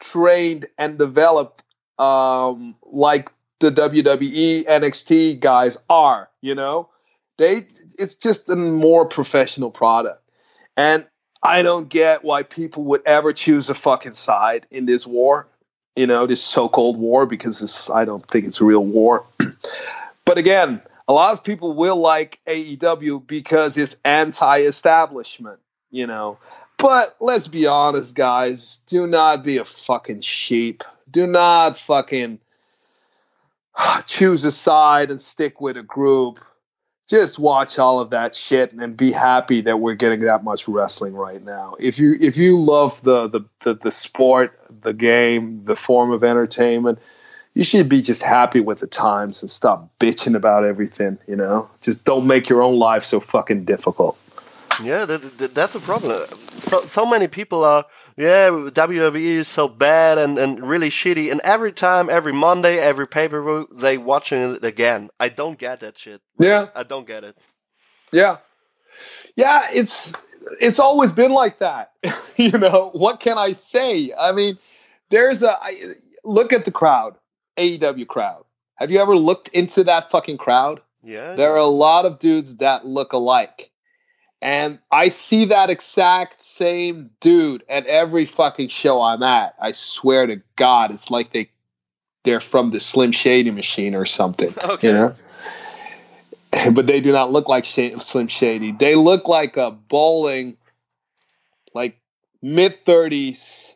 [0.00, 1.62] trained and developed
[1.98, 3.30] um, like
[3.64, 6.28] the WWE NXT guys are.
[6.40, 6.88] You know,
[7.38, 7.66] they
[7.98, 10.22] it's just a more professional product,
[10.76, 11.06] and
[11.42, 15.46] I don't get why people would ever choose a fucking side in this war.
[15.96, 19.24] You know, this so-called war because it's, I don't think it's a real war.
[20.24, 25.60] but again, a lot of people will like AEW because it's anti-establishment,
[25.90, 26.38] you know.
[26.78, 28.78] But let's be honest, guys.
[28.88, 30.82] Do not be a fucking sheep.
[31.10, 32.40] Do not fucking
[34.06, 36.40] choose a side and stick with a group.
[37.06, 41.14] Just watch all of that shit and be happy that we're getting that much wrestling
[41.14, 41.74] right now.
[41.78, 46.24] If you if you love the the the, the sport, the game, the form of
[46.24, 46.98] entertainment,
[47.54, 51.70] you should be just happy with the times and stop bitching about everything, you know?
[51.82, 54.18] Just don't make your own life so fucking difficult.
[54.82, 56.26] Yeah, that, that, that's a problem.
[56.58, 57.84] So so many people are
[58.16, 63.06] yeah WWE is so bad and, and really shitty, and every time, every Monday, every
[63.06, 65.10] pay per view, they watching it again.
[65.18, 66.20] I don't get that shit.
[66.38, 66.68] Yeah.
[66.74, 67.36] I don't get it.
[68.12, 68.38] Yeah.
[69.36, 70.12] Yeah, it's
[70.60, 71.92] it's always been like that.
[72.36, 74.12] you know, what can I say?
[74.18, 74.58] I mean,
[75.10, 75.94] there's a I,
[76.24, 77.16] look at the crowd,
[77.56, 78.44] AEW crowd.
[78.76, 80.80] Have you ever looked into that fucking crowd?
[81.02, 81.34] Yeah.
[81.34, 83.70] There are a lot of dudes that look alike.
[84.44, 89.54] And I see that exact same dude at every fucking show I'm at.
[89.58, 91.50] I swear to God, it's like they
[92.24, 94.54] they're from the Slim Shady machine or something.
[94.64, 94.88] Okay.
[94.88, 95.14] You know?
[96.72, 98.70] But they do not look like Sh- Slim Shady.
[98.70, 100.58] They look like a bowling,
[101.74, 101.98] like
[102.42, 103.72] mid 30s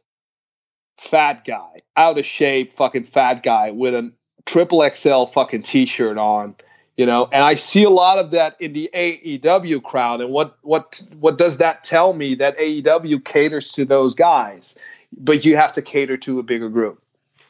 [0.99, 4.13] fat guy, out of shape, fucking fat guy with a
[4.45, 6.55] triple XL fucking t shirt on
[6.99, 10.21] you know and i see a lot of that in the aew crowd.
[10.21, 14.77] And what what what does that tell me that aew caters to those guys?
[15.17, 17.03] But you have to cater to a bigger group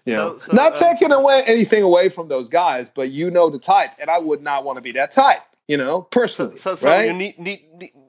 [0.05, 0.39] you know?
[0.39, 3.59] So- so, not uh, taking away anything away from those guys but you know the
[3.59, 6.77] type and i would not want to be that type you know So, personally so,
[6.77, 7.07] so right?
[7.07, 7.61] you need, need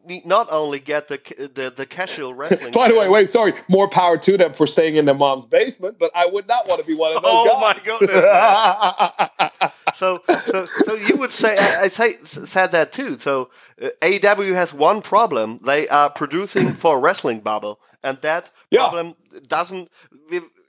[0.05, 1.17] need not only get the
[1.53, 2.71] the, the casual wrestling.
[2.79, 5.97] by the way wait sorry more power to them for staying in their mom's basement
[5.99, 10.65] but i would not want to be one of those Oh my goodness, So, so,
[10.77, 13.19] so you would say I, I say said that too.
[13.19, 13.49] So
[13.81, 18.79] uh, AEW has one problem: they are producing for wrestling bubble, and that Yeah.
[18.87, 19.15] problem
[19.47, 19.89] doesn't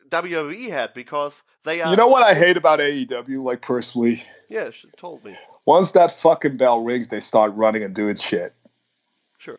[0.09, 1.91] WWE had because they are.
[1.91, 5.37] you know what i hate about aew like personally Yeah, she told me.
[5.67, 8.53] Once that fucking bell rings, they start running and doing shit.
[9.39, 9.59] Sure.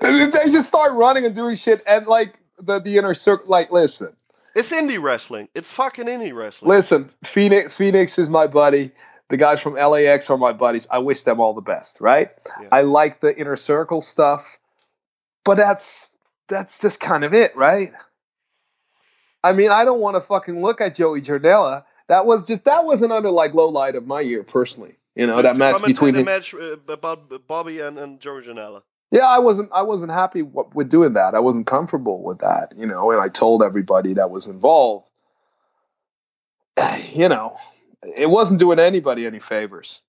[0.00, 3.48] They just start running and doing shit, and like the the inner circle.
[3.48, 4.12] Like, listen,
[4.56, 5.48] It's indie wrestling.
[5.54, 6.70] It's fucking indie wrestling.
[6.70, 7.10] listen.
[7.22, 8.90] Phoenix Phoenix is my buddy.
[9.28, 10.86] The guys from LAX are my buddies.
[10.90, 12.00] I wish them all the best.
[12.00, 12.30] Right?
[12.60, 12.68] Yeah.
[12.72, 14.58] I like the inner circle stuff,
[15.44, 16.10] but that's
[16.48, 17.92] that's just kind of it, right?
[19.44, 21.84] I mean, I don't want to fucking look at Joey Janela.
[22.08, 24.96] That was just that was another like low light of my year personally.
[25.14, 26.24] You know that match between him.
[26.24, 28.82] match uh, about Bobby and and George Janela.
[29.10, 29.70] Yeah, I wasn't.
[29.72, 31.34] I wasn't happy with doing that.
[31.34, 33.10] I wasn't comfortable with that, you know.
[33.10, 35.08] And I told everybody that was involved.
[37.12, 37.56] You know,
[38.16, 40.00] it wasn't doing anybody any favors.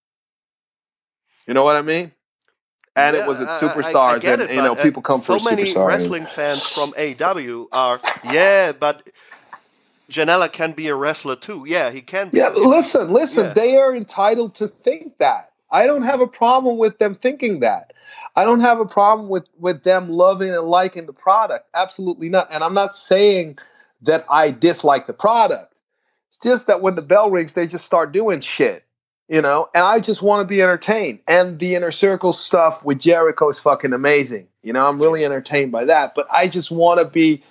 [1.48, 2.12] You know what I mean?
[2.96, 5.02] And Yeah, it was at I- I- I superstars, and it, you know, uh, people
[5.02, 8.02] come so many wrestling fans from AW are
[8.32, 9.08] yeah, but
[10.10, 11.66] Janela can be a wrestler too.
[11.68, 12.30] Yeah, he can.
[12.30, 12.40] Be.
[12.40, 13.46] Yeah, listen, listen.
[13.46, 13.54] Yeah.
[13.54, 15.52] They are entitled to think that.
[15.70, 17.94] I don't have a problem with them thinking that.
[18.38, 21.68] I don't have a problem with with them loving and liking the product.
[21.74, 22.48] Absolutely not.
[22.52, 23.58] And I'm not saying
[24.04, 25.74] that I dislike the product.
[26.30, 28.84] It's just that when the bell rings, they just start doing shit.
[29.28, 31.20] You know, and I just want to be entertained.
[31.28, 34.48] And the inner circle stuff with Jericho is fucking amazing.
[34.62, 36.14] You know, I'm really entertained by that.
[36.16, 37.44] But I just want to be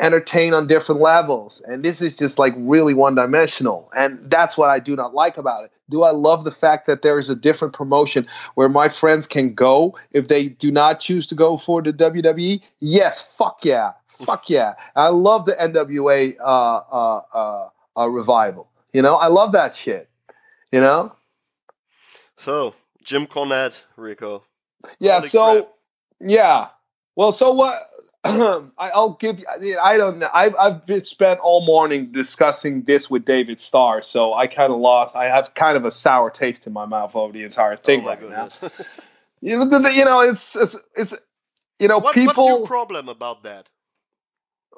[0.00, 1.62] entertained on different levels.
[1.62, 3.90] And this is just like really one dimensional.
[3.96, 5.72] And that's what I do not like about it.
[5.88, 9.54] Do I love the fact that there is a different promotion where my friends can
[9.54, 12.60] go if they do not choose to go for the WWE?
[12.80, 13.92] Yes, fuck yeah.
[14.08, 14.74] Fuck yeah.
[14.96, 18.68] I love the NWA uh, uh, uh, uh, revival.
[18.92, 20.08] You know, I love that shit.
[20.72, 21.14] You know?
[22.36, 24.42] So Jim Cornette, Rico.
[24.98, 25.72] Yeah, Holy so crap.
[26.20, 26.68] yeah.
[27.14, 27.88] Well, so what?
[28.78, 29.78] I- I'll give you.
[29.78, 30.28] I don't know.
[30.32, 34.78] I've I've been spent all morning discussing this with David Starr, so I kind of
[34.78, 35.16] lost.
[35.16, 38.00] I have kind of a sour taste in my mouth over the entire oh thing
[38.00, 38.48] oh my right now.
[39.42, 41.14] You know, you know, it's it's it's
[41.78, 42.26] you know, what, people.
[42.26, 43.68] what's your problem about that?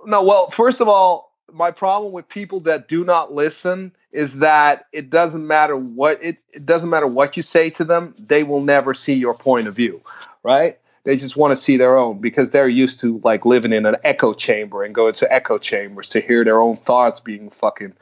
[0.04, 4.86] No, well, first of all, my problem with people that do not listen is that
[4.92, 8.60] it doesn't matter what it, it doesn't matter what you say to them, they will
[8.60, 10.00] never see your point of view,
[10.42, 10.78] right?
[11.04, 13.96] They just want to see their own because they're used to like living in an
[14.04, 17.94] echo chamber and going to echo chambers to hear their own thoughts being fucking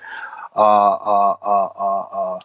[0.57, 2.41] uh uh uh uh, uh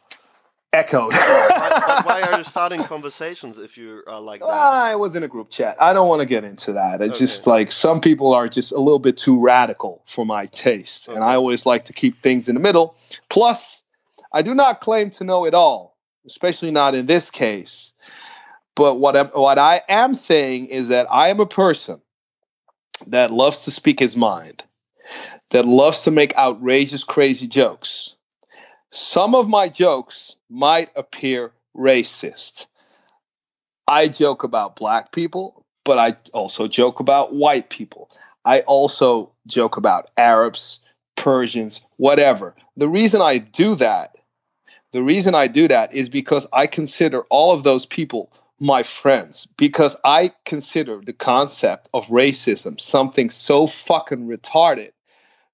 [0.74, 1.14] echoed.
[1.14, 4.50] Why, but why are you starting conversations if you are like that?
[4.50, 5.76] I was in a group chat.
[5.82, 7.02] I don't want to get into that.
[7.02, 11.08] It's just like some people are just a little bit too radical for my taste.
[11.08, 12.96] And I always like to keep things in the middle.
[13.30, 13.84] Plus,
[14.32, 17.94] I do not claim to know it all, especially not in this case.
[18.76, 22.02] But what I, what I am saying is that I am a person
[23.08, 24.64] that loves to speak his mind,
[25.50, 28.16] that loves to make outrageous, crazy jokes.
[28.92, 32.68] Some of my jokes might appear racist.
[33.88, 38.10] I joke about black people, but I also joke about white people.
[38.46, 40.80] I also joke about Arabs,
[41.16, 42.56] Persians, whatever.
[42.78, 44.16] The reason I do that,
[44.92, 49.48] the reason I do that is because I consider all of those people my friends
[49.58, 54.92] because I consider the concept of racism something so fucking retarded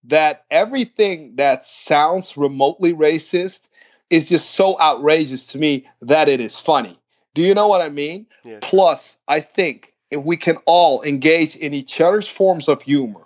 [0.04, 3.70] that everything that sounds remotely racist
[4.10, 7.00] is just so outrageous to me that it is funny.
[7.34, 8.26] Do you know what I mean?
[8.44, 8.60] Yeah.
[8.62, 13.22] Plus, I think if we can all engage in each other's forms of humor,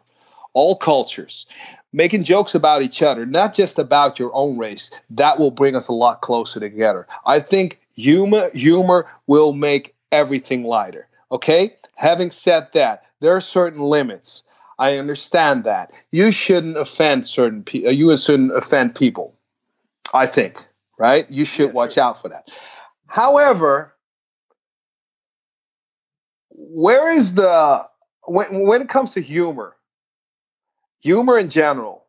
[0.53, 1.47] all cultures,
[1.91, 5.87] making jokes about each other, not just about your own race, that will bring us
[5.87, 7.07] a lot closer together.
[7.25, 11.07] I think Humor, humor will make everything lighter.
[11.31, 11.75] Okay.
[11.95, 14.43] Having said that, there are certain limits.
[14.80, 17.89] I understand that you shouldn't offend certain people.
[17.89, 19.35] Uh, you shouldn't offend people.
[20.15, 20.65] I think,
[20.97, 21.30] right?
[21.30, 22.03] You should Yeah, watch sure.
[22.03, 22.47] out for that.
[23.07, 23.93] However,
[26.49, 27.88] where is the
[28.25, 29.75] when when it comes to humor,
[31.01, 32.05] humor in general,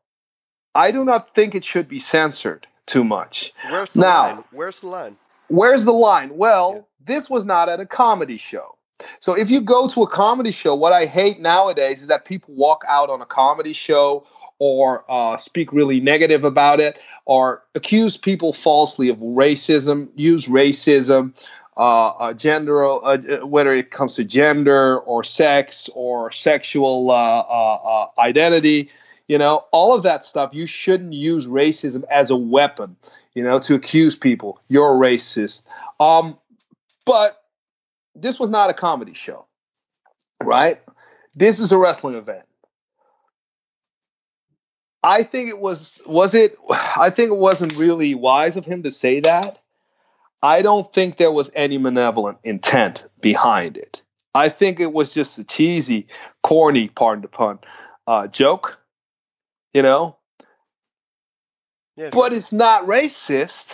[0.74, 3.52] I do not think it should be censored too much.
[3.70, 4.44] Where's the Now- line?
[4.52, 5.16] Where's the line?
[5.52, 6.36] Where's the line?
[6.36, 6.80] Well, Yeah.
[7.04, 8.76] this was not at a comedy show.
[9.20, 12.54] So if you go to a comedy show, what I hate nowadays is that people
[12.54, 14.24] walk out on a comedy show
[14.58, 21.36] or uh, speak really negative about it or accuse people falsely of racism, use racism,
[21.76, 27.40] uh, uh, gender, uh, uh, whether it comes to gender or sex or sexual uh,
[27.40, 28.88] uh, uh, identity.
[29.28, 32.96] You know, all of that stuff, you shouldn't use racism as a weapon,
[33.34, 35.66] you know, to accuse people you're racist.
[36.00, 36.38] Um,
[37.04, 37.42] but
[38.14, 39.46] this was not a comedy show,
[40.42, 40.80] right?
[41.34, 42.44] This is a wrestling event.
[45.02, 46.56] I think it was was it
[46.96, 49.58] I think it wasn't really wise of him to say that.
[50.42, 54.02] I don't think there was any malevolent intent behind it.
[54.34, 56.06] I think it was just a cheesy,
[56.42, 57.58] corny, pardon the pun,
[58.06, 58.78] uh, joke.
[59.72, 60.16] You know,
[61.96, 63.66] Yeah, but it's not racist.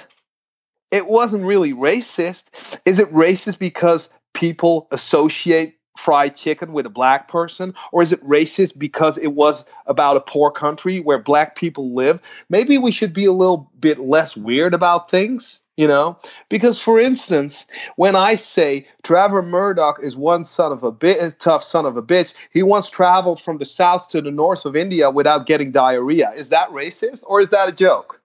[0.90, 2.78] It wasn't really racist.
[2.84, 7.74] Is it racist because people associate fried chicken with a black person?
[7.92, 12.20] Or is it racist because it was about a poor country where black people live?
[12.48, 16.18] Maybe we should be a little bit less weird about things, you know?
[16.50, 17.64] Because, for instance,
[17.96, 22.02] when I say Trevor Murdoch is one son of a bit tough son of a
[22.02, 26.32] bitch, he once traveled from the south to the north of India without getting diarrhea.
[26.32, 28.20] Is that racist or is that a joke?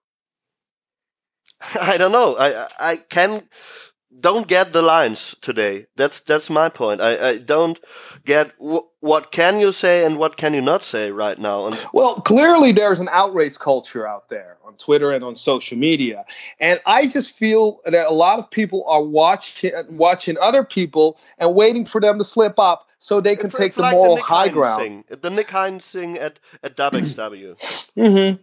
[1.79, 2.35] I don't know.
[2.37, 3.43] I I I can
[4.19, 5.87] don't get the lines today.
[5.95, 7.01] That's that's my point.
[7.01, 7.79] I I don't
[8.25, 11.67] get what can you say and what can you not say right now.
[11.67, 16.25] And Well, clearly there's an outrage culture out there on Twitter and on social media,
[16.59, 21.53] and I just feel that a lot of people are watching watching other people and
[21.55, 24.15] waiting for them to slip up so they can it's, take it's the like moral
[24.15, 24.81] the high Hines ground.
[24.81, 27.55] thing, the Nick Hines thing at at WXW.
[27.95, 28.41] hmm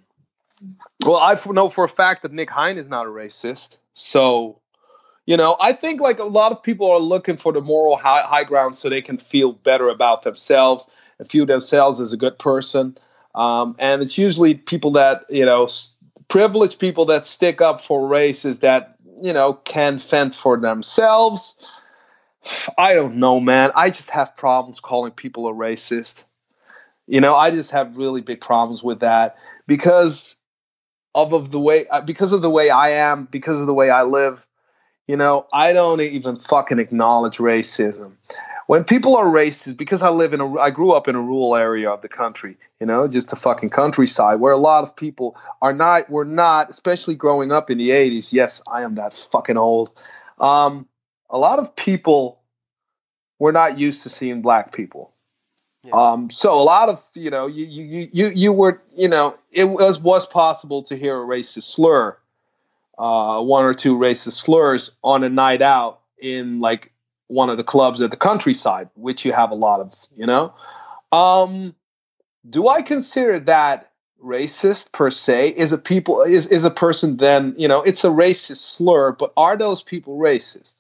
[1.07, 3.79] Well, I f- know for a fact that Nick Hine is not a racist.
[3.95, 4.60] So,
[5.27, 8.23] you know, I think like a lot of people are looking for the moral high,
[8.23, 12.39] high ground so they can feel better about themselves and feel themselves as a good
[12.39, 12.97] person.
[13.35, 15.69] Um, and it's usually people that, you know,
[16.29, 21.55] privileged people that stick up for races that, you know, can fend for themselves.
[22.79, 23.71] I don't know, man.
[23.77, 26.23] I just have problems calling people a racist.
[27.07, 30.37] You know, I just have really big problems with that because
[31.15, 33.91] of, of the way uh, because of the way I am, because of the way
[33.91, 34.47] I live.
[35.11, 38.13] You know, I don't even fucking acknowledge racism.
[38.69, 41.57] When people are racist, because I live in a, I grew up in a rural
[41.57, 45.37] area of the country, you know, just a fucking countryside where a lot of people
[45.63, 48.33] are not, were not, especially growing up in the 80s.
[48.33, 49.91] Yes, I am that fucking old.
[50.39, 50.87] Um,
[51.29, 52.41] a lot of people
[53.41, 55.13] were not used to seeing black people.
[55.83, 55.91] Yeah.
[55.93, 59.65] Um, so a lot of you know you you you you were you know it
[59.65, 62.17] was was possible to hear a racist slur,
[63.01, 66.93] uh, one or two racist slurs on a night out in like
[67.29, 69.95] one of the clubs at the countryside, which you have a lot of.
[70.15, 70.53] You know,
[71.11, 71.75] um,
[72.49, 73.91] do I consider that
[74.23, 75.55] racist per se?
[75.57, 79.33] Is a people is is a person then you know it's a racist slur, but
[79.37, 80.77] are those people racist?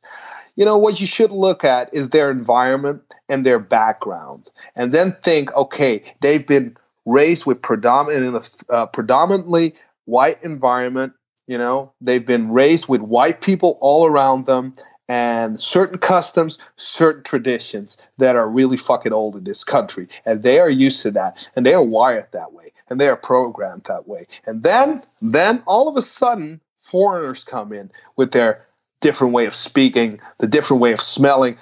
[0.57, 5.17] you know what you should look at is their environment and their background and then
[5.23, 6.77] think okay they've been
[7.07, 9.75] raised with predominant, uh, predominantly
[10.05, 11.15] white environment
[11.51, 14.73] you know they've been raised with white people all around them
[15.11, 20.07] and certain customs certain traditions that are really fucking old in this country.
[20.25, 21.51] And they are used to that.
[21.57, 22.73] And they are wired that way.
[22.89, 24.29] And they are programmed that way.
[24.47, 28.65] And then then all of a sudden foreigners come in with their
[29.01, 31.57] different way of speaking, the different way of smelling,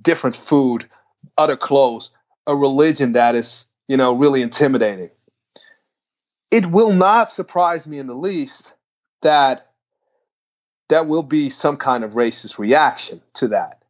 [0.00, 0.88] different food,
[1.36, 2.10] other clothes,
[2.46, 5.10] a religion that is, you know, really intimidating.
[6.50, 8.72] It will not surprise me in the least
[9.22, 9.70] that
[10.88, 13.82] there will be some kind of racist reaction to that.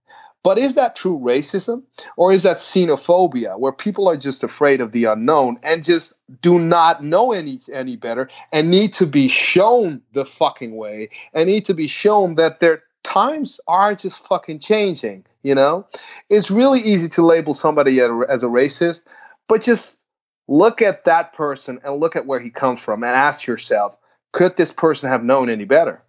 [0.44, 1.82] But is that true racism
[2.16, 6.58] or is that xenophobia where people are just afraid of the unknown and just do
[6.58, 11.66] not know any any better and need to be shown the fucking way and need
[11.66, 15.86] to be shown that their times are just fucking changing, you know?
[16.30, 19.04] It's really easy to label somebody as a racist,
[19.48, 19.98] but just
[20.46, 23.96] look at that person and look at where he comes from and ask yourself,
[24.32, 26.02] could this person have known any better?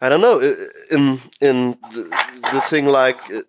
[0.00, 0.38] I don't know.
[0.92, 3.42] In in the, the thing like uh,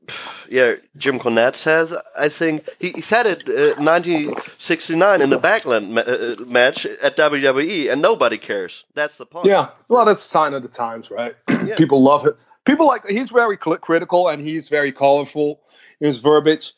[0.50, 1.96] yeah, Jim Cornette says.
[2.20, 7.16] I think he, he said it uh, 1969 in the Backland ma- uh, match at
[7.16, 8.86] WWE, and nobody cares.
[8.96, 9.46] That's the point.
[9.46, 11.36] Yeah, well, that's a sign of the times, right?
[11.78, 12.36] People love it.
[12.66, 15.62] People like he's very cl- critical and he's very colorful
[16.00, 16.74] in his verbiage.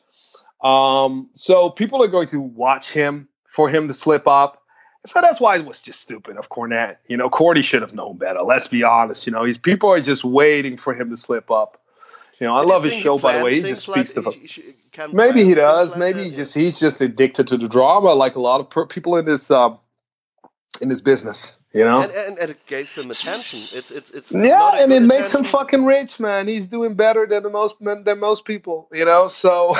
[0.61, 4.60] Um, so people are going to watch him for him to slip up.
[5.05, 6.97] So that's why it was just stupid of Cornette.
[7.07, 8.41] You know, Cordy should have known better.
[8.43, 9.25] Let's be honest.
[9.25, 11.79] You know, he's people are just waiting for him to slip up.
[12.39, 13.17] You know, I love his show.
[13.19, 14.31] By the way, he just speaks like to.
[14.31, 14.59] he sh-
[14.91, 15.91] can Maybe he does.
[15.91, 16.29] like Maybe that?
[16.29, 19.25] he just he's just addicted to the drama, like a lot of per- people in
[19.25, 19.77] this um,
[20.81, 21.59] in this business.
[21.73, 22.01] You know.
[22.01, 23.63] and, and, and it gave him attention.
[23.71, 26.47] It's it's it's Yeah, and it makes him fucking rich, man.
[26.47, 29.27] He's doing better than the most than most people, you know.
[29.27, 29.75] So,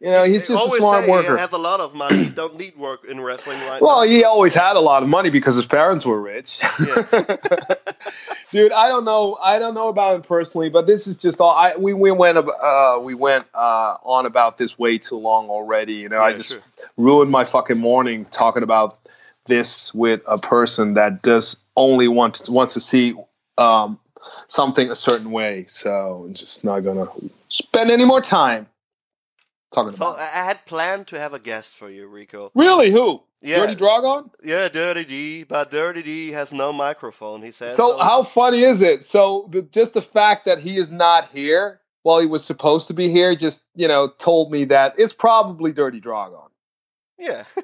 [0.00, 1.34] you know, he's just a smart worker.
[1.34, 2.24] He has a lot of money.
[2.24, 4.08] He don't need work in wrestling right Well, now.
[4.08, 6.60] he always had a lot of money because his parents were rich.
[8.50, 9.36] Dude, I don't know.
[9.42, 11.50] I don't know about him personally, but this is just all.
[11.50, 15.94] I we we went uh, we went uh, on about this way too long already.
[15.94, 16.60] You know, I just sure.
[16.96, 18.98] ruined my fucking morning talking about
[19.46, 23.14] this with a person that does only want wants to see
[23.58, 23.98] um,
[24.46, 25.64] something a certain way.
[25.66, 27.08] So I'm just not gonna
[27.48, 28.66] spend any more time
[29.74, 30.20] talking So about.
[30.20, 30.22] I.
[30.42, 32.50] I had planned to have a guest for you, Rico.
[32.54, 33.22] Really, who?
[33.42, 33.58] Yeah.
[33.58, 34.30] Dirty Dragon?
[34.42, 37.42] Yeah, Dirty D, but Dirty D has no microphone.
[37.42, 37.76] He says.
[37.76, 39.04] So how funny is it?
[39.04, 42.94] So the, just the fact that he is not here while he was supposed to
[42.94, 46.38] be here just you know told me that it's probably Dirty Dragon.
[47.18, 47.44] Yeah.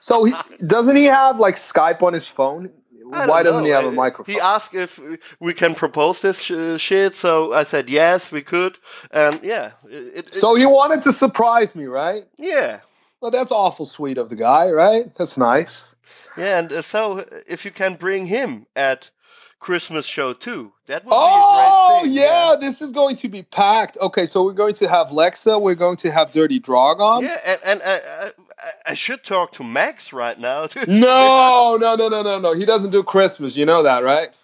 [0.00, 0.34] So he
[0.66, 2.70] doesn't he have like Skype on his phone?
[3.10, 4.34] Why doesn't he have a Uh, microphone?
[4.34, 5.00] He asked if
[5.40, 8.78] we can propose this sh- shit, so I said yes, we could,
[9.10, 12.24] and yeah, it, it, so he wanted to surprise me, right?
[12.38, 12.80] yeah,
[13.20, 15.14] Well, that's awful sweet of the guy, right?
[15.16, 15.94] That's nice.
[16.36, 19.10] yeah, and uh, so uh, if you can bring him at
[19.58, 22.22] Christmas show too, that would Oh be a great thing.
[22.22, 23.98] yeah, this is going to be packed.
[24.00, 27.22] Okay, so we're going to have Lexa, we're going to have Dirty Dragon.
[27.22, 28.28] yeah, and, and uh,
[28.86, 30.66] I, should talk to Max right now.
[30.88, 32.52] No, no, no, no, no, no.
[32.52, 33.56] He doesn't do Christmas.
[33.56, 34.36] You know that, right?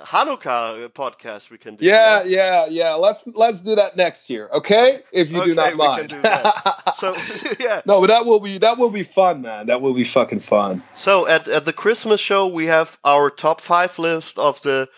[0.00, 1.84] Hanukkah podcast we can do.
[1.84, 2.94] Yeah, yeah, yeah.
[2.94, 5.02] Let's let's do that next year, okay?
[5.12, 6.08] If you do Okay, not we can mind.
[6.08, 6.82] do that.
[6.96, 7.14] So
[7.60, 9.66] yeah, no, but that will be that will be fun, man.
[9.66, 10.82] That will be fucking fun.
[10.94, 14.88] So at, at the Christmas show, we have our top five list of the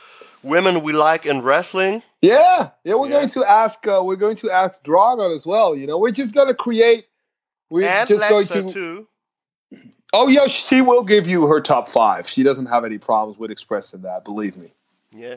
[0.43, 2.02] women we like in wrestling.
[2.23, 2.94] Yeah, yeah.
[2.94, 3.12] We're Yeah.
[3.18, 3.86] going to ask.
[3.86, 5.75] Uh, we're going to ask Dragon as well.
[5.76, 7.07] You know, we're just going to create.
[7.70, 8.68] We're and just going to.
[8.68, 9.09] too.
[10.12, 12.28] Oh yeah, she will give you her top five.
[12.28, 14.25] She doesn't have any problems with expressing that.
[14.25, 14.70] Believe me.
[15.10, 15.36] Yeah.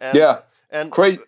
[0.00, 0.38] And, Yeah,
[0.70, 1.20] And uh, crazy,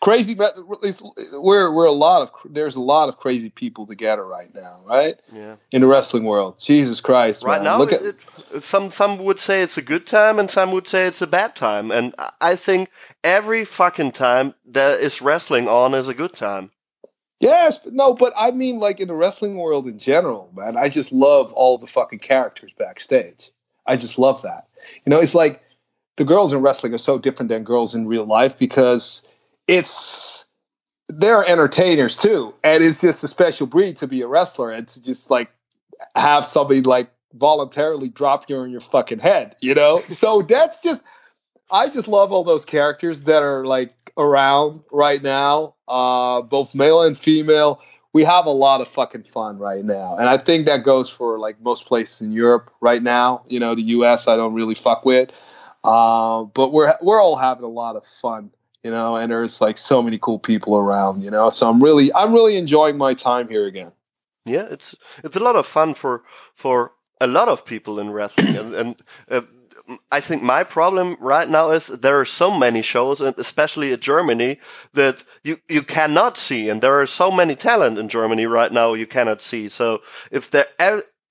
[0.00, 0.36] crazy.
[0.82, 1.02] It's,
[1.32, 5.16] we're we're a lot of there's a lot of crazy people together right now, right?
[5.32, 5.56] Yeah.
[5.72, 7.64] In the wrestling world, Jesus Christ, Right man.
[7.64, 8.14] now, look it, at
[8.54, 11.26] it- some some would say it's a good time, and some would say it's a
[11.26, 11.90] bad time.
[11.90, 12.90] And I- I think
[13.24, 16.70] every fucking time there is wrestling on is a good time.
[17.40, 20.76] Yes, but no, but I mean, like in the wrestling world in general, man.
[20.76, 23.50] I just love all the fucking characters backstage.
[23.86, 24.66] I just love that.
[25.04, 25.62] You know, it's like
[26.16, 29.26] the girls in wrestling are so different than girls in real life because
[29.68, 30.46] it's
[31.08, 35.02] they're entertainers too, and it's just a special breed to be a wrestler and to
[35.02, 35.50] just like
[36.14, 39.56] have somebody like voluntarily drop you on your fucking head.
[39.60, 41.02] You know, so that's just
[41.70, 47.02] I just love all those characters that are like around right now, uh, both male
[47.02, 47.80] and female.
[48.12, 51.38] We have a lot of fucking fun right now, and I think that goes for
[51.38, 53.44] like most places in Europe right now.
[53.46, 54.26] You know, the U.S.
[54.26, 55.30] I don't really fuck with,
[55.84, 58.50] uh, but we're we're all having a lot of fun.
[58.82, 61.22] You know, and there's like so many cool people around.
[61.22, 63.92] You know, so I'm really I'm really enjoying my time here again.
[64.46, 66.22] Yeah, it's it's a lot of fun for
[66.54, 69.42] for a lot of people in wrestling, and, and uh,
[70.12, 74.00] I think my problem right now is there are so many shows, and especially in
[74.00, 74.58] Germany,
[74.94, 78.94] that you you cannot see, and there are so many talent in Germany right now
[78.94, 79.68] you cannot see.
[79.68, 80.66] So if there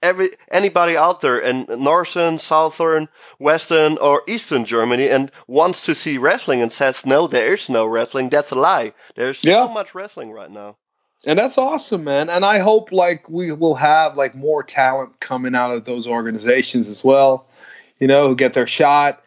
[0.02, 3.10] every anybody out there in northern, southern,
[3.40, 7.86] western, or eastern Germany and wants to see wrestling and says no, there is no
[7.86, 8.94] wrestling, that's a lie.
[9.16, 9.66] There's Yeah.
[9.68, 10.78] so much wrestling right now.
[11.26, 15.56] and that's awesome man and i hope like we will have like more talent coming
[15.56, 17.48] out of those organizations as well
[18.06, 19.24] you know who get their shot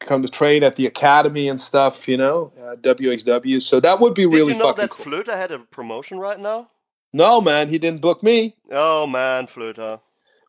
[0.00, 4.12] come to train at the academy and stuff you know uh, wxw so that would
[4.14, 6.68] be Did really you know that cool Flöter had a promotion right now?
[7.14, 10.00] no man he didn't book me Oh man, Flöter.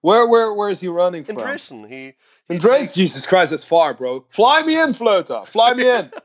[0.01, 1.37] where where where is he running from?
[1.37, 1.95] In Dresden, he.
[2.49, 2.79] he in Dresden?
[2.87, 5.47] takes- jesus christ that's far bro fly me in Flirta.
[5.47, 6.11] fly me in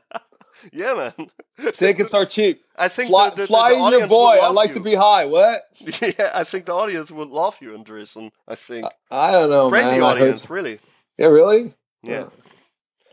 [0.73, 1.29] Yeah, man.
[1.73, 4.69] tickets are cheap I think fly, the, the, fly the in your boy i like
[4.71, 4.75] you.
[4.75, 5.63] to be high what
[6.01, 8.31] yeah, I think the audience would love you in Dresden.
[8.45, 8.85] I think.
[9.09, 10.79] i don't know Friendly man I heard- audience, really.
[11.17, 12.27] Yeah really Yeah.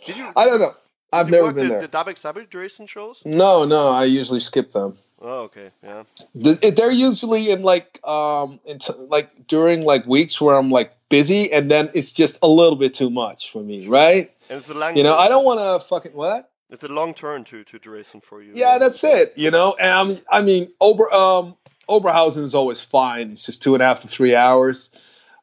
[0.06, 0.32] Did you?
[0.36, 0.72] I don't know.
[1.12, 1.80] I've never been the, there.
[1.82, 3.22] the Dabek Sabi Dresden shows?
[3.24, 4.96] No, no, I usually skip them.
[5.20, 6.02] Oh, okay, yeah.
[6.34, 11.52] They're usually in like um in t- like during like weeks where I'm like busy,
[11.52, 14.32] and then it's just a little bit too much for me, right?
[14.50, 16.50] And it's a long, You know, I don't want to fucking what?
[16.70, 18.50] It's a long turn to to Dresden for you.
[18.54, 19.34] Yeah, that's it.
[19.36, 21.54] You know, and I'm, I mean, Ober um
[21.88, 23.30] Oberhausen is always fine.
[23.30, 24.90] It's just two and a half to three hours.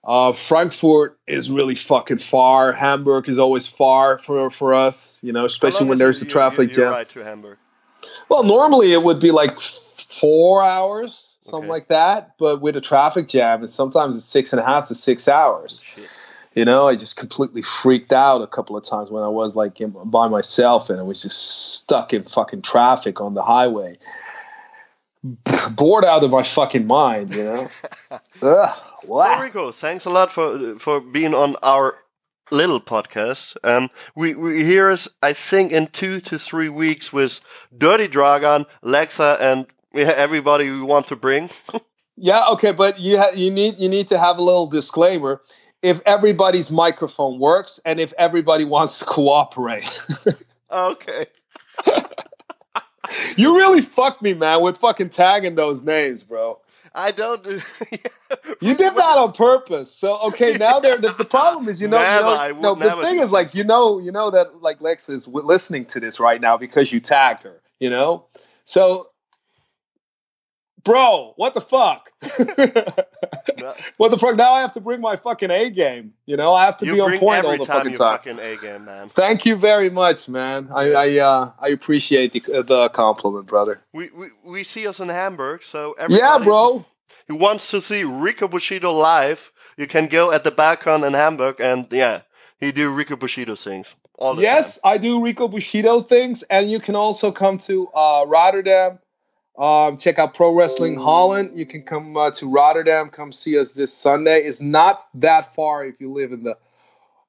[0.04, 2.72] Uh, Frankfurt is really fucking far.
[2.72, 5.20] Hamburg is always far for for us.
[5.22, 6.92] You know, especially when there's a traffic you, you jam.
[6.92, 7.58] ride to Hamburg.
[8.30, 11.70] Well, normally it would be like four hours, something Okay.
[11.70, 12.38] like that.
[12.38, 15.84] But with a traffic jam, it's sometimes it's six and a half to six hours.
[15.86, 16.08] Shit.
[16.56, 19.80] You know, I just completely freaked out a couple of times when I was like
[19.80, 23.98] in, by myself and I was just stuck in fucking traffic on the highway.
[25.72, 27.68] Bored out of my fucking mind, you know?
[28.42, 29.42] Ugh, So wow.
[29.42, 31.98] Rico, thanks a lot for for being on our
[32.52, 33.58] little podcast.
[33.64, 37.42] Um, we we hear us, I think, in two to three weeks with
[37.78, 41.50] Dirty Dragon, Lexa, and everybody we want to bring.
[42.22, 45.42] Yeah, okay, but you ha- you need you need to have a little disclaimer.
[45.82, 49.90] If everybody's microphone works and if everybody wants to cooperate.
[50.72, 51.28] okay.
[53.36, 56.60] You really fucked me, man, with fucking tagging those names, bro.
[56.94, 57.62] I don't do.
[58.62, 59.92] You did that on purpose.
[59.92, 60.98] So okay, now there.
[60.98, 62.96] The, the problem is, you know, Never, you know no.
[62.98, 66.20] The thing is, like, you know, you know that like Lex is listening to this
[66.20, 67.62] right now because you tagged her.
[67.80, 68.26] You know,
[68.66, 69.08] so,
[70.84, 72.12] bro, what the fuck?
[73.98, 74.38] What the fuck?
[74.38, 76.14] Now I have to bring my fucking A game.
[76.26, 78.18] You know, I have to You be on point all the time fucking time.
[78.18, 79.10] fucking A game, man.
[79.10, 80.70] Thank you very much, man.
[80.74, 83.82] I I uh, I appreciate the the compliment, brother.
[83.94, 86.86] We, we we see us in Hamburg, so Yeah, bro.
[87.28, 91.60] who wants to see Rico Bushido live, you can go at the balcon in Hamburg,
[91.60, 92.22] and yeah,
[92.60, 96.80] he do Rico Bushido things all the Yes, I do Rico Bushido things, and you
[96.80, 99.00] can also come to uh, Rotterdam.
[99.60, 101.52] Um, check out Pro Wrestling Holland.
[101.54, 103.10] You can come uh, to Rotterdam.
[103.10, 104.42] Come see us this Sunday.
[104.44, 106.58] It's not that far if you live in the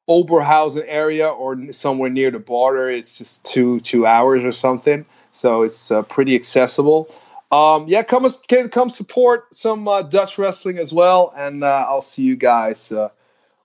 [0.08, 2.88] Oberhausen area or somewhere near the border.
[2.88, 7.12] It's just two two hours or something, so it's uh, pretty accessible.
[7.50, 12.00] Um, yeah, come can come support some uh, Dutch wrestling as well, and uh, I'll
[12.00, 13.08] see you guys uh,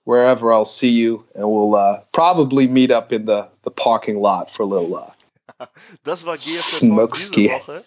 [0.04, 4.50] wherever I'll see you, and we'll uh, probably meet up in the the parking lot
[4.50, 4.96] for a little.
[4.96, 5.66] Uh,
[6.04, 7.34] Das war GFL Talk Schmuckski.
[7.48, 7.84] diese Woche.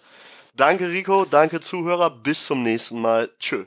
[0.60, 3.30] Danke Rico, danke Zuhörer, bis zum nächsten Mal.
[3.38, 3.64] Tschö.